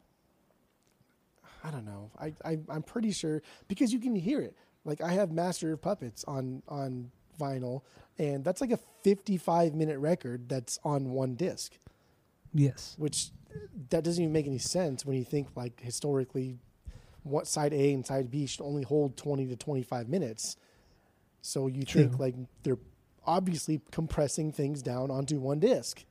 I 1.64 1.70
don't 1.70 1.84
know. 1.84 2.10
I, 2.18 2.32
I 2.44 2.58
I'm 2.68 2.82
pretty 2.82 3.12
sure 3.12 3.42
because 3.68 3.92
you 3.92 3.98
can 3.98 4.14
hear 4.14 4.40
it. 4.40 4.54
Like 4.84 5.00
I 5.00 5.12
have 5.12 5.30
Master 5.30 5.72
of 5.72 5.82
Puppets 5.82 6.24
on 6.24 6.62
on 6.68 7.10
vinyl, 7.38 7.82
and 8.18 8.44
that's 8.44 8.60
like 8.60 8.70
a 8.72 8.78
55 9.02 9.74
minute 9.74 9.98
record 9.98 10.48
that's 10.48 10.78
on 10.84 11.10
one 11.10 11.34
disc, 11.34 11.72
Yes. 12.54 12.94
which 12.98 13.30
that 13.90 14.04
doesn't 14.04 14.22
even 14.22 14.32
make 14.32 14.46
any 14.46 14.58
sense 14.58 15.04
when 15.04 15.16
you 15.16 15.24
think 15.24 15.48
like 15.54 15.80
historically, 15.80 16.58
what 17.24 17.46
side 17.46 17.72
A 17.74 17.92
and 17.92 18.06
side 18.06 18.30
B 18.30 18.46
should 18.46 18.62
only 18.62 18.82
hold 18.82 19.16
20 19.16 19.46
to 19.48 19.56
25 19.56 20.08
minutes. 20.08 20.56
So 21.42 21.66
you 21.66 21.84
True. 21.84 22.02
think 22.04 22.18
like 22.18 22.34
they're 22.62 22.78
obviously 23.26 23.80
compressing 23.90 24.52
things 24.52 24.82
down 24.82 25.10
onto 25.10 25.38
one 25.38 25.58
disc 25.60 26.04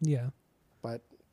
Yeah. 0.00 0.30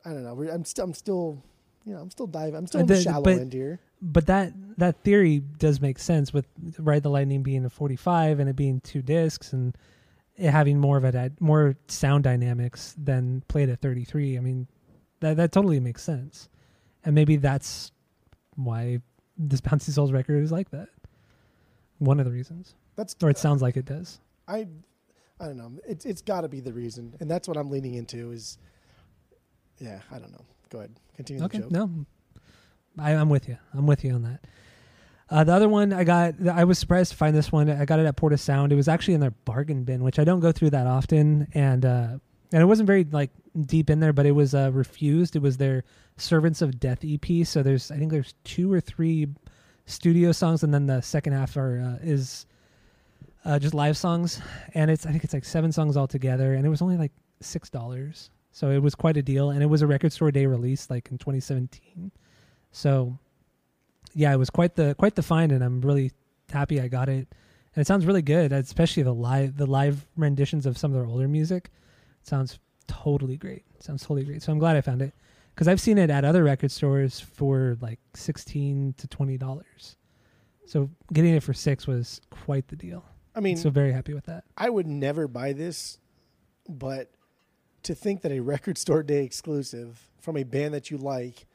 I 0.05 0.09
don't 0.13 0.23
know. 0.23 0.49
I'm 0.49 0.63
still, 0.65 0.85
I'm 0.85 0.93
still, 0.93 1.43
you 1.85 1.93
know, 1.93 1.99
I'm 1.99 2.09
still 2.11 2.27
diving. 2.27 2.55
I'm 2.55 2.67
still 2.67 2.79
Uh, 2.79 2.83
on 2.83 2.87
the, 2.87 3.01
shallow 3.01 3.23
but- 3.23 3.39
end 3.39 3.53
here. 3.53 3.79
But 3.99 4.27
that 4.27 4.53
that 4.77 5.01
theory 5.03 5.39
does 5.39 5.81
make 5.81 5.97
sense 5.97 6.31
with 6.31 6.45
Ride 6.77 7.01
the 7.01 7.09
Lightning 7.09 7.41
being 7.41 7.65
a 7.65 7.69
45 7.71 8.39
and 8.39 8.47
it 8.47 8.55
being 8.55 8.79
two 8.81 9.01
discs 9.01 9.53
and 9.53 9.75
it 10.35 10.51
having 10.51 10.77
more 10.79 10.97
of 10.97 11.03
a 11.03 11.31
more 11.39 11.75
sound 11.87 12.23
dynamics 12.23 12.93
than 12.95 13.41
played 13.47 13.69
at 13.69 13.81
33. 13.81 14.37
I 14.37 14.39
mean, 14.39 14.67
that 15.21 15.37
that 15.37 15.51
totally 15.51 15.79
makes 15.79 16.03
sense. 16.03 16.47
And 17.05 17.15
maybe 17.15 17.37
that's 17.37 17.91
why 18.55 19.01
this 19.35 19.61
Bouncy 19.61 19.89
Souls 19.89 20.11
record 20.11 20.43
is 20.43 20.51
like 20.51 20.69
that. 20.69 20.89
One 21.97 22.19
of 22.19 22.25
the 22.27 22.31
reasons. 22.31 22.75
That's 22.95 23.15
Or 23.23 23.31
it 23.31 23.39
sounds 23.39 23.63
like 23.63 23.77
it 23.77 23.85
does. 23.85 24.19
I, 24.47 24.67
I 25.39 25.45
don't 25.47 25.57
know. 25.57 25.71
It's 25.87 26.05
it's 26.05 26.21
got 26.21 26.41
to 26.41 26.47
be 26.49 26.59
the 26.59 26.71
reason, 26.73 27.15
and 27.19 27.29
that's 27.31 27.47
what 27.47 27.57
I'm 27.57 27.71
leaning 27.71 27.95
into. 27.95 28.31
Is, 28.31 28.59
yeah, 29.79 29.99
I 30.11 30.19
don't 30.19 30.31
know. 30.31 30.45
Go 30.69 30.79
ahead, 30.79 30.91
continue 31.15 31.43
Okay, 31.45 31.59
the 31.59 31.63
joke. 31.63 31.71
no, 31.71 32.05
I, 32.99 33.11
I'm 33.13 33.29
with 33.29 33.47
you. 33.47 33.57
I'm 33.73 33.85
with 33.87 34.03
you 34.03 34.13
on 34.13 34.23
that. 34.23 34.41
Uh, 35.29 35.43
the 35.43 35.53
other 35.53 35.67
one 35.67 35.91
I 35.91 36.03
got, 36.05 36.35
I 36.47 36.63
was 36.63 36.79
surprised 36.79 37.11
to 37.11 37.17
find 37.17 37.35
this 37.35 37.51
one. 37.51 37.69
I 37.69 37.83
got 37.85 37.99
it 37.99 38.05
at 38.05 38.15
Port 38.15 38.31
of 38.31 38.39
Sound. 38.39 38.71
It 38.71 38.75
was 38.75 38.87
actually 38.87 39.13
in 39.13 39.19
their 39.19 39.31
bargain 39.31 39.83
bin, 39.83 40.03
which 40.03 40.19
I 40.19 40.23
don't 40.23 40.39
go 40.39 40.51
through 40.53 40.69
that 40.69 40.87
often, 40.87 41.47
and 41.53 41.85
uh, 41.85 42.07
and 42.53 42.61
it 42.61 42.65
wasn't 42.65 42.87
very 42.87 43.03
like 43.03 43.29
deep 43.65 43.89
in 43.89 43.99
there, 43.99 44.13
but 44.13 44.25
it 44.25 44.31
was 44.31 44.55
uh, 44.55 44.71
refused. 44.73 45.35
It 45.35 45.41
was 45.41 45.57
their 45.57 45.83
Servants 46.15 46.61
of 46.61 46.79
Death 46.79 46.99
EP. 47.03 47.45
So 47.45 47.61
there's, 47.61 47.91
I 47.91 47.97
think 47.97 48.11
there's 48.11 48.35
two 48.45 48.71
or 48.71 48.79
three 48.79 49.27
studio 49.85 50.31
songs, 50.31 50.63
and 50.63 50.73
then 50.73 50.87
the 50.87 51.01
second 51.01 51.33
half 51.33 51.57
are 51.57 51.99
uh, 52.01 52.05
is 52.05 52.45
uh, 53.43 53.59
just 53.59 53.73
live 53.73 53.97
songs, 53.97 54.41
and 54.73 54.89
it's 54.89 55.05
I 55.05 55.11
think 55.11 55.25
it's 55.25 55.33
like 55.33 55.45
seven 55.45 55.73
songs 55.73 55.97
altogether, 55.97 56.53
and 56.53 56.65
it 56.65 56.69
was 56.69 56.81
only 56.81 56.95
like 56.95 57.11
six 57.41 57.69
dollars. 57.69 58.29
So 58.57 58.71
it 58.71 58.79
was 58.79 58.95
quite 58.95 59.17
a 59.17 59.21
deal, 59.21 59.51
and 59.51 59.61
it 59.61 59.67
was 59.67 59.83
a 59.83 59.87
record 59.87 60.11
store 60.11 60.31
day 60.31 60.47
release, 60.47 60.89
like 60.89 61.11
in 61.11 61.19
2017. 61.19 62.11
So, 62.71 63.19
yeah, 64.15 64.33
it 64.33 64.37
was 64.37 64.49
quite 64.49 64.73
the 64.73 64.95
quite 64.95 65.13
the 65.13 65.21
find, 65.21 65.51
and 65.51 65.63
I'm 65.63 65.79
really 65.79 66.11
happy 66.51 66.81
I 66.81 66.87
got 66.87 67.07
it. 67.07 67.27
And 67.75 67.81
it 67.81 67.85
sounds 67.85 68.07
really 68.07 68.23
good, 68.23 68.51
especially 68.51 69.03
the 69.03 69.13
live 69.13 69.57
the 69.57 69.67
live 69.67 70.07
renditions 70.17 70.65
of 70.65 70.75
some 70.75 70.89
of 70.89 70.95
their 70.95 71.05
older 71.05 71.27
music. 71.27 71.69
It 72.19 72.27
sounds 72.27 72.57
totally 72.87 73.37
great. 73.37 73.63
It 73.75 73.83
sounds 73.83 74.01
totally 74.01 74.23
great. 74.23 74.41
So 74.41 74.51
I'm 74.51 74.57
glad 74.57 74.75
I 74.75 74.81
found 74.81 75.03
it 75.03 75.13
because 75.53 75.67
I've 75.67 75.79
seen 75.79 75.99
it 75.99 76.09
at 76.09 76.25
other 76.25 76.43
record 76.43 76.71
stores 76.71 77.19
for 77.19 77.77
like 77.79 77.99
16 78.15 78.95
to 78.97 79.07
20 79.07 79.37
dollars. 79.37 79.97
So 80.65 80.89
getting 81.13 81.35
it 81.35 81.43
for 81.43 81.53
six 81.53 81.85
was 81.85 82.21
quite 82.31 82.69
the 82.69 82.75
deal. 82.75 83.05
I 83.35 83.39
mean, 83.39 83.55
so 83.55 83.69
very 83.69 83.91
happy 83.91 84.15
with 84.15 84.25
that. 84.25 84.45
I 84.57 84.71
would 84.71 84.87
never 84.87 85.27
buy 85.27 85.53
this, 85.53 85.99
but 86.67 87.11
to 87.87 87.95
think 87.95 88.21
that 88.21 88.31
a 88.31 88.39
record 88.39 88.77
store 88.77 89.03
day 89.03 89.23
exclusive 89.25 89.99
from 90.21 90.37
a 90.37 90.43
band 90.43 90.73
that 90.73 90.89
you 90.91 90.97
like 90.97 91.45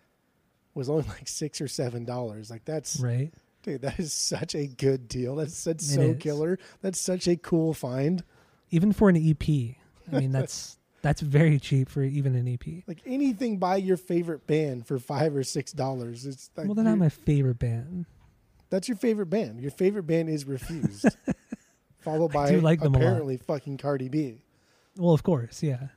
was 0.74 0.88
only 0.88 1.04
like 1.08 1.28
six 1.28 1.60
or 1.60 1.68
seven 1.68 2.04
dollars, 2.04 2.50
like 2.50 2.64
that's 2.64 2.98
Right. 3.00 3.32
dude, 3.62 3.82
that 3.82 3.98
is 3.98 4.12
such 4.12 4.54
a 4.54 4.66
good 4.66 5.08
deal. 5.08 5.36
That's 5.36 5.64
that's 5.64 5.90
It 5.90 5.94
so 5.94 6.00
is. 6.02 6.18
killer. 6.18 6.58
That's 6.80 6.98
such 6.98 7.28
a 7.28 7.36
cool 7.36 7.74
find. 7.74 8.24
Even 8.70 8.92
for 8.92 9.08
an 9.08 9.16
EP. 9.16 9.76
I 10.12 10.20
mean, 10.20 10.32
that's 10.32 10.78
that's 11.02 11.20
very 11.20 11.58
cheap 11.58 11.88
for 11.88 12.02
even 12.02 12.34
an 12.34 12.48
EP. 12.48 12.82
Like 12.86 13.02
anything 13.06 13.58
by 13.58 13.76
your 13.76 13.96
favorite 13.96 14.46
band 14.46 14.86
for 14.86 14.98
five 14.98 15.36
or 15.36 15.42
six 15.44 15.72
dollars. 15.72 16.24
It's 16.26 16.50
like 16.56 16.66
Well, 16.66 16.74
they're 16.74 16.84
not 16.84 16.98
my 16.98 17.08
favorite 17.10 17.58
band. 17.58 18.06
that's 18.70 18.88
your 18.88 18.96
favorite 18.96 19.26
band. 19.26 19.60
Your 19.60 19.70
favorite 19.70 20.04
band 20.04 20.30
is 20.30 20.46
Refused, 20.46 21.06
followed 22.00 22.32
by 22.32 22.50
do 22.50 22.60
like 22.60 22.80
them 22.80 22.94
apparently 22.94 23.36
fucking 23.36 23.76
Cardi 23.76 24.08
B. 24.08 24.38
Well, 24.96 25.12
of 25.12 25.22
course, 25.22 25.62
yeah. 25.62 25.88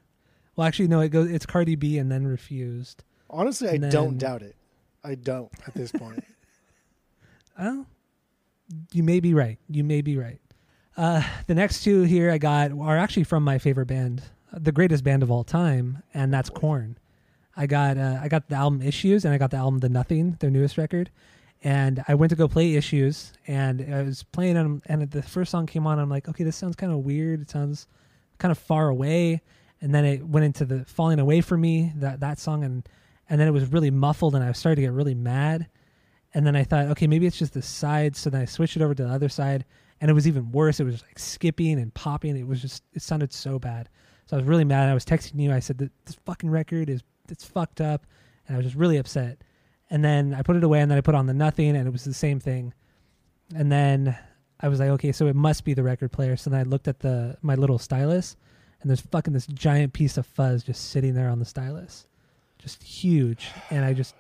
Well, 0.55 0.67
actually, 0.67 0.87
no. 0.87 1.01
It 1.01 1.09
goes. 1.09 1.29
It's 1.29 1.45
Cardi 1.45 1.75
B 1.75 1.97
and 1.97 2.11
then 2.11 2.25
Refused. 2.25 3.03
Honestly, 3.29 3.69
I 3.69 3.73
And 3.73 3.91
don't 3.91 4.17
doubt 4.17 4.41
it. 4.41 4.55
I 5.03 5.15
don't 5.15 5.51
at 5.67 5.73
this 5.73 5.91
point. 5.91 6.23
Oh, 7.57 7.85
you 8.91 9.01
may 9.01 9.21
be 9.21 9.33
right. 9.33 9.57
You 9.69 9.85
may 9.85 10.01
be 10.01 10.17
right. 10.17 10.41
Uh, 10.97 11.23
the 11.47 11.55
next 11.55 11.83
two 11.83 12.01
here 12.03 12.29
I 12.29 12.37
got 12.37 12.71
are 12.73 12.97
actually 12.97 13.23
from 13.23 13.43
my 13.43 13.59
favorite 13.59 13.85
band, 13.85 14.23
the 14.51 14.73
greatest 14.73 15.05
band 15.05 15.23
of 15.23 15.31
all 15.31 15.45
time, 15.45 16.03
and 16.13 16.33
that's 16.33 16.49
Korn. 16.49 16.97
I 17.55 17.65
got 17.65 17.97
uh, 17.97 18.19
I 18.21 18.27
got 18.27 18.49
the 18.49 18.55
album 18.55 18.81
Issues 18.81 19.23
and 19.23 19.33
I 19.33 19.37
got 19.37 19.51
the 19.51 19.57
album 19.57 19.79
The 19.79 19.87
Nothing, 19.87 20.35
their 20.41 20.49
newest 20.49 20.77
record. 20.77 21.09
And 21.63 22.03
I 22.09 22.15
went 22.15 22.29
to 22.31 22.35
go 22.35 22.49
play 22.49 22.75
Issues, 22.75 23.31
and 23.47 23.81
I 23.93 24.03
was 24.03 24.23
playing 24.23 24.55
them, 24.55 24.81
and 24.87 25.09
the 25.09 25.23
first 25.23 25.49
song 25.51 25.65
came 25.65 25.87
on. 25.87 25.97
I'm 25.97 26.09
like, 26.09 26.27
okay, 26.27 26.43
this 26.43 26.57
sounds 26.57 26.75
kind 26.75 26.91
of 26.91 26.99
weird. 26.99 27.41
It 27.41 27.49
sounds 27.49 27.87
kind 28.37 28.51
of 28.51 28.57
far 28.57 28.89
away. 28.89 29.41
And 29.81 29.93
then 29.93 30.05
it 30.05 30.25
went 30.25 30.45
into 30.45 30.65
the 30.65 30.85
falling 30.85 31.19
away 31.19 31.41
from 31.41 31.61
me 31.61 31.91
that 31.97 32.19
that 32.21 32.39
song, 32.39 32.63
and 32.63 32.87
and 33.29 33.39
then 33.39 33.47
it 33.47 33.51
was 33.51 33.71
really 33.71 33.91
muffled, 33.91 34.35
and 34.35 34.43
I 34.43 34.51
started 34.53 34.77
to 34.77 34.81
get 34.83 34.91
really 34.91 35.15
mad. 35.15 35.67
And 36.33 36.45
then 36.45 36.55
I 36.55 36.63
thought, 36.63 36.87
okay, 36.87 37.07
maybe 37.07 37.25
it's 37.25 37.39
just 37.39 37.53
the 37.53 37.61
side. 37.61 38.15
So 38.15 38.29
then 38.29 38.41
I 38.41 38.45
switched 38.45 38.75
it 38.75 38.81
over 38.81 38.93
to 38.93 39.03
the 39.03 39.09
other 39.09 39.29
side, 39.29 39.65
and 40.01 40.11
it 40.11 40.13
was 40.13 40.27
even 40.27 40.51
worse. 40.51 40.79
It 40.79 40.83
was 40.83 41.01
like 41.01 41.17
skipping 41.17 41.79
and 41.79 41.93
popping. 41.93 42.35
It 42.37 42.45
was 42.45 42.61
just, 42.61 42.83
it 42.93 43.01
sounded 43.01 43.31
so 43.31 43.57
bad. 43.57 43.89
So 44.25 44.35
I 44.35 44.39
was 44.39 44.47
really 44.47 44.65
mad. 44.65 44.89
I 44.89 44.93
was 44.93 45.05
texting 45.05 45.39
you. 45.39 45.51
I 45.51 45.59
said, 45.59 45.79
"Th- 45.79 45.91
this 46.05 46.17
fucking 46.25 46.49
record 46.49 46.89
is, 46.89 47.01
it's 47.29 47.45
fucked 47.45 47.79
up. 47.79 48.05
And 48.47 48.55
I 48.55 48.57
was 48.57 48.65
just 48.65 48.75
really 48.75 48.97
upset. 48.97 49.39
And 49.89 50.03
then 50.03 50.33
I 50.33 50.41
put 50.41 50.55
it 50.55 50.63
away, 50.63 50.81
and 50.81 50.91
then 50.91 50.97
I 50.97 51.01
put 51.01 51.15
on 51.15 51.25
the 51.25 51.33
nothing, 51.33 51.75
and 51.75 51.87
it 51.87 51.91
was 51.91 52.03
the 52.03 52.13
same 52.13 52.39
thing. 52.39 52.73
And 53.55 53.71
then 53.71 54.17
I 54.59 54.67
was 54.67 54.79
like, 54.79 54.89
okay, 54.89 55.11
so 55.11 55.27
it 55.27 55.35
must 55.35 55.63
be 55.63 55.73
the 55.73 55.83
record 55.83 56.11
player. 56.11 56.35
So 56.35 56.49
then 56.49 56.59
I 56.59 56.63
looked 56.63 56.87
at 56.87 56.99
the 56.99 57.37
my 57.41 57.55
little 57.55 57.77
stylus, 57.77 58.35
and 58.85 58.91
there's 58.91 59.01
fucking 59.01 59.33
this 59.33 59.47
giant 59.47 59.93
piece 59.93 60.15
of 60.15 60.27
fuzz 60.27 60.61
just 60.61 60.91
sitting 60.91 61.15
there 61.15 61.27
on 61.27 61.39
the 61.39 61.45
stylus, 61.45 62.05
just 62.59 62.83
huge. 62.83 63.47
And 63.71 63.83
I 63.83 63.93
just, 63.93 64.13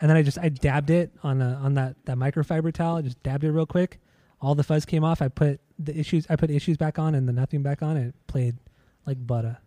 and 0.00 0.10
then 0.10 0.16
I 0.16 0.22
just 0.24 0.36
I 0.38 0.48
dabbed 0.48 0.90
it 0.90 1.12
on 1.22 1.40
a, 1.40 1.54
on 1.62 1.74
that 1.74 1.94
that 2.06 2.16
microfiber 2.16 2.72
towel. 2.72 2.96
I 2.96 3.02
just 3.02 3.22
dabbed 3.22 3.44
it 3.44 3.52
real 3.52 3.64
quick. 3.64 4.00
All 4.40 4.56
the 4.56 4.64
fuzz 4.64 4.84
came 4.84 5.04
off. 5.04 5.22
I 5.22 5.28
put 5.28 5.60
the 5.78 5.96
issues. 5.96 6.26
I 6.28 6.34
put 6.34 6.50
issues 6.50 6.76
back 6.76 6.98
on 6.98 7.14
and 7.14 7.28
the 7.28 7.32
nothing 7.32 7.62
back 7.62 7.80
on. 7.80 7.96
And 7.96 8.08
it 8.08 8.14
played 8.26 8.56
like 9.06 9.24
butter. 9.24 9.58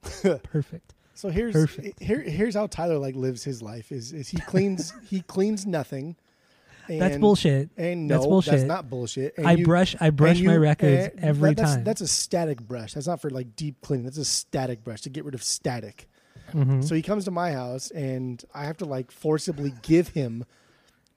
Perfect. 0.42 0.94
So 1.12 1.28
here's 1.28 1.52
Perfect. 1.52 2.02
here 2.02 2.22
here's 2.22 2.54
how 2.54 2.66
Tyler 2.66 2.96
like 2.96 3.14
lives 3.14 3.44
his 3.44 3.60
life 3.60 3.92
is 3.92 4.14
is 4.14 4.30
he 4.30 4.38
cleans 4.38 4.94
he 5.10 5.20
cleans 5.20 5.66
nothing. 5.66 6.16
And, 6.88 7.00
That's 7.00 7.18
bullshit. 7.18 7.70
And 7.76 8.06
no, 8.08 8.14
That's 8.16 8.26
bullshit. 8.26 8.66
not 8.66 8.88
bullshit. 8.88 9.36
And 9.36 9.46
I 9.46 9.52
you- 9.52 9.64
brush 9.64 9.94
I 10.00 10.10
brush 10.10 10.38
and 10.38 10.46
my 10.46 10.52
you- 10.54 10.58
records 10.60 11.10
every 11.18 11.50
that- 11.50 11.56
that's, 11.58 11.74
time. 11.74 11.84
That's 11.84 12.00
a 12.00 12.08
static 12.08 12.60
brush. 12.66 12.94
That's 12.94 13.06
not 13.06 13.20
for 13.20 13.30
like 13.30 13.54
deep 13.56 13.80
cleaning. 13.80 14.04
That's 14.04 14.18
a 14.18 14.24
static 14.24 14.82
brush 14.84 15.02
to 15.02 15.10
get 15.10 15.24
rid 15.24 15.34
of 15.34 15.42
static. 15.42 16.08
Mhm. 16.52 16.82
So 16.82 16.94
he 16.94 17.02
comes 17.02 17.26
to 17.26 17.30
my 17.30 17.52
house 17.52 17.90
and 17.90 18.42
I 18.54 18.64
have 18.64 18.78
to 18.78 18.86
like 18.86 19.10
forcibly 19.10 19.74
give 19.82 20.08
him 20.08 20.44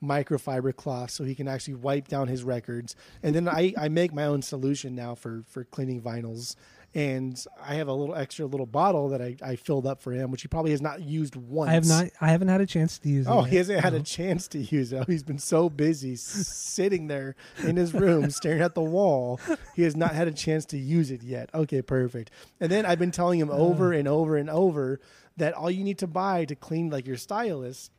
microfiber 0.04 0.76
cloth 0.76 1.12
so 1.12 1.24
he 1.24 1.36
can 1.36 1.48
actually 1.48 1.76
wipe 1.76 2.08
down 2.08 2.28
his 2.28 2.44
records. 2.44 2.96
And 3.22 3.36
then 3.36 3.48
I, 3.48 3.74
I 3.78 3.88
make 3.90 4.14
my 4.14 4.26
own 4.26 4.42
solution 4.42 4.96
now 4.96 5.16
for 5.16 5.44
for 5.48 5.64
cleaning 5.64 6.02
vinyls. 6.02 6.56
And 6.94 7.42
I 7.66 7.76
have 7.76 7.88
a 7.88 7.94
little 7.94 8.16
extra 8.16 8.46
little 8.46 8.66
bottle 8.66 9.08
that 9.10 9.22
I, 9.22 9.38
I 9.42 9.56
filled 9.56 9.88
up 9.88 10.02
for 10.02 10.12
him, 10.12 10.30
which 10.30 10.42
he 10.42 10.50
probably 10.50 10.72
has 10.72 10.82
not 10.82 11.02
used 11.02 11.38
once. 11.38 11.70
I 11.70 11.74
have 11.76 11.88
not. 11.88 12.08
I 12.20 12.28
haven't 12.32 12.50
had 12.50 12.60
a 12.60 12.66
chance 12.66 13.00
to 13.00 13.08
use 13.10 13.28
it. 13.28 13.30
Oh, 13.30 13.42
yet. 13.44 13.50
he 13.50 13.56
hasn't 13.56 13.80
had 13.80 13.94
a 13.94 14.02
chance 14.02 14.50
to 14.50 14.60
use 14.60 14.92
it. 14.92 15.08
He's 15.08 15.24
been 15.24 15.40
so 15.40 15.70
busy 15.70 16.16
sitting 16.18 17.08
there 17.08 17.36
in 17.66 17.78
his 17.78 17.94
room 17.94 18.30
staring 18.30 18.62
at 18.62 18.76
the 18.76 18.82
wall. 18.84 19.40
He 19.74 19.84
has 19.84 19.96
not 19.96 20.14
had 20.14 20.28
a 20.28 20.34
chance 20.34 20.66
to 20.66 20.78
use 20.78 21.12
it 21.12 21.24
yet. 21.24 21.50
Okay, 21.54 21.82
perfect. 21.82 22.30
And 22.60 22.70
then 22.70 22.86
I've 22.86 23.00
been 23.00 23.12
telling 23.12 23.40
him 23.40 23.50
Uh. 23.50 23.54
over 23.54 23.94
and 23.94 24.08
over 24.08 24.36
and 24.36 24.50
over 24.50 25.00
that 25.38 25.54
all 25.54 25.72
you 25.72 25.86
need 25.86 26.00
to 26.00 26.08
buy 26.08 26.44
to 26.44 26.56
clean 26.56 26.90
like 26.90 27.08
your 27.08 27.16
stylus 27.18 27.90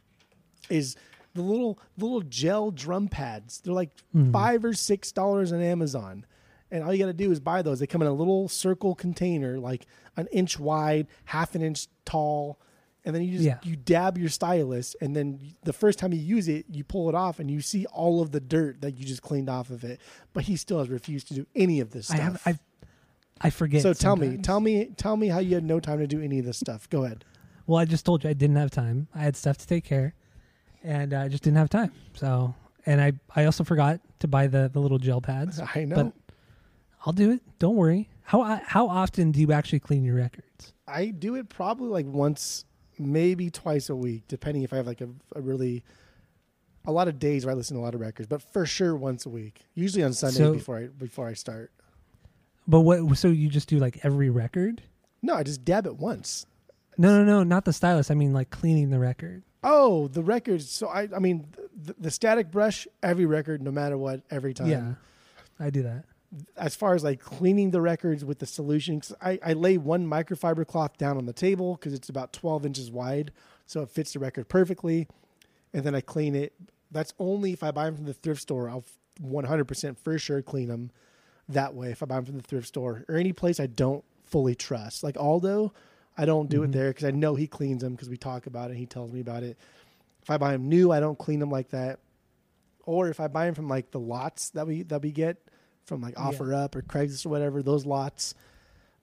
is 0.68 0.96
the 1.34 1.40
little 1.40 1.78
the 1.96 2.04
little 2.04 2.20
gel 2.20 2.70
drum 2.70 3.08
pads. 3.08 3.62
They're 3.62 3.72
like 3.72 3.90
Mm-hmm. 4.14 4.32
five 4.32 4.66
or 4.66 4.74
six 4.74 5.12
dollars 5.12 5.50
on 5.50 5.62
Amazon. 5.62 6.26
And 6.72 6.82
all 6.82 6.92
you 6.92 6.98
got 6.98 7.06
to 7.06 7.12
do 7.12 7.30
is 7.30 7.38
buy 7.38 7.62
those. 7.62 7.78
They 7.80 7.86
come 7.86 8.00
in 8.02 8.08
a 8.08 8.12
little 8.12 8.48
circle 8.48 8.94
container, 8.96 9.58
like 9.60 9.86
an 10.16 10.26
inch 10.32 10.58
wide, 10.58 11.06
half 11.26 11.54
an 11.54 11.62
inch 11.62 11.86
tall, 12.04 12.58
and 13.04 13.14
then 13.14 13.22
you 13.22 13.32
just 13.32 13.44
Yeah. 13.44 13.58
you 13.62 13.76
dab 13.76 14.16
your 14.16 14.30
stylus, 14.30 14.96
and 15.00 15.14
then 15.14 15.38
the 15.64 15.72
first 15.72 15.98
time 15.98 16.12
you 16.12 16.18
use 16.20 16.48
it, 16.48 16.64
you 16.70 16.82
pull 16.82 17.08
it 17.08 17.14
off, 17.14 17.38
and 17.38 17.50
you 17.50 17.60
see 17.60 17.84
all 17.86 18.22
of 18.22 18.32
the 18.32 18.40
dirt 18.40 18.80
that 18.80 18.96
you 18.96 19.04
just 19.04 19.20
cleaned 19.22 19.50
off 19.50 19.70
of 19.70 19.84
it. 19.84 20.00
But 20.32 20.44
he 20.44 20.56
still 20.56 20.78
has 20.78 20.88
refused 20.88 21.28
to 21.28 21.34
do 21.34 21.46
any 21.54 21.78
of 21.80 21.90
this 21.90 22.06
stuff. 22.06 22.18
I 22.18 22.22
have. 22.22 22.42
I. 22.46 22.58
I 23.44 23.50
forget. 23.50 23.82
so 23.82 23.92
tell 23.92 24.14
me, 24.14 24.36
tell 24.36 24.60
me, 24.60 24.92
tell 24.96 25.16
me 25.16 25.26
how 25.28 25.40
you 25.40 25.56
had 25.56 25.64
no 25.64 25.80
time 25.80 25.98
to 25.98 26.06
do 26.06 26.22
any 26.22 26.38
of 26.38 26.44
this 26.44 26.56
stuff. 26.58 26.88
Go 26.90 27.04
ahead. 27.04 27.24
Well, 27.66 27.78
I 27.78 27.84
just 27.84 28.06
told 28.06 28.22
you 28.24 28.30
I 28.30 28.34
didn't 28.34 28.54
have 28.56 28.70
time. 28.70 29.08
I 29.14 29.18
had 29.18 29.36
stuff 29.36 29.58
to 29.58 29.66
take 29.66 29.82
care, 29.84 30.14
and 30.84 31.12
I 31.12 31.28
just 31.28 31.42
didn't 31.42 31.56
have 31.58 31.68
time. 31.68 31.90
So, 32.14 32.54
and 32.86 33.00
I 33.00 33.12
I 33.34 33.44
also 33.46 33.64
forgot 33.64 34.00
to 34.20 34.28
buy 34.28 34.46
the 34.46 34.70
the 34.72 34.80
little 34.80 34.98
gel 34.98 35.20
pads. 35.20 35.60
I 35.74 35.84
know. 35.84 35.96
But 35.96 36.12
I'll 37.04 37.12
do 37.12 37.30
it. 37.30 37.40
Don't 37.58 37.76
worry. 37.76 38.08
How 38.22 38.60
how 38.64 38.88
often 38.88 39.32
do 39.32 39.40
you 39.40 39.52
actually 39.52 39.80
clean 39.80 40.04
your 40.04 40.16
records? 40.16 40.72
I 40.86 41.06
do 41.06 41.34
it 41.34 41.48
probably 41.48 41.88
like 41.88 42.06
once, 42.06 42.64
maybe 42.98 43.50
twice 43.50 43.88
a 43.90 43.96
week, 43.96 44.24
depending 44.28 44.62
if 44.62 44.72
I 44.72 44.76
have 44.76 44.86
like 44.86 45.00
a, 45.00 45.08
a 45.34 45.40
really 45.40 45.82
a 46.84 46.92
lot 46.92 47.08
of 47.08 47.18
days 47.18 47.44
where 47.44 47.52
I 47.54 47.56
listen 47.56 47.76
to 47.76 47.80
a 47.82 47.84
lot 47.84 47.94
of 47.94 48.00
records, 48.00 48.26
but 48.28 48.42
for 48.42 48.66
sure 48.66 48.96
once 48.96 49.24
a 49.26 49.28
week. 49.28 49.60
Usually 49.74 50.02
on 50.02 50.12
Sundays 50.12 50.38
So- 50.38 50.52
before 50.52 50.78
I 50.78 50.86
before 50.86 51.28
I 51.28 51.34
start. 51.34 51.72
But 52.68 52.80
what? 52.80 53.18
So 53.18 53.28
you 53.28 53.48
just 53.48 53.68
do 53.68 53.78
like 53.78 54.04
every 54.04 54.30
record? 54.30 54.82
No, 55.20 55.34
I 55.34 55.42
just 55.42 55.64
dab 55.64 55.86
it 55.86 55.96
once. 55.96 56.46
No, 56.98 57.18
no, 57.18 57.24
no, 57.24 57.42
not 57.42 57.64
the 57.64 57.72
stylus. 57.72 58.10
I 58.10 58.14
mean 58.14 58.32
like 58.32 58.50
cleaning 58.50 58.90
the 58.90 58.98
record. 59.00 59.42
Oh, 59.64 60.08
the 60.08 60.22
records. 60.22 60.70
So 60.70 60.88
I, 60.88 61.08
I 61.14 61.18
mean, 61.20 61.46
the, 61.76 61.94
the 61.98 62.10
static 62.10 62.50
brush 62.50 62.86
every 63.02 63.26
record, 63.26 63.62
no 63.62 63.70
matter 63.70 63.96
what, 63.96 64.20
every 64.30 64.54
time. 64.54 64.68
Yeah, 64.68 64.94
I 65.60 65.70
do 65.70 65.82
that. 65.84 66.04
As 66.56 66.74
far 66.74 66.94
as 66.94 67.04
like 67.04 67.20
cleaning 67.20 67.70
the 67.70 67.80
records 67.80 68.24
with 68.24 68.38
the 68.38 68.46
solution, 68.46 69.00
'cause 69.00 69.14
I, 69.20 69.38
I 69.44 69.52
lay 69.52 69.76
one 69.76 70.06
microfiber 70.06 70.66
cloth 70.66 70.96
down 70.96 71.18
on 71.18 71.26
the 71.26 71.32
table 71.32 71.74
because 71.74 71.92
it's 71.92 72.08
about 72.08 72.32
12 72.32 72.64
inches 72.64 72.90
wide, 72.90 73.32
so 73.66 73.82
it 73.82 73.90
fits 73.90 74.14
the 74.14 74.18
record 74.18 74.48
perfectly, 74.48 75.08
and 75.74 75.84
then 75.84 75.94
I 75.94 76.00
clean 76.00 76.34
it. 76.34 76.54
That's 76.90 77.12
only 77.18 77.52
if 77.52 77.62
I 77.62 77.70
buy 77.70 77.84
them 77.84 77.96
from 77.96 78.06
the 78.06 78.14
thrift 78.14 78.40
store. 78.40 78.68
I'll 78.68 78.84
100% 79.20 79.98
for 79.98 80.18
sure 80.18 80.42
clean 80.42 80.68
them 80.68 80.90
that 81.48 81.74
way 81.74 81.90
if 81.90 82.02
I 82.02 82.06
buy 82.06 82.16
them 82.16 82.24
from 82.24 82.36
the 82.36 82.42
thrift 82.42 82.68
store 82.68 83.04
or 83.08 83.16
any 83.16 83.32
place 83.32 83.60
I 83.60 83.66
don't 83.66 84.04
fully 84.24 84.54
trust. 84.54 85.02
Like 85.02 85.18
Aldo, 85.18 85.72
I 86.16 86.24
don't 86.24 86.48
do 86.48 86.62
it 86.62 86.66
mm-hmm. 86.66 86.72
there 86.72 86.88
because 86.90 87.04
I 87.04 87.10
know 87.10 87.34
he 87.34 87.46
cleans 87.46 87.82
them 87.82 87.92
because 87.92 88.08
we 88.08 88.16
talk 88.16 88.46
about 88.46 88.70
it. 88.70 88.76
He 88.76 88.86
tells 88.86 89.12
me 89.12 89.20
about 89.20 89.42
it. 89.42 89.58
If 90.22 90.30
I 90.30 90.38
buy 90.38 90.52
them 90.52 90.68
new, 90.68 90.92
I 90.92 91.00
don't 91.00 91.18
clean 91.18 91.40
them 91.40 91.50
like 91.50 91.70
that. 91.70 91.98
Or 92.84 93.08
if 93.08 93.20
I 93.20 93.28
buy 93.28 93.46
them 93.46 93.54
from 93.54 93.68
like 93.68 93.90
the 93.90 94.00
lots 94.00 94.50
that 94.50 94.66
we 94.66 94.82
that 94.84 95.02
we 95.02 95.12
get 95.12 95.38
from 95.84 96.00
like 96.00 96.18
Offer 96.18 96.54
Up 96.54 96.76
or 96.76 96.82
Craigslist 96.82 97.26
or 97.26 97.30
whatever, 97.30 97.62
those 97.62 97.86
lots, 97.86 98.34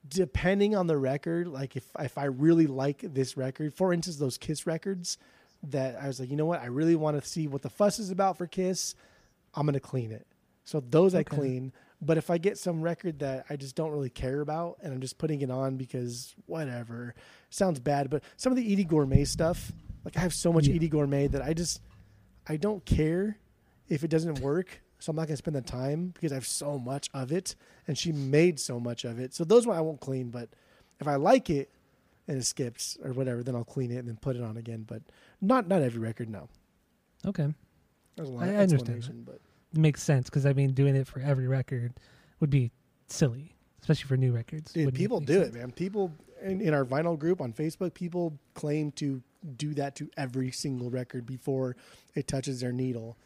depending 0.07 0.75
on 0.75 0.87
the 0.87 0.97
record, 0.97 1.47
like 1.47 1.75
if 1.75 1.85
if 1.99 2.17
I 2.17 2.25
really 2.25 2.67
like 2.67 3.01
this 3.01 3.37
record, 3.37 3.73
for 3.73 3.93
instance, 3.93 4.17
those 4.17 4.37
Kiss 4.37 4.65
records, 4.65 5.17
that 5.63 5.97
I 6.01 6.07
was 6.07 6.19
like, 6.19 6.29
you 6.29 6.37
know 6.37 6.45
what, 6.45 6.61
I 6.61 6.67
really 6.67 6.95
want 6.95 7.21
to 7.21 7.27
see 7.27 7.47
what 7.47 7.61
the 7.61 7.69
fuss 7.69 7.99
is 7.99 8.11
about 8.11 8.37
for 8.37 8.47
Kiss, 8.47 8.95
I'm 9.53 9.65
gonna 9.65 9.79
clean 9.79 10.11
it. 10.11 10.25
So 10.63 10.79
those 10.79 11.15
I 11.15 11.23
clean. 11.23 11.73
But 12.01 12.17
if 12.17 12.29
I 12.29 12.37
get 12.37 12.57
some 12.57 12.81
record 12.81 13.19
that 13.19 13.45
I 13.49 13.57
just 13.57 13.75
don't 13.75 13.91
really 13.91 14.09
care 14.09 14.39
about 14.39 14.77
and 14.81 14.93
I'm 14.93 15.01
just 15.01 15.17
putting 15.17 15.41
it 15.41 15.51
on 15.51 15.75
because 15.75 16.33
whatever, 16.45 17.13
sounds 17.49 17.79
bad. 17.79 18.09
But 18.09 18.23
some 18.37 18.53
of 18.53 18.55
the 18.55 18.63
Eydie 18.73 18.87
Gormé 18.87 19.27
stuff, 19.27 19.71
like 20.05 20.15
I 20.15 20.21
have 20.21 20.33
so 20.33 20.53
much 20.53 20.67
Yeah. 20.67 20.75
Eydie 20.75 20.91
Gormé 20.91 21.29
that 21.31 21.41
I 21.41 21.53
just 21.53 21.81
I 22.47 22.55
don't 22.55 22.85
care 22.85 23.37
if 23.89 24.03
it 24.03 24.09
doesn't 24.09 24.39
work. 24.39 24.81
So 24.99 25.11
I'm 25.11 25.15
not 25.15 25.27
gonna 25.27 25.37
spend 25.37 25.55
the 25.55 25.61
time 25.61 26.07
because 26.13 26.31
I 26.31 26.35
have 26.35 26.45
so 26.47 26.77
much 26.77 27.09
of 27.13 27.31
it, 27.31 27.55
and 27.87 27.97
she 27.97 28.11
made 28.11 28.59
so 28.59 28.79
much 28.79 29.05
of 29.05 29.19
it. 29.19 29.33
So 29.33 29.43
those 29.43 29.65
one 29.65 29.77
I 29.77 29.81
won't 29.81 30.01
clean. 30.01 30.29
But 30.29 30.49
if 30.99 31.07
I 31.07 31.15
like 31.15 31.49
it 31.49 31.69
and 32.27 32.37
it 32.37 32.43
skips 32.45 32.97
or 33.03 33.13
whatever, 33.13 33.41
then 33.41 33.55
I'll 33.55 33.63
clean 33.63 33.91
it 33.91 33.97
and 33.97 34.07
then 34.07 34.17
put 34.17 34.35
it 34.35 34.43
on 34.43 34.57
again. 34.57 34.83
But 34.87 35.01
not 35.41 35.67
not 35.67 35.81
every 35.81 35.99
record. 36.01 36.29
No, 36.29 36.49
Okay, 37.25 37.47
there's 38.15 38.29
a 38.29 38.31
lot 38.31 38.43
I- 38.43 38.47
of 38.47 38.55
I 38.55 38.57
understand. 38.63 39.25
But 39.25 39.39
it 39.73 39.79
makes 39.79 40.03
sense 40.03 40.25
because 40.29 40.45
I 40.45 40.53
mean 40.53 40.73
doing 40.73 40.95
it 40.95 41.07
for 41.07 41.19
every 41.21 41.47
record 41.47 41.93
would 42.41 42.49
be 42.49 42.71
silly, 43.07 43.55
especially 43.81 44.07
for 44.07 44.17
new 44.17 44.33
records. 44.33 44.73
Dude, 44.73 44.93
people 44.93 45.19
do 45.21 45.35
sense. 45.43 45.55
it, 45.55 45.59
man. 45.59 45.71
People 45.71 46.11
in, 46.41 46.59
in 46.61 46.73
our 46.73 46.83
vinyl 46.85 47.17
group 47.17 47.39
on 47.39 47.53
Facebook, 47.53 47.93
people 47.93 48.37
claim 48.53 48.91
to 48.93 49.21
do 49.55 49.73
that 49.75 49.95
to 49.95 50.09
every 50.17 50.51
single 50.51 50.89
record 50.89 51.25
before 51.25 51.77
it 52.15 52.27
touches 52.27 52.59
their 52.59 52.73
needle. 52.73 53.17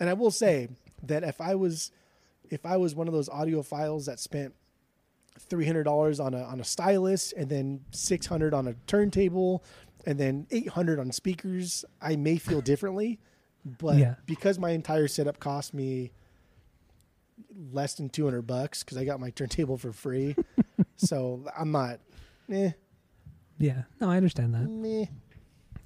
And 0.00 0.08
I 0.08 0.14
will 0.14 0.30
say 0.30 0.68
that 1.02 1.22
if 1.24 1.40
I 1.40 1.54
was 1.54 1.90
if 2.50 2.64
I 2.66 2.76
was 2.76 2.94
one 2.94 3.08
of 3.08 3.14
those 3.14 3.28
audiophiles 3.28 4.06
that 4.06 4.18
spent 4.18 4.54
three 5.38 5.66
hundred 5.66 5.84
dollars 5.84 6.18
on 6.20 6.34
a 6.34 6.42
on 6.42 6.60
a 6.60 6.64
stylus 6.64 7.32
and 7.32 7.48
then 7.48 7.80
six 7.92 8.26
hundred 8.26 8.54
on 8.54 8.66
a 8.68 8.74
turntable 8.86 9.62
and 10.06 10.18
then 10.18 10.46
eight 10.50 10.68
hundred 10.68 10.98
on 10.98 11.12
speakers, 11.12 11.84
I 12.00 12.16
may 12.16 12.36
feel 12.38 12.60
differently. 12.60 13.18
But 13.64 13.98
Yeah. 13.98 14.14
because 14.26 14.58
my 14.58 14.70
entire 14.70 15.08
setup 15.08 15.38
cost 15.40 15.74
me 15.74 16.12
less 17.72 17.94
than 17.94 18.08
two 18.08 18.24
hundred 18.24 18.42
bucks 18.42 18.82
because 18.82 18.96
I 18.96 19.04
got 19.04 19.20
my 19.20 19.30
turntable 19.30 19.76
for 19.76 19.92
free, 19.92 20.36
so 20.96 21.44
I'm 21.56 21.70
not. 21.72 22.00
Eh, 22.50 22.70
Yeah, 23.58 23.82
no, 24.00 24.10
I 24.10 24.16
understand 24.16 24.54
that. 24.54 24.68
meh. 24.68 25.06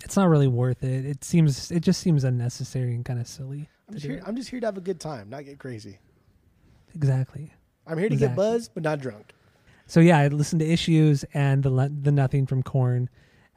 It's 0.05 0.17
not 0.17 0.29
really 0.29 0.49
worth 0.49 0.83
it. 0.83 1.05
It 1.07 1.25
seems 1.25 1.71
it 1.71 1.81
just 1.81 2.01
seems 2.01 2.25
unnecessary 2.25 2.95
and 2.95 3.05
kind 3.05 3.21
of 3.21 3.27
silly. 3.27 3.69
I'm 3.89 3.95
just, 3.95 4.07
here. 4.07 4.23
I'm 4.27 4.37
just 4.37 4.49
here 4.49 4.61
to 4.61 4.67
have 4.67 4.77
a 4.77 4.81
good 4.83 5.01
time, 5.01 5.29
not 5.31 5.45
get 5.45 5.59
crazy. 5.59 5.99
Exactly. 6.95 7.53
I'm 7.87 7.99
here 7.99 8.09
to 8.09 8.15
Exactly. 8.15 8.29
get 8.35 8.37
buzzed, 8.37 8.71
but 8.75 8.83
not 8.83 9.01
drunk. 9.01 9.33
So 9.87 10.01
yeah, 10.01 10.19
I 10.19 10.29
listened 10.29 10.61
to 10.61 10.67
issues 10.67 11.25
and 11.35 11.63
the 11.63 11.71
Le- 11.71 11.89
the 11.89 12.13
nothing 12.13 12.47
from 12.47 12.63
Korn. 12.63 13.09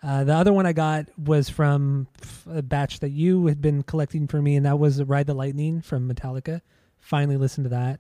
Uh, 0.04 0.24
the 0.24 0.34
other 0.34 0.54
one 0.54 0.66
I 0.66 0.74
got 0.74 1.08
was 1.18 1.50
from 1.50 2.08
a 2.50 2.62
batch 2.62 3.00
that 3.00 3.10
you 3.10 3.48
had 3.48 3.62
been 3.62 3.84
collecting 3.84 4.28
for 4.28 4.42
me, 4.42 4.56
and 4.56 4.66
that 4.66 4.78
was 4.80 5.02
"Ride 5.04 5.28
the 5.28 5.34
Lightning" 5.34 5.82
from 5.82 6.12
Metallica. 6.12 6.62
Finally 7.00 7.38
listened 7.38 7.66
to 7.66 7.70
that. 7.70 8.00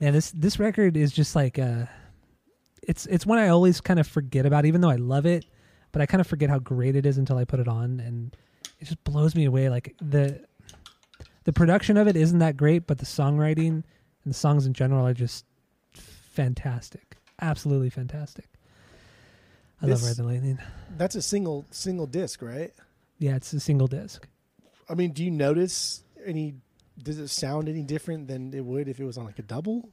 And 0.00 0.14
this 0.14 0.30
this 0.30 0.58
record 0.58 0.96
is 0.96 1.12
just 1.12 1.36
like 1.36 1.58
uh 1.58 1.84
it's 2.82 3.06
it's 3.06 3.26
one 3.26 3.38
I 3.38 3.48
always 3.48 3.80
kind 3.80 4.00
of 4.00 4.06
forget 4.06 4.46
about, 4.46 4.64
even 4.64 4.80
though 4.80 4.88
I 4.90 4.96
love 4.96 5.26
it, 5.26 5.44
but 5.92 6.00
I 6.00 6.06
kind 6.06 6.20
of 6.20 6.26
forget 6.26 6.48
how 6.48 6.58
great 6.58 6.96
it 6.96 7.04
is 7.04 7.18
until 7.18 7.36
I 7.36 7.44
put 7.44 7.60
it 7.60 7.68
on, 7.68 8.00
and 8.00 8.34
it 8.78 8.84
just 8.86 9.02
blows 9.04 9.34
me 9.34 9.44
away. 9.44 9.68
Like 9.68 9.94
the 10.00 10.44
the 11.44 11.52
production 11.52 11.96
of 11.96 12.06
it 12.08 12.16
isn't 12.16 12.38
that 12.40 12.56
great, 12.56 12.86
but 12.86 12.98
the 12.98 13.06
songwriting 13.06 13.68
and 13.68 13.84
the 14.26 14.34
songs 14.34 14.66
in 14.66 14.72
general 14.74 15.06
are 15.06 15.14
just 15.14 15.44
fantastic, 15.92 17.16
absolutely 17.40 17.90
fantastic. 17.90 18.46
I 19.82 19.86
This- 19.86 20.02
love 20.02 20.08
Ride 20.10 20.16
the 20.16 20.24
Lightning. 20.24 20.58
That's 20.96 21.14
a 21.14 21.22
single 21.22 21.64
single 21.70 22.06
disc, 22.06 22.42
right? 22.42 22.72
Yeah, 23.18 23.36
it's 23.36 23.52
a 23.52 23.60
single 23.60 23.86
disc. 23.86 24.26
I 24.88 24.94
mean, 24.94 25.12
do 25.12 25.24
you 25.24 25.30
notice 25.30 26.02
any? 26.24 26.56
Does 27.02 27.18
it 27.18 27.28
sound 27.28 27.68
any 27.68 27.82
different 27.82 28.28
than 28.28 28.52
it 28.52 28.64
would 28.64 28.88
if 28.88 29.00
it 29.00 29.04
was 29.04 29.16
on 29.16 29.24
like 29.24 29.38
a 29.38 29.42
double? 29.42 29.88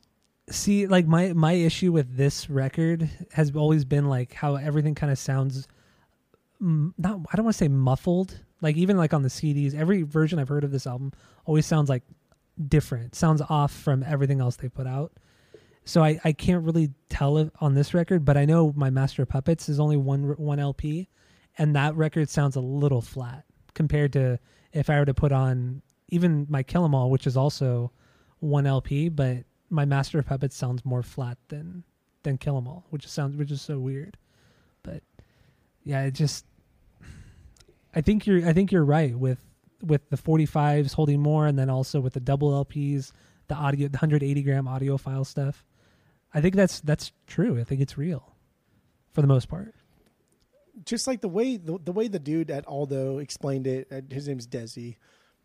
See, 0.50 0.88
like 0.88 1.08
my 1.08 1.32
my 1.34 1.54
issue 1.54 1.92
with 1.94 2.18
this 2.18 2.50
record 2.50 3.10
has 3.34 3.56
always 3.56 3.86
been 3.86 4.10
like 4.10 4.34
how 4.34 4.56
everything 4.56 4.96
kind 4.96 5.12
of 5.12 5.18
sounds 5.18 5.68
mm, 6.62 6.94
not 6.98 7.20
I 7.32 7.36
don't 7.38 7.46
want 7.46 7.54
to 7.56 7.58
say 7.58 7.68
muffled. 7.70 8.40
Like 8.62 8.76
even 8.76 8.98
like 8.98 9.14
on 9.14 9.22
the 9.22 9.30
CDs, 9.30 9.76
every 9.76 10.02
version 10.02 10.40
I've 10.40 10.50
heard 10.50 10.64
of 10.64 10.72
this 10.72 10.88
album 10.88 11.14
always 11.46 11.66
sounds 11.66 11.90
like 11.90 12.04
different. 12.68 13.16
Sounds 13.16 13.42
off 13.50 13.72
from 13.72 14.04
everything 14.04 14.42
else 14.42 14.56
they 14.56 14.70
put 14.70 14.88
out. 14.88 15.14
So 15.86 16.04
I, 16.04 16.20
I 16.24 16.34
can't 16.34 16.66
really 16.66 16.92
tell 17.08 17.38
it 17.38 17.52
on 17.62 17.74
this 17.74 17.94
record, 17.94 18.26
but 18.26 18.36
I 18.36 18.44
know 18.46 18.74
my 18.76 18.90
Master 18.90 19.24
of 19.24 19.30
Puppets 19.30 19.70
is 19.70 19.80
only 19.80 19.96
one 19.96 20.24
one 20.38 20.60
LP, 20.60 21.08
and 21.58 21.76
that 21.76 21.96
record 21.96 22.30
sounds 22.30 22.58
a 22.58 22.62
little 22.62 23.02
flat 23.02 23.46
compared 23.74 24.12
to 24.14 24.38
if 24.74 24.90
I 24.90 25.00
were 25.00 25.06
to 25.06 25.14
put 25.14 25.32
on 25.32 25.82
even 26.10 26.46
my 26.50 26.62
Kill 26.62 26.84
'Em 26.84 26.94
All, 26.94 27.10
which 27.10 27.26
is 27.26 27.38
also 27.38 27.92
one 28.40 28.68
LP, 28.68 29.08
but 29.08 29.46
my 29.70 29.86
Master 29.86 30.20
of 30.20 30.26
Puppets 30.26 30.58
sounds 30.58 30.84
more 30.84 31.04
flat 31.04 31.38
than 31.48 31.86
than 32.24 32.38
Kill 32.38 32.58
'Em 32.58 32.68
All, 32.68 32.86
which 32.90 33.08
sounds 33.08 33.38
which 33.38 33.52
is 33.52 33.62
so 33.62 33.80
weird. 33.80 34.18
But 34.84 35.04
yeah, 35.86 36.04
it 36.04 36.12
just 36.12 36.46
I 37.98 38.02
think 38.02 38.28
you're 38.28 38.48
I 38.48 38.54
think 38.54 38.72
you're 38.72 38.86
right 38.86 39.18
with 39.18 39.40
with 39.82 40.08
the 40.12 40.18
45s 40.18 40.94
holding 40.94 41.20
more, 41.20 41.48
and 41.48 41.58
then 41.58 41.68
also 41.68 42.00
with 42.00 42.14
the 42.14 42.20
double 42.20 42.64
LPs, 42.64 43.12
the 43.48 43.56
audio, 43.56 43.88
the 43.88 43.98
180 43.98 44.44
gram 44.44 44.66
audiophile 44.66 45.26
stuff. 45.26 45.66
I 46.32 46.40
think 46.40 46.54
that's 46.54 46.80
that's 46.80 47.12
true. 47.26 47.60
I 47.60 47.64
think 47.64 47.82
it's 47.82 47.98
real 47.98 48.36
for 49.14 49.22
the 49.22 49.28
most 49.28 49.50
part. 49.50 49.74
Just 50.86 51.08
like 51.08 51.22
the 51.22 51.28
way 51.28 51.58
the, 51.58 51.80
the 51.84 51.92
way 51.92 52.08
the 52.08 52.20
dude 52.20 52.52
at 52.52 52.68
Aldo 52.68 53.18
explained 53.18 53.66
it. 53.66 53.88
uh, 53.92 54.02
His 54.14 54.28
name's 54.28 54.46
Desi. 54.46 54.98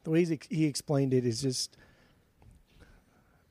The 0.05 0.11
way 0.11 0.23
he's, 0.23 0.39
he 0.51 0.67
explained 0.67 1.15
it 1.15 1.25
is 1.25 1.41
just. 1.41 1.79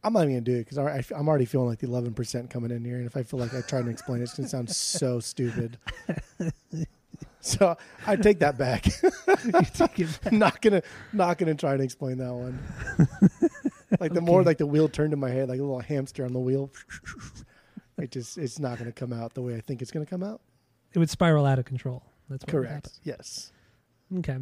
I'm 0.03 0.13
not 0.13 0.21
even 0.25 0.33
gonna 0.35 0.41
do 0.41 0.57
it 0.57 0.69
because 0.69 1.09
I'm 1.11 1.27
already 1.27 1.45
feeling 1.45 1.69
like 1.69 1.79
the 1.79 1.87
11 1.87 2.13
percent 2.13 2.51
coming 2.51 2.69
in 2.69 2.85
here, 2.85 2.97
and 2.97 3.07
if 3.07 3.17
I 3.17 3.23
feel 3.23 3.39
like 3.39 3.55
I 3.55 3.61
try 3.61 3.81
to 3.81 3.89
explain 3.89 4.19
it, 4.19 4.25
it's 4.25 4.35
gonna 4.35 4.47
sound 4.47 4.69
so 4.69 5.19
stupid. 5.19 5.79
So 7.41 7.75
I 8.05 8.15
take 8.15 8.39
that 8.39 8.57
back. 8.59 8.85
not 10.31 10.61
gonna 10.61 10.83
not 11.11 11.37
gonna 11.37 11.55
try 11.55 11.73
and 11.73 11.81
explain 11.81 12.17
that 12.19 12.33
one. 12.33 12.59
like 13.99 14.13
the 14.13 14.21
more 14.21 14.43
like 14.43 14.57
the 14.59 14.67
wheel 14.67 14.87
turned 14.87 15.11
in 15.13 15.19
my 15.19 15.29
head, 15.29 15.49
like 15.49 15.59
a 15.59 15.63
little 15.63 15.79
hamster 15.79 16.23
on 16.23 16.33
the 16.33 16.39
wheel. 16.39 16.71
It 17.97 18.11
just 18.11 18.37
it's 18.37 18.59
not 18.59 18.77
gonna 18.77 18.91
come 18.91 19.11
out 19.11 19.33
the 19.33 19.41
way 19.41 19.55
I 19.55 19.61
think 19.61 19.81
it's 19.81 19.91
gonna 19.91 20.05
come 20.05 20.23
out. 20.23 20.41
It 20.93 20.99
would 20.99 21.09
spiral 21.09 21.45
out 21.45 21.59
of 21.59 21.65
control. 21.65 22.03
That's 22.29 22.45
Correct. 22.45 22.99
Yes. 23.03 23.51
Okay. 24.19 24.37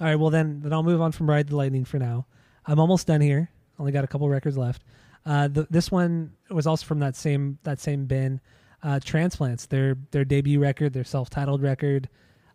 All 0.00 0.06
right. 0.06 0.16
Well, 0.16 0.30
then, 0.30 0.60
then 0.62 0.72
I'll 0.72 0.82
move 0.82 1.00
on 1.00 1.12
from 1.12 1.28
Ride 1.28 1.48
the 1.48 1.56
Lightning 1.56 1.84
for 1.84 1.98
now. 1.98 2.26
I'm 2.66 2.78
almost 2.78 3.06
done 3.06 3.20
here. 3.20 3.50
Only 3.78 3.92
got 3.92 4.04
a 4.04 4.06
couple 4.06 4.28
records 4.28 4.58
left. 4.58 4.82
Uh, 5.26 5.48
the, 5.48 5.66
this 5.70 5.90
one 5.90 6.32
was 6.50 6.66
also 6.66 6.84
from 6.84 6.98
that 7.00 7.16
same 7.16 7.58
that 7.62 7.80
same 7.80 8.04
bin. 8.06 8.40
Uh, 8.84 9.00
Transplants, 9.00 9.66
their 9.66 9.96
their 10.10 10.24
debut 10.24 10.60
record, 10.60 10.92
their 10.92 11.04
self-titled 11.04 11.62
record. 11.62 12.08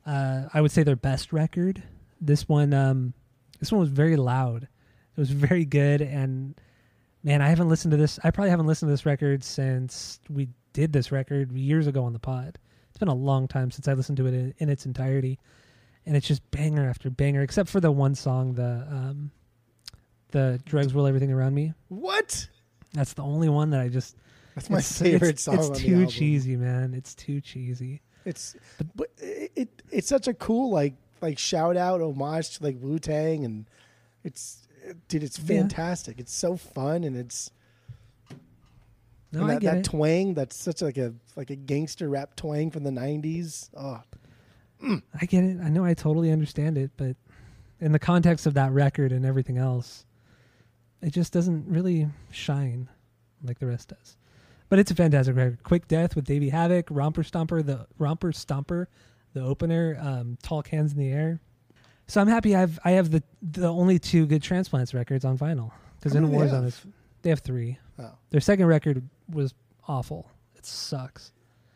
Uh, 0.06 0.44
I 0.54 0.62
would 0.62 0.72
say 0.72 0.84
their 0.84 0.96
best 0.96 1.34
record. 1.34 1.82
This 2.22 2.48
one, 2.48 2.74
um, 2.74 3.14
this 3.60 3.72
one 3.72 3.82
was 3.82 3.90
very 3.90 4.16
loud. 4.16 4.64
It 4.64 5.20
was 5.20 5.32
very 5.32 5.66
good, 5.66 6.02
and 6.02 6.54
man, 7.24 7.42
I 7.42 7.50
haven't 7.50 7.70
listened 7.70 7.92
to 7.92 7.98
this. 7.98 8.20
I 8.24 8.32
probably 8.32 8.52
haven't 8.52 8.68
listened 8.68 8.90
to 8.90 8.94
this 8.94 9.06
record 9.06 9.44
since 9.44 10.20
we 10.30 10.50
did 10.74 10.94
this 10.94 11.12
record 11.12 11.52
years 11.52 11.88
ago 11.88 12.04
on 12.04 12.14
the 12.14 12.20
pod. 12.20 12.60
It's 12.90 13.00
been 13.00 13.08
a 13.08 13.16
long 13.16 13.48
time 13.48 13.72
since 13.72 13.88
I 13.88 13.94
listened 13.94 14.18
to 14.18 14.28
it 14.28 14.34
in, 14.36 14.54
in 14.60 14.70
its 14.70 14.86
entirety 14.86 15.40
and 16.10 16.18
it's 16.18 16.28
just 16.28 16.50
banger 16.50 16.90
after 16.90 17.12
banger, 17.12 17.44
except 17.44 17.70
for 17.70 17.80
the 17.80 17.92
one 17.92 18.16
song, 18.16 18.54
the 18.54 18.88
um, 18.90 19.32
the 20.32 20.60
drugs 20.66 20.94
rule 20.94 21.06
everything 21.06 21.32
around 21.32 21.54
me. 21.54 21.74
What? 21.88 22.48
That's 22.94 23.14
the 23.14 23.22
only 23.22 23.48
one 23.48 23.70
that 23.70 23.80
I 23.80 23.90
just. 23.90 24.18
That's 24.60 24.70
my 24.70 24.78
it's- 24.80 25.02
favorite 25.02 25.30
it's, 25.30 25.44
song. 25.44 25.56
It's 25.56 25.68
on 25.68 25.74
the 25.74 25.80
too 25.80 26.06
cheesy, 26.08 26.56
man. 26.56 26.94
It's 26.94 27.14
too 27.16 27.42
cheesy. 27.42 28.02
It's 28.26 28.56
but 28.96 29.10
it, 29.18 29.52
it 29.56 29.82
it's 29.92 30.08
such 30.08 30.28
a 30.28 30.34
cool 30.34 30.70
like 30.72 30.94
like 31.22 31.38
shout 31.40 31.78
out 31.78 32.02
homage 32.02 32.58
to 32.58 32.64
like 32.64 32.78
Wu 32.80 33.00
Tang 33.00 33.46
and 33.46 33.66
it's 34.24 34.68
dude 35.08 35.24
it's 35.24 35.40
Yeah. 35.40 35.60
fantastic. 35.62 36.20
It's 36.20 36.34
so 36.34 36.56
fun 36.58 37.04
and 37.04 37.16
it's 37.16 37.50
No, 39.32 39.42
and 39.42 39.52
I 39.52 39.54
that, 39.56 39.62
get 39.62 39.72
that 39.72 39.78
it. 39.80 39.84
twang 39.86 40.34
that's 40.34 40.56
such 40.56 40.82
like 40.82 40.98
a 40.98 41.14
like 41.36 41.50
a 41.50 41.56
gangster 41.56 42.10
rap 42.10 42.36
twang 42.36 42.72
from 42.72 42.84
the 42.84 42.92
'90s. 42.92 43.70
Oh, 43.78 44.02
I 45.20 45.26
get 45.26 45.44
it. 45.44 45.58
I 45.64 45.70
know. 45.70 45.84
I 45.86 45.94
totally 45.94 46.32
understand 46.32 46.78
it, 46.78 46.92
but 46.98 47.16
in 47.80 47.92
the 47.94 48.00
context 48.00 48.46
of 48.46 48.54
that 48.56 48.72
record 48.72 49.12
and 49.12 49.26
everything 49.26 49.58
else, 49.58 50.06
it 51.02 51.12
just 51.12 51.32
doesn't 51.34 51.66
really 51.68 52.08
shine 52.32 52.90
like 53.44 53.60
the 53.60 53.68
rest 53.68 53.90
does. 53.90 54.18
But 54.70 54.80
it's 54.80 54.92
a 54.92 54.96
fantastic 54.96 55.36
record. 55.36 55.64
Quick 55.64 55.88
Death 55.88 56.16
with 56.16 56.26
Davey 56.26 56.52
Havok, 56.52 56.86
Romper 56.92 57.24
Stomper, 57.24 57.66
the 57.66 57.88
Romper 57.98 58.32
Stomper, 58.32 58.86
the 59.34 59.42
opener, 59.42 59.98
um, 60.00 60.38
Tall 60.44 60.62
Cans 60.62 60.94
in 60.94 61.00
the 61.00 61.10
Air. 61.12 61.40
So 62.08 62.22
I'm 62.22 62.28
happy 62.28 62.56
I've 62.56 62.80
I 62.86 62.92
have 62.92 63.12
the 63.12 63.22
the 63.42 63.68
only 63.68 64.00
two 64.00 64.26
good 64.26 64.42
transplants 64.44 64.94
records 64.94 65.26
on 65.26 65.38
vinyl 65.38 65.72
because 65.96 66.16
in 66.16 66.28
Warzone 66.30 66.66
is 66.66 66.82
they 67.22 67.30
have 67.30 67.40
three. 67.42 67.78
oh. 68.00 68.12
Their 68.32 68.42
second 68.42 68.66
record 68.68 69.08
was 69.32 69.54
awful. 69.88 70.30
It 70.56 70.66
sucks. 70.66 71.32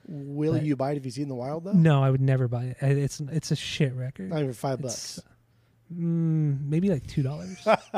Will 0.08 0.54
But- 0.54 0.64
you 0.64 0.76
buy 0.76 0.92
it 0.92 0.98
if 0.98 1.06
you 1.06 1.12
see 1.12 1.22
it 1.22 1.24
in 1.24 1.30
the 1.30 1.36
wild 1.36 1.64
though? 1.64 1.72
No, 1.74 2.02
I 2.04 2.10
would 2.12 2.22
never 2.22 2.48
buy 2.48 2.64
it. 2.66 2.78
It's 2.82 3.20
it's 3.20 3.52
a 3.52 3.56
shit 3.56 3.94
record. 3.94 4.30
not 4.30 4.40
even 4.42 4.54
five 4.54 4.80
It's, 4.82 5.16
bucks. 5.18 5.28
Mm, 5.94 6.68
maybe 6.68 6.90
like 6.90 7.06
two 7.08 7.22
dollars. 7.24 7.58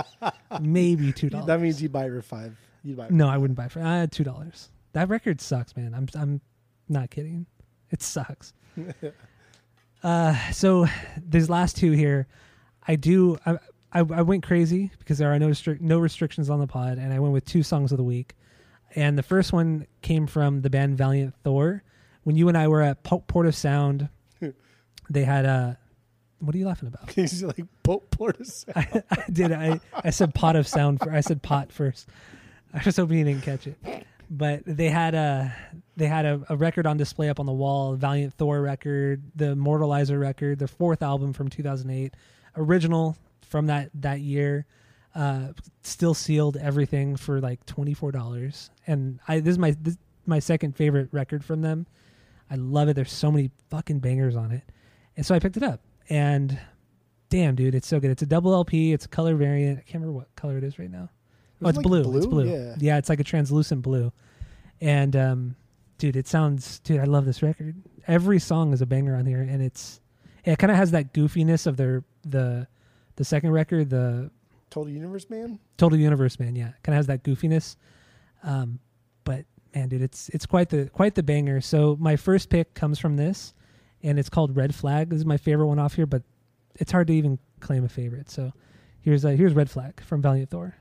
maybe 0.61 1.11
two 1.13 1.29
dollars. 1.29 1.47
That 1.47 1.61
means 1.61 1.81
you 1.81 1.89
buy 1.89 2.05
it 2.05 2.09
for 2.11 2.21
five. 2.21 2.57
You 2.83 2.95
buy 2.95 3.05
it. 3.05 3.11
no, 3.11 3.27
I 3.29 3.37
wouldn't 3.37 3.57
buy 3.57 3.65
it 3.65 3.71
for 3.71 3.81
uh, 3.81 4.07
two 4.09 4.23
dollars. 4.23 4.69
That 4.95 5.09
record 5.09 5.41
sucks, 5.41 5.75
man. 5.75 5.93
I'm 5.93 6.07
I'm 6.17 6.39
not 6.87 7.09
kidding. 7.09 7.47
It 7.91 8.01
sucks. 8.01 8.53
uh, 10.03 10.51
so 10.51 10.87
these 11.17 11.49
last 11.49 11.75
two 11.75 11.91
here, 11.91 12.27
I 12.87 12.95
do. 12.95 13.37
I, 13.45 13.57
I 13.91 13.99
I 13.99 14.21
went 14.21 14.43
crazy 14.43 14.91
because 14.97 15.17
there 15.17 15.33
are 15.33 15.37
no 15.37 15.49
restric- 15.49 15.81
no 15.81 15.99
restrictions 15.99 16.49
on 16.49 16.61
the 16.61 16.67
pod, 16.67 16.97
and 16.97 17.11
I 17.11 17.19
went 17.19 17.33
with 17.33 17.43
two 17.43 17.61
songs 17.61 17.91
of 17.91 17.97
the 17.97 18.05
week. 18.05 18.35
And 18.95 19.17
the 19.17 19.23
first 19.23 19.51
one 19.51 19.85
came 20.01 20.27
from 20.27 20.61
the 20.61 20.69
band 20.69 20.97
Valiant 20.97 21.35
Thor. 21.43 21.83
When 22.23 22.37
you 22.37 22.47
and 22.47 22.57
I 22.57 22.69
were 22.69 22.81
at 22.81 23.03
Po- 23.03 23.19
Port 23.19 23.47
of 23.47 23.53
Sound, 23.53 24.07
they 25.09 25.25
had 25.25 25.43
a. 25.43 25.77
What 26.39 26.55
are 26.55 26.57
you 26.57 26.67
laughing 26.67 26.87
about? 26.87 27.09
He's 27.15 27.43
like 27.43 27.65
Pope 27.83 28.15
Portis. 28.15 28.63
I, 28.73 29.03
I 29.11 29.29
did. 29.29 29.51
I, 29.51 29.81
I 29.93 30.11
said 30.11 30.33
pot 30.33 30.55
of 30.55 30.69
sound. 30.69 31.01
For, 31.01 31.11
I 31.11 31.19
said 31.19 31.43
pot 31.43 31.73
first. 31.73 32.07
I 32.73 32.81
was 32.85 32.95
hoping 32.95 33.17
you 33.17 33.25
didn't 33.25 33.43
catch 33.43 33.67
it. 33.67 34.05
But 34.29 34.61
they 34.65 34.89
had 34.89 35.15
a 35.15 35.53
they 35.97 36.07
had 36.07 36.25
a, 36.25 36.41
a 36.49 36.57
record 36.57 36.85
on 36.85 36.97
display 36.97 37.29
up 37.29 37.39
on 37.39 37.45
the 37.45 37.53
wall, 37.53 37.95
Valiant 37.95 38.33
Thor 38.33 38.61
record, 38.61 39.23
the 39.35 39.55
Mortalizer 39.55 40.19
record, 40.19 40.59
their 40.59 40.67
fourth 40.67 41.01
album 41.01 41.33
from 41.33 41.49
2008, 41.49 42.13
original 42.57 43.17
from 43.41 43.67
that 43.67 43.89
that 43.95 44.19
year. 44.19 44.65
Uh, 45.13 45.53
still 45.81 46.13
sealed 46.13 46.57
everything 46.57 47.15
for 47.15 47.39
like 47.39 47.65
twenty 47.65 47.93
four 47.93 48.11
dollars, 48.11 48.69
and 48.85 49.19
I 49.27 49.39
this 49.39 49.53
is 49.53 49.59
my 49.59 49.71
this 49.81 49.93
is 49.93 49.99
my 50.25 50.39
second 50.39 50.75
favorite 50.75 51.07
record 51.11 51.43
from 51.45 51.61
them. 51.61 51.87
I 52.49 52.55
love 52.55 52.89
it. 52.89 52.95
There's 52.95 53.13
so 53.13 53.31
many 53.31 53.51
fucking 53.69 53.99
bangers 53.99 54.35
on 54.35 54.51
it, 54.51 54.63
and 55.15 55.25
so 55.25 55.33
I 55.33 55.39
picked 55.39 55.55
it 55.55 55.63
up. 55.63 55.79
And 56.09 56.59
damn, 57.29 57.55
dude, 57.55 57.75
it's 57.75 57.87
so 57.87 57.99
good. 57.99 58.11
It's 58.11 58.21
a 58.21 58.25
double 58.25 58.53
LP. 58.53 58.91
It's 58.91 59.05
a 59.05 59.09
color 59.09 59.35
variant. 59.35 59.79
I 59.79 59.81
can't 59.83 59.95
remember 59.95 60.13
what 60.13 60.35
color 60.35 60.57
it 60.57 60.63
is 60.63 60.77
right 60.77 60.91
now. 60.91 61.09
Oh, 61.65 61.69
it's 61.69 61.77
like 61.77 61.83
blue. 61.83 62.17
It's 62.17 62.25
blue? 62.25 62.45
blue. 62.45 62.75
Yeah. 62.77 62.97
it's 62.97 63.09
like 63.09 63.19
a 63.19 63.23
translucent 63.23 63.81
blue. 63.81 64.11
And 64.81 65.15
um, 65.15 65.55
dude, 65.97 66.15
it 66.15 66.27
sounds. 66.27 66.79
Dude, 66.79 66.99
I 66.99 67.05
love 67.05 67.25
this 67.25 67.41
record. 67.41 67.75
Every 68.07 68.39
song 68.39 68.71
is 68.73 68.81
a 68.81 68.85
banger 68.85 69.15
on 69.15 69.25
here, 69.25 69.41
and 69.41 69.61
it's 69.61 69.99
it 70.43 70.59
kind 70.59 70.71
of 70.71 70.77
has 70.77 70.91
that 70.91 71.13
goofiness 71.13 71.65
of 71.65 71.77
their 71.77 72.03
the 72.23 72.67
the 73.15 73.25
second 73.25 73.51
record, 73.51 73.89
the 73.89 74.29
Total 74.69 74.91
Universe 74.91 75.29
Man. 75.29 75.59
Total 75.77 75.97
Universe 75.97 76.39
Man. 76.39 76.55
Yeah, 76.55 76.71
kind 76.83 76.93
of 76.93 76.97
has 76.97 77.07
that 77.07 77.23
goofiness. 77.23 77.77
Um, 78.43 78.79
but 79.23 79.45
man, 79.73 79.89
dude, 79.89 80.01
it's 80.01 80.29
it's 80.29 80.45
quite 80.45 80.69
the 80.69 80.89
quite 80.89 81.15
the 81.15 81.23
banger. 81.23 81.61
So 81.61 81.97
my 81.99 82.15
first 82.15 82.49
pick 82.49 82.73
comes 82.73 82.99
from 82.99 83.15
this, 83.15 83.53
and 84.03 84.19
it's 84.19 84.29
called 84.29 84.55
Red 84.55 84.75
Flag. 84.75 85.09
This 85.09 85.17
is 85.19 85.25
my 85.25 85.37
favorite 85.37 85.67
one 85.67 85.79
off 85.79 85.95
here, 85.95 86.05
but 86.05 86.23
it's 86.75 86.91
hard 86.91 87.07
to 87.07 87.13
even 87.13 87.39
claim 87.59 87.83
a 87.83 87.89
favorite. 87.89 88.29
So 88.29 88.51
here's 89.01 89.25
uh, 89.25 89.29
here's 89.29 89.53
Red 89.53 89.69
Flag 89.69 90.01
from 90.03 90.21
Valiant 90.21 90.51
Thor. 90.51 90.75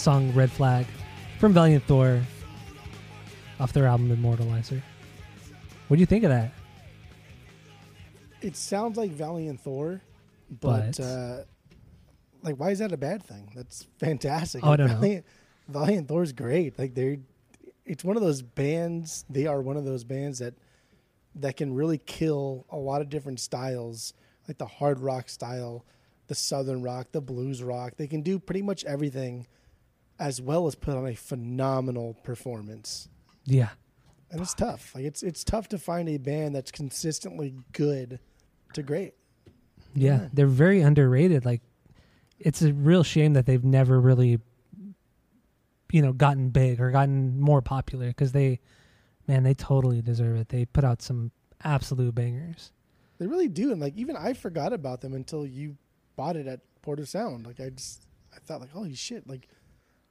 Song 0.00 0.32
Red 0.32 0.50
Flag 0.50 0.86
from 1.38 1.52
Valiant 1.52 1.84
Thor 1.84 2.22
off 3.58 3.72
their 3.72 3.86
album 3.86 4.08
Immortalizer. 4.16 4.82
What 5.88 5.96
do 5.96 6.00
you 6.00 6.06
think 6.06 6.24
of 6.24 6.30
that? 6.30 6.52
It 8.40 8.56
sounds 8.56 8.96
like 8.96 9.10
Valiant 9.10 9.60
Thor, 9.60 10.00
but, 10.60 10.96
But- 10.96 11.00
uh, 11.04 11.36
like, 12.42 12.56
why 12.56 12.70
is 12.70 12.78
that 12.78 12.92
a 12.92 12.96
bad 12.96 13.22
thing? 13.22 13.50
That's 13.54 13.86
fantastic. 13.98 14.64
Oh, 14.64 14.70
I 14.70 14.76
don't 14.76 14.88
know. 14.88 14.94
Valiant, 14.94 15.24
Valiant 15.68 16.08
Thor's 16.08 16.32
great. 16.32 16.78
Like 16.78 16.94
they're, 16.94 17.18
it's 17.84 18.02
one 18.02 18.16
of 18.16 18.22
those 18.22 18.40
bands. 18.40 19.26
They 19.28 19.46
are 19.46 19.60
one 19.60 19.76
of 19.76 19.84
those 19.84 20.04
bands 20.04 20.38
that 20.38 20.54
that 21.36 21.56
can 21.56 21.74
really 21.74 21.98
kill 21.98 22.64
a 22.70 22.76
lot 22.76 23.00
of 23.02 23.08
different 23.10 23.38
styles, 23.40 24.14
like 24.48 24.56
the 24.58 24.66
hard 24.66 24.98
rock 24.98 25.28
style, 25.28 25.84
the 26.28 26.34
southern 26.34 26.82
rock, 26.82 27.08
the 27.12 27.20
blues 27.20 27.62
rock. 27.62 27.92
They 27.98 28.06
can 28.08 28.22
do 28.22 28.38
pretty 28.38 28.62
much 28.62 28.84
everything, 28.84 29.46
as 30.20 30.40
well 30.40 30.66
as 30.66 30.74
put 30.74 30.94
on 30.94 31.08
a 31.08 31.14
phenomenal 31.14 32.14
performance. 32.22 33.08
Yeah. 33.46 33.70
And 34.30 34.40
it's 34.40 34.54
tough. 34.54 34.94
Like 34.94 35.04
it's 35.04 35.24
it's 35.24 35.42
tough 35.42 35.68
to 35.70 35.78
find 35.78 36.08
a 36.08 36.18
band 36.18 36.54
that's 36.54 36.70
consistently 36.70 37.54
good 37.72 38.20
to 38.74 38.82
great. 38.84 39.14
Yeah, 39.94 40.28
they're 40.32 40.46
very 40.46 40.82
underrated. 40.82 41.44
Like, 41.44 41.62
it's 42.38 42.62
a 42.62 42.72
real 42.72 43.02
shame 43.02 43.32
that 43.32 43.46
they've 43.46 43.64
never 43.64 44.00
really, 44.00 44.38
you 45.90 46.00
know, 46.00 46.12
gotten 46.12 46.50
big 46.50 46.80
or 46.80 46.92
gotten 46.92 47.40
more 47.40 47.60
popular 47.60 48.06
because 48.06 48.30
they, 48.30 48.60
man, 49.26 49.42
they 49.42 49.54
totally 49.54 50.00
deserve 50.00 50.36
it. 50.36 50.48
They 50.48 50.64
put 50.64 50.84
out 50.84 51.02
some 51.02 51.32
absolute 51.64 52.14
bangers. 52.14 52.70
They 53.18 53.26
really 53.26 53.48
do. 53.48 53.72
And 53.72 53.80
like 53.80 53.96
even 53.96 54.16
I 54.16 54.34
forgot 54.34 54.72
about 54.72 55.00
them 55.00 55.12
until 55.12 55.44
you 55.44 55.76
bought 56.14 56.36
it 56.36 56.46
at 56.46 56.60
Port 56.82 57.00
of 57.00 57.08
Sound. 57.08 57.46
Like 57.46 57.58
I 57.58 57.70
just 57.70 58.06
I 58.32 58.38
thought 58.38 58.60
like, 58.60 58.70
holy 58.70 58.94
shit, 58.94 59.26
like 59.26 59.48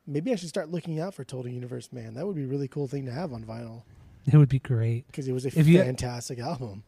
maybe 0.07 0.31
I 0.31 0.35
should 0.35 0.49
start 0.49 0.69
looking 0.69 0.99
out 0.99 1.13
for 1.13 1.23
Total 1.23 1.51
Universe 1.51 1.91
Man. 1.91 2.13
That 2.13 2.25
would 2.25 2.35
be 2.35 2.43
a 2.43 2.47
really 2.47 2.67
cool 2.67 2.87
thing 2.87 3.05
to 3.05 3.11
have 3.11 3.31
on 3.33 3.43
vinyl. 3.43 3.83
It 4.31 4.37
would 4.37 4.49
be 4.49 4.59
great. 4.59 5.07
Because 5.07 5.27
it 5.27 5.33
was 5.33 5.45
a 5.45 5.59
If 5.59 5.67
you- 5.67 5.79
fantastic 5.79 6.39
album. 6.39 6.83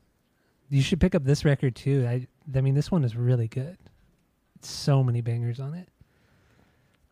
You 0.69 0.81
should 0.81 1.01
pick 1.01 1.15
up 1.15 1.23
this 1.25 1.43
record 1.43 1.75
too. 1.75 2.05
I, 2.07 2.27
I 2.55 2.61
mean, 2.61 2.75
this 2.75 2.89
one 2.91 3.03
is 3.03 3.15
really 3.15 3.47
good. 3.49 3.77
So 4.61 5.03
many 5.03 5.19
bangers 5.21 5.59
on 5.59 5.73
it. 5.73 5.89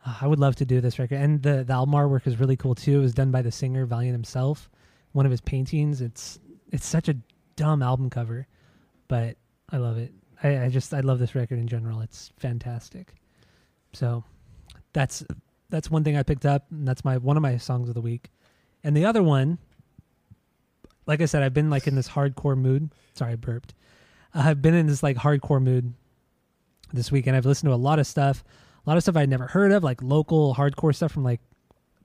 Ah, 0.05 0.19
I 0.21 0.27
would 0.27 0.39
love 0.39 0.55
to 0.57 0.65
do 0.65 0.79
this 0.79 0.97
record, 0.97 1.15
and 1.19 1.41
the 1.43 1.63
the 1.65 1.73
album 1.73 1.93
artwork 1.93 2.25
is 2.25 2.39
really 2.39 2.55
cool 2.55 2.73
too. 2.75 2.99
It 2.99 3.01
was 3.01 3.13
done 3.13 3.31
by 3.31 3.41
the 3.41 3.51
singer 3.51 3.85
Valiant 3.85 4.13
himself. 4.13 4.69
One 5.11 5.25
of 5.25 5.31
his 5.31 5.41
paintings. 5.41 5.99
It's 5.99 6.39
it's 6.71 6.85
such 6.85 7.09
a 7.09 7.17
dumb 7.57 7.81
album 7.83 8.09
cover, 8.09 8.47
but 9.09 9.35
I 9.71 9.77
love 9.77 9.97
it. 9.97 10.13
I, 10.41 10.63
I 10.65 10.69
just 10.69 10.93
I 10.93 11.01
love 11.01 11.19
this 11.19 11.35
record 11.35 11.59
in 11.59 11.67
general. 11.67 11.99
It's 11.99 12.31
fantastic. 12.37 13.13
So 13.91 14.23
that's 14.93 15.25
that's 15.69 15.89
one 15.89 16.03
thing 16.03 16.17
I 16.17 16.23
picked 16.23 16.45
up, 16.45 16.65
and 16.71 16.87
that's 16.87 17.05
my 17.05 17.17
one 17.17 17.37
of 17.37 17.43
my 17.43 17.57
songs 17.57 17.89
of 17.89 17.95
the 17.95 18.01
week. 18.01 18.29
And 18.83 18.95
the 18.95 19.05
other 19.05 19.21
one, 19.21 19.57
like 21.05 21.21
I 21.21 21.25
said, 21.25 21.43
I've 21.43 21.53
been 21.53 21.69
like 21.69 21.87
in 21.87 21.95
this 21.95 22.09
hardcore 22.09 22.57
mood. 22.57 22.91
Sorry, 23.13 23.33
I 23.33 23.35
burped. 23.35 23.73
I've 24.33 24.61
been 24.61 24.73
in 24.73 24.87
this 24.87 25.03
like 25.03 25.17
hardcore 25.17 25.61
mood 25.61 25.93
this 26.93 27.11
week, 27.11 27.27
and 27.27 27.35
I've 27.35 27.45
listened 27.45 27.69
to 27.69 27.73
a 27.73 27.77
lot 27.77 27.99
of 27.99 28.07
stuff, 28.07 28.43
a 28.85 28.89
lot 28.89 28.97
of 28.97 29.03
stuff 29.03 29.17
I'd 29.17 29.29
never 29.29 29.47
heard 29.47 29.71
of, 29.71 29.83
like 29.83 30.01
local 30.01 30.55
hardcore 30.55 30.95
stuff 30.95 31.11
from 31.11 31.23
like 31.23 31.41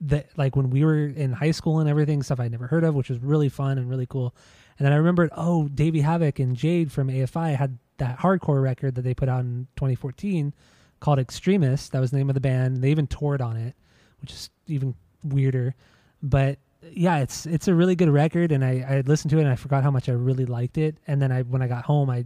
that, 0.00 0.28
like 0.36 0.56
when 0.56 0.70
we 0.70 0.84
were 0.84 1.06
in 1.06 1.32
high 1.32 1.50
school 1.50 1.80
and 1.80 1.88
everything, 1.88 2.22
stuff 2.22 2.40
I'd 2.40 2.50
never 2.50 2.66
heard 2.66 2.84
of, 2.84 2.94
which 2.94 3.08
was 3.08 3.18
really 3.18 3.48
fun 3.48 3.78
and 3.78 3.88
really 3.88 4.06
cool. 4.06 4.34
And 4.78 4.86
then 4.86 4.92
I 4.92 4.96
remembered, 4.96 5.30
oh, 5.36 5.68
Davey 5.68 6.02
Havok 6.02 6.42
and 6.42 6.56
Jade 6.56 6.90
from 6.90 7.08
AFI 7.08 7.56
had 7.56 7.78
that 7.98 8.18
hardcore 8.18 8.62
record 8.62 8.96
that 8.96 9.02
they 9.02 9.14
put 9.14 9.28
out 9.28 9.40
in 9.40 9.68
2014 9.76 10.52
called 11.04 11.18
XTRMST. 11.18 11.90
That 11.90 12.00
was 12.00 12.10
the 12.12 12.16
name 12.16 12.30
of 12.30 12.34
the 12.34 12.40
band. 12.40 12.78
They 12.78 12.90
even 12.90 13.06
toured 13.06 13.42
on 13.42 13.58
it, 13.58 13.76
which 14.22 14.32
is 14.32 14.48
even 14.66 14.94
weirder. 15.22 15.74
But 16.22 16.58
yeah, 16.90 17.18
it's 17.18 17.44
it's 17.44 17.68
a 17.68 17.74
really 17.74 17.94
good 17.94 18.08
record, 18.08 18.52
and 18.52 18.64
I 18.64 18.84
I 18.88 19.02
listened 19.04 19.30
to 19.32 19.38
it 19.38 19.42
and 19.42 19.50
I 19.50 19.56
forgot 19.56 19.82
how 19.82 19.90
much 19.90 20.08
I 20.08 20.12
really 20.12 20.46
liked 20.46 20.78
it. 20.78 20.96
And 21.06 21.20
then 21.20 21.30
I 21.30 21.42
when 21.42 21.60
I 21.60 21.68
got 21.68 21.84
home, 21.84 22.08
I 22.08 22.24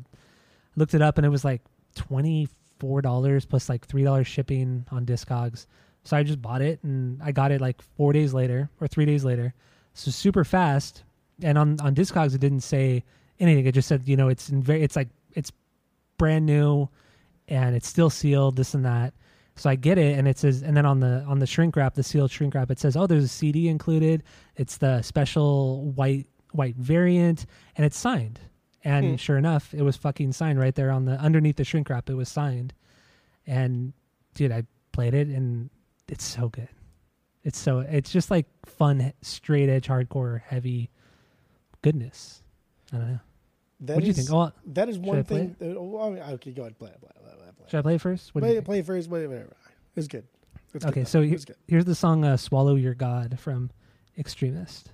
looked 0.76 0.94
it 0.94 1.02
up 1.02 1.18
and 1.18 1.26
it 1.26 1.30
was 1.30 1.44
like 1.44 1.60
twenty 1.96 2.48
four 2.78 3.02
dollars 3.02 3.44
plus 3.44 3.68
like 3.68 3.84
three 3.84 4.04
dollars 4.04 4.28
shipping 4.28 4.86
on 4.92 5.04
Discogs. 5.04 5.66
So 6.04 6.16
I 6.16 6.22
just 6.22 6.40
bought 6.40 6.62
it 6.62 6.78
and 6.84 7.20
I 7.20 7.32
got 7.32 7.50
it 7.50 7.60
like 7.60 7.82
four 7.82 8.12
days 8.12 8.32
later 8.32 8.70
or 8.80 8.86
three 8.86 9.04
days 9.04 9.24
later. 9.24 9.52
so 9.94 10.12
super 10.12 10.44
fast. 10.44 11.02
And 11.42 11.58
on 11.58 11.80
on 11.80 11.96
Discogs, 11.96 12.32
it 12.32 12.40
didn't 12.40 12.60
say 12.60 13.02
anything. 13.40 13.66
It 13.66 13.72
just 13.72 13.88
said, 13.88 14.06
you 14.06 14.16
know, 14.16 14.28
it's 14.28 14.48
in 14.50 14.62
very, 14.62 14.82
it's 14.82 14.94
like 14.94 15.08
it's 15.34 15.50
brand 16.16 16.46
new, 16.46 16.88
and 17.48 17.74
it's 17.74 17.88
still 17.88 18.10
sealed. 18.10 18.56
This 18.56 18.74
and 18.74 18.84
that. 18.84 19.14
So 19.56 19.68
I 19.68 19.74
get 19.74 19.98
it, 19.98 20.16
and 20.16 20.28
it 20.28 20.38
says, 20.38 20.62
and 20.62 20.76
then 20.76 20.86
on 20.86 21.00
the 21.00 21.24
on 21.26 21.40
the 21.40 21.46
shrink 21.46 21.74
wrap, 21.74 21.94
the 21.94 22.04
sealed 22.04 22.30
shrink 22.30 22.54
wrap, 22.54 22.70
it 22.70 22.78
says, 22.78 22.96
oh, 22.96 23.06
there's 23.06 23.24
a 23.24 23.28
CD 23.28 23.68
included. 23.68 24.22
It's 24.56 24.76
the 24.76 25.02
special 25.02 25.90
white 25.92 26.26
white 26.52 26.76
variant, 26.76 27.46
and 27.76 27.84
it's 27.84 27.98
signed. 27.98 28.38
And 28.84 29.04
hmm. 29.04 29.16
sure 29.16 29.36
enough, 29.36 29.74
it 29.74 29.82
was 29.82 29.96
fucking 29.96 30.32
signed 30.32 30.60
right 30.60 30.74
there 30.74 30.92
on 30.92 31.04
the 31.06 31.12
underneath 31.12 31.56
the 31.56 31.64
shrink 31.64 31.90
wrap. 31.90 32.08
It 32.08 32.14
was 32.14 32.28
signed, 32.28 32.72
and 33.46 33.92
dude, 34.34 34.52
I 34.52 34.62
played 34.92 35.14
it, 35.14 35.26
and 35.26 35.70
it's 36.06 36.24
so 36.24 36.48
good. 36.48 36.68
It's 37.42 37.58
so 37.58 37.80
it's 37.80 38.12
just 38.12 38.30
like 38.30 38.46
fun, 38.66 39.12
straight 39.22 39.68
edge, 39.68 39.88
hardcore, 39.88 40.42
heavy 40.42 40.90
goodness. 41.82 42.42
I 42.92 42.96
don't 42.96 43.12
know. 43.12 43.20
That 43.80 43.94
what 43.94 44.00
do 44.00 44.06
you 44.06 44.10
is- 44.10 44.16
think? 44.16 44.32
Oh, 44.32 44.52
that 44.66 44.88
is 44.88 44.98
one 44.98 45.22
thing. 45.24 45.54
that- 45.58 45.76
oh, 45.76 46.00
I 46.00 46.10
mean, 46.10 46.22
okay, 46.34 46.50
go 46.52 46.62
ahead, 46.62 46.78
play 46.78 46.90
it, 46.90 47.00
play 47.00 47.10
it, 47.14 47.22
play 47.22 47.30
it, 47.32 47.38
play 47.38 47.64
it. 47.66 47.70
should 47.70 47.78
I 47.78 47.82
play 47.82 47.94
it 47.94 48.00
first? 48.00 48.34
What 48.34 48.40
Play, 48.42 48.56
it, 48.56 48.64
play 48.64 48.78
it 48.80 48.86
first, 48.86 49.08
whatever. 49.08 49.34
whatever. 49.34 49.56
It's 49.94 50.08
good. 50.08 50.24
It's 50.74 50.84
Okay, 50.84 51.00
good. 51.02 51.08
so 51.08 51.22
he- 51.22 51.32
it's 51.32 51.44
good. 51.44 51.56
here's 51.66 51.84
the 51.84 51.94
song 51.94 52.24
uh, 52.24 52.36
"Swallow 52.36 52.74
Your 52.74 52.94
God" 52.94 53.38
from 53.38 53.70
XTRMST. 54.18 54.86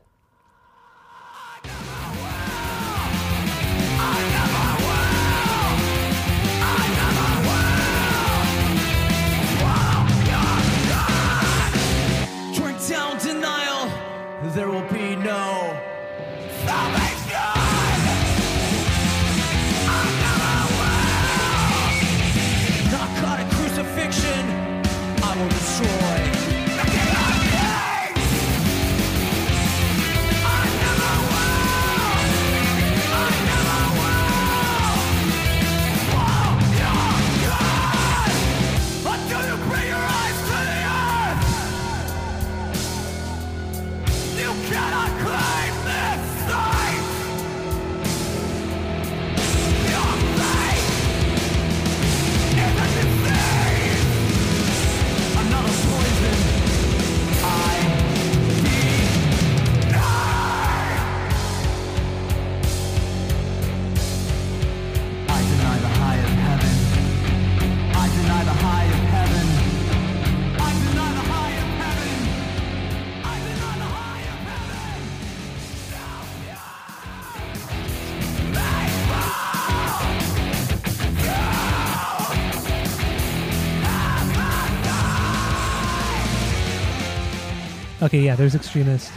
Okay, 88.02 88.20
yeah, 88.20 88.34
there's 88.34 88.54
XTRMST, 88.54 89.12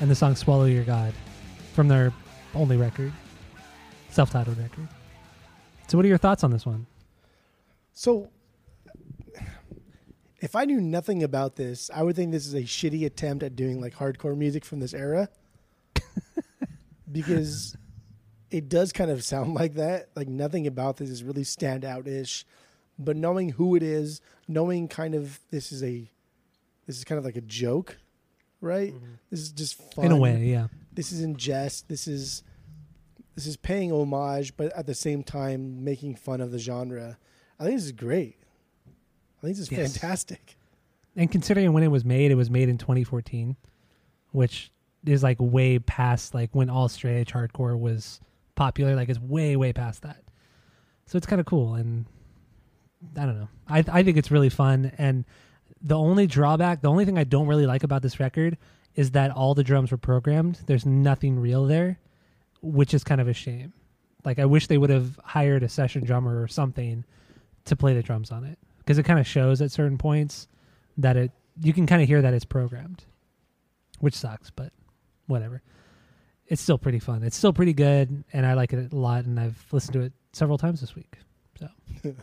and 0.00 0.10
the 0.10 0.14
song 0.14 0.36
"Swallow 0.36 0.64
Your 0.64 0.84
God" 0.84 1.12
from 1.72 1.88
their 1.88 2.12
only 2.54 2.76
record, 2.76 3.12
self-titled 4.10 4.56
record. 4.58 4.86
So, 5.88 5.98
what 5.98 6.04
are 6.04 6.08
your 6.08 6.18
thoughts 6.18 6.44
on 6.44 6.52
this 6.52 6.64
one? 6.64 6.86
So, 7.92 8.30
if 10.40 10.54
I 10.54 10.64
knew 10.64 10.80
nothing 10.80 11.24
about 11.24 11.56
this, 11.56 11.90
I 11.92 12.02
would 12.02 12.14
think 12.14 12.30
this 12.30 12.46
is 12.46 12.54
a 12.54 12.62
shitty 12.62 13.04
attempt 13.04 13.42
at 13.42 13.56
doing 13.56 13.80
like 13.80 13.94
hardcore 13.94 14.36
music 14.36 14.64
from 14.64 14.78
this 14.78 14.94
era. 14.94 15.28
because 17.12 17.76
it 18.50 18.68
does 18.68 18.92
kind 18.92 19.10
of 19.10 19.24
sound 19.24 19.54
like 19.54 19.74
that. 19.74 20.10
Like 20.14 20.28
nothing 20.28 20.66
about 20.66 20.96
this 20.96 21.10
is 21.10 21.24
really 21.24 21.42
standout 21.42 22.06
ish. 22.06 22.44
But 22.98 23.16
knowing 23.16 23.50
who 23.50 23.74
it 23.74 23.82
is, 23.82 24.20
knowing 24.46 24.88
kind 24.88 25.14
of 25.14 25.40
this 25.50 25.72
is 25.72 25.82
a 25.82 26.08
this 26.86 26.96
is 26.98 27.04
kind 27.04 27.18
of 27.18 27.24
like 27.24 27.36
a 27.36 27.40
joke, 27.42 27.98
right? 28.60 28.92
Mm-hmm. 28.92 29.12
This 29.30 29.40
is 29.40 29.52
just 29.52 29.76
fun. 29.94 30.06
In 30.06 30.12
a 30.12 30.16
way, 30.16 30.44
yeah. 30.44 30.68
This 30.92 31.12
is 31.12 31.20
in 31.22 31.36
jest. 31.36 31.88
This 31.88 32.06
is 32.08 32.42
this 33.34 33.46
is 33.46 33.56
paying 33.56 33.90
homage, 33.92 34.56
but 34.56 34.72
at 34.76 34.86
the 34.86 34.94
same 34.94 35.22
time 35.22 35.84
making 35.84 36.16
fun 36.16 36.40
of 36.40 36.50
the 36.50 36.58
genre. 36.58 37.16
I 37.58 37.64
think 37.64 37.76
this 37.76 37.84
is 37.86 37.92
great. 37.92 38.36
I 39.38 39.46
think 39.46 39.56
this 39.56 39.66
is 39.66 39.72
Yes. 39.72 39.92
fantastic. 39.96 40.56
And 41.16 41.30
considering 41.30 41.72
when 41.72 41.82
it 41.82 41.88
was 41.88 42.04
made, 42.04 42.30
it 42.30 42.34
was 42.36 42.50
made 42.50 42.68
in 42.68 42.78
2014, 42.78 43.56
which 44.32 44.70
is 45.06 45.22
like 45.22 45.38
way 45.40 45.78
past 45.78 46.34
like 46.34 46.50
when 46.54 46.68
all 46.68 46.88
straight 46.88 47.20
edge 47.20 47.32
hardcore 47.32 47.78
was 47.78 48.20
popular. 48.54 48.94
Like 48.94 49.08
it's 49.08 49.18
way 49.18 49.56
way 49.56 49.72
past 49.72 50.02
that. 50.02 50.22
So 51.06 51.16
it's 51.16 51.26
kind 51.26 51.40
of 51.40 51.46
cool, 51.46 51.74
and 51.74 52.04
I 53.16 53.24
don't 53.26 53.38
know. 53.38 53.48
I 53.68 53.84
I 53.88 54.02
think 54.02 54.16
it's 54.18 54.30
really 54.30 54.50
fun. 54.50 54.92
And 54.98 55.24
the 55.82 55.96
only 55.96 56.26
drawback, 56.26 56.82
the 56.82 56.90
only 56.90 57.04
thing 57.04 57.18
I 57.18 57.24
don't 57.24 57.46
really 57.46 57.66
like 57.66 57.82
about 57.82 58.02
this 58.02 58.20
record 58.20 58.58
is 58.94 59.12
that 59.12 59.30
all 59.30 59.54
the 59.54 59.64
drums 59.64 59.90
were 59.90 59.96
programmed. 59.96 60.60
There's 60.66 60.84
nothing 60.84 61.38
real 61.38 61.66
there, 61.66 61.98
which 62.60 62.92
is 62.92 63.04
kind 63.04 63.20
of 63.20 63.28
a 63.28 63.32
shame. 63.32 63.72
Like 64.24 64.38
I 64.38 64.44
wish 64.44 64.66
they 64.66 64.78
would 64.78 64.90
have 64.90 65.18
hired 65.24 65.62
a 65.62 65.68
session 65.68 66.04
drummer 66.04 66.42
or 66.42 66.48
something 66.48 67.04
to 67.64 67.76
play 67.76 67.94
the 67.94 68.02
drums 68.02 68.30
on 68.30 68.44
it 68.44 68.58
because 68.78 68.98
it 68.98 69.04
kind 69.04 69.18
of 69.18 69.26
shows 69.26 69.62
at 69.62 69.70
certain 69.70 69.96
points 69.96 70.48
that 70.98 71.16
it 71.16 71.30
you 71.62 71.72
can 71.72 71.86
kind 71.86 72.02
of 72.02 72.08
hear 72.08 72.22
that 72.22 72.34
it's 72.34 72.44
programmed, 72.44 73.04
which 74.00 74.14
sucks, 74.14 74.50
but 74.50 74.72
whatever. 75.26 75.62
It's 76.46 76.60
still 76.60 76.78
pretty 76.78 76.98
fun. 76.98 77.22
It's 77.22 77.36
still 77.36 77.52
pretty 77.52 77.72
good, 77.72 78.24
and 78.32 78.44
I 78.44 78.54
like 78.54 78.72
it 78.72 78.92
a 78.92 78.96
lot. 78.96 79.24
And 79.24 79.38
I've 79.38 79.64
listened 79.70 79.94
to 79.94 80.00
it 80.00 80.12
several 80.32 80.58
times 80.58 80.80
this 80.80 80.94
week, 80.94 81.16
so 81.58 81.68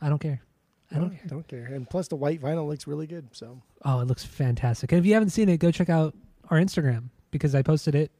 I 0.00 0.08
don't 0.08 0.18
care. 0.18 0.42
I 0.90 0.98
don't 0.98 1.10
care. 1.10 1.20
Don't 1.26 1.48
care. 1.48 1.64
And 1.66 1.88
plus, 1.88 2.08
the 2.08 2.16
white 2.16 2.40
vinyl 2.40 2.66
looks 2.68 2.86
really 2.86 3.06
good. 3.06 3.28
So 3.32 3.60
Oh, 3.84 4.00
it 4.00 4.06
looks 4.06 4.24
fantastic. 4.24 4.90
And 4.92 4.98
if 4.98 5.04
you 5.06 5.14
haven't 5.14 5.30
seen 5.30 5.48
it, 5.48 5.58
go 5.58 5.70
check 5.70 5.88
out 5.90 6.14
our 6.50 6.58
Instagram 6.58 7.10
because 7.30 7.54
I 7.54 7.62
posted 7.62 7.94
it 7.94 8.10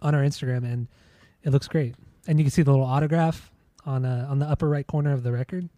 on 0.00 0.14
our 0.14 0.22
Instagram 0.22 0.64
and 0.64 0.86
it 1.42 1.50
looks 1.50 1.66
great. 1.68 1.94
And 2.28 2.38
you 2.38 2.44
can 2.44 2.50
see 2.52 2.62
the 2.62 2.70
little 2.70 2.86
autograph 2.86 3.50
on 3.84 4.04
uh, 4.04 4.26
on 4.30 4.38
the 4.38 4.46
upper 4.46 4.68
right 4.68 4.86
corner 4.86 5.12
of 5.12 5.24
the 5.24 5.32
record. 5.32 5.68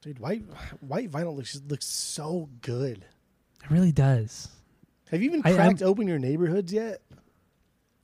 dude, 0.00 0.18
white 0.18 0.42
white 0.80 1.10
vinyl 1.10 1.36
looks 1.36 1.60
looks 1.68 1.84
so 1.86 2.48
good. 2.62 3.04
It 3.62 3.70
really 3.70 3.92
does. 3.92 4.48
Have 5.10 5.20
you 5.20 5.28
even 5.28 5.42
I- 5.44 5.48
I'm- 5.50 5.56
cracked 5.56 5.82
open 5.82 6.08
your 6.08 6.18
neighborhoods 6.18 6.72
yet? 6.72 7.02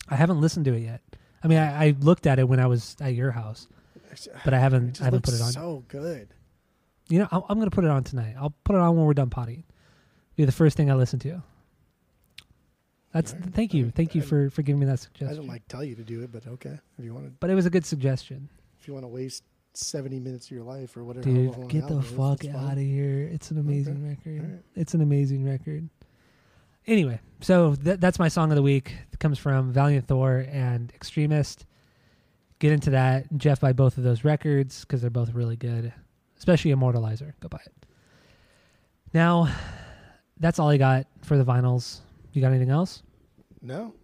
I 0.09 0.17
haven't 0.17 0.41
listened 0.41 0.67
to 0.67 0.75
it 0.75 0.81
yet. 0.81 1.01
I 1.43 1.49
mean, 1.49 1.59
I, 1.59 1.87
I 1.87 1.95
looked 2.01 2.27
at 2.27 2.39
it 2.39 2.49
when 2.49 2.61
I 2.61 2.67
was 2.67 2.97
at 3.01 3.15
your 3.15 3.31
house, 3.31 3.67
but 4.45 4.53
I 4.55 4.59
haven't 4.59 4.91
just 4.91 5.01
I 5.01 5.05
haven't 5.07 5.25
put 5.25 5.35
it 5.35 5.41
on. 5.41 5.53
So 5.53 5.85
good. 5.89 6.29
You 7.09 7.21
know, 7.21 7.29
I'm, 7.31 7.43
I'm 7.49 7.59
going 7.59 7.71
to 7.71 7.75
put 7.75 7.85
it 7.85 7.91
on 7.91 8.03
tonight. 8.05 8.35
I'll 8.39 8.55
put 8.65 8.75
it 8.77 8.81
on 8.81 8.97
when 8.97 9.07
we're 9.07 9.15
done 9.15 9.31
potty. 9.31 9.65
Be 10.35 10.45
the 10.45 10.53
first 10.53 10.77
thing 10.77 10.91
I 10.91 10.95
listen 10.95 11.19
to. 11.21 11.43
That's 13.13 13.33
thank 13.33 13.73
you, 13.73 13.91
thank 13.91 14.15
you 14.15 14.23
I- 14.23 14.25
for 14.27 14.51
for 14.51 14.63
giving 14.63 14.81
me 14.81 14.87
that 14.87 14.99
suggestion. 14.99 15.27
I 15.29 15.31
suggestion. 15.31 15.47
don't 15.47 15.53
like 15.55 15.69
tell 15.69 15.83
you 15.85 15.95
to 15.95 16.03
do 16.03 16.23
it, 16.23 16.31
but 16.33 16.47
okay. 16.47 16.79
If 16.99 17.05
you 17.05 17.15
want 17.15 17.27
to, 17.27 17.33
but 17.41 17.49
it 17.49 17.55
was 17.55 17.65
a 17.65 17.71
good 17.71 17.87
suggestion, 17.87 18.49
if 18.79 18.87
you 18.87 18.93
want 18.93 19.05
to 19.05 19.09
waste 19.09 19.43
seventy 19.73 20.19
minutes 20.21 20.47
of 20.47 20.51
your 20.51 20.65
life 20.65 20.95
or 20.99 21.05
whatever. 21.05 21.25
dude. 21.25 21.57
long 21.57 21.69
Get 21.69 21.87
the 21.87 21.95
album 21.95 22.01
is, 22.01 22.11
fuck 22.11 22.45
out 22.55 22.73
of 22.73 22.79
here! 22.79 23.31
It's 23.33 23.51
an 23.51 23.59
amazing 23.59 24.07
record. 24.07 24.41
Alright. 24.43 24.63
It's 24.75 24.93
an 24.93 25.01
amazing 25.01 25.45
record. 25.47 25.89
Anyway, 26.87 27.19
so 27.41 27.75
th- 27.75 28.01
that's 28.01 28.19
my 28.19 28.29
song 28.29 28.51
of 28.53 28.57
the 28.57 28.63
week. 28.63 28.93
It 29.13 29.19
comes 29.19 29.39
from 29.39 29.73
Valiant 29.73 30.07
Thor 30.09 30.45
and 30.51 30.93
XTRMST. 31.01 31.65
Get 32.59 32.73
into 32.73 32.91
that. 32.91 33.27
Jeff 33.39 33.61
buy 33.61 33.73
both 33.73 33.97
of 33.97 34.05
those 34.05 34.25
records 34.25 34.83
because 34.83 35.01
they're 35.01 35.11
both 35.11 35.33
really 35.33 35.57
good, 35.57 35.93
especially 36.39 36.73
Immortalizer. 36.73 37.33
Go 37.41 37.49
buy 37.49 37.61
it. 37.65 37.87
Now, 39.13 39.49
that's 40.39 40.59
all 40.59 40.69
I 40.69 40.77
got 40.77 41.07
for 41.23 41.37
the 41.37 41.45
vinyls. 41.45 42.01
You 42.33 42.43
got 42.43 42.49
anything 42.49 42.71
else? 42.71 43.03
No, 43.63 43.95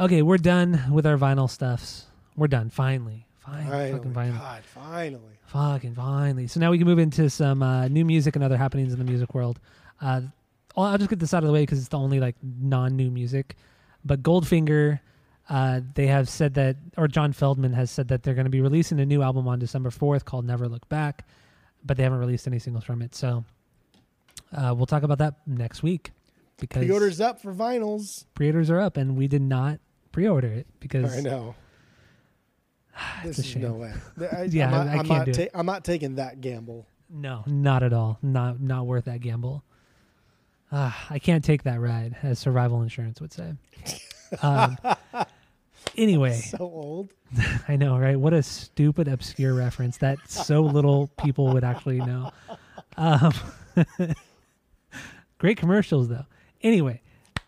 Okay, 0.00 0.22
we're 0.22 0.38
done 0.38 0.82
with 0.90 1.06
our 1.06 1.18
vinyl 1.18 1.48
stuffs. 1.48 2.06
We're 2.36 2.48
done. 2.48 2.70
Finally. 2.70 3.26
Finally. 3.38 3.70
finally, 3.70 3.92
Fucking 3.92 4.14
finally. 4.14 4.38
God, 4.38 4.64
finally. 4.64 5.38
Fucking 5.46 5.94
finally. 5.94 6.46
So 6.46 6.60
now 6.60 6.70
we 6.70 6.78
can 6.78 6.86
move 6.86 6.98
into 6.98 7.28
some 7.28 7.62
uh, 7.62 7.88
new 7.88 8.04
music 8.04 8.34
and 8.34 8.44
other 8.44 8.56
happenings 8.56 8.92
in 8.92 8.98
the 8.98 9.04
music 9.04 9.34
world. 9.34 9.60
Uh, 10.00 10.22
I'll, 10.76 10.96
just 10.96 11.10
get 11.10 11.18
this 11.18 11.34
out 11.34 11.42
of 11.42 11.48
the 11.48 11.52
way 11.52 11.62
because 11.62 11.78
it's 11.78 11.88
the 11.88 11.98
only 11.98 12.20
like 12.20 12.36
non-new 12.42 13.10
music. 13.10 13.56
But 14.04 14.22
Goldfinger, 14.22 15.00
uh, 15.50 15.80
they 15.94 16.06
have 16.06 16.28
said 16.28 16.54
that, 16.54 16.76
or 16.96 17.06
John 17.06 17.32
Feldmann 17.32 17.74
has 17.74 17.90
said 17.90 18.08
that 18.08 18.22
they're 18.22 18.34
going 18.34 18.46
to 18.46 18.50
be 18.50 18.62
releasing 18.62 18.98
a 18.98 19.06
new 19.06 19.22
album 19.22 19.46
on 19.46 19.58
December 19.58 19.90
4th 19.90 20.24
called 20.24 20.46
Never 20.46 20.68
Look 20.68 20.88
Back, 20.88 21.26
but 21.84 21.96
they 21.96 22.02
haven't 22.02 22.18
released 22.18 22.46
any 22.46 22.58
singles 22.58 22.84
from 22.84 23.02
it. 23.02 23.14
So 23.14 23.44
uh, 24.56 24.74
we'll 24.76 24.86
talk 24.86 25.02
about 25.02 25.18
that 25.18 25.34
next 25.46 25.82
week 25.82 26.12
because 26.58 26.84
Pre-orders 26.84 27.20
up 27.20 27.40
for 27.40 27.52
vinyls. 27.54 28.24
pre-orders 28.34 28.70
are 28.70 28.80
up, 28.80 28.96
and 28.96 29.16
we 29.16 29.26
did 29.28 29.42
not 29.42 29.78
pre-order 30.12 30.48
it 30.48 30.66
because 30.80 31.16
I 31.16 31.20
know. 31.20 31.54
This 33.24 33.38
is 33.38 33.56
no 33.56 33.72
way. 33.74 33.92
I, 34.32 34.42
Yeah, 34.50 34.66
I'm 34.66 34.70
not, 34.72 34.86
I 34.86 34.90
I'm 34.92 34.96
can't 35.06 35.08
not 35.08 35.24
do 35.26 35.32
ta- 35.32 35.42
it. 35.42 35.50
I'm 35.54 35.66
not 35.66 35.84
taking 35.84 36.16
that 36.16 36.40
gamble. 36.40 36.86
no, 37.10 37.42
not 37.46 37.82
at 37.82 37.92
all, 37.92 38.18
not 38.22 38.60
not 38.60 38.86
worth 38.86 39.06
that 39.06 39.20
gamble. 39.20 39.64
Ah, 40.70 41.06
I 41.10 41.18
can't 41.18 41.42
take 41.44 41.62
that 41.64 41.80
ride, 41.80 42.16
as 42.22 42.38
survival 42.38 42.82
insurance 42.82 43.20
would 43.20 43.32
say. 43.32 43.54
Um, 44.40 44.78
anyway, 45.96 46.40
So 46.40 46.58
old. 46.58 47.12
I 47.68 47.76
know, 47.76 47.96
right? 47.98 48.18
What 48.18 48.32
a 48.32 48.42
stupid, 48.42 49.08
obscure 49.08 49.54
reference 49.54 49.98
that 49.98 50.18
so 50.28 50.62
little 50.62 51.08
people 51.18 51.52
would 51.52 51.64
actually 51.64 51.98
know. 51.98 52.30
Um, 52.96 53.32
great 55.38 55.56
commercials, 55.56 56.08
though. 56.08 56.26
Anyway, 56.62 57.00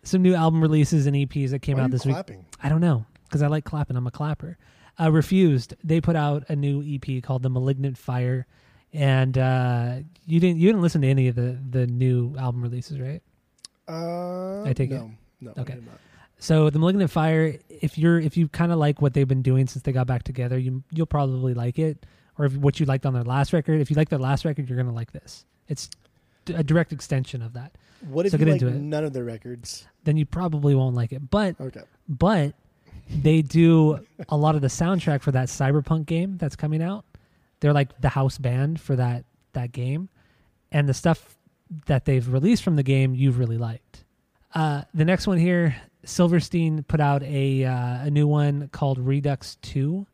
some 0.03 0.23
new 0.23 0.35
album 0.35 0.61
releases 0.63 1.07
and 1.07 1.15
EPs 1.15 1.51
that 1.51 1.61
came 1.61 1.77
Why 1.77 1.85
out 1.85 1.91
this 1.91 2.07
week. 2.07 2.17
I 2.63 2.69
don't 2.69 2.81
know 2.81 3.05
because 3.25 3.43
I 3.43 3.49
like 3.49 3.65
clapping. 3.65 3.97
I'm 3.97 4.07
a 4.07 4.11
clapper. 4.11 4.57
Uh, 4.99 5.11
Refused. 5.11 5.75
They 5.83 6.01
put 6.01 6.17
out 6.17 6.45
a 6.49 6.57
new 6.57 6.83
EP 6.87 7.23
called 7.23 7.43
"The 7.43 7.51
Malignant 7.51 7.99
Fire," 7.99 8.47
and 8.93 9.37
uh, 9.37 9.97
you 10.25 10.39
didn't 10.41 10.59
you 10.59 10.69
didn't 10.69 10.83
listen 10.83 11.03
to 11.03 11.09
any 11.09 11.29
of 11.29 11.35
the 11.35 11.59
the 11.71 11.87
new 11.87 12.37
album 12.39 12.63
releases, 12.63 13.01
right? 13.01 13.21
Uh, 13.89 14.63
I 14.63 14.73
take 14.73 14.91
it. 14.91 14.95
no, 14.95 15.11
No. 15.41 15.53
I 15.57 15.61
Okay. 15.61 15.79
So 16.45 16.69
the 16.69 16.79
Malignant 16.79 17.11
Fire, 17.11 17.57
if 17.71 17.97
you're 17.97 18.21
if 18.21 18.37
you 18.37 18.49
kind 18.49 18.71
of 18.71 18.79
like 18.79 19.01
what 19.01 19.15
they've 19.15 19.27
been 19.27 19.41
doing 19.41 19.67
since 19.67 19.83
they 19.83 19.93
got 19.93 20.07
back 20.07 20.25
together, 20.25 20.59
you 20.59 20.83
you'll 20.91 21.07
probably 21.07 21.55
like 21.55 21.79
it. 21.79 22.05
Or 22.39 22.45
if 22.45 22.55
what 22.55 22.79
you 22.79 22.85
liked 22.85 23.07
on 23.07 23.15
their 23.15 23.23
last 23.25 23.55
record, 23.55 23.81
if 23.81 23.91
you 23.91 23.97
like 23.97 24.11
their 24.11 24.19
last 24.19 24.45
record, 24.45 24.69
you're 24.69 24.77
gonna 24.77 24.93
like 24.93 25.11
this. 25.13 25.47
It's 25.69 25.89
d- 26.45 26.53
a 26.53 26.63
direct 26.63 26.93
extension 26.93 27.41
of 27.41 27.55
that. 27.55 27.79
What 28.11 28.27
if 28.27 28.33
So 28.33 28.37
you 28.37 28.45
like 28.45 28.61
none 28.61 29.05
of 29.05 29.15
their 29.15 29.25
records? 29.25 29.87
Then 30.05 30.19
you 30.19 30.27
probably 30.27 30.75
won't 30.75 30.95
like 30.95 31.13
it. 31.15 31.31
But 31.31 31.59
Okay. 31.59 31.81
but 32.11 32.55
they 33.09 33.41
do 33.41 34.01
a 34.29 34.37
lot 34.37 34.55
of 34.55 34.61
the 34.61 34.69
soundtrack 34.69 35.23
for 35.23 35.33
that 35.33 35.49
cyberpunk 35.49 36.05
game 36.05 36.37
that's 36.37 36.57
coming 36.57 36.83
out 36.83 37.05
they're 37.61 37.73
like 37.73 37.99
the 38.01 38.09
house 38.11 38.39
band 38.39 38.81
for 38.81 38.97
that 38.97 39.25
that 39.53 39.73
game 39.73 40.09
and 40.73 40.89
the 40.89 40.95
stuff 40.95 41.37
that 41.87 42.05
they've 42.07 42.31
released 42.33 42.63
from 42.63 42.77
the 42.77 42.83
game 42.83 43.15
you've 43.15 43.39
really 43.39 43.59
liked 43.59 44.05
uh, 44.55 44.83
the 44.95 45.05
next 45.05 45.27
one 45.27 45.37
here 45.39 45.77
silverstein 46.05 46.83
put 46.85 47.01
out 47.01 47.23
a 47.23 47.65
uh, 47.65 48.05
a 48.07 48.11
new 48.11 48.27
one 48.27 48.69
called 48.69 48.99
redux 48.99 49.57
2 49.63 50.07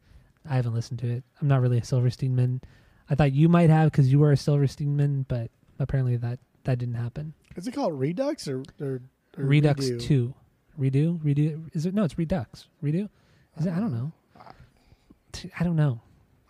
i 0.49 0.55
haven't 0.57 0.75
listened 0.75 0.99
to 1.01 1.07
it. 1.11 1.23
I'm 1.41 1.49
not 1.49 1.61
really 1.61 1.79
a 1.79 1.85
silverstein 1.85 2.35
man. 2.35 2.61
I 3.11 3.15
thought 3.15 3.33
you 3.33 3.49
might 3.49 3.69
have 3.71 3.91
because 3.91 4.11
you 4.11 4.19
were 4.19 4.33
a 4.33 4.37
silverstein 4.37 4.97
man 4.97 5.25
but 5.29 5.51
apparently 5.79 6.17
that 6.17 6.39
that 6.65 6.79
didn't 6.79 6.95
happen. 6.95 7.35
Is 7.57 7.67
it 7.67 7.73
called 7.73 7.99
Redux 7.99 8.47
or, 8.49 8.63
or, 8.81 9.01
or 9.37 9.45
redux 9.45 9.87
Redo? 9.87 10.01
2 10.01 10.35
redo? 10.79 11.19
Redo? 11.21 11.69
Is 11.75 11.85
it 11.87 11.95
no 11.95 12.05
it's 12.05 12.17
redux. 12.19 12.69
Redo? 12.83 13.09
Is 13.59 13.67
it 13.67 13.73
i 13.73 13.79
don't 13.81 13.93
know. 13.93 14.13
I 15.59 15.65
don't 15.65 15.77
know. 15.77 16.01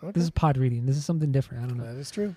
Okay. 0.03 0.11
this 0.13 0.23
is 0.23 0.29
pod 0.31 0.57
reading. 0.57 0.85
This 0.85 0.97
is 0.97 1.05
something 1.05 1.31
different. 1.31 1.63
I 1.63 1.67
don't 1.67 1.77
know. 1.77 1.83
That 1.93 1.99
is 1.99 2.09
true. 2.09 2.35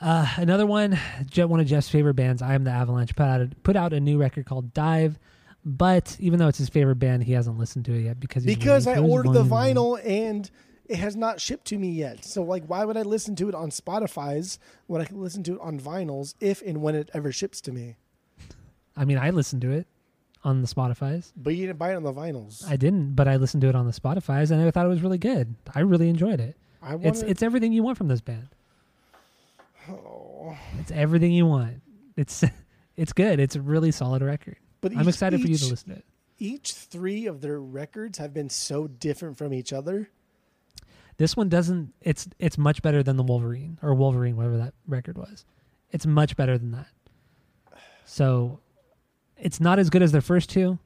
uh, 0.00 0.26
another 0.36 0.66
one 0.66 0.98
one 1.36 1.60
of 1.60 1.66
jeff's 1.66 1.88
favorite 1.88 2.14
bands 2.14 2.40
i 2.40 2.54
am 2.54 2.62
the 2.64 2.70
avalanche 2.70 3.14
put 3.16 3.24
out, 3.24 3.40
a, 3.40 3.50
put 3.64 3.74
out 3.76 3.92
a 3.92 3.98
new 4.00 4.16
record 4.18 4.46
called 4.46 4.72
dive 4.72 5.18
but 5.64 6.16
even 6.20 6.38
though 6.38 6.48
it's 6.48 6.58
his 6.58 6.68
favorite 6.68 6.96
band 6.96 7.24
he 7.24 7.32
hasn't 7.32 7.58
listened 7.58 7.84
to 7.84 7.92
it 7.94 8.02
yet 8.02 8.20
because 8.20 8.44
he's 8.44 8.56
Because 8.56 8.86
I 8.86 8.92
waiting 9.00 9.04
for 9.04 9.06
his 9.06 9.26
ordered 9.26 9.32
the 9.44 9.44
vinyl 9.54 10.00
and 10.06 10.50
it 10.86 10.96
has 10.96 11.16
not 11.16 11.40
shipped 11.40 11.66
to 11.66 11.78
me 11.78 11.90
yet. 11.90 12.24
So 12.24 12.42
like, 12.42 12.64
why 12.66 12.84
would 12.84 12.96
I 12.96 13.02
listen 13.02 13.36
to 13.36 13.48
it 13.50 13.54
on 13.54 13.68
Spotify's 13.70 14.58
when 14.86 15.02
I 15.02 15.04
can 15.04 15.20
listen 15.20 15.42
to 15.44 15.54
it 15.54 15.60
on 15.60 15.78
vinyls 15.78 16.34
if 16.40 16.62
and 16.62 16.80
when 16.80 16.94
it 16.94 17.10
ever 17.12 17.30
ships 17.32 17.60
to 17.62 17.72
me? 17.72 17.96
i 18.96 19.04
mean 19.04 19.16
i 19.16 19.30
listened 19.30 19.62
to 19.62 19.70
it 19.70 19.86
on 20.42 20.60
the 20.60 20.66
spotify's 20.66 21.32
But 21.36 21.54
you 21.54 21.66
didn't 21.68 21.78
buy 21.78 21.92
it 21.92 21.94
on 21.94 22.02
the 22.02 22.12
vinyls. 22.12 22.68
i 22.68 22.74
didn't 22.74 23.14
but 23.14 23.28
i 23.28 23.36
listened 23.36 23.60
to 23.60 23.68
it 23.68 23.76
on 23.76 23.86
the 23.86 23.92
spotify's 23.92 24.50
and 24.50 24.60
i 24.60 24.70
thought 24.72 24.86
it 24.86 24.88
was 24.88 25.02
really 25.02 25.18
good 25.18 25.54
i 25.72 25.78
really 25.80 26.08
enjoyed 26.08 26.40
it 26.40 26.56
I 26.82 26.96
it's 27.02 27.22
it's 27.22 27.40
everything 27.40 27.72
you 27.72 27.84
want 27.84 27.96
from 27.96 28.08
this 28.08 28.20
band 28.20 28.48
Oh. 29.88 30.56
It's 30.80 30.90
everything 30.90 31.32
you 31.32 31.46
want. 31.46 31.80
It's 32.16 32.44
it's 32.96 33.12
good. 33.12 33.40
It's 33.40 33.56
a 33.56 33.60
really 33.60 33.90
solid 33.90 34.22
record. 34.22 34.56
But 34.80 34.92
I'm 34.92 35.02
each- 35.02 35.08
excited 35.08 35.40
for 35.40 35.48
you 35.48 35.56
to 35.58 35.66
listen 35.66 35.90
to 35.90 35.96
it. 35.96 36.04
Each 36.38 36.72
three 36.72 37.26
of 37.26 37.40
their 37.40 37.60
records 37.60 38.18
have 38.18 38.32
been 38.32 38.48
so 38.48 38.86
different 38.86 39.36
from 39.38 39.52
each 39.52 39.72
other. 39.72 40.08
This 41.16 41.36
one 41.36 41.48
doesn't. 41.48 41.92
It's 42.00 42.28
it's 42.38 42.56
much 42.56 42.80
better 42.80 43.02
than 43.02 43.16
the 43.16 43.24
Wolverine 43.24 43.78
or 43.82 43.92
Wolverine, 43.94 44.36
whatever 44.36 44.56
that 44.58 44.74
record 44.86 45.18
was. 45.18 45.44
It's 45.90 46.06
much 46.06 46.36
better 46.36 46.56
than 46.56 46.70
that. 46.72 46.86
So, 48.04 48.60
it's 49.36 49.60
not 49.60 49.78
as 49.78 49.90
good 49.90 50.02
as 50.02 50.12
their 50.12 50.20
first 50.20 50.48
two, 50.50 50.78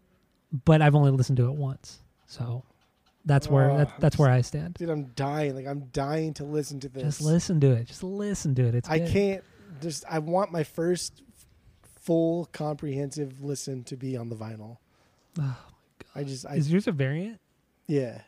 but 0.64 0.80
I've 0.82 0.94
only 0.94 1.10
listened 1.10 1.36
to 1.36 1.46
it 1.46 1.52
once. 1.54 2.00
So, 2.26 2.64
that's 3.24 3.48
where 3.48 3.70
Oh, 3.70 3.78
that, 3.78 4.00
that's 4.00 4.18
where 4.18 4.30
I 4.30 4.40
stand. 4.40 4.74
Dude, 4.74 4.88
I'm 4.88 5.04
dying. 5.14 5.54
Like 5.54 5.66
I'm 5.66 5.84
dying 5.92 6.34
to 6.34 6.44
listen 6.44 6.80
to 6.80 6.88
this. 6.88 7.02
Just 7.02 7.20
listen 7.20 7.60
to 7.60 7.72
it. 7.72 7.86
Just 7.86 8.02
listen 8.02 8.54
to 8.56 8.64
it. 8.64 8.74
It's 8.74 8.88
I 8.88 8.98
good. 9.00 9.08
can't 9.10 9.44
just 9.82 10.04
I 10.08 10.18
want 10.18 10.50
my 10.50 10.64
first 10.64 11.22
full 12.02 12.46
comprehensive 12.52 13.42
listen 13.42 13.84
to 13.84 13.96
be 13.96 14.16
on 14.16 14.28
the 14.28 14.36
vinyl. 14.36 14.78
Oh, 15.40 15.56
I 16.14 16.24
just 16.24 16.46
I 16.46 16.54
Is 16.56 16.70
yours 16.70 16.86
a 16.86 16.92
variant? 16.92 17.40
yeah. 17.86 18.22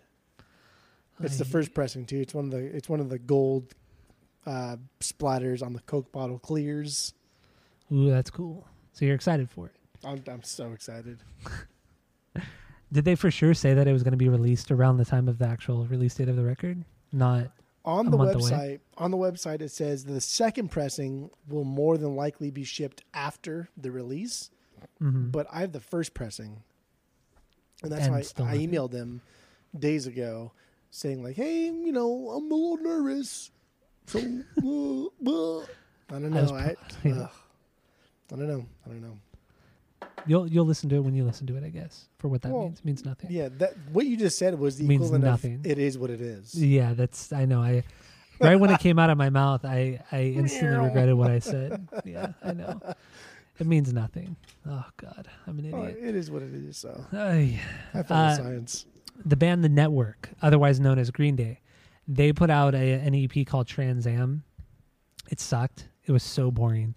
It's 1.20 1.38
the 1.38 1.44
first 1.44 1.74
pressing 1.74 2.06
too. 2.06 2.18
It's 2.18 2.34
one 2.34 2.46
of 2.46 2.50
the 2.50 2.58
it's 2.58 2.88
one 2.88 2.98
of 3.00 3.08
the 3.08 3.18
gold 3.20 3.72
uh, 4.46 4.76
splatters 5.00 5.62
on 5.62 5.72
the 5.72 5.80
Coke 5.80 6.10
bottle 6.10 6.38
clears. 6.40 7.14
Ooh, 7.92 8.10
that's 8.10 8.30
cool. 8.30 8.66
So 8.92 9.04
you're 9.04 9.14
excited 9.14 9.48
for 9.48 9.66
it. 9.66 9.74
I'm 10.04 10.22
I'm 10.28 10.42
so 10.42 10.72
excited. 10.72 11.18
Did 12.92 13.04
they 13.04 13.14
for 13.14 13.30
sure 13.30 13.54
say 13.54 13.74
that 13.74 13.86
it 13.88 13.92
was 13.92 14.02
going 14.02 14.12
to 14.12 14.18
be 14.18 14.28
released 14.28 14.70
around 14.70 14.96
the 14.98 15.04
time 15.04 15.28
of 15.28 15.38
the 15.38 15.46
actual 15.46 15.86
release 15.86 16.14
date 16.14 16.28
of 16.28 16.36
the 16.36 16.44
record? 16.44 16.84
Not 17.12 17.50
On 17.84 18.10
the 18.10 18.16
month 18.16 18.34
away. 18.36 18.50
website, 18.50 18.80
on 18.96 19.10
the 19.10 19.16
website 19.16 19.60
it 19.60 19.70
says 19.70 20.04
the 20.04 20.20
second 20.20 20.70
pressing 20.70 21.30
will 21.48 21.64
more 21.64 21.98
than 21.98 22.16
likely 22.16 22.50
be 22.50 22.64
shipped 22.64 23.02
after 23.12 23.68
the 23.76 23.90
release, 23.90 24.50
mhm. 25.02 25.30
but 25.30 25.46
I 25.52 25.60
have 25.60 25.72
the 25.72 25.80
first 25.80 26.14
pressing. 26.14 26.62
And 27.82 27.92
that's 27.92 28.04
And 28.06 28.12
why 28.12 28.18
I 28.20 28.54
nothing. 28.54 28.70
emailed 28.70 28.90
them 28.92 29.20
days 29.78 30.06
ago 30.06 30.52
saying 30.90 31.22
like, 31.22 31.36
"Hey, 31.36 31.66
you 31.66 31.92
know, 31.92 32.30
I'm 32.30 32.50
a 32.50 32.54
little 32.54 32.78
nervous." 32.78 33.50
So 34.06 34.18
uh, 34.64 35.28
uh, 35.30 35.60
I 36.08 36.18
don't 36.20 36.24
I 36.36 36.40
know. 36.40 36.46
pro- 36.46 36.56
I. 36.56 36.76
I 38.32 38.36
don't 38.36 38.48
know. 38.48 38.66
I 38.86 38.88
don't 38.88 39.02
know. 39.02 39.18
You'll 40.26 40.46
you'll 40.46 40.64
listen 40.66 40.88
to 40.90 40.96
it 40.96 41.00
when 41.00 41.14
you 41.14 41.24
listen 41.24 41.46
to 41.48 41.56
it, 41.56 41.64
I 41.64 41.68
guess. 41.68 42.08
For 42.18 42.28
what 42.28 42.42
that 42.42 42.52
Well, 42.52 42.64
means, 42.64 42.78
It 42.78 42.84
means 42.84 43.04
nothing. 43.04 43.30
Yeah, 43.30 43.48
that 43.58 43.74
what 43.92 44.06
you 44.06 44.16
just 44.16 44.38
said 44.38 44.58
was 44.58 44.78
the 44.78 44.84
Means 44.84 45.02
equivalent 45.02 45.24
nothing. 45.24 45.60
it 45.64 45.78
is 45.78 45.98
what 45.98 46.10
it 46.10 46.20
is. 46.20 46.54
Yeah, 46.54 46.94
that's 46.94 47.32
I 47.32 47.44
know. 47.44 47.60
I 47.62 47.82
right 48.40 48.56
when 48.56 48.70
it 48.70 48.80
came 48.80 48.98
out 48.98 49.10
of 49.10 49.18
my 49.18 49.30
mouth, 49.30 49.64
I 49.64 50.00
I 50.10 50.22
instantly 50.22 50.84
regretted 50.86 51.14
what 51.14 51.30
I 51.30 51.38
said. 51.40 51.88
Yeah, 52.04 52.32
I 52.42 52.52
know. 52.52 52.80
It 53.58 53.66
means 53.66 53.92
nothing. 53.92 54.36
Oh 54.66 54.84
God, 54.96 55.28
I'm 55.46 55.58
an 55.60 55.70
Well, 55.70 55.84
idiot. 55.84 55.98
it 56.02 56.14
is 56.16 56.30
what 56.30 56.42
it 56.42 56.52
is. 56.54 56.76
So 56.76 57.04
have 57.12 57.12
fun 57.12 57.50
with 57.92 58.10
Uh, 58.10 58.36
science. 58.36 58.86
the 59.24 59.36
band 59.36 59.62
The 59.62 59.68
Network, 59.68 60.30
otherwise 60.42 60.80
known 60.80 60.98
as 60.98 61.10
Green 61.10 61.36
Day, 61.36 61.60
they 62.08 62.32
put 62.32 62.50
out 62.50 62.74
a, 62.74 62.92
an 62.94 63.14
EP 63.14 63.46
called 63.46 63.66
Trans 63.68 64.06
Am. 64.06 64.42
It 65.30 65.38
sucked. 65.40 65.88
It 66.04 66.12
was 66.12 66.22
so 66.22 66.50
boring. 66.50 66.94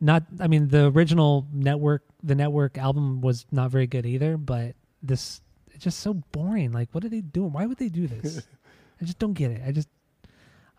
Not, 0.00 0.24
I 0.38 0.46
mean, 0.48 0.68
the 0.68 0.86
original 0.86 1.46
Network, 1.52 2.04
the 2.22 2.34
Network 2.34 2.78
album 2.78 3.20
was 3.20 3.46
not 3.52 3.70
very 3.70 3.86
good 3.86 4.06
either. 4.06 4.36
But 4.36 4.74
this, 5.02 5.40
it's 5.72 5.84
just 5.84 6.00
so 6.00 6.14
boring. 6.14 6.72
Like, 6.72 6.88
what 6.92 7.04
are 7.04 7.08
they 7.08 7.20
doing? 7.20 7.52
Why 7.52 7.66
would 7.66 7.78
they 7.78 7.88
do 7.88 8.06
this? 8.06 8.42
I 9.00 9.04
just 9.04 9.18
don't 9.18 9.34
get 9.34 9.50
it. 9.50 9.62
I 9.66 9.72
just, 9.72 9.88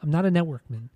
I'm 0.01 0.09
not 0.09 0.25
a 0.25 0.31
Network 0.31 0.67
man, 0.69 0.89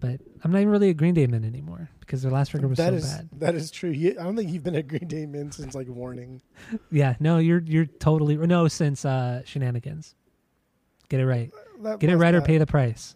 but 0.00 0.20
I'm 0.42 0.50
not 0.52 0.58
even 0.58 0.70
really 0.70 0.90
a 0.90 0.94
Green 0.94 1.14
Day 1.14 1.26
man 1.26 1.44
anymore 1.44 1.88
because 2.00 2.22
their 2.22 2.30
last 2.32 2.52
record 2.52 2.68
was 2.68 2.76
That 2.78 2.90
so 2.90 2.96
is 2.96 3.10
bad. 3.14 3.28
that 3.38 3.54
is 3.54 3.70
true. 3.70 3.90
You, 3.90 4.16
I 4.20 4.24
don't 4.24 4.36
think 4.36 4.50
you've 4.50 4.62
been 4.62 4.74
a 4.74 4.82
Green 4.82 5.08
Day 5.08 5.24
man 5.26 5.50
since 5.52 5.74
like 5.74 5.88
Warning. 5.88 6.42
Yeah, 6.90 7.16
no, 7.20 7.38
you're 7.38 7.60
you're 7.60 7.86
totally 7.86 8.36
no 8.36 8.68
since 8.68 9.04
uh, 9.04 9.42
Shenanigans. 9.46 10.14
Get 11.08 11.20
it 11.20 11.26
right. 11.26 11.50
That 11.82 11.98
Get 12.00 12.10
it 12.10 12.16
right 12.16 12.34
or 12.34 12.40
pay 12.42 12.58
the 12.58 12.66
price. 12.66 13.14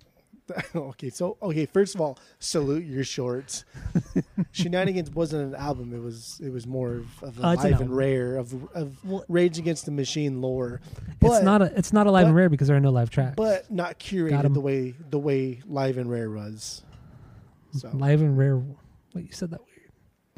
okay, 0.75 1.11
so 1.11 1.37
okay, 1.43 1.67
first 1.67 1.95
of 1.95 2.01
all, 2.01 2.19
salute 2.39 2.85
your 2.85 3.05
shorts. 3.05 3.65
Shenanigans 4.53 5.11
wasn't 5.11 5.55
an 5.55 5.61
album; 5.61 5.93
it 5.95 6.01
was 6.03 6.41
it 6.43 6.51
was 6.51 6.67
more 6.67 6.93
of, 6.95 7.23
of 7.23 7.39
a 7.39 7.47
Uh, 7.47 7.51
an 7.53 7.57
live 7.59 7.81
and 7.81 7.97
rare 7.97 8.37
of 8.37 8.55
of 8.75 9.05
Well- 9.05 9.25
Rage 9.29 9.59
Against 9.59 9.85
the 9.87 9.91
Machine 9.93 10.41
lore. 10.41 10.81
it's 11.21 11.43
not 11.45 11.63
a 11.63 11.73
it's 11.77 11.93
not 11.93 12.07
a 12.07 12.11
live 12.11 12.27
and 12.27 12.35
rare 12.37 12.49
because 12.49 12.69
there 12.69 12.77
are 12.77 12.81
no 12.81 12.91
live 12.91 13.11
tracks. 13.11 13.35
but 13.37 13.71
not 13.71 13.99
curated 13.99 14.55
the 14.55 14.61
way 14.61 14.95
the 15.11 15.19
way 15.19 15.61
live 15.67 15.99
and 15.99 16.11
rare 16.11 16.31
was. 16.31 16.83
So 17.73 17.91
live 17.95 18.21
and 18.23 18.37
rare. 18.39 18.57
Wait, 19.15 19.27
you 19.27 19.33
said 19.33 19.51
that 19.51 19.61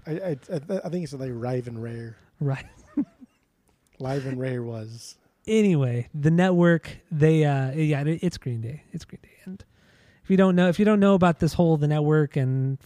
weird, 0.06 0.18
I 0.22 0.30
I, 0.30 0.30
I, 0.56 0.80
I 0.86 0.88
think 0.88 1.04
it's 1.04 1.12
like 1.12 1.30
live 1.32 1.66
and 1.68 1.82
rare, 1.82 2.16
right? 2.40 2.64
Live 3.98 4.24
and 4.26 4.40
Rare 4.40 4.62
was. 4.62 5.16
anyway, 5.46 6.08
the 6.14 6.30
network 6.30 6.98
they 7.10 7.44
uh 7.44 7.72
yeah, 7.72 8.00
it- 8.02 8.20
it's 8.22 8.38
Green 8.38 8.60
Day. 8.62 8.82
It's 8.92 9.04
Green 9.04 9.20
Day. 9.22 9.28
And 9.44 9.62
you 10.30 10.36
don't 10.36 10.56
know 10.56 10.68
if 10.68 10.78
you 10.78 10.84
don't 10.84 11.00
know 11.00 11.14
about 11.14 11.38
this 11.38 11.52
whole 11.52 11.76
the 11.76 11.88
network 11.88 12.36
and 12.36 12.78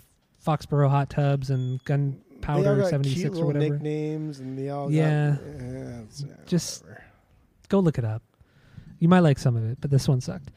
Foxboro 0.45 0.89
hot 0.91 1.11
tubs 1.11 1.51
and 1.51 1.83
gunpowder 1.85 2.85
seventy 2.89 3.15
six 3.15 3.39
or 3.39 3.47
whatever, 3.47 3.75
nicknames, 3.75 4.41
and 4.41 4.59
they 4.59 4.69
all 4.71 4.91
Yeah. 4.91 5.37
Got, 5.37 5.63
yeah, 5.63 6.01
Just- 6.47 6.83
whatever. 6.83 7.05
go 7.69 7.79
look 7.81 7.99
it 7.99 8.05
up. 8.05 8.23
You 8.99 9.09
might 9.09 9.21
like 9.21 9.39
some 9.39 9.57
of 9.57 9.65
it, 9.65 9.79
but 9.81 9.91
this 9.91 10.09
one 10.09 10.21
sucked. 10.21 10.51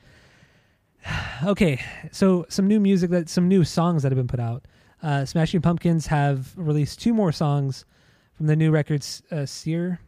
okay, 1.45 1.81
so 2.11 2.45
some 2.49 2.67
new 2.67 2.79
music 2.79 3.09
that 3.11 3.29
some 3.29 3.47
new 3.47 3.63
songs 3.63 4.03
that 4.03 4.11
have 4.11 4.17
been 4.17 4.27
put 4.27 4.39
out. 4.39 4.65
Uh, 5.03 5.25
Smashing 5.25 5.61
Pumpkins 5.61 6.07
have 6.07 6.53
released 6.57 6.99
two 6.99 7.13
more 7.13 7.31
songs 7.31 7.85
from 8.33 8.47
the 8.47 8.55
new 8.55 8.71
records, 8.71 9.21
uh, 9.31 9.45
Cyr. 9.45 9.99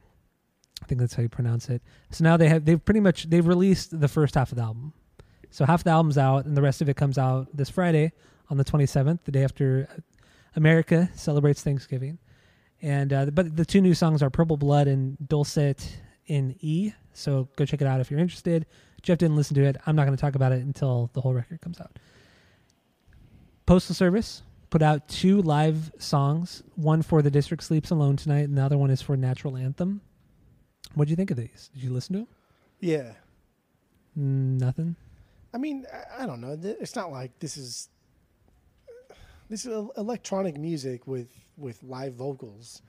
I 0.81 0.85
think 0.85 0.99
that's 0.99 1.13
how 1.13 1.21
you 1.21 1.29
pronounce 1.29 1.69
it. 1.69 1.81
So 2.11 2.23
now 2.23 2.37
they 2.37 2.47
have 2.49 2.65
they've 2.65 2.83
pretty 2.83 2.99
much 3.01 3.29
they've 3.29 3.45
released 3.45 3.99
the 3.99 4.07
first 4.07 4.35
half 4.35 4.51
of 4.51 4.55
the 4.57 4.63
album. 4.63 4.93
So 5.51 5.65
half 5.65 5.83
the 5.83 5.89
album's 5.89 6.17
out, 6.17 6.45
and 6.45 6.55
the 6.55 6.61
rest 6.61 6.81
of 6.81 6.89
it 6.89 6.95
comes 6.95 7.17
out 7.17 7.47
this 7.55 7.69
Friday 7.69 8.11
on 8.49 8.57
the 8.57 8.65
27th, 8.65 9.19
the 9.25 9.31
day 9.31 9.43
after 9.43 9.87
America 10.55 11.09
celebrates 11.15 11.61
Thanksgiving. 11.63 12.17
And 12.81 13.11
uh, 13.11 13.25
but 13.25 13.55
the 13.57 13.65
two 13.65 13.81
new 13.81 13.93
songs 13.93 14.23
are 14.23 14.29
Purple 14.29 14.57
Blood 14.57 14.87
and 14.87 15.17
Dulcet 15.27 15.97
in 16.27 16.55
E. 16.61 16.93
So 17.13 17.49
go 17.57 17.65
check 17.65 17.81
it 17.81 17.87
out 17.87 17.99
if 17.99 18.09
you're 18.09 18.19
interested. 18.19 18.65
Jeff 19.01 19.17
didn't 19.17 19.35
listen 19.35 19.55
to 19.55 19.63
it. 19.63 19.75
I'm 19.85 19.95
not 19.95 20.05
going 20.05 20.15
to 20.15 20.21
talk 20.21 20.35
about 20.35 20.51
it 20.51 20.61
until 20.61 21.09
the 21.13 21.21
whole 21.21 21.33
record 21.33 21.61
comes 21.61 21.79
out. 21.81 21.97
Postal 23.65 23.95
Service 23.95 24.43
put 24.69 24.81
out 24.81 25.07
two 25.09 25.41
live 25.41 25.91
songs. 25.99 26.63
One 26.75 27.01
for 27.01 27.21
The 27.21 27.31
District 27.31 27.63
Sleeps 27.63 27.91
Alone 27.91 28.15
Tonight, 28.17 28.47
and 28.47 28.57
the 28.57 28.63
other 28.63 28.77
one 28.77 28.89
is 28.91 29.01
for 29.01 29.17
Natural 29.17 29.57
Anthem. 29.57 30.01
What 30.93 31.05
do 31.05 31.09
you 31.11 31.15
think 31.15 31.31
of 31.31 31.37
these? 31.37 31.69
Did 31.73 31.83
you 31.83 31.91
listen 31.91 32.13
to 32.13 32.19
them? 32.19 32.27
yeah. 32.79 33.11
Mm, 34.17 34.59
Nothing. 34.59 34.95
I 35.53 35.57
mean, 35.57 35.85
I, 35.91 36.23
I 36.23 36.25
don't 36.25 36.41
know. 36.41 36.57
It's 36.61 36.95
not 36.95 37.11
like 37.11 37.37
this 37.39 37.57
is 37.57 37.89
this 39.49 39.65
is 39.65 39.89
electronic 39.97 40.57
music 40.57 41.07
with 41.07 41.29
with 41.57 41.81
live 41.83 42.13
vocals. 42.13 42.81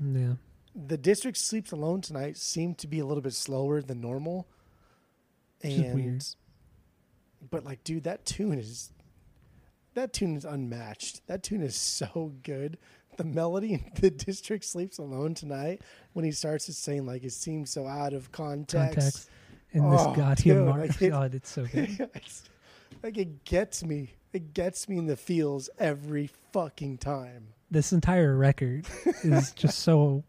Yeah. 0.00 0.34
The 0.74 0.98
district 0.98 1.38
sleeps 1.38 1.72
alone 1.72 2.00
tonight 2.00 2.36
seemed 2.36 2.78
to 2.78 2.86
be 2.86 2.98
a 3.00 3.06
little 3.06 3.22
bit 3.22 3.32
slower 3.32 3.82
than 3.82 4.00
normal, 4.00 4.46
and 5.62 5.94
weird. 5.94 6.24
but 7.50 7.64
like, 7.64 7.82
dude, 7.84 8.04
that 8.04 8.24
tune 8.24 8.58
is 8.58 8.92
that 9.94 10.12
tune 10.12 10.36
is 10.36 10.44
unmatched. 10.44 11.26
That 11.26 11.42
tune 11.42 11.62
is 11.62 11.76
so 11.76 12.32
good. 12.42 12.78
The 13.16 13.24
melody 13.24 13.74
in 13.74 13.90
the 14.00 14.10
district 14.10 14.64
sleeps 14.64 14.98
alone 14.98 15.34
tonight 15.34 15.82
when 16.12 16.24
he 16.24 16.30
starts 16.30 16.66
to 16.66 16.72
saying 16.72 17.06
like 17.06 17.24
it 17.24 17.32
seems 17.32 17.70
so 17.70 17.86
out 17.86 18.12
of 18.12 18.30
context. 18.30 18.94
Context. 18.94 19.30
In 19.72 19.90
this 19.90 20.00
Oh, 20.02 20.14
goddamn 20.14 20.34
dude, 20.56 20.66
mark. 20.66 20.80
like 20.88 21.02
it- 21.02 21.10
God, 21.10 21.30
oh, 21.32 21.36
it's 21.36 21.50
so 21.50 21.64
good. 21.66 21.88
It's- 22.14 22.44
like 23.02 23.16
it 23.18 23.44
gets 23.44 23.84
me. 23.84 24.14
It 24.32 24.52
gets 24.54 24.88
me 24.88 24.98
in 24.98 25.06
the 25.06 25.16
feels 25.16 25.70
every 25.78 26.30
fucking 26.52 26.98
time. 26.98 27.48
this 27.70 27.92
entire 27.92 28.34
record 28.36 28.86
is 29.22 29.52
just 29.56 29.78
so 29.80 30.24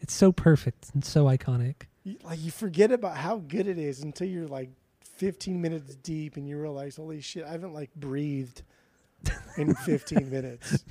it's 0.00 0.12
so 0.14 0.30
perfect 0.32 0.90
and 0.94 1.04
so 1.04 1.24
iconic. 1.26 1.74
You- 2.04 2.18
Like 2.24 2.40
you 2.42 2.50
forget 2.50 2.90
about 2.92 3.16
how 3.16 3.38
good 3.38 3.66
it 3.68 3.78
is 3.78 4.02
until 4.02 4.26
you're 4.28 4.46
like 4.48 4.70
15 5.16 5.60
minutes 5.60 5.94
deep 5.96 6.36
and 6.36 6.48
you 6.48 6.60
realize, 6.60 6.96
holy 6.96 7.20
shit, 7.20 7.44
I 7.44 7.50
haven't 7.50 7.74
like 7.74 7.90
breathed 7.96 8.62
in 9.56 9.74
15 9.74 10.30
minutes. 10.30 10.84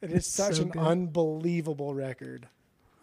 It 0.00 0.10
is 0.12 0.26
such 0.26 0.56
so 0.56 0.62
an 0.62 0.68
good. 0.70 0.82
unbelievable 0.82 1.94
record. 1.94 2.48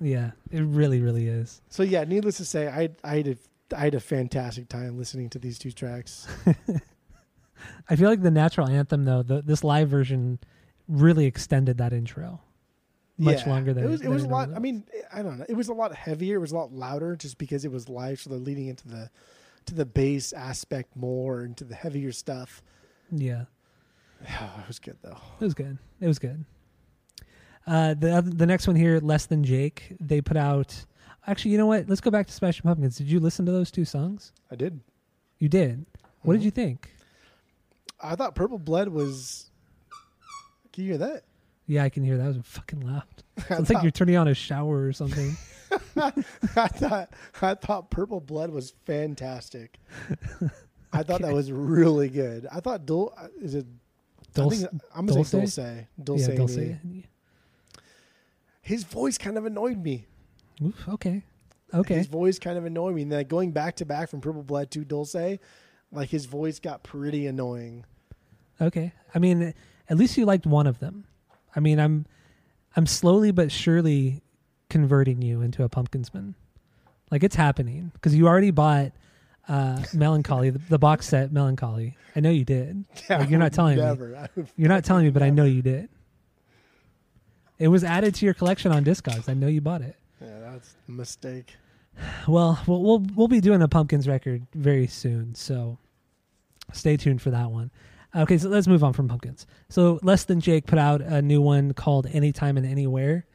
Yeah, 0.02 0.32
it 0.52 0.62
really, 0.62 1.00
really 1.02 1.28
is. 1.28 1.62
So 1.70 1.84
yeah, 1.84 2.04
needless 2.06 2.38
to 2.38 2.46
say, 2.46 2.68
I 2.68 2.90
I 3.04 3.18
had 3.18 3.38
I 3.74 3.80
had 3.86 3.96
a 3.96 4.00
fantastic 4.00 4.70
time 4.70 4.98
listening 4.98 5.30
to 5.32 5.40
these 5.40 5.58
two 5.60 5.72
tracks. 5.72 6.28
I 7.90 7.96
feel 7.96 8.10
like 8.10 8.22
the 8.22 8.32
natural 8.32 8.68
anthem 8.68 9.06
though, 9.06 9.24
the, 9.24 9.42
this 9.42 9.64
live 9.64 9.90
version 9.90 10.40
really 10.88 11.26
extended 11.26 11.78
that 11.78 11.94
intro 11.94 12.42
much 13.18 13.46
Yeah. 13.46 13.50
longer 13.50 13.74
than 13.74 13.84
it 13.84 13.88
was. 13.88 14.02
It 14.02 14.10
was 14.10 14.24
a 14.24 14.28
lot. 14.28 14.50
normally 14.50 14.56
I 14.56 14.60
mean, 14.60 14.84
I 15.14 15.22
don't 15.22 15.38
know. 15.38 15.46
It 15.48 15.56
was 15.56 15.68
a 15.70 15.74
lot 15.74 15.94
heavier. 15.96 16.38
It 16.38 16.40
was 16.40 16.52
a 16.52 16.56
lot 16.56 16.74
louder, 16.74 17.16
just 17.16 17.38
because 17.38 17.64
it 17.66 17.72
was 17.72 17.88
live. 17.88 18.20
So 18.20 18.30
they're 18.32 18.40
leading 18.40 18.68
into 18.68 18.88
the 18.88 19.10
to 19.68 19.76
the 19.76 19.86
bass 19.86 20.34
aspect 20.34 20.96
more, 20.96 21.44
into 21.44 21.64
the 21.64 21.76
heavier 21.76 22.12
stuff. 22.12 22.64
yeah, 23.12 23.46
it 24.22 24.68
was 24.68 24.80
good 24.80 24.98
though. 25.04 25.18
it 25.40 25.44
was 25.44 25.54
good. 25.54 25.78
It 26.00 26.08
was 26.08 26.18
good. 26.20 26.46
Uh, 27.68 27.94
the 27.94 28.24
the 28.26 28.48
next 28.48 28.66
one 28.66 28.76
here, 28.76 29.00
less 29.00 29.28
than 29.28 29.44
Jake, 29.44 29.96
they 30.00 30.20
put 30.22 30.38
out. 30.38 30.86
Actually, 31.28 31.52
you 31.52 31.58
know 31.58 31.68
what? 31.68 31.88
Let's 31.88 32.02
go 32.02 32.10
back 32.12 32.28
to 32.28 32.34
Smashing 32.34 32.64
Pumpkins. 32.64 32.98
Did 32.98 33.08
you 33.08 33.20
listen 33.20 33.46
to 33.46 33.52
those 33.52 33.72
two 33.72 33.86
songs? 33.86 34.34
I 34.50 34.56
did. 34.56 34.80
You 35.38 35.50
did. 35.50 35.86
What 36.22 36.34
did 36.34 36.40
mm-hmm. 36.40 36.46
you 36.46 36.52
think? 36.52 36.92
I 38.02 38.16
thought 38.16 38.36
Purple 38.36 38.60
Blood 38.60 38.88
was. 38.88 39.50
Can 40.74 40.84
you 40.84 40.92
hear 40.92 40.98
that? 41.00 41.24
Yeah, 41.68 41.84
I 41.84 41.90
can 41.90 42.04
hear 42.04 42.18
that. 42.18 42.24
It 42.24 42.38
was 42.38 42.38
fucking 42.44 42.82
loud. 42.82 43.04
I 43.38 43.56
Sounds 43.56 43.70
like 43.70 43.84
you're 43.84 43.92
turning 43.92 44.18
on 44.18 44.28
a 44.28 44.34
shower 44.34 44.84
or 44.84 44.94
something. 44.94 45.38
I 45.96 46.12
thought 46.68 47.14
I 47.42 47.56
thought 47.56 47.90
Purple 47.90 48.20
Blood 48.20 48.50
was 48.50 48.74
fantastic. 48.86 49.80
I 50.94 51.04
thought 51.04 51.22
that 51.22 51.34
was 51.34 51.52
really 51.52 52.10
good. 52.10 52.48
I 52.52 52.60
thought 52.60 52.86
Dul 52.86 53.14
uh, 53.18 53.28
is 53.42 53.56
it 53.56 53.66
Dulce, 54.34 54.64
I 54.64 54.68
think, 54.68 54.82
I'm 54.94 55.06
gonna 55.06 55.24
say 55.24 55.38
Dulce? 55.40 55.56
Dulce. 55.56 56.28
Dulce. 56.28 56.58
yeah, 56.58 56.76
Dulce. 56.84 57.04
His 58.62 58.84
voice 58.84 59.18
kind 59.18 59.38
of 59.38 59.46
annoyed 59.46 59.78
me. 59.78 60.08
Oof, 60.64 60.88
okay. 60.90 61.24
Okay. 61.74 61.96
His 61.96 62.08
voice 62.08 62.38
kind 62.38 62.58
of 62.58 62.66
annoyed 62.66 62.96
me. 62.96 63.04
And 63.04 63.12
then 63.12 63.26
going 63.28 63.52
back 63.52 63.78
to 63.78 63.86
back 63.86 64.10
from 64.10 64.22
Purple 64.22 64.44
Blood 64.44 64.72
to 64.72 64.84
Dulce, 64.84 65.40
like 65.92 66.10
his 66.10 66.26
voice 66.26 66.60
got 66.60 66.84
pretty 66.84 67.28
annoying. 67.28 67.86
Okay. 68.60 68.94
I 69.16 69.20
mean, 69.20 69.54
at 69.90 69.98
least 69.98 70.18
you 70.18 70.26
liked 70.26 70.46
one 70.46 70.68
of 70.68 70.80
them. 70.80 71.06
I 71.56 71.60
mean, 71.60 71.80
I'm 71.80 72.06
I'm 72.76 72.86
slowly 72.86 73.32
but 73.32 73.52
surely 73.52 74.22
converting 74.70 75.22
you 75.22 75.42
into 75.42 75.64
a 75.64 75.70
pumpkinsman. 75.70 76.34
Like 77.10 77.24
it's 77.24 77.36
happening 77.36 77.92
because 77.94 78.16
you 78.16 78.28
already 78.28 78.52
bought 78.52 78.92
uh 79.48 79.82
Mellon 79.94 80.24
Collie, 80.24 80.50
the, 80.50 80.60
the 80.70 80.80
box 80.80 81.08
set 81.08 81.32
Mellon 81.32 81.56
Collie. 81.56 81.98
I 82.16 82.20
know 82.20 82.30
you 82.30 82.46
did. 82.46 82.84
Like, 83.10 83.30
you're 83.30 83.40
not 83.40 83.54
telling 83.54 83.78
me. 83.78 83.82
never. 83.82 84.28
Would 84.36 84.48
You're 84.58 84.70
not 84.70 84.84
telling 84.84 85.06
me, 85.06 85.10
but 85.12 85.24
I 85.24 85.30
know 85.30 85.46
you 85.46 85.62
did. 85.62 85.90
It 87.60 87.68
was 87.70 87.84
added 87.84 88.16
to 88.16 88.26
your 88.26 88.34
collection 88.34 88.72
on 88.72 88.84
Discogs. 88.84 89.30
I 89.30 89.34
know 89.34 89.48
you 89.48 89.62
bought 89.62 89.82
it. 89.82 89.96
Yeah, 90.22 90.40
that's 90.40 90.76
a 90.88 90.92
mistake. 90.92 91.56
Well, 92.28 92.60
we'll 92.68 92.82
we'll 92.82 93.06
we'll 93.16 93.28
be 93.28 93.42
doing 93.42 93.62
a 93.62 93.68
pumpkins 93.68 94.08
record 94.08 94.46
very 94.54 94.88
soon, 94.88 95.36
so 95.36 95.78
stay 96.74 96.96
tuned 96.98 97.22
for 97.22 97.32
that 97.32 97.52
one. 97.52 97.72
Okay, 98.16 98.38
so 98.38 98.50
let's 98.50 98.68
move 98.68 98.84
on 98.84 98.94
from 98.94 99.08
pumpkins. 99.08 99.46
So 99.70 100.00
less 100.04 100.26
than 100.26 100.40
Jake 100.42 100.66
put 100.68 100.80
out 100.80 101.02
a 101.02 101.22
new 101.22 101.42
one 101.42 101.74
called 101.74 102.08
Anytime 102.08 102.58
and 102.58 102.66
Anywhere, 102.66 103.26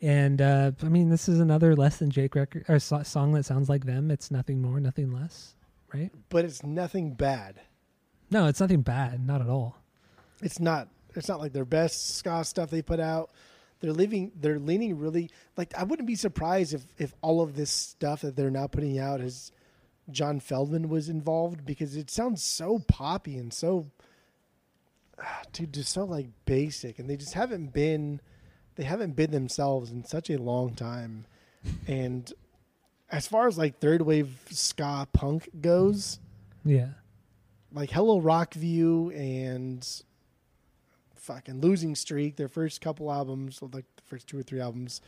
and 0.00 0.40
uh, 0.40 0.72
I 0.82 0.88
mean 0.88 1.10
this 1.10 1.28
is 1.28 1.40
another 1.40 1.74
less 1.76 1.98
than 1.98 2.10
Jake 2.10 2.34
record 2.34 2.64
or 2.68 2.78
so- 2.78 3.02
song 3.02 3.32
that 3.32 3.44
sounds 3.44 3.68
like 3.68 3.84
them. 3.84 4.10
It's 4.10 4.30
nothing 4.30 4.62
more, 4.62 4.80
nothing 4.80 5.10
less, 5.10 5.54
right? 5.92 6.10
But 6.30 6.44
it's 6.44 6.62
nothing 6.62 7.12
bad. 7.12 7.60
No, 8.30 8.46
it's 8.46 8.60
nothing 8.60 8.82
bad, 8.82 9.26
not 9.26 9.40
at 9.40 9.48
all. 9.48 9.76
it's 10.42 10.60
not 10.60 10.88
it's 11.14 11.28
not 11.28 11.40
like 11.40 11.52
their 11.52 11.64
best 11.64 12.16
ska 12.16 12.44
stuff 12.44 12.70
they 12.70 12.82
put 12.82 13.00
out. 13.00 13.30
They're 13.80 13.92
leaving 13.92 14.32
they're 14.34 14.58
leaning 14.58 14.98
really 14.98 15.30
like 15.56 15.72
I 15.76 15.84
wouldn't 15.84 16.08
be 16.08 16.16
surprised 16.16 16.74
if 16.74 16.82
if 16.98 17.14
all 17.22 17.40
of 17.40 17.54
this 17.56 17.70
stuff 17.70 18.22
that 18.22 18.36
they're 18.36 18.50
now 18.50 18.66
putting 18.66 18.98
out 18.98 19.20
is 19.20 19.52
John 20.10 20.40
Feldmann 20.40 20.88
was 20.88 21.08
involved 21.08 21.64
because 21.64 21.96
it 21.96 22.10
sounds 22.10 22.42
so 22.42 22.80
poppy 22.88 23.36
and 23.36 23.52
so 23.52 23.86
dude 25.52 25.74
just 25.74 25.92
so 25.92 26.04
like 26.04 26.26
basic 26.44 26.98
and 26.98 27.08
they 27.08 27.16
just 27.16 27.34
haven't 27.34 27.72
been 27.72 28.20
they 28.78 28.84
haven't 28.84 29.16
been 29.16 29.32
themselves 29.32 29.90
in 29.90 30.04
such 30.04 30.30
a 30.30 30.38
long 30.40 30.72
time. 30.72 31.26
And 31.88 32.32
as 33.10 33.26
far 33.26 33.48
as 33.48 33.58
like 33.58 33.80
third 33.80 34.02
wave 34.02 34.38
ska 34.50 35.08
punk 35.12 35.48
goes, 35.60 36.20
Yeah, 36.64 36.90
like 37.72 37.90
Hello 37.90 38.20
Rockview 38.20 39.12
and 39.18 39.86
fucking 41.28 41.60
Losing 41.60 41.94
Streak, 41.94 42.36
their 42.36 42.48
first 42.48 42.80
couple 42.80 43.12
albums, 43.12 43.60
like 43.62 43.84
the 43.96 44.02
first 44.06 44.26
two 44.26 44.38
or 44.38 44.42
three 44.42 44.60
albums, 44.60 45.00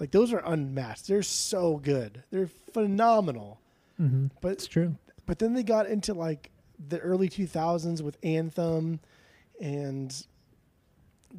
like 0.00 0.10
those 0.10 0.32
are 0.32 0.42
unmatched. 0.44 1.06
They're 1.08 1.22
so 1.22 1.76
good. 1.76 2.22
They're 2.30 2.46
phenomenal. 2.72 3.60
hmm 3.98 4.26
But 4.40 4.52
it's 4.52 4.66
true. 4.66 4.96
but 5.26 5.38
then 5.38 5.52
they 5.54 5.62
got 5.62 5.86
into 5.86 6.14
like 6.14 6.50
the 6.88 6.98
early 7.00 7.28
2000s 7.28 8.00
with 8.02 8.16
Anthem 8.22 9.00
and 9.60 10.26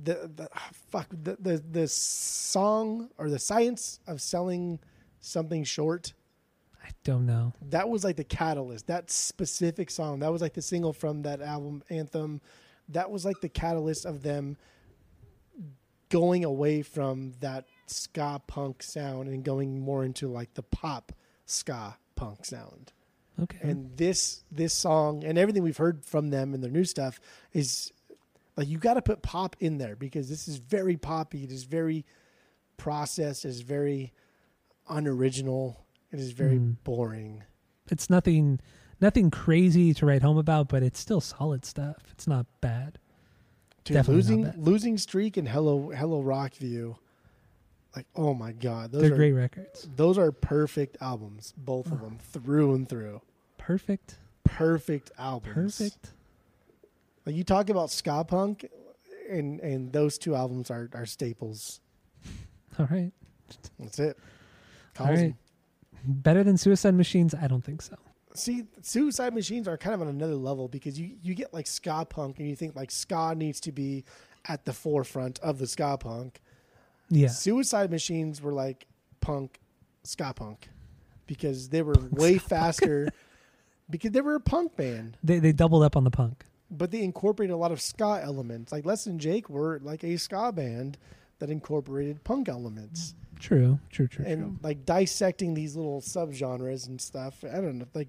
the, 0.04 0.30
the 0.36 0.50
fuck 0.90 1.08
the, 1.12 1.38
the 1.40 1.64
the 1.72 1.88
song 1.88 3.10
or 3.18 3.30
the 3.30 3.40
science 3.40 4.00
of 4.08 4.22
selling 4.22 4.80
something 5.22 5.64
short 5.64 6.14
I 6.84 6.90
don't 7.04 7.26
know. 7.26 7.54
that 7.70 7.90
was 7.90 8.04
like 8.04 8.16
the 8.16 8.24
catalyst. 8.24 8.88
That 8.88 9.10
specific 9.10 9.90
song, 9.90 10.20
that 10.20 10.32
was 10.32 10.42
like 10.42 10.54
the 10.54 10.62
single 10.62 10.94
from 10.94 11.24
that 11.24 11.42
album 11.42 11.82
anthem. 11.90 12.42
That 12.90 13.10
was 13.12 13.26
like 13.26 13.42
the 13.42 13.50
catalyst 13.50 14.06
of 14.06 14.22
them 14.24 14.58
going 16.10 16.46
away 16.46 16.82
from 16.82 17.34
that 17.40 17.66
ska 17.88 18.42
punk 18.48 18.84
sound 18.84 19.28
and 19.28 19.44
going 19.44 19.80
more 19.80 20.04
into 20.04 20.28
like 20.28 20.54
the 20.54 20.64
pop 20.64 21.12
ska 21.46 21.98
punk 22.16 22.46
sound. 22.46 22.94
Okay. 23.42 23.58
And 23.62 23.98
this 23.98 24.44
this 24.52 24.74
song 24.74 25.24
and 25.24 25.38
everything 25.38 25.64
we've 25.64 25.76
heard 25.78 26.06
from 26.06 26.30
them 26.30 26.54
and 26.54 26.64
their 26.64 26.72
new 26.72 26.86
stuff 26.86 27.20
is 27.54 27.92
like 28.56 28.68
you 28.68 28.78
got 28.78 28.94
to 28.94 29.02
put 29.02 29.22
pop 29.22 29.56
in 29.60 29.78
there 29.78 29.96
because 29.96 30.30
this 30.30 30.48
is 30.48 30.58
very 30.58 30.96
poppy. 30.96 31.44
It 31.44 31.52
is 31.52 31.64
very 31.66 32.06
processed. 32.78 33.44
It 33.44 33.50
is 33.50 33.62
very 33.62 34.14
unoriginal. 34.88 35.86
It 36.12 36.20
is 36.20 36.32
very 36.32 36.58
Mm. 36.60 36.78
boring. 36.84 37.44
it's 37.92 38.10
nothing 38.10 38.60
nothing 39.02 39.30
crazy 39.32 39.94
to 39.96 40.06
write 40.06 40.22
home 40.22 40.38
about, 40.38 40.68
but 40.70 40.84
it's 40.84 41.00
still 41.00 41.22
solid 41.22 41.66
stuff. 41.66 41.98
It's 42.12 42.28
not 42.28 42.46
bad. 42.62 42.98
Dude, 43.84 43.96
Definitely 43.96 44.16
not 44.16 44.16
losing 44.16 44.44
bad. 44.44 44.58
losing 44.58 44.98
streak 44.98 45.38
and 45.38 45.48
hello 45.48 45.90
hello 45.90 46.22
Rockview. 46.24 46.96
Like 47.96 48.08
oh 48.16 48.34
my 48.34 48.52
god, 48.52 48.92
those 48.92 49.04
They're 49.04 49.14
are 49.14 49.16
great 49.16 49.32
records. 49.34 49.88
those 49.96 50.18
are 50.18 50.32
perfect 50.32 50.98
albums, 51.02 51.54
both 51.56 51.92
of 51.92 52.02
them 52.02 52.18
through 52.32 52.74
and 52.76 52.90
through. 52.90 53.22
Perfect. 53.58 54.18
Perfect 54.44 55.12
albums. 55.18 55.54
Perfect. 55.54 56.14
Like 57.26 57.36
you 57.36 57.44
talk 57.44 57.70
about 57.70 57.90
ska 57.92 58.24
punk, 58.26 58.70
and 59.30 59.60
and 59.62 59.94
those 59.94 60.18
two 60.18 60.36
albums 60.36 60.70
are 60.72 60.90
are 60.94 61.06
staples. 61.06 61.80
All 62.80 62.88
right. 62.92 63.12
That's 63.80 64.00
it. 64.00 64.18
All 65.00 65.06
Calls 65.08 65.20
right. 65.20 65.26
'em. 65.28 65.38
Better 66.08 66.44
than 66.44 66.58
Suicide 66.58 66.96
Machines? 66.96 67.34
I 67.34 67.48
don't 67.48 67.64
think 67.64 67.82
so. 67.82 67.96
See, 68.38 68.64
Suicide 68.82 69.34
Machines 69.34 69.68
are 69.68 69.78
kind 69.78 69.94
of 69.94 70.02
on 70.02 70.08
another 70.08 70.36
level 70.36 70.68
because 70.68 71.00
you 71.00 71.16
you 71.24 71.34
get 71.36 71.54
like 71.54 71.68
ska 71.68 72.06
punk, 72.10 72.40
and 72.40 72.48
you 72.50 72.56
think 72.56 72.76
like 72.76 72.92
ska 72.92 73.34
needs 73.36 73.60
to 73.62 73.72
be 73.72 74.04
at 74.48 74.66
the 74.66 74.74
forefront 74.74 75.40
of 75.40 75.58
the 75.60 75.68
ska 75.68 75.98
punk. 75.98 76.42
Yeah. 77.10 77.28
Suicide 77.30 77.92
Machines 77.92 78.42
were 78.42 78.54
like 78.54 78.88
punk, 79.22 79.60
ska 80.04 80.34
punk, 80.34 80.70
because 81.28 81.70
they 81.70 81.82
were 81.82 81.96
way 82.12 82.38
faster. 82.38 83.10
Because 83.88 84.14
they 84.14 84.22
were 84.22 84.34
a 84.34 84.40
punk 84.40 84.76
band, 84.76 85.16
They 85.24 85.38
they 85.38 85.52
doubled 85.52 85.84
up 85.84 85.96
on 85.96 86.04
the 86.06 86.10
punk. 86.10 86.44
but 86.72 86.90
they 86.90 87.04
incorporated 87.04 87.54
a 87.54 87.58
lot 87.58 87.72
of 87.72 87.80
ska 87.80 88.20
elements. 88.24 88.72
Like 88.72 88.84
Less 88.84 89.04
Than 89.04 89.20
Jake 89.20 89.48
were 89.48 89.80
like 89.84 90.04
a 90.04 90.18
ska 90.18 90.52
band 90.52 90.98
that 91.38 91.52
incorporated 91.52 92.24
punk 92.24 92.50
elements 92.50 93.14
True. 93.40 93.78
True. 93.92 94.08
True. 94.08 94.26
and 94.26 94.42
true. 94.42 94.60
like 94.64 94.88
dissecting 94.88 95.54
these 95.54 95.76
little 95.76 96.02
subgenres 96.02 96.88
and 96.88 97.00
stuff. 97.00 97.44
I 97.44 97.58
don't 97.58 97.78
know, 97.78 97.86
like. 97.94 98.08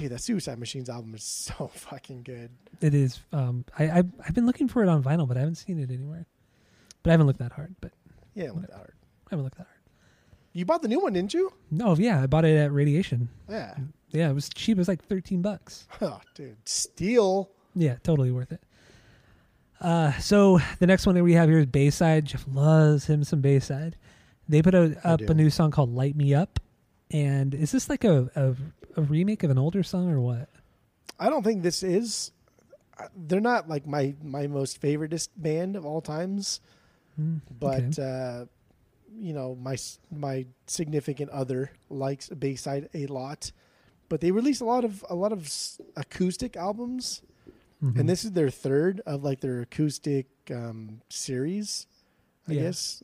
Dude, 0.00 0.12
that 0.12 0.22
Suicide 0.22 0.58
Machines 0.58 0.88
album 0.88 1.14
is 1.14 1.22
so 1.22 1.66
fucking 1.74 2.22
good. 2.22 2.50
It 2.80 2.94
is. 2.94 3.20
Um. 3.32 3.66
I 3.78 3.90
I've, 3.90 4.08
I've 4.26 4.34
been 4.34 4.46
looking 4.46 4.66
for 4.66 4.82
it 4.82 4.88
on 4.88 5.02
vinyl, 5.02 5.28
but 5.28 5.36
I 5.36 5.40
haven't 5.40 5.56
seen 5.56 5.78
it 5.78 5.90
anywhere. 5.90 6.26
But 7.02 7.10
I 7.10 7.12
haven't 7.12 7.26
looked 7.26 7.38
that 7.40 7.52
hard. 7.52 7.74
But 7.82 7.92
Yeah, 8.34 8.44
it 8.46 8.60
that 8.62 8.70
hard. 8.72 8.92
I 9.26 9.30
haven't 9.30 9.44
looked 9.44 9.58
that 9.58 9.66
hard. 9.66 9.78
You 10.54 10.64
bought 10.64 10.80
the 10.80 10.88
new 10.88 11.00
one, 11.00 11.12
didn't 11.12 11.34
you? 11.34 11.52
No. 11.70 11.94
Yeah. 11.96 12.22
I 12.22 12.26
bought 12.26 12.46
it 12.46 12.56
at 12.56 12.72
Radiation. 12.72 13.28
Yeah. 13.48 13.74
Yeah. 14.10 14.30
It 14.30 14.34
was 14.34 14.48
cheap. 14.48 14.78
It 14.78 14.80
was 14.80 14.88
like 14.88 15.04
thirteen 15.04 15.42
bucks. 15.42 15.86
Oh, 16.00 16.18
dude, 16.34 16.56
steal. 16.66 17.50
Yeah, 17.74 17.96
totally 18.02 18.30
worth 18.30 18.52
it. 18.52 18.62
Uh, 19.82 20.12
so 20.18 20.60
the 20.78 20.86
next 20.86 21.04
one 21.04 21.14
that 21.14 21.24
we 21.24 21.34
have 21.34 21.48
here 21.50 21.58
is 21.58 21.66
Bayside. 21.66 22.24
Jeff 22.24 22.44
loves 22.50 23.04
him 23.06 23.22
some 23.22 23.40
Bayside. 23.42 23.96
They 24.48 24.62
put 24.62 24.74
a, 24.74 24.96
I 25.04 25.10
up 25.12 25.20
a 25.20 25.34
new 25.34 25.50
song 25.50 25.70
called 25.70 25.94
"Light 25.94 26.16
Me 26.16 26.34
Up," 26.34 26.58
and 27.10 27.54
is 27.54 27.70
this 27.70 27.88
like 27.90 28.04
a, 28.04 28.30
a 28.34 28.54
a 29.00 29.02
remake 29.04 29.42
of 29.42 29.50
an 29.50 29.58
older 29.58 29.82
song 29.82 30.10
or 30.10 30.20
what? 30.20 30.48
I 31.18 31.28
don't 31.30 31.42
think 31.42 31.62
this 31.62 31.82
is. 31.82 32.32
uh, 32.98 33.08
They're 33.16 33.40
not 33.40 33.68
like 33.68 33.86
my 33.86 34.14
my 34.22 34.46
most 34.46 34.80
favoriteest 34.80 35.28
band 35.36 35.76
of 35.76 35.84
all 35.84 36.00
times, 36.00 36.60
Mm, 37.20 37.40
but 37.58 37.98
uh, 37.98 38.46
you 39.18 39.32
know 39.34 39.54
my 39.56 39.76
my 40.10 40.46
significant 40.66 41.30
other 41.30 41.70
likes 41.90 42.28
Bayside 42.28 42.88
a 42.94 43.06
lot. 43.06 43.52
But 44.08 44.20
they 44.20 44.30
released 44.30 44.60
a 44.60 44.64
lot 44.64 44.84
of 44.84 45.04
a 45.08 45.14
lot 45.14 45.32
of 45.32 45.48
acoustic 45.96 46.56
albums, 46.56 47.22
Mhm. 47.82 47.98
and 48.00 48.08
this 48.08 48.24
is 48.24 48.32
their 48.32 48.50
third 48.50 49.00
of 49.06 49.22
like 49.24 49.40
their 49.40 49.60
acoustic 49.62 50.26
um, 50.50 51.00
series, 51.10 51.86
I 52.48 52.52
Yeah. 52.54 52.62
guess. 52.62 53.02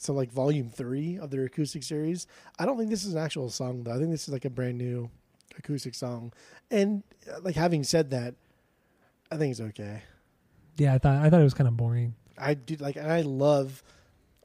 So 0.00 0.12
like 0.12 0.30
volume 0.32 0.70
three 0.70 1.18
of 1.18 1.30
their 1.30 1.44
acoustic 1.44 1.82
series. 1.82 2.26
I 2.58 2.66
don't 2.66 2.78
think 2.78 2.88
this 2.90 3.04
is 3.04 3.14
an 3.14 3.20
actual 3.20 3.50
song 3.50 3.82
though. 3.82 3.92
I 3.92 3.98
think 3.98 4.10
this 4.10 4.22
is 4.28 4.28
like 4.32 4.44
a 4.44 4.50
brand 4.50 4.78
new 4.78 5.10
acoustic 5.58 5.94
song. 5.94 6.32
And 6.70 7.02
uh, 7.28 7.40
like 7.42 7.56
having 7.56 7.82
said 7.82 8.10
that, 8.10 8.34
I 9.30 9.36
think 9.36 9.50
it's 9.50 9.60
okay. 9.60 10.02
yeah, 10.76 10.94
I 10.94 10.98
thought 10.98 11.16
I 11.16 11.28
thought 11.30 11.40
it 11.40 11.44
was 11.44 11.54
kind 11.54 11.66
of 11.68 11.76
boring. 11.76 12.14
I 12.38 12.54
do 12.54 12.76
like, 12.76 12.94
and 12.96 13.10
I 13.10 13.22
love, 13.22 13.82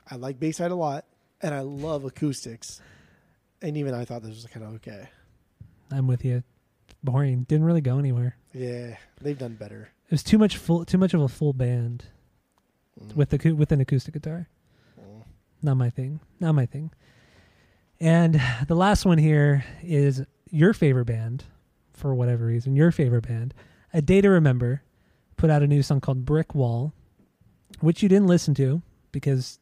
I 0.09 0.15
like 0.15 0.39
Bayside 0.39 0.71
a 0.71 0.75
lot, 0.75 1.05
and 1.41 1.53
I 1.53 1.59
love 1.59 2.03
acoustics. 2.05 2.81
And 3.61 3.77
even 3.77 3.93
I 3.93 4.03
thought 4.05 4.23
this 4.23 4.31
was 4.33 4.47
kind 4.47 4.65
of 4.65 4.73
okay. 4.75 5.09
I'm 5.91 6.07
with 6.07 6.25
you. 6.25 6.41
Boring. 7.03 7.43
Didn't 7.43 7.65
really 7.65 7.81
go 7.81 7.99
anywhere. 7.99 8.35
Yeah, 8.53 8.97
they've 9.21 9.37
done 9.37 9.53
better. 9.53 9.89
It 10.07 10.11
was 10.11 10.23
too 10.23 10.39
much 10.39 10.57
full, 10.57 10.83
too 10.85 10.97
much 10.97 11.13
of 11.13 11.21
a 11.21 11.27
full 11.29 11.53
band 11.53 12.05
Mm. 12.99 13.15
with 13.15 13.29
the 13.31 13.51
with 13.53 13.71
an 13.71 13.81
acoustic 13.81 14.13
guitar. 14.13 14.47
Not 15.63 15.77
my 15.77 15.89
thing. 15.89 16.19
Not 16.39 16.53
my 16.53 16.65
thing. 16.65 16.91
And 17.99 18.41
the 18.67 18.75
last 18.75 19.05
one 19.05 19.17
here 19.17 19.63
is 19.81 20.23
your 20.51 20.73
favorite 20.73 21.05
band, 21.05 21.45
for 21.93 22.13
whatever 22.13 22.45
reason, 22.45 22.75
your 22.75 22.91
favorite 22.91 23.27
band, 23.27 23.53
A 23.93 24.01
Day 24.01 24.19
to 24.21 24.29
Remember, 24.29 24.83
put 25.37 25.49
out 25.49 25.63
a 25.63 25.67
new 25.67 25.81
song 25.81 26.01
called 26.01 26.25
Brick 26.25 26.53
Wall, 26.53 26.93
which 27.79 28.03
you 28.03 28.09
didn't 28.09 28.27
listen 28.27 28.53
to 28.55 28.81
because 29.11 29.59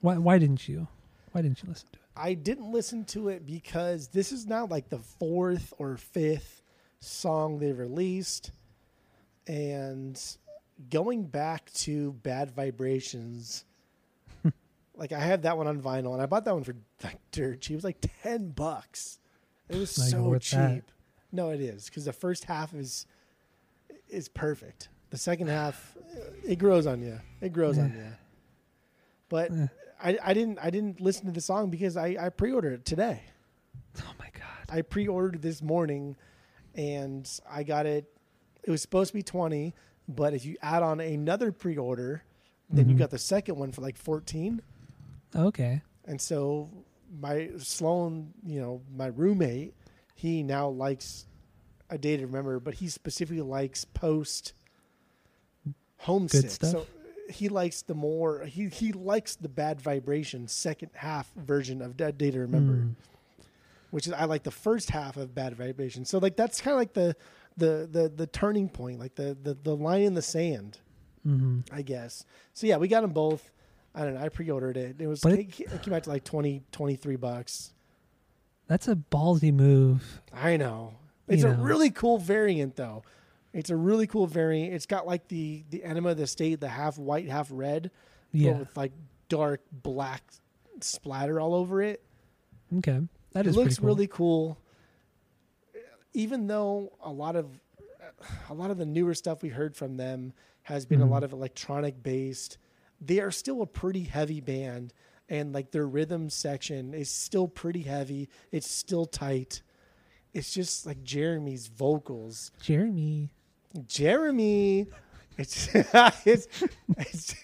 why? 0.00 0.16
Why 0.16 0.38
didn't 0.38 0.66
you? 0.68 0.88
Why 1.32 1.42
didn't 1.42 1.62
you 1.62 1.68
listen 1.68 1.88
to 1.92 1.98
it? 1.98 2.04
I 2.16 2.34
didn't 2.34 2.70
listen 2.70 3.04
to 3.06 3.28
it 3.28 3.44
because 3.44 4.08
this 4.08 4.32
is 4.32 4.46
now 4.46 4.66
like 4.66 4.88
the 4.88 4.98
fourth 4.98 5.74
or 5.78 5.96
fifth 5.96 6.62
song 7.00 7.58
they 7.58 7.72
released. 7.72 8.50
And 9.46 10.20
going 10.90 11.24
back 11.24 11.72
to 11.74 12.12
Bad 12.12 12.50
Vibrations, 12.52 13.64
like 14.96 15.12
I 15.12 15.18
had 15.20 15.42
that 15.42 15.56
one 15.56 15.66
on 15.66 15.80
vinyl 15.80 16.12
and 16.12 16.22
I 16.22 16.26
bought 16.26 16.44
that 16.44 16.54
one 16.54 16.64
for 16.64 16.74
like 17.02 17.18
dirt 17.32 17.60
cheap. 17.60 17.72
It 17.72 17.76
was 17.76 17.84
like 17.84 18.04
10 18.22 18.50
bucks. 18.50 19.18
It 19.68 19.76
was 19.76 19.96
Not 19.98 20.08
so 20.08 20.38
cheap. 20.38 20.58
that. 20.58 20.82
No, 21.32 21.50
it 21.50 21.60
is 21.60 21.86
because 21.86 22.04
the 22.04 22.12
first 22.12 22.44
half 22.44 22.74
is 22.74 23.06
is 24.08 24.28
perfect. 24.28 24.88
The 25.10 25.18
second 25.18 25.48
half, 25.48 25.96
it 26.44 26.58
grows 26.58 26.86
on 26.86 27.00
you. 27.02 27.18
It 27.40 27.52
grows 27.52 27.78
on 27.78 27.92
you. 27.92 28.06
But 29.28 29.50
Eh. 29.50 29.66
I, 30.02 30.18
I 30.22 30.34
didn't 30.34 30.58
I 30.62 30.70
didn't 30.70 31.00
listen 31.00 31.26
to 31.26 31.32
the 31.32 31.40
song 31.40 31.70
because 31.70 31.96
I, 31.96 32.16
I 32.20 32.28
pre-ordered 32.28 32.72
it 32.74 32.84
today. 32.84 33.22
Oh 34.00 34.12
my 34.18 34.28
god! 34.32 34.68
I 34.76 34.82
pre-ordered 34.82 35.40
this 35.40 35.62
morning, 35.62 36.16
and 36.74 37.28
I 37.48 37.62
got 37.62 37.86
it. 37.86 38.04
It 38.64 38.70
was 38.70 38.82
supposed 38.82 39.08
to 39.10 39.14
be 39.14 39.22
twenty, 39.22 39.74
but 40.08 40.34
if 40.34 40.44
you 40.44 40.56
add 40.62 40.82
on 40.82 41.00
another 41.00 41.52
pre-order, 41.52 42.22
then 42.70 42.88
you 42.88 42.94
Mhm. 42.96 42.98
got 42.98 43.10
the 43.10 43.18
second 43.18 43.56
one 43.56 43.72
for 43.72 43.80
like 43.82 43.96
fourteen. 43.96 44.62
Okay, 45.34 45.82
And 46.06 46.20
so 46.20 46.70
my 47.20 47.50
Sloan, 47.58 48.32
you 48.44 48.60
know, 48.60 48.80
my 48.94 49.06
roommate, 49.06 49.74
he 50.14 50.42
now 50.42 50.68
likes 50.68 51.26
a 51.90 51.98
day 51.98 52.16
to 52.16 52.26
remember, 52.26 52.60
but 52.60 52.74
he 52.74 52.88
specifically 52.88 53.40
likes 53.42 53.84
post 53.84 54.52
homesick. 55.98 56.50
stuff? 56.50 56.70
So 56.70 56.86
he 57.30 57.48
likes 57.48 57.82
the 57.82 57.94
more 57.94 58.44
he 58.44 58.68
he 58.68 58.92
likes 58.92 59.36
the 59.36 59.48
bad 59.48 59.80
vibration 59.80 60.46
second 60.48 60.90
half 60.94 61.32
version 61.34 61.80
of 61.82 61.96
Dead 61.96 62.18
Day 62.18 62.30
to 62.30 62.40
Remember, 62.40 62.74
Hmm. 62.74 62.90
which 63.90 64.06
is 64.06 64.12
I 64.12 64.24
like 64.24 64.42
the 64.42 64.50
first 64.50 64.90
half 64.90 65.16
of 65.16 65.34
Bad 65.34 65.54
Vibration. 65.54 66.04
So 66.04 66.18
like 66.18 66.36
that's 66.36 66.60
kind 66.60 66.74
of 66.74 66.78
like 66.78 66.92
the 66.94 67.16
the 67.56 67.88
the 67.90 68.08
the 68.14 68.26
turning 68.26 68.68
point, 68.68 68.98
like 68.98 69.14
the 69.14 69.36
the 69.42 69.54
the 69.54 69.74
line 69.76 70.02
in 70.02 70.14
the 70.14 70.22
sand. 70.22 70.78
hmm 71.22 71.60
I 71.72 71.82
guess. 71.82 72.24
So 72.52 72.66
yeah, 72.66 72.76
we 72.76 72.88
got 72.88 73.00
them 73.02 73.12
both. 73.12 73.50
I 73.94 74.04
don't 74.04 74.14
know. 74.14 74.20
I 74.20 74.28
pre-ordered 74.28 74.76
it. 74.76 74.96
It 74.98 75.06
was 75.06 75.20
But 75.20 75.34
it, 75.34 75.60
it 75.60 75.82
came 75.82 75.94
out 75.94 76.04
to 76.04 76.10
like 76.10 76.24
20, 76.24 76.62
23 76.72 77.16
bucks. 77.16 77.72
that's 78.66 78.88
a 78.88 78.96
ballsy 78.96 79.52
move. 79.52 80.20
I 80.32 80.56
know. 80.56 80.94
It's 81.28 81.42
You 81.42 81.50
a 81.50 81.56
know. 81.56 81.62
really 81.62 81.90
cool 81.90 82.18
variant 82.18 82.76
though. 82.76 83.02
It's 83.52 83.70
a 83.70 83.76
really 83.76 84.06
cool 84.08 84.26
variant. 84.26 84.74
It's 84.74 84.86
got 84.86 85.06
like 85.06 85.28
the 85.28 85.64
the 85.70 85.84
enema 85.84 86.10
of 86.10 86.16
the 86.16 86.26
state, 86.26 86.60
the 86.60 86.68
half 86.68 86.98
white, 86.98 87.28
half 87.28 87.48
red, 87.52 87.90
Yeah. 88.32 88.50
but 88.52 88.58
with 88.60 88.76
like 88.76 88.92
dark 89.28 89.60
black 89.70 90.22
splatter 90.80 91.38
all 91.40 91.54
over 91.54 91.80
it. 91.80 92.02
Okay, 92.78 93.00
that 93.32 93.46
it 93.46 93.50
is 93.50 93.56
looks 93.56 93.78
cool. 93.78 93.86
really 93.86 94.08
cool. 94.08 94.58
Even 96.14 96.46
though 96.46 96.92
a 97.00 97.10
lot 97.10 97.36
of 97.36 97.48
a 98.48 98.54
lot 98.54 98.70
of 98.70 98.78
the 98.78 98.86
newer 98.86 99.14
stuff 99.14 99.42
we 99.42 99.48
heard 99.50 99.76
from 99.76 99.96
them 99.96 100.32
has 100.62 100.84
been 100.86 101.00
Mhm. 101.00 101.04
a 101.04 101.10
lot 101.10 101.24
of 101.24 101.32
electronic 101.32 102.02
based, 102.02 102.58
they 103.04 103.20
are 103.20 103.30
still 103.30 103.62
a 103.62 103.66
pretty 103.66 104.04
heavy 104.04 104.40
band 104.40 104.92
and 105.28 105.52
like 105.52 105.70
their 105.70 105.86
rhythm 105.86 106.28
section 106.30 106.94
is 106.94 107.10
still 107.10 107.48
pretty 107.48 107.82
heavy. 107.82 108.28
It's 108.52 108.70
still 108.70 109.06
tight. 109.06 109.62
It's 110.32 110.52
just 110.52 110.84
like 110.86 111.02
Jeremy's 111.02 111.68
vocals. 111.68 112.50
Jeremy. 112.60 113.30
Jeremy 113.86 114.86
It's 115.36 115.68
it's 115.74 116.48
it's 116.96 117.34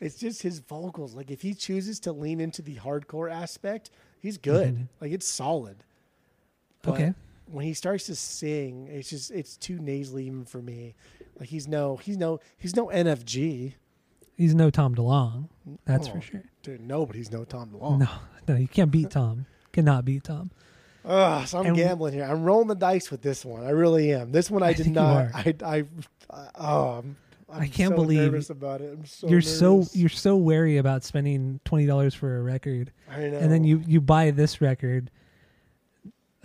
it's 0.00 0.16
just 0.16 0.42
his 0.42 0.58
vocals. 0.60 1.14
Like 1.14 1.30
if 1.30 1.42
he 1.42 1.54
chooses 1.54 2.00
to 2.00 2.12
lean 2.12 2.40
into 2.40 2.62
the 2.62 2.76
hardcore 2.76 3.30
aspect, 3.30 3.90
he's 4.18 4.38
good. 4.38 4.74
Mhm. 4.76 4.88
Like 5.00 5.12
it's 5.12 5.26
solid. 5.28 5.84
But 6.82 6.94
Okay. 6.94 7.14
When 7.46 7.64
he 7.64 7.74
starts 7.74 8.06
to 8.06 8.14
sing, 8.14 8.86
it's 8.88 9.10
just 9.10 9.30
it's 9.32 9.56
too 9.56 9.78
nasally 9.80 10.26
even 10.26 10.44
for 10.44 10.62
me. 10.62 10.94
Like 11.38 11.48
he's 11.48 11.66
no 11.66 11.96
he's 11.96 12.16
no 12.16 12.40
he's 12.58 12.76
no 12.76 12.86
NFG. 12.86 13.74
He's 14.40 14.54
no 14.54 14.70
Tom 14.70 14.94
DeLonge. 14.94 15.48
That's 15.84 16.08
Oh, 16.08 16.12
for 16.12 16.20
sure. 16.22 16.42
Dude, 16.62 16.80
nobody's 16.80 17.30
no 17.30 17.44
Tom 17.44 17.68
DeLonge. 17.70 17.98
No, 18.00 18.08
no, 18.48 18.56
you 18.56 18.66
can't 18.66 18.90
beat 18.90 19.10
Tom. 19.10 19.44
Cannot 19.72 20.04
beat 20.06 20.24
Tom. 20.24 20.50
Ugh, 21.04 21.46
so 21.46 21.58
I'm 21.60 21.66
And- 21.66 21.76
gambling 21.76 22.14
here. 22.14 22.24
I'm 22.24 22.42
rolling 22.42 22.68
the 22.68 22.74
dice 22.74 23.10
with 23.10 23.20
this 23.22 23.44
one. 23.44 23.64
I 23.66 23.70
really 23.70 24.12
am. 24.14 24.32
This 24.32 24.50
one 24.50 24.62
I, 24.62 24.68
I 24.68 24.72
did 24.74 24.88
not. 24.88 25.26
I, 25.34 25.54
I, 25.62 25.84
I, 26.30 26.48
oh, 26.58 26.88
I'm, 27.00 27.16
I'm 27.52 27.62
I 27.62 27.66
can't 27.68 27.90
so 27.90 27.96
believe 27.96 28.20
nervous 28.32 28.48
about 28.50 28.80
it. 28.80 28.92
I'm 28.92 29.04
so 29.04 29.28
you're 29.28 29.40
so 29.42 29.84
you're 29.92 30.08
so 30.08 30.36
wary 30.36 30.78
about 30.78 31.04
spending 31.04 31.60
twenty 31.64 31.84
dollars 31.86 32.14
for 32.14 32.38
a 32.38 32.42
record, 32.42 32.92
I 33.10 33.28
know. 33.28 33.38
and 33.38 33.50
then 33.52 33.64
you 33.64 33.82
you 33.86 34.00
buy 34.00 34.30
this 34.30 34.60
record. 34.60 35.10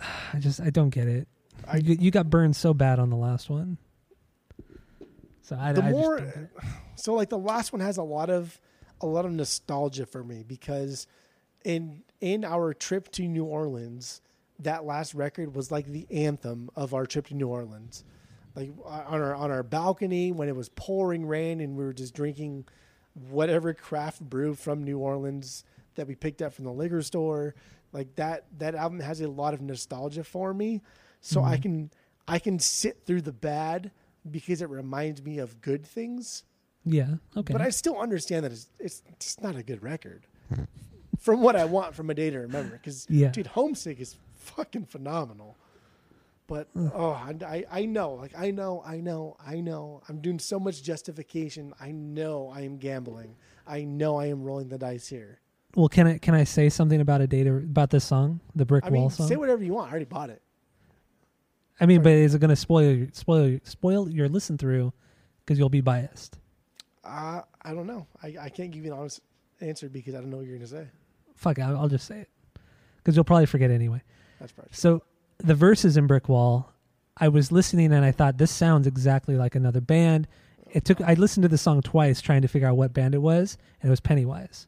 I 0.34 0.38
just 0.38 0.60
I 0.60 0.70
don't 0.70 0.90
get 0.90 1.08
it. 1.08 1.28
I- 1.66 1.78
you, 1.78 1.96
you 1.98 2.10
got 2.10 2.28
burned 2.30 2.56
so 2.56 2.74
bad 2.74 2.98
on 2.98 3.08
the 3.10 3.16
last 3.16 3.48
one. 3.50 3.78
So 5.46 5.56
I, 5.60 5.72
the 5.72 5.84
I 5.84 5.90
more, 5.92 6.50
so 6.96 7.14
like 7.14 7.28
the 7.28 7.38
last 7.38 7.72
one 7.72 7.80
has 7.80 7.98
a 7.98 8.02
lot 8.02 8.30
of 8.30 8.60
a 9.00 9.06
lot 9.06 9.24
of 9.24 9.30
nostalgia 9.30 10.04
for 10.04 10.24
me 10.24 10.42
because 10.42 11.06
in 11.64 12.02
in 12.20 12.44
our 12.44 12.74
trip 12.74 13.12
to 13.12 13.28
New 13.28 13.44
Orleans, 13.44 14.22
that 14.58 14.84
last 14.84 15.14
record 15.14 15.54
was 15.54 15.70
like 15.70 15.86
the 15.86 16.04
anthem 16.10 16.68
of 16.74 16.94
our 16.94 17.06
trip 17.06 17.28
to 17.28 17.34
New 17.34 17.46
Orleans. 17.46 18.02
Like 18.56 18.72
on 18.84 19.20
our 19.20 19.36
on 19.36 19.52
our 19.52 19.62
balcony 19.62 20.32
when 20.32 20.48
it 20.48 20.56
was 20.56 20.68
pouring 20.70 21.26
rain 21.26 21.60
and 21.60 21.76
we 21.76 21.84
were 21.84 21.92
just 21.92 22.12
drinking 22.12 22.64
whatever 23.30 23.72
craft 23.72 24.22
brew 24.22 24.54
from 24.54 24.82
New 24.82 24.98
Orleans 24.98 25.62
that 25.94 26.08
we 26.08 26.16
picked 26.16 26.42
up 26.42 26.54
from 26.54 26.64
the 26.64 26.72
liquor 26.72 27.02
store. 27.02 27.54
Like 27.92 28.16
that 28.16 28.46
that 28.58 28.74
album 28.74 28.98
has 28.98 29.20
a 29.20 29.28
lot 29.28 29.54
of 29.54 29.60
nostalgia 29.60 30.24
for 30.24 30.52
me. 30.52 30.82
So 31.20 31.40
I 31.44 31.54
mm-hmm. 31.54 31.62
can 31.62 31.90
I 32.26 32.40
can 32.40 32.58
sit 32.58 33.02
through 33.06 33.22
the 33.22 33.32
bad 33.32 33.92
because 34.30 34.62
it 34.62 34.68
reminds 34.68 35.22
me 35.22 35.38
of 35.38 35.60
good 35.60 35.84
things. 35.86 36.44
yeah 36.84 37.14
okay. 37.36 37.52
But 37.52 37.62
I 37.62 37.70
still 37.70 37.98
understand 37.98 38.44
that 38.44 38.52
it's 38.52 38.68
it's 38.78 39.02
just 39.20 39.42
not 39.42 39.56
a 39.56 39.62
good 39.62 39.82
record. 39.82 40.26
from 41.18 41.40
what 41.42 41.56
I 41.56 41.64
want 41.64 41.94
from 41.94 42.10
a 42.10 42.14
day 42.14 42.30
to 42.30 42.38
remember. 42.38 42.76
Because 42.76 43.06
Yeah. 43.08 43.28
dude, 43.28 43.48
Homesick 43.48 44.00
is 44.00 44.16
fucking 44.36 44.86
phenomenal. 44.86 45.56
But 46.48 46.68
oh, 46.76 47.10
I, 47.10 47.64
I 47.72 47.86
know, 47.86 48.12
like 48.14 48.32
I 48.38 48.52
know, 48.52 48.80
I 48.86 49.00
know, 49.00 49.36
I 49.44 49.58
know. 49.60 50.02
I'm 50.08 50.20
doing 50.20 50.38
so 50.38 50.60
much 50.60 50.80
justification. 50.80 51.72
I 51.80 51.90
know 51.90 52.52
I 52.54 52.60
am 52.60 52.76
gambling. 52.78 53.34
I 53.66 53.82
know 53.82 54.16
I 54.18 54.26
am 54.26 54.44
rolling 54.44 54.68
the 54.68 54.78
dice 54.78 55.08
here. 55.08 55.40
well, 55.74 55.88
can 55.88 56.06
I 56.06 56.18
can 56.18 56.34
I 56.36 56.44
say 56.44 56.68
something 56.68 57.00
about 57.00 57.20
a 57.20 57.26
data 57.26 57.52
about 57.52 57.90
this 57.90 58.04
song, 58.04 58.38
the 58.54 58.64
brick 58.64 58.84
I 58.84 58.90
wall 58.90 59.00
mean, 59.02 59.10
song? 59.10 59.26
say 59.26 59.34
whatever 59.34 59.64
you 59.64 59.72
want. 59.74 59.88
I 59.88 59.90
already 59.90 60.04
bought 60.04 60.30
it. 60.30 60.40
I 61.80 61.86
mean, 61.86 62.02
but 62.02 62.12
is 62.12 62.34
it 62.34 62.38
going 62.38 62.50
to 62.50 62.56
spoil 62.56 62.92
your- 62.92 63.08
spoil 63.12 63.58
spoil 63.64 64.08
your 64.10 64.28
listen 64.28 64.56
through 64.58 64.92
because 65.44 65.58
you'll 65.58 65.68
be 65.68 65.80
biased? 65.82 66.38
Uh, 67.04 67.42
I 67.62 67.72
don't 67.74 67.86
know. 67.86 68.06
I, 68.22 68.34
I 68.40 68.48
can't 68.48 68.70
give 68.70 68.84
you 68.84 68.92
an 68.92 68.98
honest 68.98 69.20
answer 69.60 69.88
because 69.88 70.14
I 70.14 70.18
don't 70.18 70.30
know 70.30 70.38
what 70.38 70.46
you're 70.46 70.56
gonna 70.56 70.66
say. 70.66 70.86
Fuck, 71.36 71.58
I'll, 71.58 71.76
I'll 71.76 71.88
just 71.88 72.06
say 72.06 72.20
it 72.20 72.28
because 72.98 73.14
you'll 73.14 73.24
probably 73.24 73.46
forget 73.46 73.70
anyway. 73.70 74.02
That's 74.40 74.52
probably 74.52 74.70
true. 74.70 74.76
So 74.76 75.02
the 75.38 75.54
verses 75.54 75.96
in 75.96 76.06
Brick 76.06 76.28
Wall, 76.28 76.72
I 77.16 77.28
was 77.28 77.52
listening 77.52 77.92
and 77.92 78.04
I 78.04 78.10
thought 78.10 78.38
this 78.38 78.50
sounds 78.50 78.86
exactly 78.86 79.36
like 79.36 79.54
another 79.54 79.80
band. 79.80 80.26
It 80.70 80.84
took 80.84 81.00
I 81.00 81.14
listened 81.14 81.42
to 81.42 81.48
the 81.48 81.58
song 81.58 81.80
twice 81.82 82.20
trying 82.20 82.42
to 82.42 82.48
figure 82.48 82.68
out 82.68 82.76
what 82.76 82.92
band 82.92 83.14
it 83.14 83.18
was, 83.22 83.56
and 83.80 83.88
it 83.88 83.90
was 83.90 84.00
Pennywise. 84.00 84.66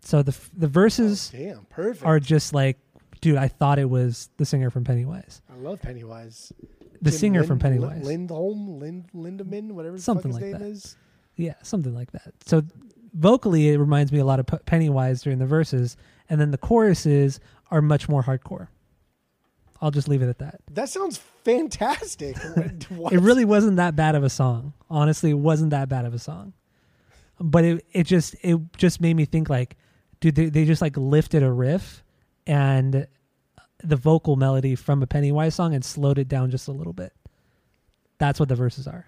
So 0.00 0.22
the 0.22 0.36
the 0.56 0.68
verses 0.68 1.28
Damn, 1.30 1.64
perfect. 1.66 2.04
are 2.04 2.18
just 2.20 2.52
like, 2.52 2.78
dude, 3.20 3.36
I 3.36 3.48
thought 3.48 3.78
it 3.78 3.88
was 3.90 4.30
the 4.36 4.44
singer 4.44 4.70
from 4.70 4.84
Pennywise, 4.84 5.42
I 5.52 5.56
love 5.56 5.80
Pennywise. 5.82 6.52
the 7.02 7.10
Jim 7.10 7.18
singer 7.18 7.42
from 7.44 7.58
Lind- 7.58 7.62
Pennywise. 7.62 8.04
Lindholm, 8.04 8.78
Lind, 8.78 9.04
Lindemann, 9.14 9.72
whatever 9.72 9.96
the 9.96 10.02
Something 10.02 10.32
fuck 10.32 10.40
his 10.42 10.52
like 10.52 10.60
name 10.60 10.68
that. 10.68 10.74
is. 10.76 10.96
Yeah, 11.36 11.54
something 11.62 11.94
like 11.94 12.10
that. 12.12 12.32
So 12.46 12.62
vocally, 13.14 13.68
it 13.70 13.78
reminds 13.78 14.10
me 14.12 14.18
a 14.18 14.24
lot 14.24 14.40
of 14.40 14.46
P- 14.46 14.56
Pennywise 14.66 15.22
during 15.22 15.38
the 15.38 15.46
verses, 15.46 15.96
and 16.28 16.40
then 16.40 16.50
the 16.50 16.58
choruses 16.58 17.38
are 17.70 17.80
much 17.82 18.08
more 18.08 18.22
hardcore. 18.24 18.68
I'll 19.80 19.92
just 19.92 20.08
leave 20.08 20.22
it 20.22 20.28
at 20.28 20.38
that. 20.38 20.60
That 20.72 20.88
sounds 20.88 21.18
fantastic. 21.44 22.36
It 23.12 23.20
really 23.20 23.44
wasn't 23.44 23.76
that 23.76 23.94
bad 23.94 24.14
of 24.16 24.24
a 24.24 24.30
song. 24.30 24.72
Honestly, 24.90 25.30
it 25.30 25.34
wasn't 25.38 25.70
that 25.70 25.88
bad 25.88 26.04
of 26.04 26.12
a 26.14 26.18
song. 26.18 26.52
But 27.40 27.64
it 27.64 27.86
it 27.92 28.02
just 28.04 28.34
it 28.42 28.58
just 28.76 29.00
made 29.00 29.14
me 29.14 29.24
think 29.24 29.48
like, 29.48 29.76
dude, 30.20 30.34
they, 30.34 30.46
they 30.46 30.64
just 30.64 30.82
like 30.82 30.96
lifted 30.96 31.44
a 31.44 31.52
riff 31.52 32.02
and 32.48 33.06
the 33.84 33.96
vocal 33.96 34.34
melody 34.34 34.74
from 34.74 35.02
a 35.02 35.06
Pennywise 35.06 35.54
song 35.54 35.72
and 35.74 35.84
slowed 35.84 36.18
it 36.18 36.26
down 36.26 36.50
just 36.50 36.66
a 36.66 36.72
little 36.72 36.92
bit. 36.92 37.12
That's 38.18 38.40
what 38.40 38.48
the 38.48 38.56
verses 38.56 38.88
are. 38.88 39.06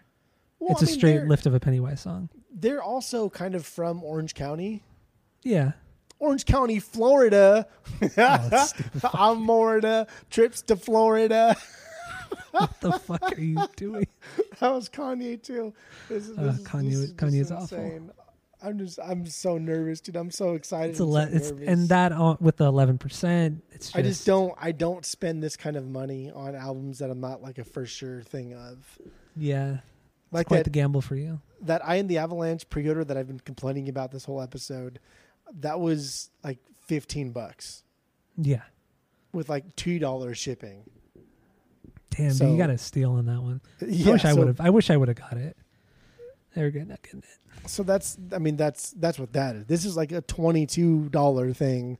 Well, 0.60 0.72
it's 0.72 0.82
I 0.82 0.84
a 0.84 0.88
mean, 0.90 0.98
straight 0.98 1.22
lift 1.24 1.46
of 1.46 1.54
a 1.54 1.58
Pennywise 1.60 2.00
song. 2.02 2.28
They're 2.54 2.82
also 2.82 3.28
kind 3.30 3.54
of 3.56 3.66
from 3.66 4.04
Orange 4.04 4.34
County. 4.34 4.82
Yeah. 5.42 5.72
Orange 6.20 6.44
County, 6.44 6.78
Florida. 6.78 7.66
Oh, 8.16 8.68
I'm 9.14 9.44
Florida. 9.46 10.06
Trips 10.28 10.60
to 10.62 10.76
Florida. 10.76 11.56
What 12.52 12.78
the 12.80 12.92
fuck 12.92 13.32
are 13.36 13.40
you 13.40 13.66
doing? 13.76 14.06
that 14.60 14.70
was 14.72 14.88
Kanye 14.88 15.42
too. 15.42 15.72
This, 16.08 16.28
is- 16.28 16.38
Uh, 16.38 16.42
this 16.52 16.60
Kanye- 16.62 16.90
is 16.92 17.12
Kanye 17.14 17.38
just 17.38 17.50
is 17.50 17.52
awful. 17.52 18.10
I'm 18.62 18.78
just, 18.78 18.98
I'm 19.02 19.24
so 19.26 19.56
nervous, 19.58 20.00
dude. 20.00 20.16
I'm 20.16 20.30
so 20.30 20.54
excited. 20.54 20.90
It's 20.90 21.00
and 21.00 21.12
so 21.12 21.16
it's 21.36 21.50
and 21.50 21.88
that 21.88 22.12
on, 22.12 22.36
with 22.40 22.56
the 22.58 22.64
eleven 22.66 22.98
percent. 22.98 23.62
It's 23.72 23.86
just, 23.86 23.96
I 23.96 24.02
just 24.02 24.26
don't, 24.26 24.54
I 24.60 24.72
don't 24.72 25.04
spend 25.06 25.42
this 25.42 25.56
kind 25.56 25.76
of 25.76 25.86
money 25.88 26.30
on 26.30 26.54
albums 26.54 26.98
that 26.98 27.10
I'm 27.10 27.20
not 27.20 27.42
like 27.42 27.58
a 27.58 27.64
for 27.64 27.86
sure 27.86 28.22
thing 28.22 28.54
of. 28.54 28.98
Yeah, 29.36 29.78
Like 30.32 30.48
quite 30.48 30.58
that, 30.58 30.64
the 30.64 30.70
gamble 30.70 31.00
for 31.00 31.16
you. 31.16 31.40
that 31.62 31.84
I 31.86 31.96
and 31.96 32.08
the 32.08 32.18
Avalanche 32.18 32.68
pre-order 32.68 33.04
that 33.04 33.16
I've 33.16 33.28
been 33.28 33.40
complaining 33.40 33.88
about 33.88 34.10
this 34.10 34.24
whole 34.24 34.42
episode. 34.42 34.98
That 35.60 35.80
was 35.80 36.30
like 36.44 36.58
15 36.86 37.30
bucks 37.32 37.82
Yeah. 38.36 38.62
with 39.32 39.48
like 39.48 39.74
two 39.76 39.98
dollars 39.98 40.36
shipping. 40.38 40.84
Damn, 42.10 42.28
dude, 42.30 42.36
So- 42.38 42.50
you 42.50 42.58
got 42.58 42.70
a 42.70 42.78
steal 42.78 43.12
on 43.12 43.26
that 43.26 43.40
one. 43.40 43.60
I 43.80 43.84
wish 44.10 44.24
I 44.24 44.32
so- 44.32 44.36
would 44.38 44.46
have. 44.48 44.60
I 44.60 44.70
wish 44.70 44.90
I 44.90 44.96
would 44.96 45.08
have 45.08 45.16
got 45.16 45.34
it. 45.34 45.56
They 46.55 46.62
were 46.62 46.70
good, 46.70 46.89
not 46.89 47.02
getting 47.02 47.20
it. 47.20 47.70
So 47.70 47.82
that's, 47.82 48.18
I 48.32 48.39
mean, 48.39 48.56
that's 48.56 48.90
that's 48.93 49.18
what 49.18 49.32
that 49.35 49.55
is. 49.55 49.66
This 49.66 49.85
is 49.85 49.97
like 49.97 50.12
a 50.12 50.20
twenty-two 50.22 51.09
dollar 51.10 51.52
thing, 51.52 51.98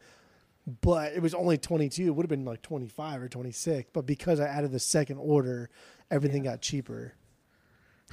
but 0.81 1.13
it 1.13 1.23
was 1.23 1.35
only 1.35 1.59
twenty-two. 1.59 2.07
It 2.07 2.11
would 2.11 2.25
have 2.25 2.31
been 2.31 2.45
like 2.45 2.63
twenty-five 2.63 3.23
or 3.23 3.29
twenty-six, 3.29 3.91
but 3.93 4.07
because 4.07 4.41
I 4.41 4.47
added 4.47 4.73
the 4.73 4.81
second 4.81 5.19
order, 5.19 5.71
everything 6.11 6.43
got 6.43 6.61
cheaper. 6.63 7.15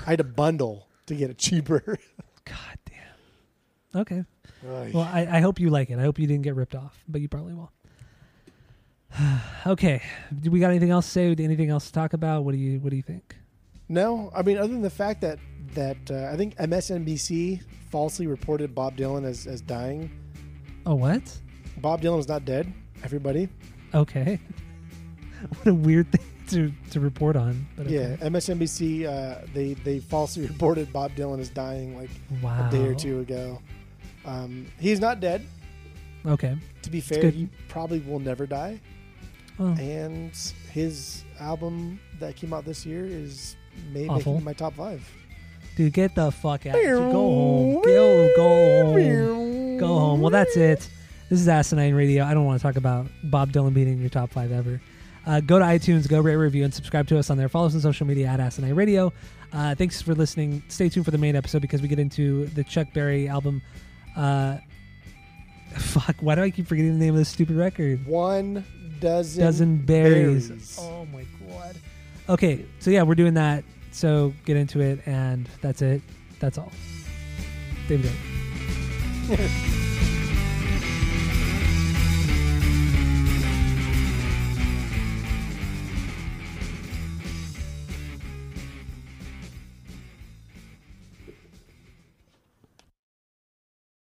I 0.06 0.12
had 0.12 0.20
a 0.20 0.26
bundle 0.26 0.88
to 1.08 1.16
get 1.16 1.30
it 1.30 1.38
cheaper. 1.38 1.98
God 2.46 2.78
damn. 2.86 4.02
Okay. 4.02 4.24
Ay. 4.70 4.92
Well, 4.94 5.10
I, 5.12 5.28
I 5.32 5.40
hope 5.40 5.60
you 5.60 5.70
like 5.70 5.90
it. 5.90 5.98
I 5.98 6.04
hope 6.04 6.20
you 6.20 6.28
didn't 6.28 6.44
get 6.44 6.56
ripped 6.56 6.76
off, 6.76 7.04
but 7.08 7.22
you 7.22 7.28
probably 7.28 7.54
will. 7.54 7.72
okay. 9.68 10.02
Do 10.40 10.52
we 10.52 10.60
got 10.60 10.70
anything 10.70 10.92
else 10.92 11.06
to 11.08 11.12
say? 11.12 11.44
Anything 11.44 11.70
else 11.70 11.88
to 11.88 11.94
talk 11.94 12.14
about? 12.14 12.44
What 12.44 12.52
do 12.52 12.58
you 12.58 12.80
What 12.80 12.92
do 12.92 12.96
you 12.96 13.04
think? 13.04 13.36
No, 13.90 14.32
I 14.36 14.42
mean, 14.42 14.58
other 14.58 14.68
than 14.74 14.82
the 14.82 14.90
fact 14.90 15.22
that 15.22 15.40
that 15.74 15.98
uh, 16.12 16.30
I 16.32 16.38
think 16.38 16.56
MSNBC 16.58 17.62
falsely 17.90 18.28
reported 18.28 18.74
Bob 18.76 18.98
Dylan 18.98 19.24
as 19.26 19.48
as 19.48 19.62
dying. 19.62 20.10
Oh, 20.86 20.96
what? 20.96 21.22
Bob 21.78 22.02
Dylan 22.02 22.18
was 22.18 22.28
not 22.28 22.46
dead. 22.46 22.72
Everybody, 23.04 23.48
Okay. 23.94 24.40
what 25.50 25.68
a 25.68 25.74
weird 25.74 26.12
thing 26.12 26.26
to 26.50 26.72
to 26.92 27.00
report 27.00 27.36
on. 27.36 27.68
But 27.76 27.90
yeah, 27.90 28.16
okay. 28.20 28.30
MSNBC 28.30 29.06
uh, 29.06 29.46
they 29.54 29.74
they 29.76 30.00
falsely 30.00 30.48
reported 30.48 30.92
Bob 30.92 31.12
Dylan 31.16 31.40
as 31.40 31.50
dying 31.50 31.96
like 31.98 32.10
Wow. 32.42 32.68
a 32.68 32.72
day 32.72 32.86
or 32.86 32.96
two 32.96 33.20
ago. 33.20 33.62
Um, 34.26 34.66
he's 34.80 35.00
not 35.00 35.20
dead. 35.20 35.46
Okay. 36.26 36.58
To 36.82 36.90
be 36.90 37.00
fair, 37.02 37.30
he 37.30 37.48
probably 37.70 38.00
will 38.00 38.20
never 38.20 38.46
die. 38.46 38.82
Well, 39.58 39.76
And 39.80 40.32
his 40.72 41.24
album 41.40 42.00
that 42.20 42.36
came 42.36 42.54
out 42.54 42.64
this 42.66 42.86
year 42.86 43.06
is 43.06 43.56
may 43.92 44.08
Awful. 44.08 44.34
making 44.34 44.46
my 44.46 44.54
top 44.54 44.74
five. 44.76 45.08
dude, 45.76 45.94
get 45.94 46.16
the 46.16 46.32
fuck 46.32 46.66
out. 46.66 46.76
Dude, 46.76 46.86
go 46.86 47.12
home. 47.12 47.82
Go 47.84 48.30
go 48.36 48.86
home. 48.86 49.78
Go 49.78 49.88
home. 49.88 50.22
Well, 50.22 50.32
that's 50.32 50.56
it. 50.58 50.90
This 51.30 51.40
is 51.42 51.48
Asinine 51.48 51.94
Radio. 51.94 52.24
I 52.24 52.34
don't 52.34 52.46
want 52.46 52.60
to 52.60 52.64
talk 52.64 52.78
about 52.78 53.08
Bob 53.24 53.52
Dylan 53.52 53.74
being 53.74 53.88
in 53.90 54.00
your 54.00 54.10
top 54.10 54.30
five 54.32 54.52
ever. 54.52 54.82
Uh, 55.26 55.42
go 55.42 55.60
to 55.60 55.66
iTunes, 55.66 56.08
go 56.08 56.22
rate, 56.22 56.36
review, 56.38 56.64
and 56.64 56.74
subscribe 56.74 57.06
to 57.10 57.20
us 57.20 57.30
on 57.30 57.38
there. 57.38 57.50
Follow 57.50 57.68
us 57.68 57.76
on 57.76 57.82
social 57.82 58.08
media 58.08 58.28
at 58.28 58.40
Asinine 58.40 58.74
Radio. 58.76 59.12
Uh, 59.52 59.76
thanks 59.76 60.02
for 60.02 60.16
listening. 60.16 60.64
Stay 60.70 60.88
tuned 60.88 61.04
for 61.06 61.12
the 61.12 61.18
main 61.18 61.36
episode 61.36 61.62
because 61.62 61.82
we 61.82 61.90
get 61.90 62.00
into 62.00 62.46
the 62.48 62.64
Chuck 62.64 62.88
Berry 62.94 63.28
album. 63.28 63.62
Uh, 64.16 64.58
fuck, 65.76 66.16
why 66.22 66.36
do 66.36 66.42
I 66.42 66.50
keep 66.50 66.66
forgetting 66.68 66.94
the 66.98 67.06
name 67.06 67.14
of 67.14 67.18
this 67.20 67.30
stupid 67.30 67.56
record? 67.58 68.06
One 68.06 68.64
dozen 69.00 69.44
Dozen 69.44 69.84
Berrys. 69.86 70.50
Berrys. 70.50 70.80
Oh 70.80 71.06
my 71.14 71.26
god. 71.50 71.76
Okay, 72.30 72.66
so 72.80 72.92
yeah, 72.92 73.04
we're 73.04 73.16
doing 73.16 73.36
that. 73.36 73.64
So 73.92 74.34
get 74.46 74.58
into 74.58 74.82
it, 74.82 75.00
and 75.06 75.48
that's 75.62 75.82
it. 75.82 76.02
That's 76.40 76.58
all. 76.58 76.72
David. 77.88 78.12